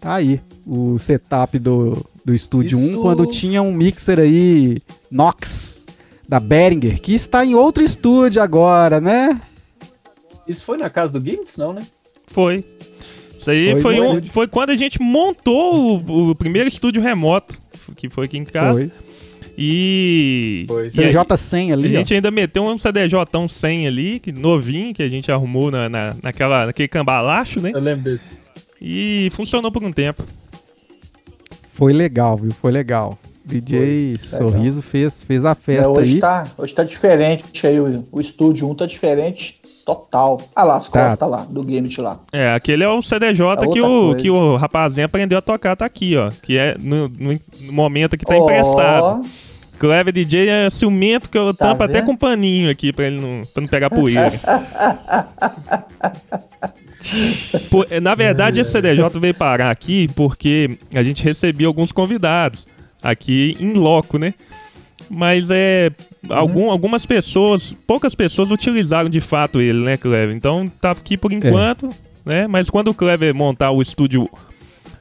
Tá 0.00 0.14
aí 0.14 0.40
o 0.66 0.98
setup 0.98 1.58
do, 1.58 2.04
do 2.24 2.36
Studio 2.36 2.78
Isso. 2.78 2.98
1 2.98 3.02
quando 3.02 3.26
tinha 3.26 3.62
um 3.62 3.72
mixer 3.72 4.18
aí 4.18 4.78
Nox 5.10 5.81
da 6.28 6.40
Behringer, 6.40 7.00
que 7.00 7.14
está 7.14 7.44
em 7.44 7.54
outro 7.54 7.82
estúdio 7.82 8.40
agora, 8.42 9.00
né? 9.00 9.40
Isso 10.46 10.64
foi 10.64 10.76
na 10.78 10.88
casa 10.90 11.12
do 11.12 11.24
Gimmicks, 11.24 11.56
não, 11.56 11.72
né? 11.72 11.86
Foi. 12.26 12.64
Isso 13.38 13.50
aí 13.50 13.72
Foi 13.80 13.96
foi, 13.96 14.00
um- 14.00 14.22
foi 14.28 14.46
quando 14.48 14.70
a 14.70 14.76
gente 14.76 15.00
montou 15.00 16.00
o, 16.00 16.30
o 16.30 16.34
primeiro 16.34 16.68
estúdio 16.68 17.02
remoto, 17.02 17.58
que 17.96 18.08
foi 18.08 18.26
aqui 18.26 18.38
em 18.38 18.44
casa. 18.44 18.78
Foi. 18.78 18.90
E. 19.58 20.64
Foi. 20.68 20.84
e 20.84 20.86
a- 20.86 20.90
CJ100 20.90 21.70
A 21.70 21.74
ali, 21.74 21.88
ó. 21.88 21.98
gente 21.98 22.14
ainda 22.14 22.30
meteu 22.30 22.64
um 22.64 22.78
CDJ 22.78 23.48
100 23.48 23.86
ali, 23.86 24.18
que, 24.20 24.32
novinho, 24.32 24.94
que 24.94 25.02
a 25.02 25.08
gente 25.08 25.30
arrumou 25.30 25.70
na, 25.70 25.88
na, 25.88 26.16
naquela, 26.22 26.66
naquele 26.66 26.88
cambalacho, 26.88 27.60
né? 27.60 27.72
Eu 27.74 27.80
lembro 27.80 28.04
desse. 28.04 28.24
E 28.80 29.28
funcionou 29.32 29.70
por 29.70 29.82
um 29.84 29.92
tempo. 29.92 30.24
Foi 31.74 31.92
legal, 31.92 32.36
viu? 32.36 32.52
Foi 32.52 32.72
legal. 32.72 33.18
DJ 33.44 34.16
Sorriso 34.18 34.80
fez, 34.82 35.22
fez 35.22 35.44
a 35.44 35.50
É, 35.50 35.54
festa 35.54 35.88
hoje, 35.90 36.14
aí. 36.14 36.20
tá, 36.20 36.46
hoje 36.56 36.74
tá 36.74 36.84
diferente 36.84 37.44
aí, 37.66 37.80
o, 37.80 38.04
o 38.12 38.20
estúdio 38.20 38.68
1 38.70 38.74
tá 38.76 38.86
diferente 38.86 39.60
total. 39.84 40.40
Ah 40.54 40.62
lá, 40.62 40.76
as 40.76 40.88
Tá. 40.88 41.08
costas 41.10 41.28
lá, 41.28 41.44
do 41.48 41.62
Gambit 41.64 42.00
lá. 42.00 42.20
É, 42.32 42.54
aquele 42.54 42.84
é 42.84 42.88
o 42.88 43.02
CDJ 43.02 43.44
É 43.64 43.66
que, 43.68 43.80
o, 43.80 44.04
coisa. 44.06 44.16
que 44.16 44.30
o 44.30 44.56
rapazinho 44.56 45.06
aprendeu 45.06 45.38
a 45.38 45.42
tocar, 45.42 45.74
tá 45.74 45.84
aqui, 45.84 46.16
ó. 46.16 46.30
Que 46.42 46.56
é 46.56 46.76
no, 46.78 47.08
no- 47.08 47.40
momento 47.72 48.16
que 48.16 48.24
tá 48.24 48.34
Ó, 48.36 48.42
emprestado. 48.44 49.24
Clever 49.78 50.12
DJ 50.14 50.48
é 50.48 50.70
ciumento 50.70 51.28
que 51.28 51.36
eu 51.36 51.52
Tá 51.52 51.66
tampo 51.70 51.82
até 51.82 52.00
com 52.00 52.14
paninho 52.16 52.70
aqui 52.70 52.92
pra 52.92 53.06
ele 53.06 53.20
não, 53.20 53.42
pra 53.52 53.60
não 53.60 53.68
pegar 53.68 53.90
poeira. 53.90 54.22
É, 57.90 57.98
Na 58.00 58.14
verdade, 58.14 58.60
esse 58.60 58.70
CDJ 58.70 59.18
veio 59.18 59.34
parar 59.34 59.70
aqui 59.70 60.08
porque 60.14 60.78
a 60.94 61.02
gente 61.02 61.22
recebia 61.24 61.66
alguns 61.66 61.90
convidados 61.90 62.66
aqui 63.02 63.56
em 63.58 63.72
loco, 63.72 64.18
né? 64.18 64.34
Mas 65.10 65.48
é. 65.50 65.90
Algum, 66.28 66.70
algumas 66.70 67.04
pessoas, 67.04 67.76
poucas 67.86 68.14
pessoas 68.14 68.50
utilizaram 68.50 69.10
de 69.10 69.20
fato 69.20 69.60
ele, 69.60 69.80
né, 69.80 69.96
Clever? 69.96 70.34
Então 70.34 70.70
tá 70.80 70.92
aqui 70.92 71.16
por 71.16 71.32
enquanto, 71.32 71.90
né? 72.24 72.46
Mas 72.46 72.70
quando 72.70 72.88
o 72.88 72.94
Clever 72.94 73.34
montar 73.34 73.72
o 73.72 73.82
estúdio 73.82 74.28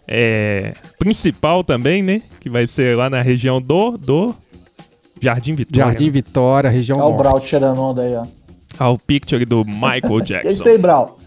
é, 0.07 0.73
principal 0.97 1.63
também, 1.63 2.01
né? 2.01 2.21
Que 2.39 2.49
vai 2.49 2.65
ser 2.65 2.97
lá 2.97 3.09
na 3.09 3.21
região 3.21 3.61
do, 3.61 3.97
do 3.97 4.35
Jardim 5.21 5.53
Vitória. 5.53 5.85
Jardim 5.85 6.09
Vitória, 6.09 6.69
região 6.69 6.97
Olha 6.99 7.13
o. 7.13 7.17
Brau 7.17 7.39
tirando 7.39 7.79
onda 7.79 8.01
aí, 8.01 8.15
ó. 8.15 8.25
Ah, 8.79 8.89
o 8.89 8.97
picture 8.97 9.45
do 9.45 9.63
Michael 9.63 10.01
É 10.03 10.23
isso 10.49 10.63
Jackson. 10.63 10.69
aí, 10.69 10.77
Brau. 10.77 11.17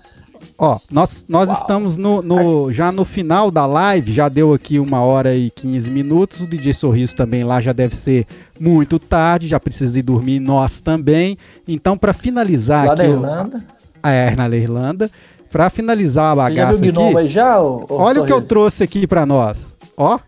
Ó, 0.58 0.78
nós, 0.90 1.24
nós 1.28 1.50
estamos 1.50 1.96
no, 1.98 2.22
no- 2.22 2.72
já 2.72 2.90
no 2.92 3.04
final 3.04 3.50
da 3.50 3.66
live, 3.66 4.12
já 4.12 4.28
deu 4.28 4.52
aqui 4.52 4.78
uma 4.78 5.00
hora 5.00 5.34
e 5.34 5.50
15 5.50 5.90
minutos. 5.90 6.40
O 6.40 6.46
DJ 6.46 6.72
Sorriso 6.72 7.14
também 7.16 7.42
lá 7.44 7.60
já 7.60 7.72
deve 7.72 7.94
ser 7.96 8.26
muito 8.58 8.98
tarde, 8.98 9.48
já 9.48 9.58
precisa 9.58 9.98
ir 9.98 10.02
dormir, 10.02 10.40
nós 10.40 10.80
também. 10.80 11.36
Então, 11.66 11.96
para 11.98 12.12
finalizar 12.12 12.86
Lá 12.86 12.92
aqui. 12.92 13.02
da 13.02 13.08
o- 13.08 13.12
Irlanda. 13.12 13.64
Ah, 14.02 14.10
é, 14.10 14.36
na 14.36 14.48
Irlanda. 14.48 15.10
Para 15.50 15.70
finalizar 15.70 16.32
a 16.38 16.48
Você 16.48 16.54
já 16.54 16.70
viu 16.72 16.80
bagaça 16.80 16.84
o 16.84 16.92
gnomo 16.92 17.08
aqui. 17.10 17.18
aí 17.18 17.28
já? 17.28 17.60
ô- 17.62 17.86
ô, 17.88 17.96
Olha 18.02 18.20
o 18.22 18.24
que 18.26 18.32
eu 18.32 18.36
Sorriso? 18.36 18.48
trouxe 18.48 18.84
aqui 18.84 19.06
para 19.06 19.24
nós. 19.24 19.74
Ó, 19.96 20.18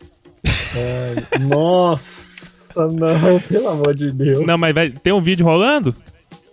Ai, 0.46 1.40
nossa, 1.46 2.86
não, 2.88 3.40
pelo 3.48 3.68
amor 3.68 3.94
de 3.94 4.10
Deus. 4.12 4.46
Não, 4.46 4.56
mas 4.56 4.74
vai, 4.74 4.90
tem 4.90 5.12
um 5.12 5.20
vídeo 5.20 5.44
rolando? 5.44 5.94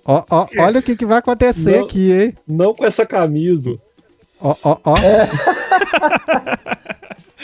Ó, 0.05 0.23
ó, 0.30 0.47
olha 0.59 0.80
o 0.80 0.84
que, 0.84 0.95
que 0.95 1.05
vai 1.05 1.17
acontecer 1.17 1.77
Não. 1.77 1.85
aqui, 1.85 2.11
hein? 2.11 2.34
Não 2.47 2.73
com 2.73 2.85
essa 2.85 3.05
camisa. 3.05 3.75
Ó, 4.39 4.55
ó, 4.63 4.77
ó. 4.84 4.93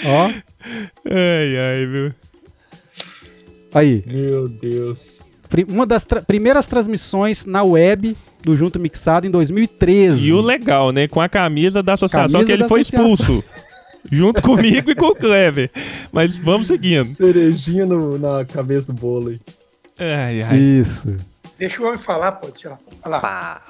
ó, 0.05 0.31
Ai, 1.05 1.57
ai, 1.57 1.85
viu? 1.87 2.13
aí. 3.73 4.03
Meu 4.07 4.47
Deus. 4.49 5.21
Uma 5.67 5.85
das 5.85 6.05
tra- 6.05 6.21
primeiras 6.21 6.67
transmissões 6.67 7.45
na 7.45 7.63
web 7.63 8.15
do 8.43 8.55
Junto 8.55 8.79
Mixado 8.79 9.25
em 9.25 9.31
2013. 9.31 10.27
E 10.27 10.33
o 10.33 10.41
legal, 10.41 10.91
né? 10.91 11.07
Com 11.07 11.19
a 11.21 11.27
camisa 11.29 11.81
da 11.81 11.93
associação 11.93 12.41
Camisa 12.41 12.45
que 12.45 12.51
ele 12.51 12.67
foi 12.67 12.81
associação. 12.81 13.13
expulso. 13.13 13.43
junto 14.11 14.41
comigo 14.43 14.91
e 14.91 14.95
com 14.95 15.07
o 15.07 15.15
Clever. 15.15 15.71
Mas 16.11 16.37
vamos 16.37 16.67
seguindo. 16.67 17.15
Cerejinha 17.15 17.85
no- 17.85 18.17
na 18.19 18.45
cabeça 18.45 18.87
do 18.87 18.99
bolo 18.99 19.29
aí. 19.29 19.39
Ai, 19.97 20.41
ai. 20.43 20.57
Isso. 20.57 21.17
Deixa 21.59 21.83
o 21.83 21.85
homem 21.85 21.99
falar, 21.99 22.31
pô. 22.31 22.47
Deixa 22.47 22.79
falar. 23.03 23.19
Pá. 23.19 23.61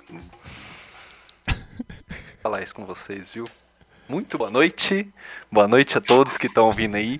falar 2.39 2.61
isso 2.61 2.75
com 2.75 2.85
vocês, 2.85 3.31
viu? 3.31 3.47
Muito 4.07 4.37
boa 4.37 4.51
noite. 4.51 5.11
Boa 5.51 5.67
noite 5.67 5.97
a 5.97 6.01
todos 6.01 6.37
que 6.37 6.45
estão 6.45 6.67
ouvindo 6.67 6.97
aí. 6.97 7.19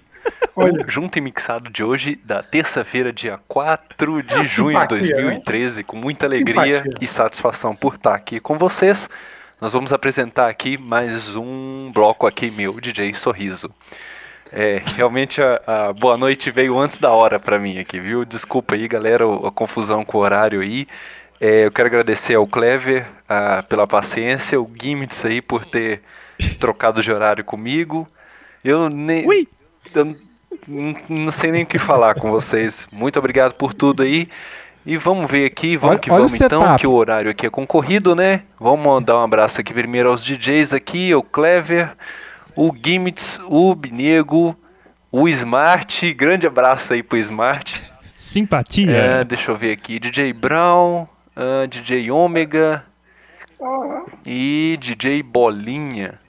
Olha. 0.56 0.86
O 0.86 0.88
Junto 0.88 1.18
e 1.18 1.22
Mixado 1.22 1.72
de 1.72 1.84
hoje, 1.84 2.18
da 2.24 2.44
terça-feira, 2.44 3.12
dia 3.12 3.40
4 3.48 4.22
de 4.22 4.44
junho 4.44 4.78
de 4.88 4.96
Simpatia, 4.96 5.16
né? 5.16 5.22
2013, 5.24 5.84
com 5.84 5.98
muita 5.98 6.28
alegria 6.28 6.84
Simpatia. 6.84 6.94
e 7.02 7.08
satisfação 7.08 7.76
por 7.76 7.96
estar 7.96 8.14
aqui 8.14 8.40
com 8.40 8.56
vocês. 8.56 9.10
Nós 9.60 9.74
vamos 9.74 9.92
apresentar 9.92 10.50
aqui 10.50 10.78
mais 10.78 11.36
um 11.36 11.92
bloco 11.92 12.28
aqui 12.28 12.52
meu, 12.52 12.80
DJ 12.80 13.12
Sorriso. 13.16 13.74
É, 14.52 14.82
realmente 14.96 15.42
a, 15.42 15.62
a 15.90 15.94
boa 15.94 16.18
noite 16.18 16.50
veio 16.50 16.78
antes 16.78 16.98
da 16.98 17.12
hora 17.12 17.40
pra 17.40 17.60
mim 17.60 17.78
aqui, 17.78 18.00
viu? 18.00 18.26
Desculpa 18.26 18.76
aí, 18.76 18.88
galera, 18.88 19.24
a 19.26 19.52
confusão 19.52 20.04
com 20.04 20.18
o 20.18 20.22
horário 20.22 20.62
aí. 20.62 20.88
É, 21.40 21.66
eu 21.66 21.72
quero 21.72 21.88
agradecer 21.88 22.36
ao 22.36 22.48
Clever 22.48 23.06
ah, 23.28 23.64
pela 23.70 23.86
paciência, 23.88 24.60
o 24.60 24.70
Gimmits 24.82 25.24
aí 25.24 25.42
por 25.42 25.64
ter 25.66 26.02
trocado 26.60 27.02
de 27.02 27.12
horário 27.12 27.44
comigo. 27.46 28.08
Eu 28.64 28.90
nem. 28.90 29.24
eu 29.96 30.16
n- 30.68 30.98
não 31.08 31.32
sei 31.32 31.52
nem 31.52 31.64
o 31.64 31.68
que 31.68 31.78
falar 31.80 32.16
com 32.16 32.32
vocês. 32.32 32.88
Muito 32.92 33.18
obrigado 33.20 33.54
por 33.54 33.74
tudo 33.74 34.04
aí. 34.04 34.28
E 34.86 34.98
vamos 34.98 35.30
ver 35.30 35.46
aqui, 35.46 35.78
vamos 35.78 35.92
Olha- 35.94 36.00
que 36.00 36.10
olha 36.10 36.18
vamos 36.24 36.42
então, 36.42 36.76
que 36.78 36.88
o 36.88 36.94
horário 36.94 37.30
aqui 37.30 37.46
é 37.46 37.50
concorrido, 37.50 38.16
né? 38.16 38.42
Vamos 38.60 38.84
mandar 38.86 39.18
um 39.20 39.24
abraço 39.24 39.62
aqui 39.62 39.74
primeiro 39.74 40.10
aos 40.10 40.26
DJs 40.26 40.74
aqui, 40.74 41.14
o 41.14 41.22
Clever, 41.22 41.92
o 42.60 42.74
Gimmits, 42.76 43.40
o 43.48 43.74
Binego, 43.74 44.54
o 45.10 45.30
Smart. 45.30 46.14
Grande 46.14 46.46
abraço 46.46 46.94
aí 46.94 47.02
pro 47.02 47.18
Smart. 47.18 47.82
Simpatia. 48.18 48.92
É, 48.92 49.24
deixa 49.24 49.50
eu 49.52 49.56
ver 49.56 49.72
aqui. 49.72 49.98
DJ 49.98 50.34
Brown, 50.34 51.08
ah, 51.36 51.66
DJ 51.66 52.12
Ômega 52.12 52.84
e 54.26 54.78
DJ 54.82 55.24
Bolinha. 55.24 56.20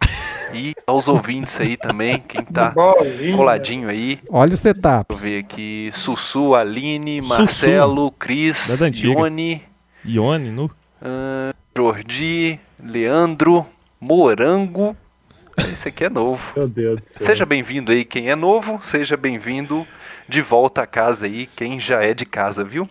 E 0.54 0.74
aos 0.86 1.08
ouvintes 1.08 1.58
aí 1.58 1.78
também, 1.78 2.22
quem 2.28 2.44
tá 2.44 2.72
Bolinha. 2.72 3.34
coladinho 3.34 3.88
aí. 3.88 4.20
Olha 4.28 4.52
o 4.52 4.56
setup. 4.58 5.06
Deixa 5.08 5.24
eu 5.26 5.30
ver 5.32 5.38
aqui. 5.38 5.90
Sussu, 5.94 6.54
Aline, 6.54 7.22
Marcelo, 7.22 8.10
Cris. 8.12 8.78
Ione, 9.02 9.62
Ione, 10.04 10.50
nu. 10.50 10.70
ah, 11.00 11.54
Jordi, 11.74 12.60
Leandro, 12.84 13.64
Morango. 13.98 14.94
Esse 15.70 15.88
aqui 15.88 16.04
é 16.04 16.10
novo. 16.10 16.40
Meu 16.56 16.68
Deus 16.68 17.00
do 17.00 17.06
céu. 17.12 17.26
Seja 17.26 17.46
bem-vindo 17.46 17.92
aí 17.92 18.04
quem 18.04 18.28
é 18.30 18.34
novo, 18.36 18.80
seja 18.82 19.16
bem-vindo 19.16 19.86
de 20.28 20.40
volta 20.42 20.82
a 20.82 20.86
casa 20.86 21.26
aí, 21.26 21.46
quem 21.46 21.78
já 21.80 22.02
é 22.02 22.14
de 22.14 22.24
casa, 22.26 22.64
viu? 22.64 22.88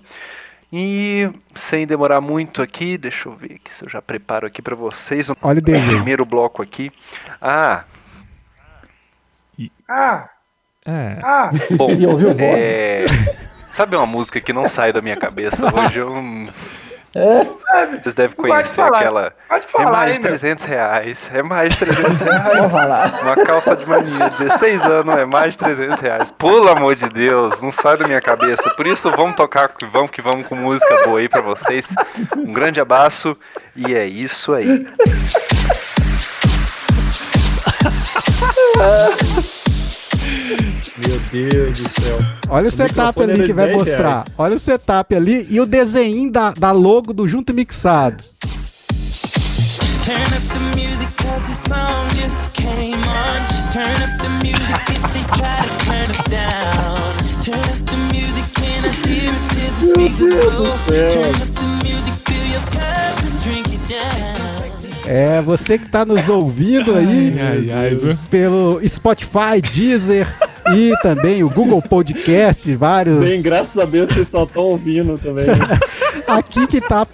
E 0.72 1.30
sem 1.54 1.86
demorar 1.86 2.22
muito 2.22 2.62
aqui, 2.62 2.98
deixa 2.98 3.28
eu 3.28 3.36
ver 3.36 3.56
aqui 3.56 3.74
se 3.74 3.84
eu 3.84 3.90
já 3.90 4.02
preparo 4.02 4.48
aqui 4.48 4.62
pra 4.62 4.76
vocês 4.76 5.30
o 5.30 5.36
Olha 5.42 5.60
o 5.60 5.62
desenho. 5.62 5.96
primeiro 5.98 6.26
bloco 6.26 6.62
aqui. 6.62 6.92
Ah, 7.42 7.84
Ah, 9.88 10.30
É. 10.86 11.20
ah. 11.24 11.50
bom, 11.72 11.92
E 12.00 12.06
ouviu 12.08 12.30
vozes? 12.30 12.40
é... 12.42 13.06
Sabe 13.72 13.96
uma 13.96 14.06
música 14.06 14.40
que 14.42 14.52
não 14.54 14.68
sai 14.68 14.92
da 14.94 15.02
minha 15.02 15.16
cabeça 15.18 15.66
hoje? 15.74 16.00
Eu... 16.00 16.14
Vocês 17.14 18.16
devem 18.16 18.36
Pode 18.38 18.50
conhecer 18.50 18.76
falar. 18.82 19.00
aquela. 19.00 19.34
Pode 19.50 19.66
É 19.66 19.70
falar, 19.70 19.92
mais 19.92 20.08
hein, 20.12 20.16
de 20.16 20.22
meu. 20.22 20.30
300 20.30 20.64
reais. 20.64 21.32
É 21.34 21.44
mais 21.44 21.74
de 21.74 21.80
300 21.86 22.20
Vamos 22.20 22.74
reais. 22.74 23.22
Uma 23.22 23.36
calça 23.46 23.76
de 23.76 23.86
mania, 23.86 24.30
16 24.30 24.86
anos, 24.86 25.16
é 25.18 25.26
mais 25.26 25.52
de 25.54 25.58
300 25.60 26.00
reais. 26.00 26.32
Pelo 26.32 26.70
amor 26.70 26.96
de 26.96 27.10
Deus, 27.10 27.62
não 27.62 27.70
sai 27.70 27.98
da 27.98 28.08
minha 28.08 28.22
cabeça. 28.22 28.70
Por 28.76 28.88
isso, 28.88 29.12
vamos 29.12 29.36
tocar, 29.36 29.72
vamos 29.92 30.10
que 30.12 30.22
vamos 30.22 30.48
com 30.48 30.56
música 30.56 31.04
boa 31.06 31.20
aí 31.20 31.28
pra 31.28 31.42
vocês. 31.42 31.94
Um 32.38 32.54
grande 32.54 32.80
abraço 32.80 33.36
e 33.76 33.94
é 33.94 34.06
isso 34.06 34.54
aí. 34.54 34.88
Meu 41.08 41.20
Deus 41.32 41.78
do 41.78 41.90
céu. 41.90 42.18
Olha 42.50 42.66
o 42.66 42.70
O 42.70 42.72
setup 42.72 43.22
ali 43.22 43.44
que 43.44 43.54
vai 43.54 43.68
10 43.68 43.78
mostrar. 43.78 44.26
Olha 44.38 44.56
o 44.56 44.60
setup 44.60 45.16
ali 45.16 45.48
e 45.50 45.60
o 45.60 45.66
desenho 45.66 46.32
da, 46.32 46.52
da 46.52 46.72
logo 46.72 47.14
do 47.14 47.28
Junto 47.28 47.54
Mixado. 47.54 48.24
Turn 50.04 50.18
up 50.36 50.48
the 50.48 50.60
music 50.76 51.10
cause 51.18 51.42
the 51.48 51.70
song 51.70 52.08
just 52.20 52.52
came 52.54 52.96
on. 52.96 53.72
Turn 53.72 53.96
up 54.04 54.22
the 54.22 54.30
music 54.30 54.82
if 54.90 55.02
they 55.14 55.24
try 55.38 55.62
to 55.64 55.86
turn 55.86 56.10
us 56.10 56.22
down. 56.30 57.14
Turn 57.42 57.60
up 57.60 57.86
the 57.90 57.98
music, 58.12 58.46
can 58.56 58.86
I 58.86 58.90
hear 58.90 59.32
it 59.32 59.50
till 59.50 59.72
the 59.80 59.86
speakers 59.94 60.34
blow? 60.54 60.76
Turn 60.88 61.36
up 61.36 61.56
the 61.56 61.68
music, 61.84 62.14
fill 62.26 62.48
your 62.52 62.66
cup 62.72 63.24
and 63.24 63.40
drink 63.42 63.68
it 63.74 63.88
down. 63.88 64.42
É, 65.06 65.42
você 65.42 65.78
que 65.78 65.90
tá 65.90 66.06
nos 66.06 66.30
ouvindo 66.30 66.96
aí 66.96 67.36
Ai, 67.40 67.72
ai, 67.72 67.96
viu? 67.96 68.16
pelo 68.30 68.80
Spotify, 68.88 69.60
Deezer 69.62 70.28
e 70.74 70.94
também 71.02 71.44
o 71.44 71.50
Google 71.50 71.82
Podcast, 71.82 72.74
vários. 72.76 73.20
Bem, 73.20 73.42
graças 73.42 73.78
a 73.78 73.86
Deus 73.86 74.12
vocês 74.12 74.28
só 74.28 74.44
estão 74.44 74.64
ouvindo 74.64 75.18
também. 75.18 75.46
Aqui 76.28 76.68
que 76.68 76.82
tá. 76.82 77.08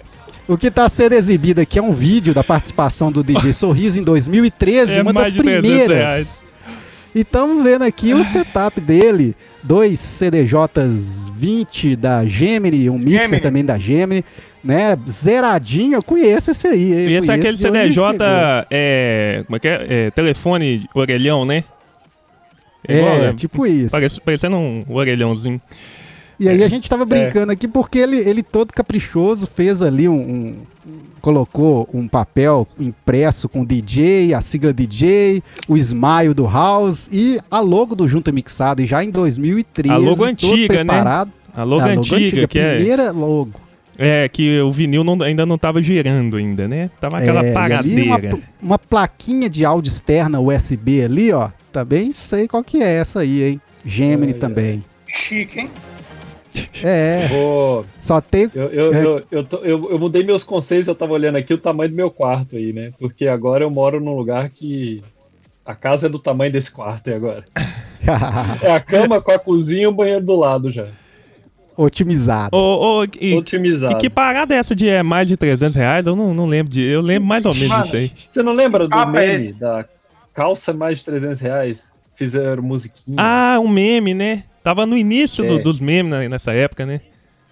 O 0.46 0.56
que 0.56 0.70
tá 0.70 0.88
sendo 0.88 1.12
exibido 1.12 1.60
aqui 1.60 1.78
é 1.78 1.82
um 1.82 1.92
vídeo 1.92 2.32
da 2.32 2.42
participação 2.42 3.12
do 3.12 3.22
DJ 3.22 3.52
Sorriso 3.52 4.00
em 4.00 4.02
2013, 4.02 4.94
É 4.94 5.02
uma 5.02 5.12
das 5.12 5.24
mais 5.24 5.32
de 5.34 5.42
300 5.42 5.60
primeiras. 5.60 6.42
E 7.14 7.20
estamos 7.20 7.62
vendo 7.62 7.82
aqui 7.82 8.14
o 8.14 8.24
setup 8.24 8.80
dele. 8.80 9.36
Dois 9.62 10.00
CDJs 10.00 11.28
20 11.34 11.96
da 11.96 12.24
Gemini, 12.24 12.88
um 12.88 12.96
mixer 12.96 13.24
Gemini. 13.24 13.40
também 13.42 13.64
da 13.64 13.78
Gemini, 13.78 14.24
né? 14.64 14.96
Zeradinho, 15.06 15.96
eu 15.96 16.02
conheço 16.02 16.50
esse 16.50 16.66
aí. 16.66 16.92
eu 16.92 17.10
E 17.10 17.14
esse 17.16 17.30
é 17.30 17.34
aquele 17.34 17.58
CDJ, 17.58 18.02
é, 18.70 19.42
como 19.44 19.56
é 19.56 19.58
que 19.58 19.68
é? 19.68 19.86
É, 19.88 20.10
telefone 20.12 20.88
orelhão, 20.94 21.44
né? 21.44 21.64
É, 22.86 22.98
igual, 22.98 23.34
tipo 23.34 23.66
isso. 23.66 23.90
Parece, 23.90 24.20
parecendo 24.20 24.56
um 24.56 24.84
orelhãozinho. 24.88 25.60
E 26.40 26.48
aí 26.48 26.62
a 26.62 26.68
gente 26.68 26.86
É. 26.86 26.88
tava 26.88 27.04
brincando 27.04 27.50
aqui 27.50 27.66
porque 27.66 27.98
ele, 27.98 28.16
ele 28.18 28.42
todo 28.44 28.72
caprichoso 28.72 29.46
fez 29.46 29.82
ali 29.82 30.08
um, 30.08 30.14
um- 30.14 30.54
colocou 31.20 31.88
um 31.92 32.06
papel 32.06 32.66
impresso 32.78 33.48
com 33.48 33.64
DJ, 33.64 34.32
a 34.34 34.40
sigla 34.40 34.72
DJ, 34.72 35.42
o 35.66 35.76
smile 35.76 36.32
do 36.32 36.46
House 36.46 37.08
e 37.12 37.38
a 37.50 37.58
logo 37.58 37.96
do 37.96 38.06
Junta 38.06 38.30
Mixado 38.30 38.80
e 38.80 38.86
já 38.86 39.02
em 39.02 39.10
2013. 39.10 39.92
A 39.94 39.98
logo 39.98 40.22
antiga, 40.24 40.74
né? 40.84 40.84
preparado. 40.84 41.32
A 41.52 41.64
logo 41.64 41.82
A 41.82 41.86
antiga, 41.88 42.46
que 42.46 42.58
é- 42.58 42.76
primeira 42.76 43.10
logo. 43.10 43.52
É, 43.98 44.28
que 44.28 44.60
o 44.60 44.70
vinil 44.70 45.02
não- 45.02 45.20
ainda 45.22 45.44
não 45.44 45.58
tava 45.58 45.82
girando 45.82 46.36
ainda, 46.36 46.68
né? 46.68 46.88
Tava 47.00 47.18
aquela 47.18 47.40
É, 47.40 47.46
ali 47.46 47.52
paradeira. 47.54 48.34
uma, 48.36 48.42
uma 48.62 48.78
plaquinha 48.78 49.48
de 49.50 49.64
áudio 49.64 49.88
externa 49.90 50.38
USB 50.40 51.02
ali, 51.02 51.32
ó. 51.32 51.50
Também 51.72 52.12
sei 52.12 52.46
qual 52.46 52.62
que 52.62 52.80
é 52.82 52.94
essa 52.94 53.20
aí, 53.20 53.42
hein? 53.42 53.60
Gemini 53.84 54.34
também. 54.34 54.84
Chique, 55.06 55.60
hein? 55.60 55.70
É. 56.82 57.26
Vou- 57.28 57.84
Só 58.00 58.20
tem. 58.20 58.50
Eu, 58.54 58.68
eu, 58.68 58.94
É. 58.94 59.04
eu, 59.04 59.22
eu, 59.30 59.44
tô- 59.44 59.58
eu- 59.64 59.90
eu 59.90 59.98
mudei 59.98 60.22
meus 60.24 60.42
conceitos, 60.42 60.88
eu 60.88 60.94
tava 60.94 61.12
olhando 61.12 61.36
aqui 61.36 61.52
o 61.52 61.58
tamanho 61.58 61.90
do 61.90 61.96
meu 61.96 62.10
quarto 62.10 62.56
aí, 62.56 62.72
né? 62.72 62.92
Porque 62.98 63.26
agora 63.28 63.64
eu 63.64 63.70
moro 63.70 64.00
num 64.00 64.16
lugar 64.16 64.48
que 64.48 65.02
a 65.64 65.74
casa 65.74 66.06
é 66.06 66.08
do 66.08 66.18
tamanho 66.18 66.52
desse 66.52 66.70
quarto 66.70 67.08
aí 67.10 67.16
agora. 67.16 67.44
É 68.62 68.70
a 68.70 68.80
cama 68.80 69.20
com 69.20 69.30
a 69.32 69.38
cozinha 69.38 69.82
e 69.82 69.86
o 69.86 69.92
banheiro 69.92 70.24
do 70.24 70.36
lado 70.36 70.70
já. 70.70 70.86
Otimizado. 71.82 72.56
Ô, 72.56 73.00
ô, 73.02 73.06
e, 73.20 73.34
Otimizado. 73.34 73.94
e 73.94 73.98
que 73.98 74.10
parada 74.10 74.52
é 74.54 74.58
essa 74.58 74.74
de 74.74 74.88
é, 74.88 75.02
mais 75.02 75.28
de 75.28 75.36
300 75.36 75.76
reais? 75.76 76.06
Eu 76.06 76.16
não, 76.16 76.34
não 76.34 76.46
lembro 76.46 76.72
de. 76.72 76.82
Eu 76.82 77.00
lembro 77.00 77.28
mais 77.28 77.44
ou 77.46 77.54
menos 77.54 77.68
Mano, 77.68 77.84
disso 77.84 77.96
aí. 77.96 78.12
Você 78.30 78.42
não 78.42 78.52
lembra 78.52 78.88
do 78.88 78.94
Ah, 78.94 79.06
meme 79.06 79.44
mas- 79.50 79.58
da 79.58 79.84
calça 80.34 80.72
mais 80.72 80.98
de 80.98 81.04
300 81.04 81.40
reais? 81.40 81.92
Fizeram 82.16 82.62
musiquinha. 82.64 83.16
Ah, 83.18 83.58
um 83.60 83.68
meme, 83.68 84.12
né? 84.12 84.42
Tava 84.64 84.84
no 84.84 84.96
início 84.96 85.46
do- 85.46 85.58
É. 85.60 85.62
dos 85.62 85.78
memes 85.78 86.28
nessa 86.28 86.52
época, 86.52 86.84
né? 86.84 87.00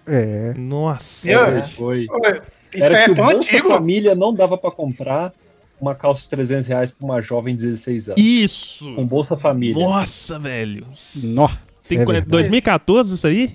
É. 0.05 0.53
Nossa. 0.57 1.31
É, 1.31 1.61
foi. 1.69 2.01
Isso 2.03 2.83
Era 2.83 2.97
aí 2.97 3.03
que 3.05 3.09
é 3.09 3.13
o 3.13 3.15
tão 3.15 3.25
Bolsa 3.27 3.37
antigo. 3.37 3.69
Família 3.69 4.13
não 4.13 4.33
dava 4.33 4.57
pra 4.57 4.69
comprar 4.69 5.31
uma 5.79 5.95
calça 5.95 6.23
de 6.23 6.29
300 6.29 6.67
reais 6.67 6.91
pra 6.91 7.05
uma 7.05 7.21
jovem 7.21 7.55
de 7.55 7.65
16 7.65 8.09
anos. 8.09 8.21
Isso! 8.21 8.93
Com 8.93 9.05
Bolsa 9.05 9.37
Família. 9.37 9.81
Nossa, 9.85 10.37
velho. 10.37 10.85
Nó. 11.23 11.47
Tem 11.87 11.99
é 11.99 12.03
qu- 12.03 12.11
verdade. 12.11 12.29
2014 12.31 13.15
isso 13.15 13.25
aí? 13.25 13.53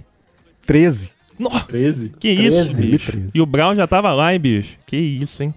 13. 0.66 1.10
Nó, 1.39 1.48
13. 1.60 2.12
que 2.20 2.30
isso, 2.30 2.56
13, 2.56 2.68
bicho. 2.82 3.12
2013. 3.12 3.30
E 3.34 3.40
o 3.40 3.47
Brown 3.47 3.74
já 3.74 3.86
tava 3.86 4.12
lá, 4.12 4.32
hein, 4.32 4.40
bicho? 4.40 4.76
Que 4.86 4.97
isso, 4.97 5.43
hein? 5.43 5.55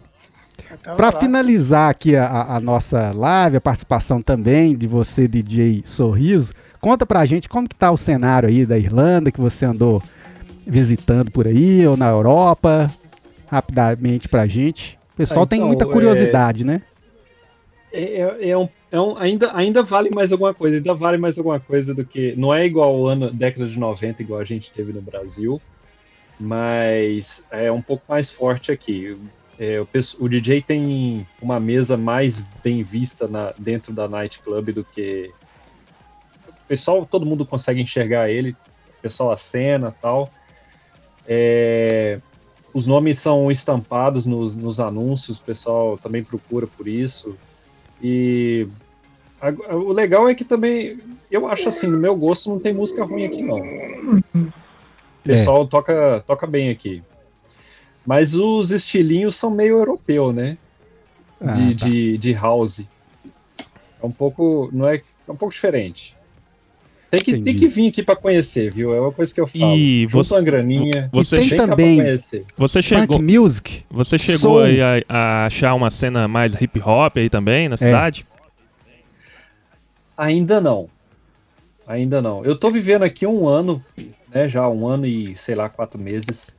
Pra 0.95 1.11
tá. 1.11 1.19
finalizar 1.19 1.89
aqui 1.89 2.15
a- 2.15 2.55
a, 2.55 2.59
nossa 2.59 3.11
live, 3.11 3.57
a 3.57 3.61
participação 3.61 4.21
também 4.21 4.75
de 4.75 4.87
você, 4.87 5.27
DJ 5.27 5.81
Sorriso, 5.85 6.53
conta 6.79 7.05
pra 7.05 7.25
gente 7.25 7.47
como 7.49 7.67
que 7.67 7.75
tá 7.75 7.91
o 7.91 7.97
cenário 7.97 8.47
aí 8.49 8.65
da 8.65 8.77
Irlanda, 8.77 9.31
que 9.31 9.39
você 9.41 9.65
andou 9.65 10.01
visitando 10.65 11.29
por 11.31 11.45
aí, 11.47 11.85
ou 11.87 11.95
na 11.97 12.07
Europa, 12.09 12.91
rapidamente 13.47 14.27
pra 14.27 14.47
gente. 14.47 14.97
O 15.13 15.17
pessoal 15.17 15.43
Ah, 15.43 15.47
tem 15.47 15.57
então, 15.59 15.67
muita 15.67 15.85
é- 15.85 15.87
curiosidade, 15.91 16.63
né? 16.63 16.81
É, 17.91 18.21
é- 18.21 18.49
é 18.49 18.57
um, 18.57 18.67
é 18.95 19.01
um- 19.01 19.17
ainda, 19.17 19.55
ainda 19.55 19.83
vale 19.83 20.09
mais 20.09 20.31
alguma 20.31 20.53
coisa, 20.53 20.77
ainda 20.77 20.93
vale 20.93 21.17
mais 21.17 21.37
alguma 21.37 21.59
coisa 21.59 21.93
do 21.93 22.05
que. 22.05 22.35
Não 22.35 22.53
é 22.53 22.65
igual 22.65 22.95
o 22.95 23.07
ano, 23.07 23.31
década 23.31 23.67
de 23.67 23.77
90, 23.77 24.21
igual 24.21 24.39
a 24.39 24.45
gente 24.45 24.71
teve 24.71 24.93
no 24.93 25.01
Brasil, 25.01 25.61
mas 26.39 27.45
é 27.51 27.71
um 27.71 27.81
pouco 27.81 28.03
mais 28.07 28.31
forte 28.31 28.71
aqui. 28.71 29.17
É, 29.59 29.79
o, 29.79 29.87
o 30.19 30.29
DJ 30.29 30.61
tem 30.61 31.25
uma 31.41 31.59
mesa 31.59 31.95
mais 31.95 32.39
bem 32.63 32.83
vista 32.83 33.27
na- 33.27 33.53
dentro 33.57 33.93
da 33.93 34.07
nightclub 34.07 34.71
do 34.71 34.83
que. 34.83 35.29
O 36.47 36.67
pessoal, 36.67 37.05
todo 37.05 37.25
mundo 37.25 37.45
consegue 37.45 37.81
enxergar 37.81 38.29
ele, 38.29 38.51
o 38.51 39.01
pessoal 39.01 39.31
acena 39.31 39.93
tal. 40.01 40.31
É, 41.27 42.19
os 42.73 42.85
nomes 42.87 43.19
são 43.19 43.51
estampados 43.51 44.25
nos, 44.25 44.55
nos 44.57 44.79
anúncios, 44.79 45.37
o 45.37 45.43
pessoal 45.43 45.97
também 45.97 46.23
procura 46.23 46.67
por 46.67 46.87
isso. 46.87 47.37
E 48.01 48.67
o 49.51 49.91
legal 49.91 50.27
é 50.29 50.35
que 50.35 50.43
também, 50.43 50.97
eu 51.29 51.47
acho 51.47 51.67
assim, 51.69 51.87
no 51.87 51.97
meu 51.97 52.15
gosto 52.15 52.49
não 52.49 52.59
tem 52.59 52.73
música 52.73 53.03
ruim 53.03 53.25
aqui 53.25 53.41
não. 53.41 53.59
O 53.59 54.51
pessoal 55.23 55.65
toca, 55.67 56.23
toca 56.25 56.45
bem 56.47 56.69
aqui. 56.69 57.01
Mas 58.05 58.35
os 58.35 58.71
estilinhos 58.71 59.35
são 59.35 59.49
meio 59.49 59.77
europeu, 59.79 60.31
né? 60.31 60.57
Ah, 61.41 61.51
De, 61.53 61.75
tá. 61.75 61.85
de, 61.87 62.17
de 62.19 62.33
house. 62.33 62.81
É 64.01 64.05
um 64.05 64.11
pouco, 64.11 64.69
não 64.71 64.87
é, 64.87 64.97
é 65.27 65.31
um 65.31 65.35
pouco 65.35 65.53
diferente. 65.53 66.15
Tem 67.09 67.19
que, 67.19 67.39
tem 67.39 67.55
que 67.55 67.67
vir 67.67 67.87
aqui 67.89 68.03
pra 68.03 68.15
conhecer, 68.15 68.71
viu? 68.73 68.93
É 68.93 68.99
uma 68.99 69.11
coisa 69.11 69.33
que 69.33 69.39
eu 69.39 69.47
falo. 69.47 69.75
E 69.75 70.05
você- 70.07 70.33
uma 70.33 70.41
graninha. 70.41 71.09
você 71.11 71.37
tem 71.37 71.49
também- 71.55 71.97
conhecer. 71.97 72.45
Você 72.57 72.81
Funk 72.83 72.99
chegou, 73.01 73.21
Music. 73.21 73.83
você 73.89 74.19
chegou 74.19 74.61
a, 74.63 74.67
a 75.07 75.45
achar 75.45 75.73
uma 75.75 75.89
cena 75.89 76.27
mais 76.27 76.59
hip 76.61 76.79
hop 76.79 77.17
aí 77.17 77.29
também 77.29 77.65
É. 77.65 77.69
na 77.69 77.77
cidade? 77.77 78.25
Ainda 80.17 80.61
não. 80.61 80.89
Ainda 81.87 82.21
não. 82.21 82.43
Eu 82.43 82.57
tô 82.57 82.71
vivendo 82.71 83.03
aqui 83.03 83.27
um 83.27 83.47
ano, 83.47 83.83
né? 84.29 84.47
Já 84.47 84.67
um 84.67 84.87
ano 84.87 85.05
e, 85.05 85.37
sei 85.37 85.55
lá, 85.55 85.69
quatro 85.69 85.99
meses. 85.99 86.55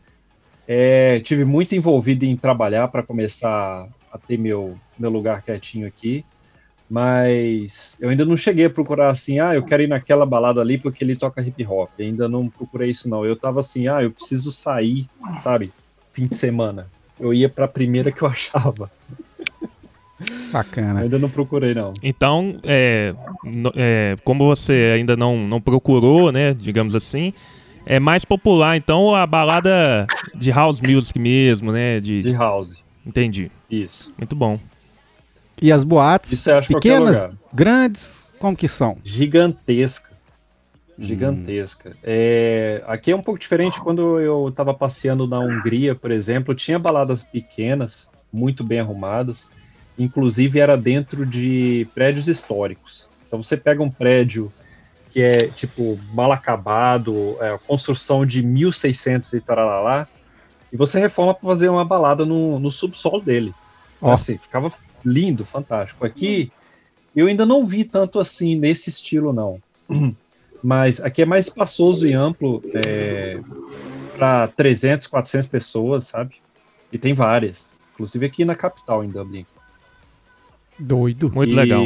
É, 0.69 1.21
tive 1.21 1.45
muito 1.45 1.75
envolvido 1.75 2.25
em 2.25 2.37
trabalhar 2.37 2.89
para 2.89 3.03
começar 3.03 3.89
a 4.13 4.19
ter 4.19 4.37
meu, 4.37 4.79
meu 4.99 5.11
lugar 5.11 5.43
quietinho 5.43 5.87
aqui. 5.87 6.25
Mas 6.89 7.97
eu 8.01 8.09
ainda 8.09 8.25
não 8.25 8.37
cheguei 8.37 8.67
a 8.67 8.71
procurar 8.71 9.11
assim, 9.11 9.41
ah, 9.41 9.55
eu 9.55 9.65
quero 9.65 9.83
ir 9.83 9.89
naquela 9.89 10.25
balada 10.25 10.61
ali 10.61 10.79
porque 10.79 11.03
ele 11.03 11.17
toca 11.17 11.43
hip 11.43 11.67
hop. 11.67 11.91
Ainda 11.99 12.29
não 12.29 12.49
procurei 12.49 12.91
isso, 12.91 13.09
não. 13.09 13.25
Eu 13.25 13.35
tava 13.35 13.61
assim, 13.61 13.89
ah, 13.89 14.03
eu 14.03 14.13
preciso 14.13 14.53
sair, 14.53 15.09
sabe? 15.43 15.73
Fim 16.13 16.27
de 16.27 16.37
semana. 16.37 16.87
Eu 17.19 17.35
ia 17.35 17.49
pra 17.49 17.67
primeira 17.67 18.13
que 18.13 18.23
eu 18.23 18.29
achava. 18.29 18.91
Bacana. 20.51 21.01
Ainda 21.01 21.19
não 21.19 21.29
procurei, 21.29 21.75
não. 21.75 21.93
Então, 22.03 22.59
é, 22.65 23.15
é, 23.75 24.17
como 24.25 24.47
você 24.47 24.95
ainda 24.97 25.17
não, 25.17 25.37
não 25.47 25.61
procurou, 25.61 26.33
né, 26.33 26.55
digamos 26.55 26.95
assim, 26.95 27.33
é 27.85 28.01
mais 28.01 28.25
popular, 28.25 28.77
então, 28.77 29.15
a 29.15 29.27
balada 29.27 30.07
de 30.35 30.51
house 30.51 30.81
music 30.81 31.19
mesmo, 31.19 31.71
né? 31.71 32.01
De, 32.01 32.23
De 32.23 32.33
house. 32.33 32.83
Entendi. 33.07 33.51
Isso. 33.71 34.13
Muito 34.19 34.35
bom. 34.35 34.59
E 35.63 35.71
as 35.71 35.85
boates, 35.85 36.45
pequenas, 36.67 37.29
grandes, 37.53 38.35
como 38.39 38.57
que 38.57 38.69
são? 38.69 38.99
gigantesca. 39.05 40.11
Gigantesca. 40.99 41.97
É, 42.03 42.83
aqui 42.87 43.13
é 43.13 43.17
um 43.17 43.23
pouco 43.23 43.39
diferente. 43.39 43.81
Quando 43.81 44.19
eu 44.19 44.49
estava 44.49 44.73
passeando 44.73 45.27
na 45.27 45.39
Hungria, 45.39 45.95
por 45.95 46.11
exemplo, 46.11 46.55
tinha 46.55 46.79
baladas 46.79 47.23
pequenas, 47.23 48.11
muito 48.33 48.65
bem 48.65 48.81
arrumadas. 48.81 49.51
Inclusive 49.99 50.59
era 50.59 50.77
dentro 50.77 51.25
de 51.25 51.87
prédios 51.95 52.29
históricos. 52.29 53.09
Então 53.27 53.43
você 53.43 53.57
pega 53.57 53.83
um 53.83 53.91
prédio 53.91 54.53
que 55.11 55.23
é 55.23 55.49
tipo 55.49 55.99
mal 56.13 56.31
acabado, 56.31 57.37
é, 57.41 57.59
construção 57.67 58.27
de 58.27 58.43
1600 58.43 59.33
e 59.33 59.41
tarará, 59.41 60.07
e 60.71 60.77
você 60.77 61.01
reforma 61.01 61.33
para 61.33 61.49
fazer 61.49 61.71
uma 61.71 61.85
balada 61.85 62.25
no, 62.27 62.59
no 62.59 62.71
subsolo 62.71 63.21
dele. 63.21 63.55
Ó. 64.01 64.13
Assim, 64.13 64.37
ficava 64.37 64.71
lindo, 65.05 65.45
fantástico. 65.45 66.05
Aqui 66.05 66.53
eu 67.15 67.29
ainda 67.29 67.47
não 67.47 67.65
vi 67.65 67.83
tanto 67.83 68.21
assim 68.21 68.57
nesse 68.57 68.91
estilo, 68.91 69.33
não. 69.33 69.59
Mas 70.63 71.01
aqui 71.01 71.23
é 71.23 71.25
mais 71.27 71.47
espaçoso 71.47 72.07
e 72.07 72.13
amplo 72.13 72.63
é, 72.75 73.41
para 74.19 74.49
300, 74.49 75.07
400 75.07 75.49
pessoas, 75.49 76.07
sabe? 76.07 76.35
E 76.93 76.99
tem 76.99 77.15
várias. 77.15 77.73
Inclusive 77.95 78.27
aqui 78.27 78.45
na 78.45 78.55
capital, 78.55 79.03
em 79.03 79.09
Dublin. 79.09 79.47
Doido. 80.79 81.31
Muito 81.33 81.53
E 81.53 81.55
legal. 81.57 81.85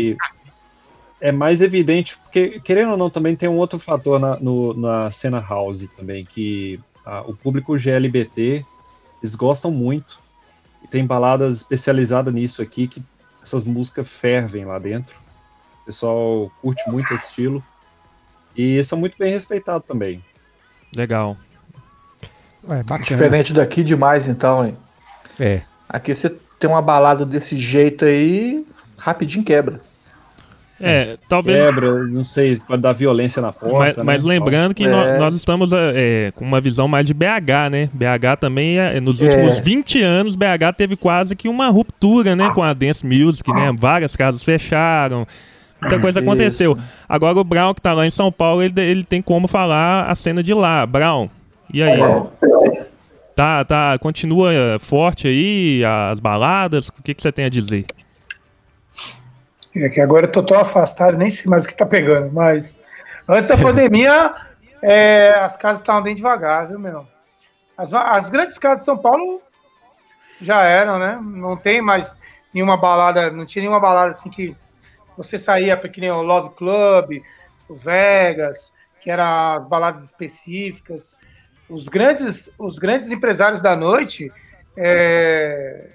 É 1.21 1.31
mais 1.31 1.61
evidente, 1.61 2.17
porque, 2.19 2.61
querendo 2.61 2.93
ou 2.93 2.97
não, 2.97 3.11
também 3.11 3.37
tem 3.37 3.49
um 3.49 3.59
outro 3.59 3.79
fator 3.79 4.19
na, 4.19 4.39
no- 4.41 4.73
na 4.73 5.11
cena 5.11 5.39
house 5.39 5.87
também, 5.97 6.25
que 6.25 6.81
ah, 7.05 7.23
o 7.27 7.35
público 7.37 7.77
GLBT, 7.79 8.65
eles 9.23 9.35
gostam 9.35 9.71
muito. 9.71 10.19
E 10.83 10.89
tem 10.89 11.07
baladas 11.07 11.57
especializadas 11.57 12.33
nisso 12.33 12.63
aqui, 12.63 12.89
que 12.89 13.03
essas 13.43 13.65
músicas 13.65 14.09
fervem 14.09 14.65
lá 14.65 14.79
dentro. 14.79 15.15
O 15.83 15.87
pessoal 15.87 16.51
curte 16.63 16.83
muito 16.89 17.13
esse 17.13 17.27
estilo. 17.27 17.63
E 18.57 18.83
são 18.83 18.99
muito 18.99 19.17
bem 19.19 19.31
respeitados 19.31 19.87
também. 19.87 20.25
Legal. 20.97 21.37
É, 22.65 22.83
bacana. 22.83 22.99
Diferente 23.05 23.53
daqui 23.53 23.83
demais, 23.85 24.27
então, 24.27 24.65
hein? 24.67 24.77
É. 25.39 25.63
Aqui 25.89 26.15
você 26.15 26.31
tem 26.59 26.69
uma 26.69 26.83
balada 26.83 27.25
desse 27.27 27.59
jeito 27.59 28.05
aí, 28.05 28.67
rapidinho 29.01 29.45
quebra. 29.45 29.81
É, 30.83 31.19
talvez. 31.29 31.63
Quebra, 31.63 32.05
não 32.07 32.25
sei, 32.25 32.57
pode 32.67 32.81
dar 32.81 32.95
violência 32.95 33.43
na 33.43 33.53
porta. 33.53 33.77
Mas, 33.79 33.97
né? 33.99 34.03
mas 34.03 34.25
lembrando 34.25 34.75
que 34.75 34.85
É. 34.85 34.89
nó- 34.89 35.19
nós 35.19 35.35
estamos 35.35 35.71
é, 35.75 36.33
com 36.35 36.43
uma 36.43 36.59
visão 36.59 36.89
mais 36.89 37.07
de 37.07 37.13
BH, 37.13 37.69
né? 37.71 37.91
BH 37.93 38.37
também, 38.41 38.79
é, 38.79 38.99
nos 38.99 39.21
últimos 39.21 39.59
É. 39.59 39.61
20 39.61 40.01
anos, 40.01 40.35
BH 40.35 40.73
teve 40.75 40.97
quase 40.97 41.37
que 41.37 41.49
uma 41.49 41.69
ruptura, 41.69 42.35
né? 42.35 42.51
Com 42.55 42.63
a 42.63 42.73
Dance 42.73 43.05
Music, 43.05 43.53
né? 43.53 43.71
Várias 43.79 44.17
casas 44.17 44.43
fecharam, 44.43 45.27
muita 45.83 46.01
coisa 46.01 46.19
Isso. 46.21 46.27
aconteceu. 46.27 46.79
Agora 47.07 47.39
o 47.39 47.45
Brown, 47.45 47.75
que 47.75 47.83
tá 47.83 47.93
lá 47.93 48.07
em 48.07 48.11
São 48.11 48.33
Paulo, 48.33 48.63
ele, 48.63 48.81
ele 48.81 49.05
tem 49.05 49.21
como 49.21 49.47
falar 49.47 50.07
a 50.11 50.15
cena 50.15 50.43
de 50.43 50.55
lá. 50.55 50.87
Brown, 50.87 51.29
e 51.75 51.83
aí? 51.83 52.01
Tá, 53.37 53.65
tá, 53.65 53.99
continua 53.99 54.51
forte 54.81 55.27
aí 55.29 55.83
as 56.11 56.21
baladas? 56.21 56.89
O 56.89 57.03
que, 57.03 57.13
que 57.15 57.21
você 57.23 57.31
tem 57.33 57.45
a 57.45 57.49
dizer? 57.51 57.85
É 59.75 59.89
que 59.89 60.01
agora 60.01 60.27
eu 60.27 60.33
tô 60.33 60.43
tão 60.43 60.59
afastado, 60.61 61.17
nem 61.17 61.31
sei 61.31 61.49
mais 61.49 61.65
o 61.65 61.69
que 61.69 61.77
tá 61.77 61.87
pegando, 61.87 62.33
mas 62.33 62.81
antes 63.29 63.47
da 63.47 63.57
pandemia, 63.59 64.35
é, 64.83 65.33
as 65.35 65.57
casas 65.57 65.81
estavam 65.81 66.03
bem 66.03 66.15
devagar, 66.15 66.69
viu, 66.69 66.79
meu? 66.79 67.07
As, 67.77 67.93
as 67.93 68.29
grandes 68.29 68.59
casas 68.59 68.81
de 68.81 68.85
São 68.85 68.99
Paulo 68.99 69.41
já 70.41 70.63
eram, 70.65 70.99
né? 70.99 71.19
Não 71.23 71.57
tem 71.57 71.81
mais 71.81 72.13
nenhuma 72.53 72.77
balada, 72.77 73.31
não 73.31 73.47
tinha 73.47 73.63
nenhuma 73.63 73.81
balada 73.81 74.13
assim 74.13 74.31
que 74.31 74.57
você 75.17 75.39
saía 75.39 75.77
para 75.77 75.89
que 75.89 76.01
nem 76.01 76.11
o 76.11 76.23
Love 76.23 76.55
Club, 76.57 77.23
o 77.69 77.75
Vegas, 77.75 78.73
que 79.01 79.11
eram 79.11 79.25
as 79.25 79.69
baladas 79.69 80.05
específicas. 80.05 81.13
Os 81.69 81.89
grandes, 81.89 82.51
os 82.59 82.79
grandes 82.79 83.11
empresários 83.11 83.61
da 83.61 83.77
noite 83.77 84.33
é, 84.77 85.89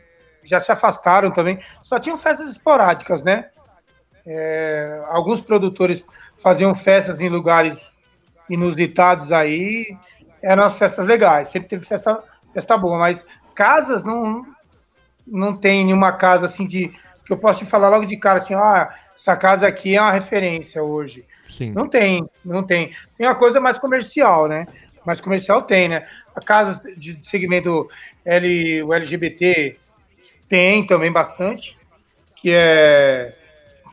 já 0.43 0.59
se 0.59 0.71
afastaram 0.71 1.31
também. 1.31 1.59
Só 1.83 1.99
tinham 1.99 2.17
festas 2.17 2.49
esporádicas, 2.49 3.23
né? 3.23 3.49
É, 4.25 5.03
alguns 5.07 5.41
produtores 5.41 6.03
faziam 6.37 6.73
festas 6.73 7.21
em 7.21 7.29
lugares 7.29 7.95
inusitados 8.49 9.31
aí, 9.31 9.95
eram 10.41 10.63
as 10.63 10.77
festas 10.77 11.05
legais, 11.05 11.49
sempre 11.49 11.69
teve 11.69 11.85
festa, 11.85 12.23
festa 12.53 12.77
boa, 12.77 12.97
mas 12.97 13.25
casas 13.53 14.03
não 14.03 14.45
não 15.25 15.57
tem 15.57 15.83
nenhuma 15.83 16.11
casa 16.11 16.45
assim 16.45 16.67
de 16.67 16.91
que 17.25 17.33
eu 17.33 17.37
posso 17.37 17.59
te 17.59 17.65
falar 17.65 17.89
logo 17.89 18.05
de 18.05 18.15
cara 18.15 18.37
assim, 18.37 18.53
ah, 18.53 18.93
essa 19.15 19.35
casa 19.35 19.67
aqui 19.67 19.95
é 19.95 20.01
uma 20.01 20.11
referência 20.11 20.83
hoje. 20.83 21.25
Sim. 21.49 21.71
Não 21.71 21.87
tem, 21.87 22.29
não 22.43 22.61
tem. 22.61 22.93
Tem 23.17 23.25
uma 23.25 23.33
coisa 23.33 23.59
mais 23.59 23.79
comercial, 23.79 24.47
né? 24.47 24.67
Mais 25.03 25.19
comercial 25.19 25.63
tem, 25.63 25.89
né? 25.89 26.07
A 26.35 26.41
casa 26.41 26.81
de 26.95 27.17
segmento 27.27 27.89
L, 28.23 28.83
o 28.83 28.93
LGBT 28.93 29.77
tem 30.47 30.85
também 30.85 31.11
bastante, 31.11 31.77
que 32.35 32.51
é 32.53 33.35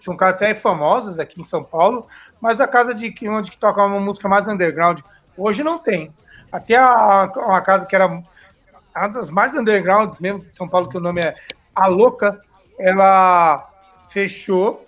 são 0.02 0.16
casas 0.16 0.36
até 0.36 0.54
famosas 0.54 1.18
aqui 1.18 1.40
em 1.40 1.44
São 1.44 1.62
Paulo, 1.62 2.06
mas 2.40 2.60
a 2.60 2.66
casa 2.66 2.94
de 2.94 3.14
onde 3.28 3.50
que 3.50 3.58
toca 3.58 3.84
uma 3.84 4.00
música 4.00 4.28
mais 4.28 4.46
underground 4.48 5.00
hoje 5.36 5.62
não 5.62 5.78
tem. 5.78 6.12
Até 6.50 6.76
a, 6.76 7.30
uma 7.36 7.60
casa 7.60 7.86
que 7.86 7.94
era 7.94 8.06
uma 8.06 9.08
das 9.08 9.30
mais 9.30 9.54
undergrounds 9.54 10.18
mesmo 10.18 10.40
de 10.40 10.56
São 10.56 10.68
Paulo, 10.68 10.88
que 10.88 10.96
o 10.96 11.00
nome 11.00 11.20
é 11.20 11.34
A 11.74 11.86
Louca, 11.86 12.40
ela 12.78 13.70
fechou 14.10 14.86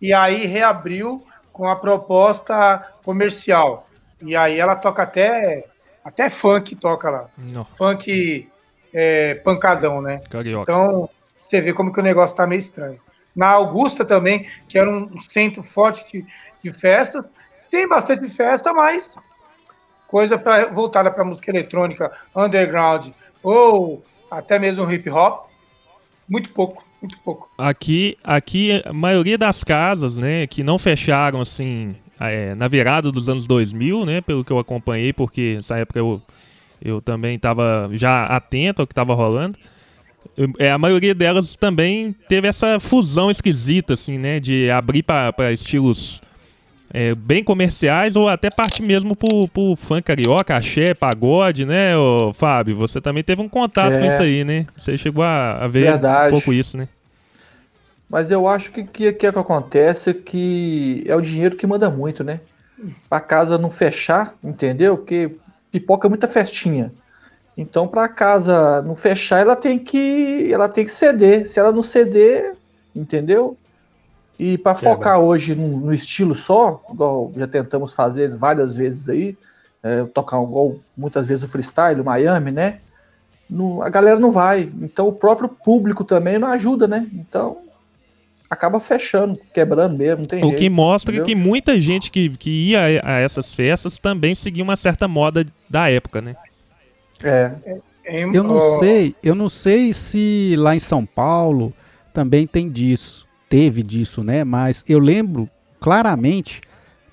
e 0.00 0.12
aí 0.12 0.46
reabriu 0.46 1.24
com 1.52 1.68
a 1.68 1.76
proposta 1.76 2.86
comercial. 3.04 3.86
E 4.20 4.34
aí 4.34 4.58
ela 4.58 4.74
toca 4.74 5.02
até 5.02 5.64
até 6.04 6.30
funk 6.30 6.74
toca 6.76 7.10
lá. 7.10 7.26
Não, 7.36 7.64
Funk 7.76 8.48
é, 8.92 9.34
pancadão, 9.36 10.00
né? 10.00 10.20
carioca. 10.30 10.70
Então, 10.70 11.08
você 11.38 11.60
vê 11.60 11.72
como 11.72 11.92
que 11.92 12.00
o 12.00 12.02
negócio 12.02 12.34
tá 12.34 12.46
meio 12.46 12.58
estranho. 12.58 12.98
Na 13.34 13.48
Augusta 13.48 14.04
também, 14.04 14.48
que 14.68 14.78
era 14.78 14.90
um 14.90 15.20
centro 15.20 15.62
forte 15.62 16.04
de, 16.10 16.26
de 16.62 16.72
festas, 16.72 17.30
tem 17.70 17.88
bastante 17.88 18.28
festa, 18.30 18.72
mas 18.72 19.10
coisa 20.08 20.36
pra, 20.36 20.66
voltada 20.66 21.10
para 21.10 21.24
música 21.24 21.50
eletrônica, 21.50 22.10
underground 22.34 23.08
ou 23.42 24.04
até 24.30 24.58
mesmo 24.58 24.90
hip 24.90 25.08
hop, 25.08 25.48
muito 26.28 26.50
pouco, 26.50 26.84
muito 27.00 27.18
pouco. 27.20 27.50
Aqui, 27.56 28.16
aqui, 28.22 28.82
a 28.84 28.92
maioria 28.92 29.38
das 29.38 29.64
casas, 29.64 30.16
né, 30.16 30.46
que 30.46 30.62
não 30.62 30.78
fecharam, 30.78 31.40
assim, 31.40 31.96
é, 32.18 32.54
na 32.54 32.68
virada 32.68 33.10
dos 33.10 33.28
anos 33.28 33.46
2000, 33.46 34.04
né, 34.04 34.20
pelo 34.20 34.44
que 34.44 34.52
eu 34.52 34.58
acompanhei, 34.58 35.12
porque 35.12 35.54
nessa 35.56 35.78
época 35.78 35.98
eu, 35.98 36.20
eu 36.82 37.00
também 37.00 37.36
estava 37.36 37.88
já 37.92 38.26
atento 38.26 38.82
ao 38.82 38.86
que 38.86 38.92
estava 38.92 39.14
rolando, 39.14 39.58
é, 40.58 40.70
a 40.70 40.78
maioria 40.78 41.14
delas 41.14 41.56
também 41.56 42.14
teve 42.28 42.48
essa 42.48 42.80
fusão 42.80 43.30
esquisita, 43.30 43.94
assim, 43.94 44.18
né, 44.18 44.40
de 44.40 44.70
abrir 44.70 45.02
para 45.02 45.52
estilos 45.52 46.22
é, 46.92 47.14
bem 47.14 47.44
comerciais 47.44 48.16
ou 48.16 48.28
até 48.28 48.50
parte 48.50 48.82
mesmo 48.82 49.14
pro, 49.14 49.46
pro 49.48 49.76
funk 49.76 50.02
carioca, 50.02 50.56
axé, 50.56 50.94
pagode, 50.94 51.64
né, 51.64 51.96
ô, 51.96 52.32
Fábio? 52.32 52.76
Você 52.76 53.00
também 53.00 53.22
teve 53.22 53.40
um 53.40 53.48
contato 53.48 53.92
com 53.92 54.04
É. 54.04 54.08
isso 54.08 54.22
aí, 54.22 54.44
né? 54.44 54.66
Você 54.76 54.98
chegou 54.98 55.22
a, 55.22 55.64
a 55.64 55.68
ver 55.68 55.84
Verdade. 55.84 56.28
um 56.28 56.30
pouco 56.38 56.52
isso, 56.52 56.76
né? 56.76 56.88
Mas 58.08 58.28
eu 58.30 58.48
acho 58.48 58.72
que 58.72 58.80
o 58.80 58.86
que, 58.86 59.12
que, 59.12 59.26
é 59.26 59.30
que 59.32 59.38
acontece 59.38 60.10
é 60.10 60.14
que 60.14 61.04
é 61.06 61.14
o 61.14 61.20
dinheiro 61.20 61.54
que 61.54 61.66
manda 61.66 61.88
muito, 61.88 62.24
né? 62.24 62.40
Pra 63.08 63.20
casa 63.20 63.56
não 63.56 63.70
fechar, 63.70 64.34
entendeu? 64.42 64.96
Porque 64.96 65.30
pipoca 65.70 66.08
é 66.08 66.10
muita 66.10 66.26
festinha. 66.26 66.92
Então, 67.56 67.86
pra 67.86 68.08
casa 68.08 68.80
não 68.82 68.96
fechar, 68.96 69.40
ela 69.40 69.54
tem 69.56 69.78
que 69.78 70.48
ela 70.52 70.68
tem 70.68 70.84
que 70.84 70.90
ceder. 70.90 71.48
Se 71.48 71.58
ela 71.60 71.72
não 71.72 71.82
ceder, 71.82 72.54
entendeu? 72.94 73.56
E 74.38 74.56
pra 74.56 74.74
focar 74.74 75.18
hoje 75.20 75.54
no, 75.54 75.66
no 75.80 75.92
estilo 75.92 76.34
só, 76.34 76.82
igual 76.90 77.30
já 77.36 77.46
tentamos 77.46 77.92
fazer 77.92 78.34
várias 78.34 78.74
vezes 78.74 79.08
aí, 79.08 79.36
é, 79.82 80.04
tocar 80.04 80.42
igual 80.42 80.76
muitas 80.96 81.26
vezes 81.26 81.44
o 81.44 81.48
freestyle, 81.48 82.00
o 82.00 82.04
Miami, 82.04 82.50
né? 82.50 82.78
Não- 83.48 83.82
a 83.82 83.90
galera 83.90 84.18
não 84.18 84.30
vai. 84.32 84.70
Então 84.80 85.08
o 85.08 85.12
próprio 85.12 85.48
público 85.48 86.04
também 86.04 86.38
não 86.38 86.48
ajuda, 86.48 86.86
né? 86.88 87.06
Então 87.12 87.58
acaba 88.48 88.80
fechando, 88.80 89.38
quebrando 89.54 89.96
mesmo, 89.96 90.20
não 90.20 90.26
tem 90.26 90.42
O 90.42 90.46
jeito. 90.46 90.58
que 90.58 90.70
mostra 90.70 91.12
entendeu? 91.12 91.26
que 91.26 91.34
muita 91.36 91.80
gente 91.80 92.10
que, 92.10 92.30
que 92.30 92.50
ia 92.70 93.00
a 93.04 93.16
a 93.16 93.18
essas 93.20 93.54
festas 93.54 93.98
também 93.98 94.34
seguia 94.34 94.64
uma 94.64 94.74
certa 94.76 95.06
moda 95.06 95.44
da 95.68 95.88
época, 95.90 96.20
né? 96.22 96.34
É. 97.22 97.80
Eu 98.32 98.42
não 98.42 98.60
sei, 98.78 99.14
eu 99.22 99.34
não 99.34 99.48
sei 99.48 99.92
se 99.92 100.54
lá 100.58 100.74
em 100.74 100.78
São 100.80 101.06
Paulo 101.06 101.72
também 102.12 102.46
tem 102.46 102.68
disso, 102.68 103.26
teve 103.48 103.82
disso, 103.82 104.24
né? 104.24 104.42
Mas 104.42 104.84
eu 104.88 104.98
lembro 104.98 105.48
claramente, 105.78 106.60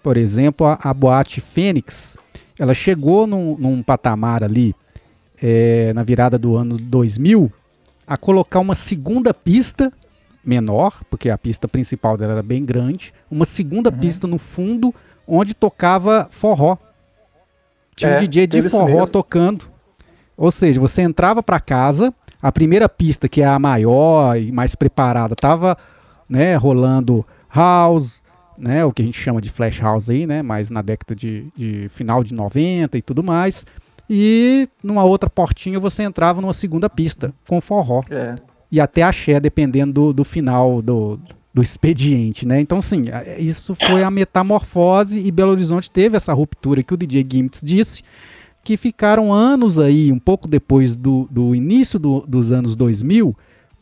por 0.02 0.18
exemplo, 0.18 0.66
a, 0.66 0.80
a 0.82 0.94
boate 0.94 1.40
Fênix, 1.40 2.18
ela 2.58 2.74
chegou 2.74 3.28
num, 3.28 3.56
num 3.58 3.84
patamar 3.84 4.44
ali 4.44 4.74
é, 5.42 5.94
na 5.94 6.02
virada 6.04 6.38
do 6.40 6.56
ano 6.56 6.78
2000 6.78 7.52
a 8.08 8.18
colocar 8.18 8.60
uma 8.60 8.74
segunda 8.74 9.34
pista 9.34 9.92
menor, 10.44 11.04
porque 11.10 11.30
a 11.30 11.38
pista 11.38 11.68
principal 11.68 12.18
dela 12.18 12.32
era 12.34 12.44
bem 12.44 12.64
grande, 12.64 13.14
uma 13.30 13.46
segunda 13.46 13.92
pista 13.92 14.26
no 14.26 14.38
fundo 14.38 14.96
onde 15.28 15.54
tocava 15.54 16.28
forró. 16.32 16.78
Tinha 17.96 18.12
É, 18.12 18.18
um 18.18 18.20
DJ 18.22 18.48
de 18.48 18.62
forró 18.64 19.06
tocando. 19.06 19.77
Ou 20.38 20.52
seja, 20.52 20.80
você 20.80 21.02
entrava 21.02 21.42
para 21.42 21.60
casa, 21.60 22.14
a 22.42 22.52
primeira 22.52 22.88
pista, 22.88 23.28
que 23.28 23.42
é 23.42 23.46
a 23.46 23.58
maior 23.58 24.38
e 24.38 24.52
mais 24.52 24.76
preparada, 24.76 25.36
tava 25.36 25.76
né, 26.30 26.56
rolando 26.56 27.26
house, 27.54 28.22
né, 28.58 28.86
o 28.86 28.92
que 28.92 29.02
a 29.02 29.06
gente 29.06 29.20
chama 29.20 29.42
de 29.42 29.50
flash 29.50 29.80
house 29.80 30.10
aí, 30.10 30.28
né, 30.28 30.44
mais 30.44 30.70
na 30.70 30.82
década 30.82 31.16
de, 31.16 31.48
de 31.56 31.90
final 31.90 32.24
de 32.24 32.34
90 32.34 32.98
e 32.98 33.02
tudo 33.02 33.24
mais. 33.24 33.66
E 34.10 34.70
numa 34.84 35.04
outra 35.04 35.30
portinha 35.30 35.80
você 35.80 36.04
entrava 36.04 36.40
numa 36.40 36.54
segunda 36.54 36.90
pista 36.90 37.34
com 37.48 37.60
forró. 37.60 38.04
É. 38.10 38.36
E 38.72 38.80
até 38.80 39.02
axé, 39.02 39.40
dependendo 39.40 39.94
do, 39.94 40.14
do 40.14 40.24
final 40.24 40.82
do, 40.82 41.20
do 41.54 41.62
expediente, 41.62 42.46
né? 42.46 42.60
Então, 42.60 42.82
sim, 42.82 43.06
isso 43.38 43.74
foi 43.76 44.04
a 44.04 44.12
metamorfose 44.12 45.20
e 45.20 45.32
Belo 45.32 45.52
Horizonte 45.52 45.90
teve 45.90 46.16
essa 46.16 46.34
ruptura 46.34 46.84
que 46.84 46.94
o 46.94 46.98
DJ 46.98 47.26
Gimmicks 47.30 47.62
disse, 47.64 48.04
que 48.68 48.76
ficaram 48.76 49.32
anos 49.34 49.80
aí, 49.80 50.12
um 50.12 50.20
pouco 50.20 50.46
depois 50.46 50.94
do, 50.94 51.26
do 51.32 51.56
início 51.56 51.98
do- 51.98 52.26
dos 52.28 52.52
anos 52.52 52.76
2000, 52.76 53.34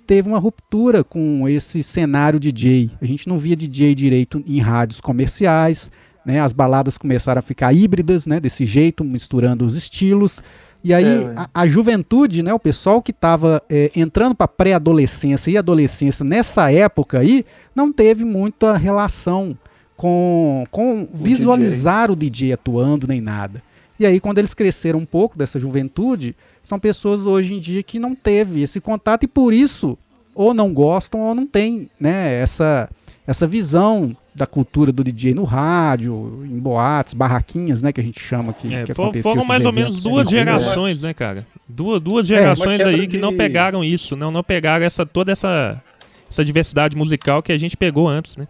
teve 0.06 0.30
uma 0.30 0.38
ruptura 0.38 1.04
com 1.04 1.50
esse 1.50 1.82
cenário 1.82 2.40
DJ. 2.40 2.92
A 3.02 3.06
gente 3.06 3.28
não 3.28 3.36
via 3.36 3.56
DJ 3.56 3.96
direito 3.96 4.44
em 4.46 4.60
rádios 4.60 5.02
comerciais, 5.02 5.90
né? 6.24 6.40
As 6.40 6.54
baladas 6.54 7.00
começaram 7.00 7.40
a 7.40 7.42
ficar 7.42 7.74
híbridas, 7.74 8.28
né? 8.28 8.40
Desse 8.40 8.64
jeito, 8.64 9.04
misturando 9.04 9.66
os 9.66 9.76
estilos. 9.76 10.40
E 10.84 10.94
aí 10.94 11.24
É, 11.24 11.34
a, 11.36 11.50
a 11.64 11.66
juventude, 11.68 12.44
né, 12.44 12.54
o 12.54 12.60
pessoal 12.60 13.02
que 13.02 13.10
estava 13.10 13.64
entrando 13.96 14.36
para 14.36 14.48
pré-adolescência 14.48 15.50
e 15.50 15.58
adolescência 15.58 16.24
nessa 16.24 16.72
época 16.72 17.18
aí, 17.18 17.44
não 17.76 17.92
teve 17.92 18.24
muita 18.24 18.78
relação 18.78 19.58
com, 19.98 20.64
com 20.70 21.08
visualizar 21.12 22.12
o 22.12 22.16
DJ 22.16 22.54
atuando 22.54 23.08
nem 23.08 23.20
nada. 23.20 23.64
E 24.00 24.06
aí 24.06 24.20
quando 24.20 24.38
eles 24.40 24.54
cresceram 24.54 25.00
um 25.00 25.06
pouco 25.06 25.38
dessa 25.38 25.60
juventude, 25.60 26.36
são 26.64 26.80
pessoas 26.80 27.26
hoje 27.26 27.54
em 27.54 27.60
dia 27.60 27.82
que 27.84 28.00
não 28.00 28.14
teve 28.16 28.62
esse 28.62 28.82
contato 28.82 29.24
e 29.24 29.28
por 29.28 29.54
isso 29.54 29.98
ou 30.34 30.54
não 30.54 30.74
gostam 30.74 31.22
ou 31.22 31.34
não 31.36 31.46
tem, 31.48 31.90
né, 32.00 32.40
essa 32.42 32.90
essa 33.28 33.48
visão 33.48 34.16
da 34.36 34.46
cultura 34.46 34.92
do 34.92 35.04
DJ 35.04 35.34
no 35.34 35.46
rádio, 35.46 36.44
em 36.46 36.60
boates, 36.60 37.14
barraquinhas, 37.16 37.82
né, 37.82 37.92
que 37.92 38.00
a 38.00 38.04
gente 38.04 38.20
chama 38.20 38.54
que, 38.54 38.72
É, 38.72 38.84
que 38.84 38.94
foram 38.94 39.44
mais 39.46 39.66
ou 39.66 39.72
menos 39.72 40.04
duas 40.04 40.28
de 40.28 40.36
rua. 40.36 40.46
gerações, 40.46 41.02
né, 41.02 41.12
cara? 41.14 41.48
Duas, 41.68 42.00
duas 42.02 42.26
É, 42.30 42.36
gerações 42.36 42.80
uma 42.82 42.88
aí 42.90 42.94
quebra 42.96 43.08
que 43.08 43.18
não 43.18 43.32
de- 43.32 43.38
pegaram 43.38 43.84
isso, 43.84 44.16
não, 44.16 44.30
não 44.30 44.44
pegaram 44.44 44.86
essa, 44.86 45.06
toda 45.08 45.32
essa, 45.32 45.82
essa 46.30 46.46
diversidade 46.46 46.96
musical 46.96 47.42
que 47.42 47.52
a 47.52 47.58
gente 47.58 47.76
pegou 47.76 48.08
antes, 48.08 48.38
né? 48.38 48.48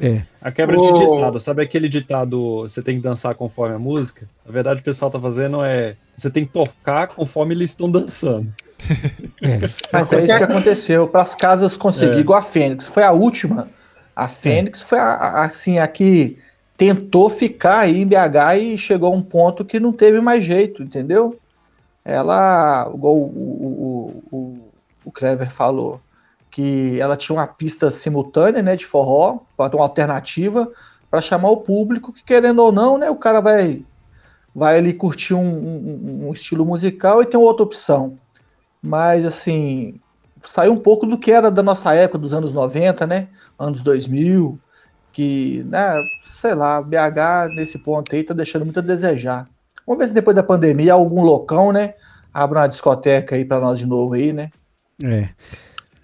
É. 0.00 0.22
A 0.40 0.52
quebra 0.52 0.78
Ô. 0.78 0.92
de 0.92 0.98
ditado, 1.00 1.40
sabe 1.40 1.62
aquele 1.62 1.88
ditado 1.88 2.60
você 2.62 2.80
tem 2.80 2.96
que 2.96 3.02
dançar 3.02 3.34
conforme 3.34 3.74
a 3.74 3.78
música? 3.78 4.28
Na 4.46 4.52
verdade, 4.52 4.80
o 4.80 4.84
pessoal 4.84 5.10
tá 5.10 5.18
fazendo 5.18 5.62
é 5.64 5.96
você 6.16 6.30
tem 6.30 6.44
que 6.46 6.52
tocar 6.52 7.08
conforme 7.08 7.54
eles 7.54 7.70
estão 7.70 7.90
dançando. 7.90 8.52
Mas 9.92 10.12
é 10.12 10.18
isso 10.24 10.36
que 10.38 10.42
aconteceu. 10.44 11.08
Para 11.08 11.22
as 11.22 11.34
casas 11.34 11.76
conseguir, 11.76 12.16
É. 12.16 12.20
igual 12.20 12.38
a 12.38 12.42
Fênix. 12.42 12.86
Foi 12.86 13.02
a 13.02 13.12
última. 13.12 13.68
A 14.14 14.28
Fênix 14.28 14.80
foi 14.80 14.98
a, 14.98 15.04
a- 15.14 15.44
assim, 15.44 15.78
a 15.78 15.88
que 15.88 16.38
tentou 16.76 17.28
ficar 17.28 17.80
aí 17.80 18.00
em 18.00 18.06
BH 18.06 18.56
e 18.60 18.78
chegou 18.78 19.12
a 19.12 19.16
um 19.16 19.22
ponto 19.22 19.64
que 19.64 19.80
não 19.80 19.92
teve 19.92 20.20
mais 20.20 20.44
jeito, 20.44 20.82
entendeu? 20.82 21.38
Ela, 22.04 22.90
igual 22.94 23.16
o, 23.16 23.24
o, 23.24 24.22
o, 24.30 24.36
o, 24.36 24.58
o 25.06 25.10
Clever 25.12 25.50
falou, 25.52 26.00
que 26.50 27.00
ela 27.00 27.16
tinha 27.16 27.36
uma 27.36 27.46
pista 27.46 27.90
simultânea, 27.90 28.62
né, 28.62 28.76
de 28.76 28.86
forró, 28.86 29.40
para 29.56 29.76
uma 29.76 29.84
alternativa, 29.84 30.70
para 31.10 31.20
chamar 31.20 31.50
o 31.50 31.58
público, 31.58 32.12
que 32.12 32.24
querendo 32.24 32.60
ou 32.62 32.72
não, 32.72 32.98
né, 32.98 33.10
o 33.10 33.16
cara 33.16 33.40
vai, 33.40 33.84
vai 34.54 34.78
ali 34.78 34.92
curtir 34.94 35.34
um, 35.34 35.40
um- 35.40 36.28
um 36.28 36.32
estilo 36.32 36.64
musical 36.64 37.22
e 37.22 37.26
tem 37.26 37.38
outra 37.38 37.62
opção. 37.64 38.18
Mas, 38.82 39.24
assim, 39.26 40.00
saiu 40.46 40.72
um 40.72 40.78
pouco 40.80 41.06
do 41.06 41.18
que 41.18 41.32
era 41.32 41.50
da 41.50 41.62
nossa 41.62 41.94
época, 41.94 42.18
dos 42.18 42.32
anos 42.32 42.52
90, 42.52 43.06
né? 43.06 43.28
Anos 43.58 43.80
2000, 43.80 44.58
que, 45.12 45.62
né, 45.64 45.94
sei 46.22 46.54
lá, 46.54 46.80
BH 46.80 47.48
nesse 47.54 47.78
ponto 47.78 48.14
aí 48.14 48.22
tá 48.22 48.34
deixando 48.34 48.64
muito 48.64 48.78
a 48.78 48.82
desejar. 48.82 49.48
Vamos 49.86 50.00
ver 50.00 50.08
se 50.08 50.14
depois 50.14 50.36
da 50.36 50.42
pandemia 50.42 50.92
algum 50.92 51.22
loucão, 51.22 51.72
né, 51.72 51.94
abra 52.32 52.60
uma 52.60 52.66
discoteca 52.68 53.34
aí 53.34 53.44
pra 53.44 53.60
nós 53.60 53.78
de 53.78 53.86
novo 53.86 54.14
aí, 54.14 54.32
né? 54.32 54.50
É. 55.02 55.30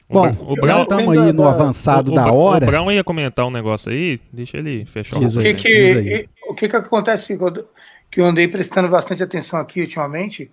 Bom, 0.09 0.29
o 0.29 0.55
já 0.55 0.61
Brown- 0.61 0.83
estamos 0.83 1.19
aí 1.19 1.33
no 1.33 1.49
avançado 1.49 2.13
o, 2.13 2.15
da 2.15 2.31
hora. 2.31 2.65
O 2.65 2.69
Brown 2.69 2.93
ia 2.93 3.03
comentar 3.03 3.47
um 3.47 3.51
negócio 3.51 3.91
aí, 3.91 4.21
deixa 4.33 4.59
ele 4.59 4.85
fechar 4.85 5.19
Diz 5.19 5.37
o 5.37 5.41
aí. 5.41 5.55
que 5.55 5.63
que, 5.63 6.29
o 6.49 6.55
que 6.55 6.69
que 6.69 6.77
acontece 6.77 7.37
que 7.37 7.43
eu, 7.43 7.69
que 8.11 8.21
eu 8.21 8.27
andei 8.27 8.47
prestando 8.47 8.89
bastante 8.89 9.23
atenção 9.23 9.59
aqui 9.59 9.81
ultimamente? 9.81 10.51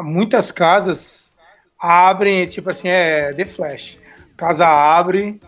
Muitas 0.00 0.50
casas 0.50 1.30
abrem, 1.78 2.46
tipo 2.46 2.70
assim, 2.70 2.88
é 2.88 3.32
The 3.34 3.44
Flash. 3.44 3.98
Casa 4.36 4.66
abre, 4.66 5.40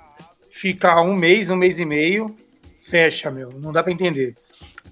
fica 0.50 1.00
um 1.00 1.14
mês, 1.14 1.48
um 1.50 1.56
mês 1.56 1.78
e 1.78 1.84
meio, 1.84 2.34
fecha, 2.88 3.30
meu. 3.30 3.50
Não 3.58 3.72
dá 3.72 3.82
para 3.82 3.92
entender. 3.92 4.34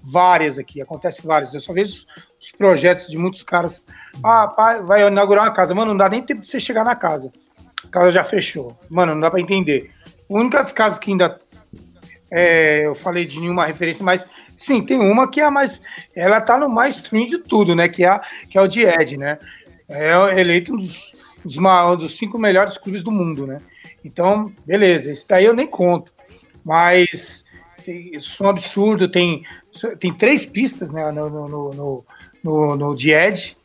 Várias 0.03 0.57
aqui, 0.57 0.81
acontece 0.81 1.25
várias. 1.25 1.53
Eu 1.53 1.61
só 1.61 1.71
vejo 1.71 1.91
os, 1.93 2.07
os 2.41 2.51
projetos 2.57 3.07
de 3.07 3.17
muitos 3.17 3.43
caras. 3.43 3.85
Ah, 4.23 4.47
pai, 4.47 4.81
vai 4.81 5.07
inaugurar 5.07 5.45
uma 5.45 5.53
casa. 5.53 5.73
Mano, 5.75 5.91
não 5.91 5.97
dá 5.97 6.09
nem 6.09 6.21
tempo 6.21 6.41
de 6.41 6.47
você 6.47 6.59
chegar 6.59 6.83
na 6.83 6.95
casa. 6.95 7.31
Casa 7.93 8.11
já 8.11 8.23
fechou. 8.23 8.75
Mano, 8.89 9.13
não 9.13 9.21
dá 9.21 9.29
para 9.29 9.39
entender. 9.39 9.91
A 10.29 10.33
única 10.33 10.57
das 10.63 10.73
casas 10.73 10.97
que 10.97 11.11
ainda 11.11 11.39
é, 12.31 12.87
eu 12.87 12.95
falei 12.95 13.23
de 13.25 13.39
nenhuma 13.39 13.65
referência, 13.67 14.03
mas 14.03 14.25
sim, 14.57 14.81
tem 14.83 14.97
uma 14.99 15.29
que 15.29 15.39
é 15.39 15.45
a 15.45 15.51
mais. 15.51 15.79
Ela 16.15 16.41
tá 16.41 16.57
no 16.57 16.67
mais 16.67 16.95
stream 16.95 17.27
de 17.27 17.37
tudo, 17.37 17.75
né? 17.75 17.87
Que 17.87 18.03
é, 18.03 18.07
a- 18.07 18.21
que 18.49 18.57
é 18.57 18.61
o 18.61 18.67
de 18.67 18.81
Ed, 18.83 19.15
né? 19.15 19.37
É 19.87 20.39
eleito 20.39 20.73
um 20.73 20.77
dos, 20.77 21.13
dos, 21.45 21.57
um 21.57 21.95
dos 21.95 22.17
cinco 22.17 22.39
melhores 22.39 22.77
clubes 22.79 23.03
do 23.03 23.11
mundo, 23.11 23.45
né? 23.45 23.61
Então, 24.03 24.51
beleza, 24.65 25.11
esse 25.11 25.27
daí 25.27 25.45
eu 25.45 25.53
nem 25.53 25.67
conto. 25.67 26.11
Mas 26.65 27.45
tem, 27.85 28.19
som 28.19 28.47
absurdo, 28.47 29.07
tem, 29.07 29.43
tem 29.99 30.11
três 30.13 30.45
pistas 30.45 30.89
né, 30.91 31.11
no, 31.11 31.29
no, 31.29 31.47
no, 31.47 31.73
no, 31.73 32.05
no, 32.43 32.75
no 32.75 32.95
de 32.95 33.11
Ed. 33.11 33.55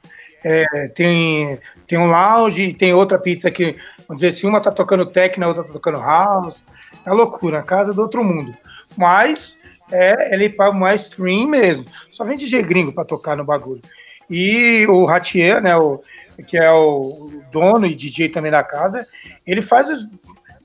É, 0.45 0.89
tem, 0.89 1.59
tem 1.87 1.99
um 1.99 2.07
lounge, 2.07 2.73
tem 2.75 2.93
outra 2.93 3.19
pizza 3.19 3.51
que, 3.51 3.77
vamos 4.09 4.23
dizer, 4.23 4.33
se 4.33 4.47
uma 4.47 4.61
tá 4.61 4.71
tocando 4.71 5.07
techno, 5.07 5.45
a 5.45 5.49
outra 5.49 5.65
tá 5.65 5.73
tocando 5.73 5.99
house. 5.99 6.65
É 7.05 7.13
loucura, 7.13 7.59
a 7.59 7.63
casa 7.63 7.93
do 7.93 8.01
outro 8.01 8.25
mundo. 8.25 8.57
Mas 8.97 9.59
é 9.93 10.35
ele 10.35 10.49
para 10.49 10.73
mais 10.73 11.03
stream 11.03 11.47
mesmo. 11.47 11.85
Só 12.11 12.25
vem 12.25 12.37
DJ 12.37 12.63
gringo 12.63 12.93
para 12.93 13.05
tocar 13.05 13.37
no 13.37 13.45
bagulho. 13.45 13.83
E 14.29 14.87
o 14.89 15.05
Ratier, 15.05 15.63
né, 15.63 15.77
o, 15.77 16.03
que 16.47 16.57
é 16.57 16.71
o 16.71 17.31
dono 17.51 17.87
e 17.87 17.95
DJ 17.95 18.31
também 18.31 18.51
da 18.51 18.63
casa, 18.63 19.07
ele 19.47 19.63
faz 19.63 19.89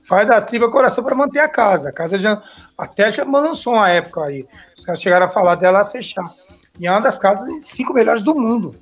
faz 0.06 0.28
das 0.28 0.44
tripas 0.44 0.70
coração 0.70 1.02
para 1.02 1.14
manter 1.14 1.40
a 1.40 1.48
casa. 1.48 1.88
A 1.88 1.92
casa 1.92 2.18
já 2.18 2.42
até 2.76 3.10
já 3.10 3.24
lançou 3.24 3.74
uma 3.74 3.88
época 3.88 4.24
aí. 4.24 4.46
Os 4.76 4.84
caras 4.84 5.00
chegaram 5.00 5.26
a 5.26 5.30
falar 5.30 5.54
dela 5.54 5.84
fechar. 5.86 6.30
E 6.78 6.86
é 6.86 6.90
uma 6.90 7.00
das 7.00 7.18
casas 7.18 7.64
cinco 7.64 7.94
melhores 7.94 8.22
do 8.22 8.34
mundo. 8.34 8.74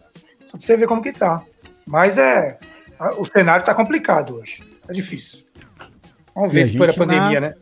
Só 0.47 0.56
pra 0.56 0.66
você 0.66 0.76
ver 0.76 0.89
como 0.89 1.02
que 1.02 1.12
tá. 1.12 1.43
Mas 1.86 2.18
é. 2.18 2.59
A- 3.09 3.15
O 3.20 3.24
cenário 3.27 3.65
tá 3.65 3.74
complicado 3.74 4.37
hoje. 4.37 4.62
Tá 4.87 4.93
difícil. 4.93 5.41
Vamos 6.35 6.51
a 6.51 6.53
ver 6.53 6.69
depois 6.70 6.91
da 6.93 6.97
pandemia, 6.97 7.41
na- 7.41 7.49
né? 7.49 7.55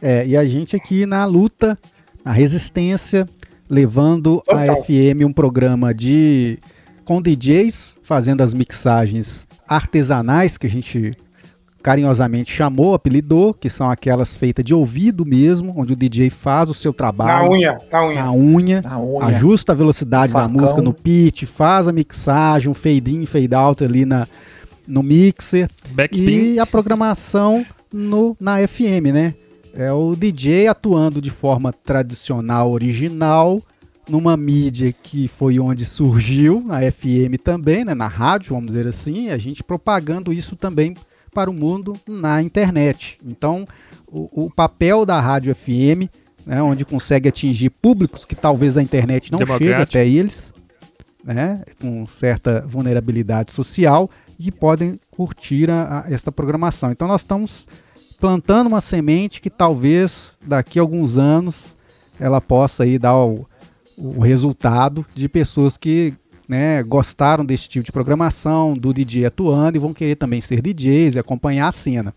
É, 0.00 0.26
e 0.26 0.36
a 0.36 0.44
gente 0.44 0.76
aqui 0.76 1.06
na 1.06 1.24
luta, 1.24 1.76
na 2.24 2.30
resistência, 2.32 3.26
levando 3.68 4.42
a 4.48 4.54
Total. 4.66 4.82
FM 4.84 5.24
um 5.24 5.32
programa 5.32 5.92
de 5.92 6.58
com 7.04 7.20
DJs 7.22 7.96
fazendo 8.02 8.42
as 8.42 8.52
mixagens 8.54 9.46
artesanais 9.66 10.56
que 10.58 10.66
a 10.66 10.70
gente 10.70 11.16
carinhosamente 11.82 12.52
chamou, 12.52 12.92
apelidou, 12.92 13.54
que 13.54 13.70
são 13.70 13.88
aquelas 13.90 14.34
feitas 14.34 14.64
de 14.64 14.74
ouvido 14.74 15.24
mesmo, 15.24 15.72
onde 15.76 15.92
o 15.92 15.96
DJ 15.96 16.28
faz 16.28 16.68
o 16.68 16.74
seu 16.74 16.90
Na 16.90 16.96
trabalho 16.96 17.50
unha, 17.52 17.78
na 17.90 18.04
unha. 18.06 18.22
na 18.24 18.32
unha, 18.32 18.82
Na 18.82 18.98
unha. 18.98 19.24
ajusta 19.26 19.72
a 19.72 19.74
velocidade 19.74 20.32
da 20.32 20.40
Facão. 20.40 20.60
música 20.60 20.82
no 20.82 20.92
pitch, 20.92 21.44
faz 21.44 21.86
a 21.88 21.92
mixagem, 21.92 22.68
um 22.68 22.74
fade 22.74 23.14
in, 23.16 23.24
fade 23.26 23.54
out 23.54 23.82
ali 23.84 24.04
na, 24.04 24.26
no 24.88 25.02
mixer 25.02 25.68
Backspin. 25.90 26.54
e 26.54 26.58
a 26.58 26.66
programação 26.66 27.64
no, 27.92 28.34
na 28.40 28.66
FM, 28.66 29.12
né? 29.12 29.34
É 29.74 29.92
o 29.92 30.16
DJ 30.16 30.66
atuando 30.66 31.20
de 31.20 31.30
forma 31.30 31.72
tradicional, 31.72 32.72
original, 32.72 33.62
numa 34.08 34.36
mídia 34.36 34.92
que 34.92 35.28
foi 35.28 35.60
onde 35.60 35.84
surgiu, 35.84 36.64
na 36.66 36.80
FM 36.90 37.36
também, 37.42 37.84
né? 37.84 37.94
na 37.94 38.08
rádio, 38.08 38.54
vamos 38.54 38.68
dizer 38.68 38.88
assim, 38.88 39.26
e 39.26 39.30
a 39.30 39.38
gente 39.38 39.62
propagando 39.62 40.32
isso 40.32 40.56
também 40.56 40.96
para 41.32 41.50
o 41.50 41.52
mundo 41.52 41.94
na 42.08 42.42
internet. 42.42 43.20
Então, 43.24 43.68
o, 44.06 44.46
o 44.46 44.50
papel 44.50 45.04
da 45.04 45.20
rádio 45.20 45.54
FM, 45.54 46.10
né, 46.46 46.62
onde 46.62 46.84
consegue 46.84 47.28
atingir 47.28 47.70
públicos 47.70 48.24
que 48.24 48.34
talvez 48.34 48.78
a 48.78 48.82
internet 48.82 49.30
não 49.30 49.38
chegue 49.38 49.74
até 49.74 50.08
eles, 50.08 50.52
né, 51.22 51.62
com 51.80 52.06
certa 52.06 52.64
vulnerabilidade 52.66 53.52
social, 53.52 54.10
e 54.38 54.50
podem 54.52 54.98
curtir 55.10 55.70
a, 55.70 56.04
a- 56.06 56.10
essa 56.12 56.30
programação. 56.30 56.90
Então, 56.92 57.08
nós 57.08 57.22
estamos 57.22 57.66
plantando 58.20 58.66
uma 58.68 58.80
semente 58.80 59.40
que 59.40 59.50
talvez 59.50 60.32
daqui 60.44 60.78
a 60.78 60.82
alguns 60.82 61.18
anos 61.18 61.76
ela 62.18 62.40
possa 62.40 62.82
aí 62.84 62.98
dar 62.98 63.16
o, 63.16 63.46
o 63.96 64.20
resultado 64.20 65.04
de 65.14 65.28
pessoas 65.28 65.76
que 65.76 66.14
né, 66.48 66.82
gostaram 66.82 67.44
desse 67.44 67.68
tipo 67.68 67.84
de 67.84 67.92
programação, 67.92 68.74
do 68.74 68.92
DJ 68.92 69.26
atuando 69.26 69.76
e 69.76 69.80
vão 69.80 69.92
querer 69.92 70.16
também 70.16 70.40
ser 70.40 70.60
DJs 70.62 71.14
e 71.14 71.18
acompanhar 71.18 71.68
a 71.68 71.72
cena. 71.72 72.12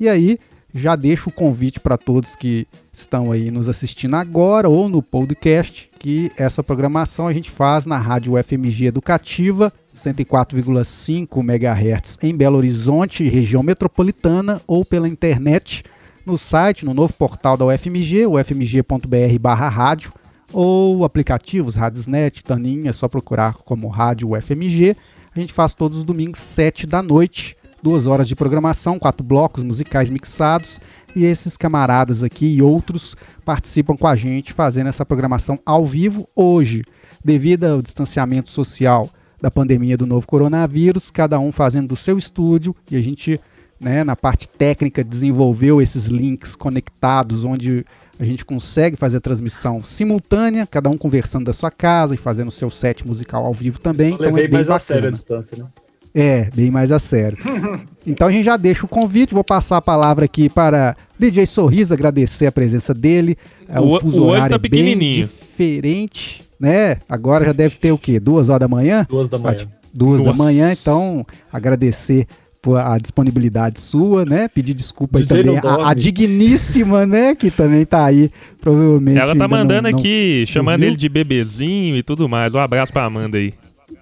E 0.00 0.08
aí, 0.08 0.38
já 0.74 0.94
deixo 0.96 1.30
o 1.30 1.32
convite 1.32 1.80
para 1.80 1.96
todos 1.96 2.36
que 2.36 2.66
estão 2.92 3.32
aí 3.32 3.50
nos 3.50 3.68
assistindo 3.68 4.16
agora 4.16 4.68
ou 4.68 4.88
no 4.88 5.02
podcast, 5.02 5.87
que 5.98 6.30
essa 6.36 6.62
programação 6.62 7.26
a 7.26 7.32
gente 7.32 7.50
faz 7.50 7.84
na 7.84 7.98
Rádio 7.98 8.42
FMG 8.42 8.86
Educativa, 8.86 9.72
104,5 9.92 11.40
MHz 11.40 12.18
em 12.22 12.34
Belo 12.34 12.56
Horizonte, 12.56 13.28
região 13.28 13.62
metropolitana, 13.62 14.62
ou 14.66 14.84
pela 14.84 15.08
internet 15.08 15.82
no 16.24 16.38
site, 16.38 16.84
no 16.84 16.94
novo 16.94 17.12
portal 17.12 17.56
da 17.56 17.66
UFMG, 17.66 18.26
ufmg.br/rádio, 18.26 20.12
ou 20.52 21.04
aplicativos 21.04 21.74
Radiosnet, 21.74 22.44
Taninha, 22.44 22.90
é 22.90 22.92
só 22.92 23.08
procurar 23.08 23.54
como 23.54 23.88
Rádio 23.88 24.30
UFMG. 24.30 24.96
A 25.34 25.40
gente 25.40 25.52
faz 25.52 25.74
todos 25.74 25.98
os 25.98 26.04
domingos, 26.04 26.38
7 26.40 26.86
da 26.86 27.02
noite, 27.02 27.56
duas 27.82 28.06
horas 28.06 28.28
de 28.28 28.36
programação, 28.36 28.98
quatro 28.98 29.24
blocos 29.24 29.62
musicais 29.62 30.08
mixados. 30.10 30.80
E 31.18 31.24
esses 31.24 31.56
camaradas 31.56 32.22
aqui 32.22 32.46
e 32.46 32.62
outros 32.62 33.16
participam 33.44 33.96
com 33.96 34.06
a 34.06 34.14
gente 34.14 34.52
fazendo 34.52 34.86
essa 34.86 35.04
programação 35.04 35.58
ao 35.66 35.84
vivo 35.84 36.28
hoje. 36.32 36.84
Devido 37.24 37.64
ao 37.64 37.82
distanciamento 37.82 38.48
social, 38.48 39.10
da 39.42 39.50
pandemia 39.50 39.96
do 39.96 40.06
novo 40.06 40.28
coronavírus, 40.28 41.10
cada 41.10 41.40
um 41.40 41.50
fazendo 41.50 41.88
do 41.88 41.96
seu 41.96 42.16
estúdio 42.16 42.72
e 42.88 42.96
a 42.96 43.02
gente, 43.02 43.40
né, 43.80 44.04
na 44.04 44.14
parte 44.14 44.48
técnica, 44.48 45.02
desenvolveu 45.02 45.82
esses 45.82 46.06
links 46.06 46.54
conectados 46.54 47.44
onde 47.44 47.84
a 48.16 48.24
gente 48.24 48.44
consegue 48.44 48.96
fazer 48.96 49.16
a 49.16 49.20
transmissão 49.20 49.82
simultânea, 49.82 50.68
cada 50.68 50.88
um 50.88 50.96
conversando 50.96 51.46
da 51.46 51.52
sua 51.52 51.72
casa 51.72 52.14
e 52.14 52.16
fazendo 52.16 52.46
o 52.46 52.52
seu 52.52 52.70
set 52.70 53.04
musical 53.04 53.44
ao 53.44 53.52
vivo 53.52 53.80
também. 53.80 54.10
Só 54.10 54.14
então 54.18 54.26
levei 54.26 54.44
é 54.44 54.48
bem 54.48 54.54
mais 54.58 54.68
a 54.68 54.74
bacana. 54.74 54.86
sério 54.86 55.08
a 55.08 55.12
distância, 55.12 55.58
né? 55.58 55.66
É, 56.14 56.48
bem 56.54 56.70
mais 56.70 56.90
a 56.92 56.98
sério. 56.98 57.38
Então 58.06 58.26
a 58.26 58.30
gente 58.32 58.46
já 58.46 58.56
deixa 58.56 58.86
o 58.86 58.88
convite, 58.88 59.34
vou 59.34 59.44
passar 59.44 59.76
a 59.76 59.82
palavra 59.82 60.24
aqui 60.24 60.48
para 60.48 60.96
DJ 61.18 61.44
Sorriso, 61.44 61.92
agradecer 61.92 62.46
a 62.46 62.52
presença 62.52 62.94
dele. 62.94 63.36
É, 63.68 63.78
O- 63.78 64.00
fuso 64.00 64.22
o 64.22 64.24
olho 64.24 64.30
horário 64.32 64.58
tá 64.58 64.66
é 64.66 64.70
bem 64.70 64.98
diferente, 64.98 66.42
né? 66.58 66.96
Agora 67.06 67.44
já 67.44 67.52
deve 67.52 67.76
ter 67.76 67.92
o 67.92 67.98
quê? 67.98 68.18
Duas 68.18 68.48
horas 68.48 68.60
da 68.60 68.68
manhã? 68.68 69.06
Duas 69.08 69.28
da 69.28 69.36
manhã. 69.38 69.66
Duas 69.92 70.22
da 70.22 70.30
Nossa. 70.30 70.42
manhã, 70.42 70.72
então 70.72 71.26
agradecer 71.52 72.26
por 72.62 72.78
a 72.78 72.96
disponibilidade 72.96 73.78
sua, 73.80 74.24
né? 74.24 74.48
Pedir 74.48 74.72
desculpa 74.72 75.18
aí 75.18 75.24
DJ 75.26 75.42
também 75.44 75.60
não 75.62 75.70
a, 75.84 75.90
a 75.90 75.94
digníssima, 75.94 77.04
né? 77.04 77.34
Que 77.34 77.50
também 77.50 77.84
tá 77.84 78.06
aí, 78.06 78.30
provavelmente. 78.60 79.18
Ela 79.18 79.26
tá 79.26 79.32
ainda 79.32 79.48
não- 79.48 79.56
mandando 79.58 79.90
não- 79.90 79.98
aqui, 79.98 80.44
chamando 80.46 80.82
ele 80.82 80.96
de 80.96 81.08
bebezinho 81.10 81.94
e 81.96 82.02
tudo 82.02 82.26
mais. 82.28 82.54
Um 82.54 82.58
abraço 82.58 82.92
pra 82.92 83.04
Amanda 83.04 83.36
aí. 83.36 83.52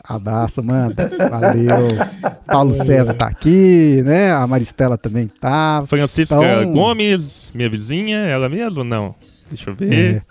Abraço, 0.08 0.60
Amanda. 0.60 1.10
Valeu. 1.18 1.88
Paulo 2.46 2.74
César 2.74 3.14
tá 3.14 3.26
aqui, 3.26 4.02
né? 4.04 4.32
A 4.32 4.46
Maristela 4.46 4.96
também 4.96 5.26
tá. 5.40 5.84
Francisca 5.86 6.34
Então- 6.36 6.72
Gomes, 6.72 7.50
minha 7.54 7.68
vizinha, 7.68 8.18
ela 8.18 8.48
mesmo 8.48 8.78
ou 8.80 8.84
não? 8.84 9.14
Deixa 9.50 9.70
eu 9.70 9.74
ver. 9.74 10.16
É. 10.16 10.22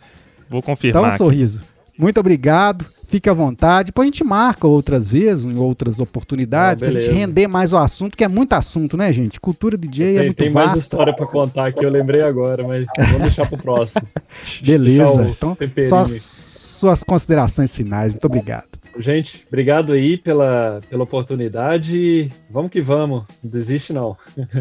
Vou 0.50 0.62
confirmar. 0.62 1.02
Então, 1.02 1.10
aqui. 1.10 1.18
sorriso. 1.18 1.62
Muito 1.98 2.20
obrigado. 2.20 2.86
Fique 3.08 3.30
à 3.30 3.34
vontade. 3.34 3.88
Depois 3.88 4.06
a 4.08 4.12
gente 4.12 4.24
marca 4.24 4.68
outras 4.68 5.12
vezes, 5.12 5.46
em 5.46 5.56
outras 5.58 6.00
oportunidades, 6.00 6.82
Ah, 6.82 6.88
pra 6.90 7.00
gente 7.00 7.14
render 7.14 7.48
mais 7.48 7.72
o 7.72 7.78
assunto, 7.78 8.18
que 8.18 8.24
é 8.24 8.28
muito 8.28 8.54
assunto, 8.54 8.98
né, 8.98 9.14
gente? 9.14 9.40
Cultura 9.40 9.78
DJ 9.78 10.16
é 10.16 10.18
Tem, 10.18 10.26
muito 10.26 10.38
tem 10.38 10.50
mais 10.50 10.68
vasto. 10.70 10.80
história 10.82 11.14
pra 11.16 11.26
contar 11.28 11.68
aqui, 11.68 11.86
eu 11.86 11.90
lembrei 11.90 12.24
agora, 12.24 12.68
mas 12.68 12.86
vamos 12.98 13.22
deixar 13.22 13.48
pro 13.48 13.58
próximo. 13.58 14.02
Beleza. 14.66 15.24
Então, 15.30 15.56
só 15.88 16.06
suas 16.08 17.04
considerações 17.04 17.76
finais. 17.76 18.12
Muito 18.14 18.26
obrigado. 18.26 18.68
Gente, 18.98 19.46
obrigado 19.48 19.94
aí 19.94 20.18
pela, 20.18 20.82
pela 20.90 21.04
oportunidade. 21.04 22.32
Vamos 22.50 22.72
que 22.72 22.82
vamos, 22.82 23.24
não 23.44 23.52
desiste 23.52 23.92
não. 23.94 24.18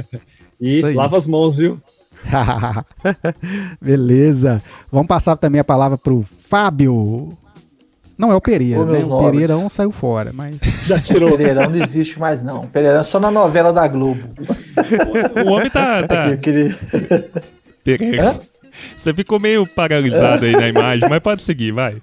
E 0.61 0.81
lava 0.81 1.19
as 1.19 1.27
mãos, 1.27 1.56
viu? 1.56 1.78
Beleza. 3.82 4.62
Vamos 4.90 5.09
passar 5.09 5.36
também 5.36 5.61
a 5.61 5.65
palavra 5.65 5.98
pro 5.98 6.23
Fábio. 6.23 7.36
Não 8.16 8.31
é 8.31 8.35
o 8.36 8.40
Pereira, 8.40 8.81
Ô, 8.81 8.85
né? 8.86 9.01
O 9.01 9.09
nobres. 9.09 9.31
Pereirão 9.32 9.69
saiu 9.69 9.90
fora, 9.90 10.32
mas. 10.32 10.59
Já 10.86 10.98
tirou. 10.98 11.36
Pereirão 11.36 11.69
não 11.70 11.77
existe 11.82 12.19
mais, 12.19 12.43
não. 12.43 12.66
Pereirão 12.69 13.01
é 13.01 13.05
só 13.05 13.19
na 13.19 13.31
novela 13.31 13.73
da 13.73 13.86
Globo. 13.89 14.23
O 15.44 15.51
homem 15.51 15.69
tá. 15.69 16.06
tá... 16.06 16.28
Eu 16.31 16.39
queria- 16.39 16.78
Pereira. 17.82 18.40
Você 18.97 19.12
ficou 19.12 19.39
meio 19.39 19.66
paralisado 19.66 20.44
aí 20.44 20.52
na 20.52 20.69
imagem, 20.69 21.09
mas 21.09 21.20
pode 21.20 21.43
seguir, 21.43 21.73
vai. 21.73 21.97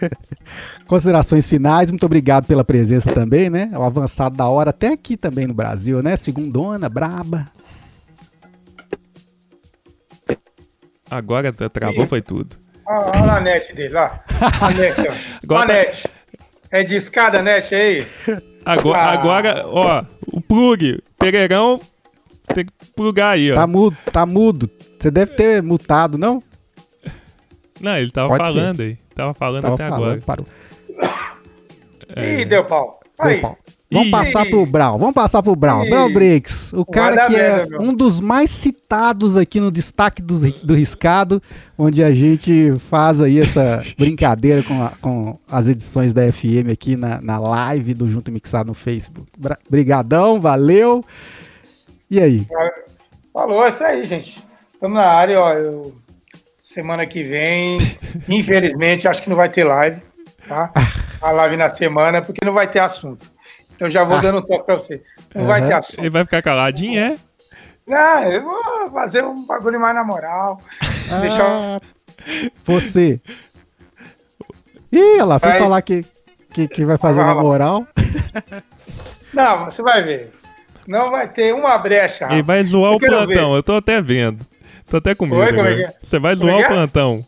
Considerações 0.86 1.48
finais, 1.48 1.90
muito 1.90 2.06
obrigado 2.06 2.46
pela 2.46 2.64
presença 2.64 3.12
também, 3.12 3.50
né? 3.50 3.70
O 3.74 3.82
avançado 3.82 4.36
da 4.36 4.48
hora, 4.48 4.70
até 4.70 4.88
aqui 4.92 5.16
também 5.16 5.46
no 5.46 5.54
Brasil, 5.54 6.02
né? 6.02 6.16
Segundona, 6.16 6.88
braba. 6.88 7.50
Agora 11.10 11.52
travou, 11.52 12.06
foi 12.06 12.20
tudo. 12.20 12.56
Olha 12.86 13.22
olha 13.22 13.32
a 13.34 13.40
net 13.40 13.74
dele, 13.74 13.94
lá. 13.94 14.22
A 14.60 14.70
net, 14.70 14.94
ó. 15.00 15.12
Agora 15.42 15.62
Olha 15.70 15.80
a 15.80 15.84
tá- 15.84 15.90
net. 15.90 16.04
É 16.70 16.84
de 16.84 16.96
escada 16.96 17.40
a 17.40 17.42
net 17.42 17.74
aí? 17.74 18.06
Agora, 18.64 18.98
Ah. 18.98 19.12
agora, 19.12 19.64
ó, 19.66 20.04
o 20.30 20.40
plug, 20.40 21.02
Pereirão, 21.18 21.80
tem 22.54 22.66
que 22.66 22.72
plugar 22.94 23.30
aí, 23.32 23.50
ó. 23.50 23.54
Tá 23.54 23.66
mudo, 23.66 23.96
tá 24.12 24.26
mudo. 24.26 24.70
Você 24.98 25.10
deve 25.10 25.32
ter 25.34 25.62
mutado, 25.62 26.18
não? 26.18 26.42
Não, 27.80 27.96
ele 27.96 28.10
tava 28.10 28.28
Pode 28.28 28.42
falando 28.44 28.80
aí. 28.80 28.98
Tava 29.18 29.34
falando 29.34 29.62
Tava 29.62 29.74
até 29.74 29.88
falando, 29.88 30.04
agora. 30.04 30.20
parou. 30.24 30.46
É. 32.14 32.40
Ih, 32.40 32.44
deu 32.44 32.64
pau. 32.64 33.00
Aí. 33.18 33.38
Opa. 33.38 33.56
Vamos 33.90 34.08
Ih. 34.08 34.10
passar 34.12 34.46
pro 34.46 34.64
Brau, 34.66 34.98
vamos 34.98 35.14
passar 35.14 35.42
pro 35.42 35.56
Brau. 35.56 35.82
Ih. 35.84 35.90
Brau 35.90 36.08
Breaks, 36.12 36.72
o 36.74 36.84
cara 36.84 37.26
que 37.26 37.34
é 37.34 37.66
um 37.80 37.92
dos 37.94 38.20
mais 38.20 38.50
citados 38.50 39.34
aqui 39.36 39.58
no 39.58 39.72
destaque 39.72 40.20
dos- 40.22 40.42
do, 40.62 40.74
Riscado, 40.74 41.42
onde 41.76 42.04
a 42.04 42.14
gente 42.14 42.74
faz 42.90 43.20
aí 43.22 43.40
essa 43.40 43.82
brincadeira 43.98 44.62
com, 44.62 44.82
a- 44.82 44.92
com 45.00 45.38
as 45.50 45.66
edições 45.66 46.12
da 46.14 46.30
FM 46.30 46.70
aqui 46.70 46.96
na, 46.96 47.20
na 47.20 47.38
live 47.38 47.94
do 47.94 48.08
Junto 48.10 48.30
Mixado 48.30 48.68
no 48.68 48.74
Facebook. 48.74 49.26
Bra- 49.38 49.58
Brigadão, 49.70 50.38
valeu. 50.38 51.02
E 52.10 52.20
aí? 52.20 52.46
Falou, 53.32 53.64
é 53.64 53.70
isso 53.70 53.82
aí, 53.84 54.04
gente. 54.06 54.44
Estamos 54.74 54.94
na 54.96 55.06
área, 55.06 55.40
ó. 55.40 55.52
eu- 55.54 55.94
Semana 56.68 57.06
que 57.06 57.22
vem, 57.22 57.78
infelizmente, 58.28 59.08
acho 59.08 59.22
que 59.22 59.30
não 59.30 59.36
vai 59.36 59.48
ter 59.48 59.64
live, 59.64 60.02
tá? 60.46 60.70
A 61.22 61.30
live 61.30 61.56
na 61.56 61.70
semana, 61.70 62.20
porque 62.20 62.44
não 62.44 62.52
vai 62.52 62.68
ter 62.68 62.78
assunto. 62.78 63.30
Então 63.74 63.90
já 63.90 64.04
vou 64.04 64.20
dando 64.20 64.40
um 64.40 64.42
toque 64.42 64.66
pra 64.66 64.74
você. 64.74 65.02
Não 65.34 65.46
vai 65.46 65.66
ter 65.66 65.72
assunto. 65.72 65.98
Ele 65.98 66.10
vai 66.10 66.24
ficar 66.24 66.42
caladinho, 66.42 67.00
é? 67.00 67.16
Não, 67.86 68.22
eu 68.24 68.42
vou 68.42 68.90
fazer 68.92 69.24
um 69.24 69.46
bagulho 69.46 69.80
mais 69.80 69.94
na 69.94 70.04
moral. 70.04 70.60
Deixar. 71.22 71.46
Ah, 71.48 71.80
você. 72.64 73.18
Ih, 74.92 75.18
ela 75.18 75.38
foi 75.38 75.48
Vai. 75.48 75.58
falar 75.58 75.82
que, 75.82 76.04
que, 76.52 76.68
que 76.68 76.84
vai 76.84 76.98
fazer 76.98 77.24
Vai, 77.24 77.34
na 77.34 77.42
moral. 77.42 77.86
Não, 79.32 79.64
você 79.64 79.80
vai 79.80 80.02
ver. 80.02 80.32
Não 80.86 81.10
vai 81.10 81.28
ter 81.28 81.54
uma 81.54 81.78
brecha. 81.78 82.28
Ele 82.30 82.42
vai 82.42 82.62
zoar 82.62 82.92
Eu 82.92 82.96
o 82.96 83.00
plantão, 83.00 83.26
ver. 83.52 83.56
eu 83.58 83.62
tô 83.62 83.76
até 83.76 84.02
vendo. 84.02 84.46
Tô 84.90 84.96
até 84.96 85.14
com 85.14 85.26
medo. 85.26 85.40
Oi, 85.40 85.52
como 85.54 85.68
é 85.68 85.74
que 85.76 85.82
é? 85.84 85.92
Você 86.02 86.18
vai 86.18 86.36
Como 86.36 86.48
é 86.48 86.52
zoar 86.52 86.62
que 86.66 86.70
o 86.70 86.72
é? 86.72 86.76
plantão. 86.76 87.24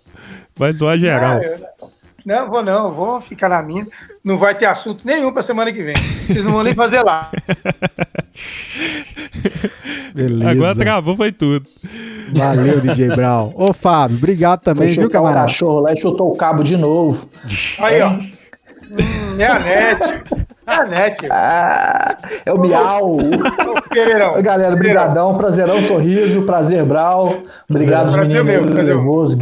Vai 0.57 0.73
zoar 0.73 0.99
geral. 0.99 1.41
Eu- 1.43 1.59
Não, 2.25 2.51
vou 2.51 2.63
não, 2.63 2.93
vou 2.93 3.21
ficar 3.21 3.49
na 3.49 3.63
minha. 3.63 3.87
Não 4.23 4.37
vai 4.39 4.55
ter 4.55 4.67
assunto 4.67 5.07
nenhum 5.07 5.33
pra 5.33 5.43
semana 5.43 5.73
que 5.73 5.83
vem. 5.83 5.95
Vocês 6.27 6.45
não 6.45 6.53
vão 6.53 6.63
nem 6.63 6.75
fazer 6.75 7.03
lá. 7.03 7.31
Beleza. 10.15 10.51
Agora 10.51 10.75
travou, 10.75 11.17
foi 11.17 11.33
tudo. 11.33 11.67
Valeu, 12.35 12.81
DJ 12.81 13.09
Brown. 13.15 13.53
Ô, 13.55 13.73
Fábio, 13.73 14.17
obrigado 14.19 14.61
também, 14.61 14.87
Foi 14.87 14.95
viu, 14.95 15.05
chutar 15.05 15.09
o 15.09 15.23
camarada? 15.23 15.47
cachorro 15.47 15.81
lá 15.81 15.93
e 15.93 15.97
chutou 15.97 16.29
o 16.33 16.37
cabo 16.37 16.63
de 16.63 16.77
novo. 16.77 17.29
Aí, 17.79 18.01
ó. 18.03 18.11
Hum, 18.11 18.21
é 19.39 19.47
a 19.47 19.59
net. 19.59 20.01
É 20.67 20.73
a 20.73 20.85
net. 20.85 21.27
Ah, 21.31 22.17
é 22.45 22.53
o 22.53 22.59
miau. 22.59 23.19
Pereirão. 23.89 24.35
Oi, 24.35 24.43
galera, 24.43 24.77
brigadão, 24.77 25.37
prazerão, 25.37 25.83
sorriso, 25.83 26.43
prazer, 26.43 26.85
Brau. 26.85 27.43
Obrigado, 27.69 28.09
os 28.09 28.15
Prazer 28.15 28.45
meninos 28.45 28.67
meu, 28.67 28.75
prazer. 28.75 28.95
Nervoso. 28.95 29.39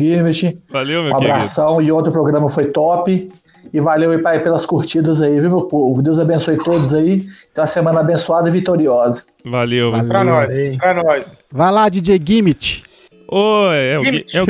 Valeu, 0.71 1.01
Um 1.01 1.05
meu 1.05 1.15
querido. 1.17 1.33
abração 1.33 1.83
e 1.83 1.93
ontem 1.93 2.11
o 2.11 2.13
programa 2.13 2.49
foi 2.49 2.67
top. 2.67 3.31
E 3.71 3.81
valeu 3.81 4.13
aí, 4.13 4.19
pai, 4.19 4.41
pelas 4.41 4.65
curtidas 4.65 5.21
aí, 5.21 5.39
viu, 5.39 5.51
meu 5.51 5.63
povo? 5.63 6.01
Deus 6.01 6.19
abençoe 6.19 6.57
todos 6.57 6.95
aí. 6.95 7.27
Então, 7.53 7.63
uma 7.63 7.67
semana 7.67 8.01
abençoada 8.01 8.49
e 8.49 8.53
vitoriosa. 8.53 9.23
Valeu. 9.45 9.91
Valeu. 9.91 10.09
Pra 10.09 10.25
nós, 10.25 10.49
pra 10.79 10.95
nós. 10.95 11.27
Vai 11.53 11.71
lá, 11.71 11.89
DJ 11.91 12.19
Gimmet. 12.25 12.83
Ô, 13.31 13.71
é, 13.71 13.99
o, 13.99 14.05
Gimmick. 14.05 14.35
é 14.35 14.43
o. 14.43 14.47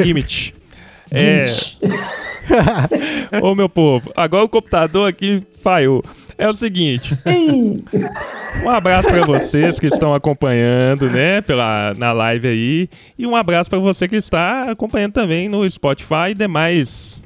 É. 1.11 1.45
Ô, 3.43 3.55
meu 3.55 3.69
povo, 3.69 4.11
agora 4.17 4.45
o 4.45 4.49
computador 4.49 5.09
aqui 5.09 5.43
falhou. 5.63 6.05
É 6.39 6.49
o 6.49 6.55
seguinte. 6.55 7.19
Um 8.65 8.71
abraço 8.71 9.09
pra 9.09 9.25
vocês 9.27 9.79
que 9.79 9.87
estão 9.87 10.15
acompanhando, 10.15 11.11
né, 11.11 11.41
pela, 11.41 11.95
na 11.97 12.13
live 12.13 12.49
aí. 12.49 12.89
E 13.19 13.27
um 13.27 13.37
abraço 13.37 13.69
pra 13.69 13.79
você 13.79 14.09
que 14.09 14.17
está 14.17 14.71
acompanhando 14.71 15.13
também 15.13 15.49
no 15.49 15.69
Spotify 15.71 16.31
e 16.31 16.35
demais, 16.35 17.21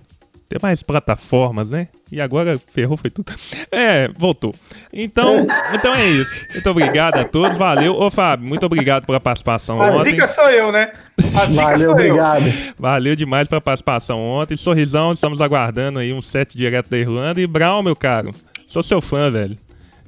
demais 0.50 0.82
plataformas, 0.82 1.70
né? 1.70 1.88
E 2.10 2.20
agora 2.20 2.60
ferrou, 2.72 2.96
foi 2.98 3.08
tudo. 3.08 3.32
É, 3.70 4.08
voltou. 4.18 4.54
Então, 4.92 5.46
então 5.72 5.94
é 5.94 6.06
isso. 6.06 6.30
Muito 6.52 6.68
obrigado 6.68 7.16
a 7.18 7.24
todos, 7.24 7.56
valeu. 7.56 7.94
Ô, 7.98 8.10
Fábio, 8.10 8.46
muito 8.46 8.66
obrigado 8.66 9.06
pela 9.06 9.18
participação 9.18 9.80
A 9.80 9.86
ontem. 9.88 10.10
zica 10.12 10.28
sou 10.28 10.50
eu, 10.50 10.70
né? 10.70 10.90
A 11.34 11.46
Valeu, 11.46 11.78
sou 11.78 11.84
eu. 11.86 11.92
obrigado. 11.92 12.44
Valeu 12.78 13.16
demais 13.16 13.48
pela 13.48 13.62
participação 13.62 14.20
ontem. 14.20 14.56
Sorrisão, 14.58 15.12
estamos 15.14 15.40
aguardando 15.40 16.00
aí 16.00 16.12
um 16.12 16.20
set 16.20 16.56
direto 16.56 16.90
da 16.90 16.98
Irlanda. 16.98 17.40
E 17.40 17.46
Brown, 17.46 17.82
meu 17.82 17.96
caro, 17.96 18.34
sou 18.72 18.82
seu 18.82 19.02
fã, 19.02 19.30
velho. 19.30 19.58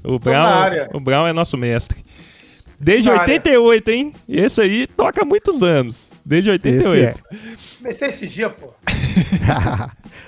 O 0.03 0.19
Brown, 0.19 0.47
área. 0.47 0.89
o 0.93 1.01
Brown 1.01 1.27
é 1.27 1.33
nosso 1.33 1.57
mestre. 1.57 2.03
Desde 2.81 3.09
Na 3.09 3.21
área. 3.21 3.35
88, 3.35 3.91
hein? 3.91 4.13
Esse 4.29 4.61
aí 4.61 4.87
toca 4.87 5.23
há 5.23 5.25
muitos 5.25 5.63
anos. 5.63 6.11
Desde 6.25 6.51
88. 6.51 6.87
Esse 6.89 7.05
é. 7.05 7.15
Comecei 7.79 8.09
esse 8.09 8.27
dia, 8.27 8.51
pô. 8.51 8.71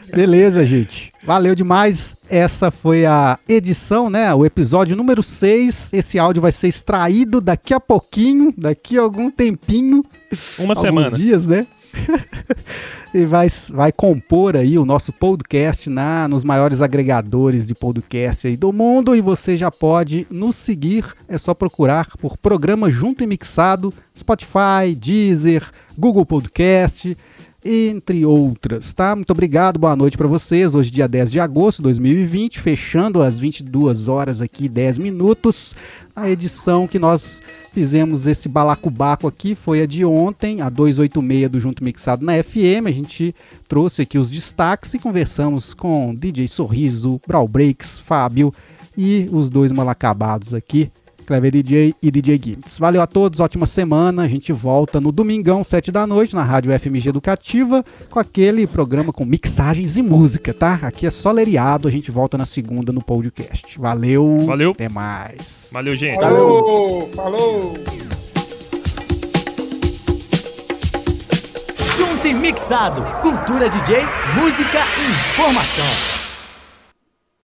Beleza, 0.15 0.65
gente. 0.67 1.13
Valeu 1.25 1.55
demais. 1.55 2.15
Essa 2.29 2.71
foi 2.71 3.05
a 3.05 3.39
edição, 3.49 4.09
né? 4.09 4.33
O 4.35 4.45
episódio 4.45 4.95
número 4.97 5.23
6. 5.23 5.93
Esse 5.93 6.19
áudio 6.19 6.41
vai 6.43 6.53
ser 6.53 6.69
extraído 6.69 7.41
daqui 7.41 7.75
a 7.75 7.81
pouquinho, 7.81 8.53
daqui 8.57 8.99
a 8.99 9.03
algum 9.03 9.31
tempinho. 9.31 10.05
Uma 10.59 10.75
alguns 10.75 10.83
semana. 10.83 11.11
dias, 11.17 11.47
né? 11.47 11.67
e 13.15 13.25
vai, 13.25 13.47
vai 13.71 13.93
compor 13.93 14.57
aí 14.57 14.79
o 14.79 14.85
nosso 14.85 15.13
podcast 15.13 15.89
na, 15.89 16.29
nos 16.29 16.45
maiores 16.45 16.83
agregadores 16.83 17.67
de 17.67 17.75
podcast 17.75 18.47
aí 18.47 18.57
do 18.57 18.73
mundo. 18.73 19.15
E 19.15 19.21
você 19.21 19.57
já 19.57 19.71
pode 19.71 20.27
nos 20.31 20.57
seguir, 20.57 21.05
é 21.29 21.39
só 21.39 21.55
procurar 21.55 22.09
por 22.19 22.37
programa 22.37 22.91
Junto 22.91 23.23
e 23.23 23.27
Mixado, 23.27 23.93
Spotify, 24.17 24.95
Deezer, 24.97 25.71
Google 25.97 26.27
Podcast 26.27 27.17
entre 27.67 28.25
outras, 28.25 28.95
tá? 28.95 29.17
Muito 29.17 29.31
obrigado, 29.31 29.79
boa 29.79 29.97
noite 29.97 30.17
para 30.17 30.29
vocês. 30.29 30.75
Hoje, 30.75 30.91
dia 30.91 31.09
10 31.09 31.33
de 31.33 31.41
agosto 31.41 31.79
de 31.79 31.85
2020, 31.85 32.61
fechando 32.61 33.21
às 33.21 33.41
22 33.41 34.07
horas 34.07 34.41
aqui, 34.41 34.69
10 34.69 34.99
minutos. 34.99 35.75
A 36.15 36.31
edição 36.31 36.87
que 36.87 36.99
nós 36.99 37.43
fizemos 37.73 38.27
esse 38.27 38.49
balacobaco 38.49 39.27
aqui 39.27 39.55
foi 39.55 39.83
a 39.83 39.87
de 39.87 40.05
ontem, 40.05 40.61
a 40.61 40.71
286 40.71 41.51
do 41.51 41.59
Junto 41.59 41.83
Mixado 41.83 42.25
na 42.25 42.41
FM. 42.43 42.87
A 42.87 42.93
gente 42.93 43.35
trouxe 43.67 44.03
aqui 44.03 44.17
os 44.17 44.31
destaques 44.31 44.95
e 44.95 44.99
conversamos 44.99 45.75
com 45.75 46.15
DJ 46.15 46.47
Sorriso, 46.47 47.21
Brawl 47.27 47.49
Breaks, 47.49 47.99
Fábio 47.99 48.55
e 48.97 49.29
os 49.33 49.51
dois 49.51 49.73
mal 49.73 49.89
acabados 49.89 50.55
aqui. 50.55 50.91
Clever 51.27 51.51
DJ 51.51 51.95
e 52.01 52.11
DJ 52.11 52.41
Gimmicks. 52.43 52.79
Valeu 52.79 53.03
a 53.03 53.07
todos, 53.07 53.41
ótima 53.41 53.67
semana. 53.67 54.23
A 54.23 54.29
gente 54.29 54.53
volta 54.53 55.01
no 55.01 55.11
domingão, 55.11 55.65
7 55.65 55.91
da 55.91 56.07
noite, 56.07 56.35
na 56.35 56.45
Rádio 56.45 56.73
FMG 56.79 57.09
Educativa, 57.09 57.85
com 58.09 58.19
aquele 58.19 58.67
programa 58.67 59.13
com 59.13 59.25
mixagens 59.25 59.97
e 59.97 60.03
música, 60.03 60.55
tá? 60.55 60.79
Aqui 60.83 61.07
é 61.07 61.11
só 61.11 61.33
leriado, 61.33 61.89
a 61.89 61.91
gente 61.91 62.11
volta 62.11 62.39
na 62.39 62.47
segunda 62.47 62.93
no 62.93 63.03
podcast. 63.03 63.79
Valeu. 63.79 64.45
Valeu. 64.47 64.71
Até 64.71 64.89
mais. 64.89 65.69
Valeu, 65.73 65.97
gente. 65.97 66.21
Falou! 66.21 67.11
Falou! 67.15 67.75
Junto 71.97 72.27
e 72.29 72.35
mixado. 72.35 73.03
Cultura 73.21 73.69
DJ, 73.69 73.99
música 74.37 74.79
e 74.99 75.33
informação. 75.33 76.26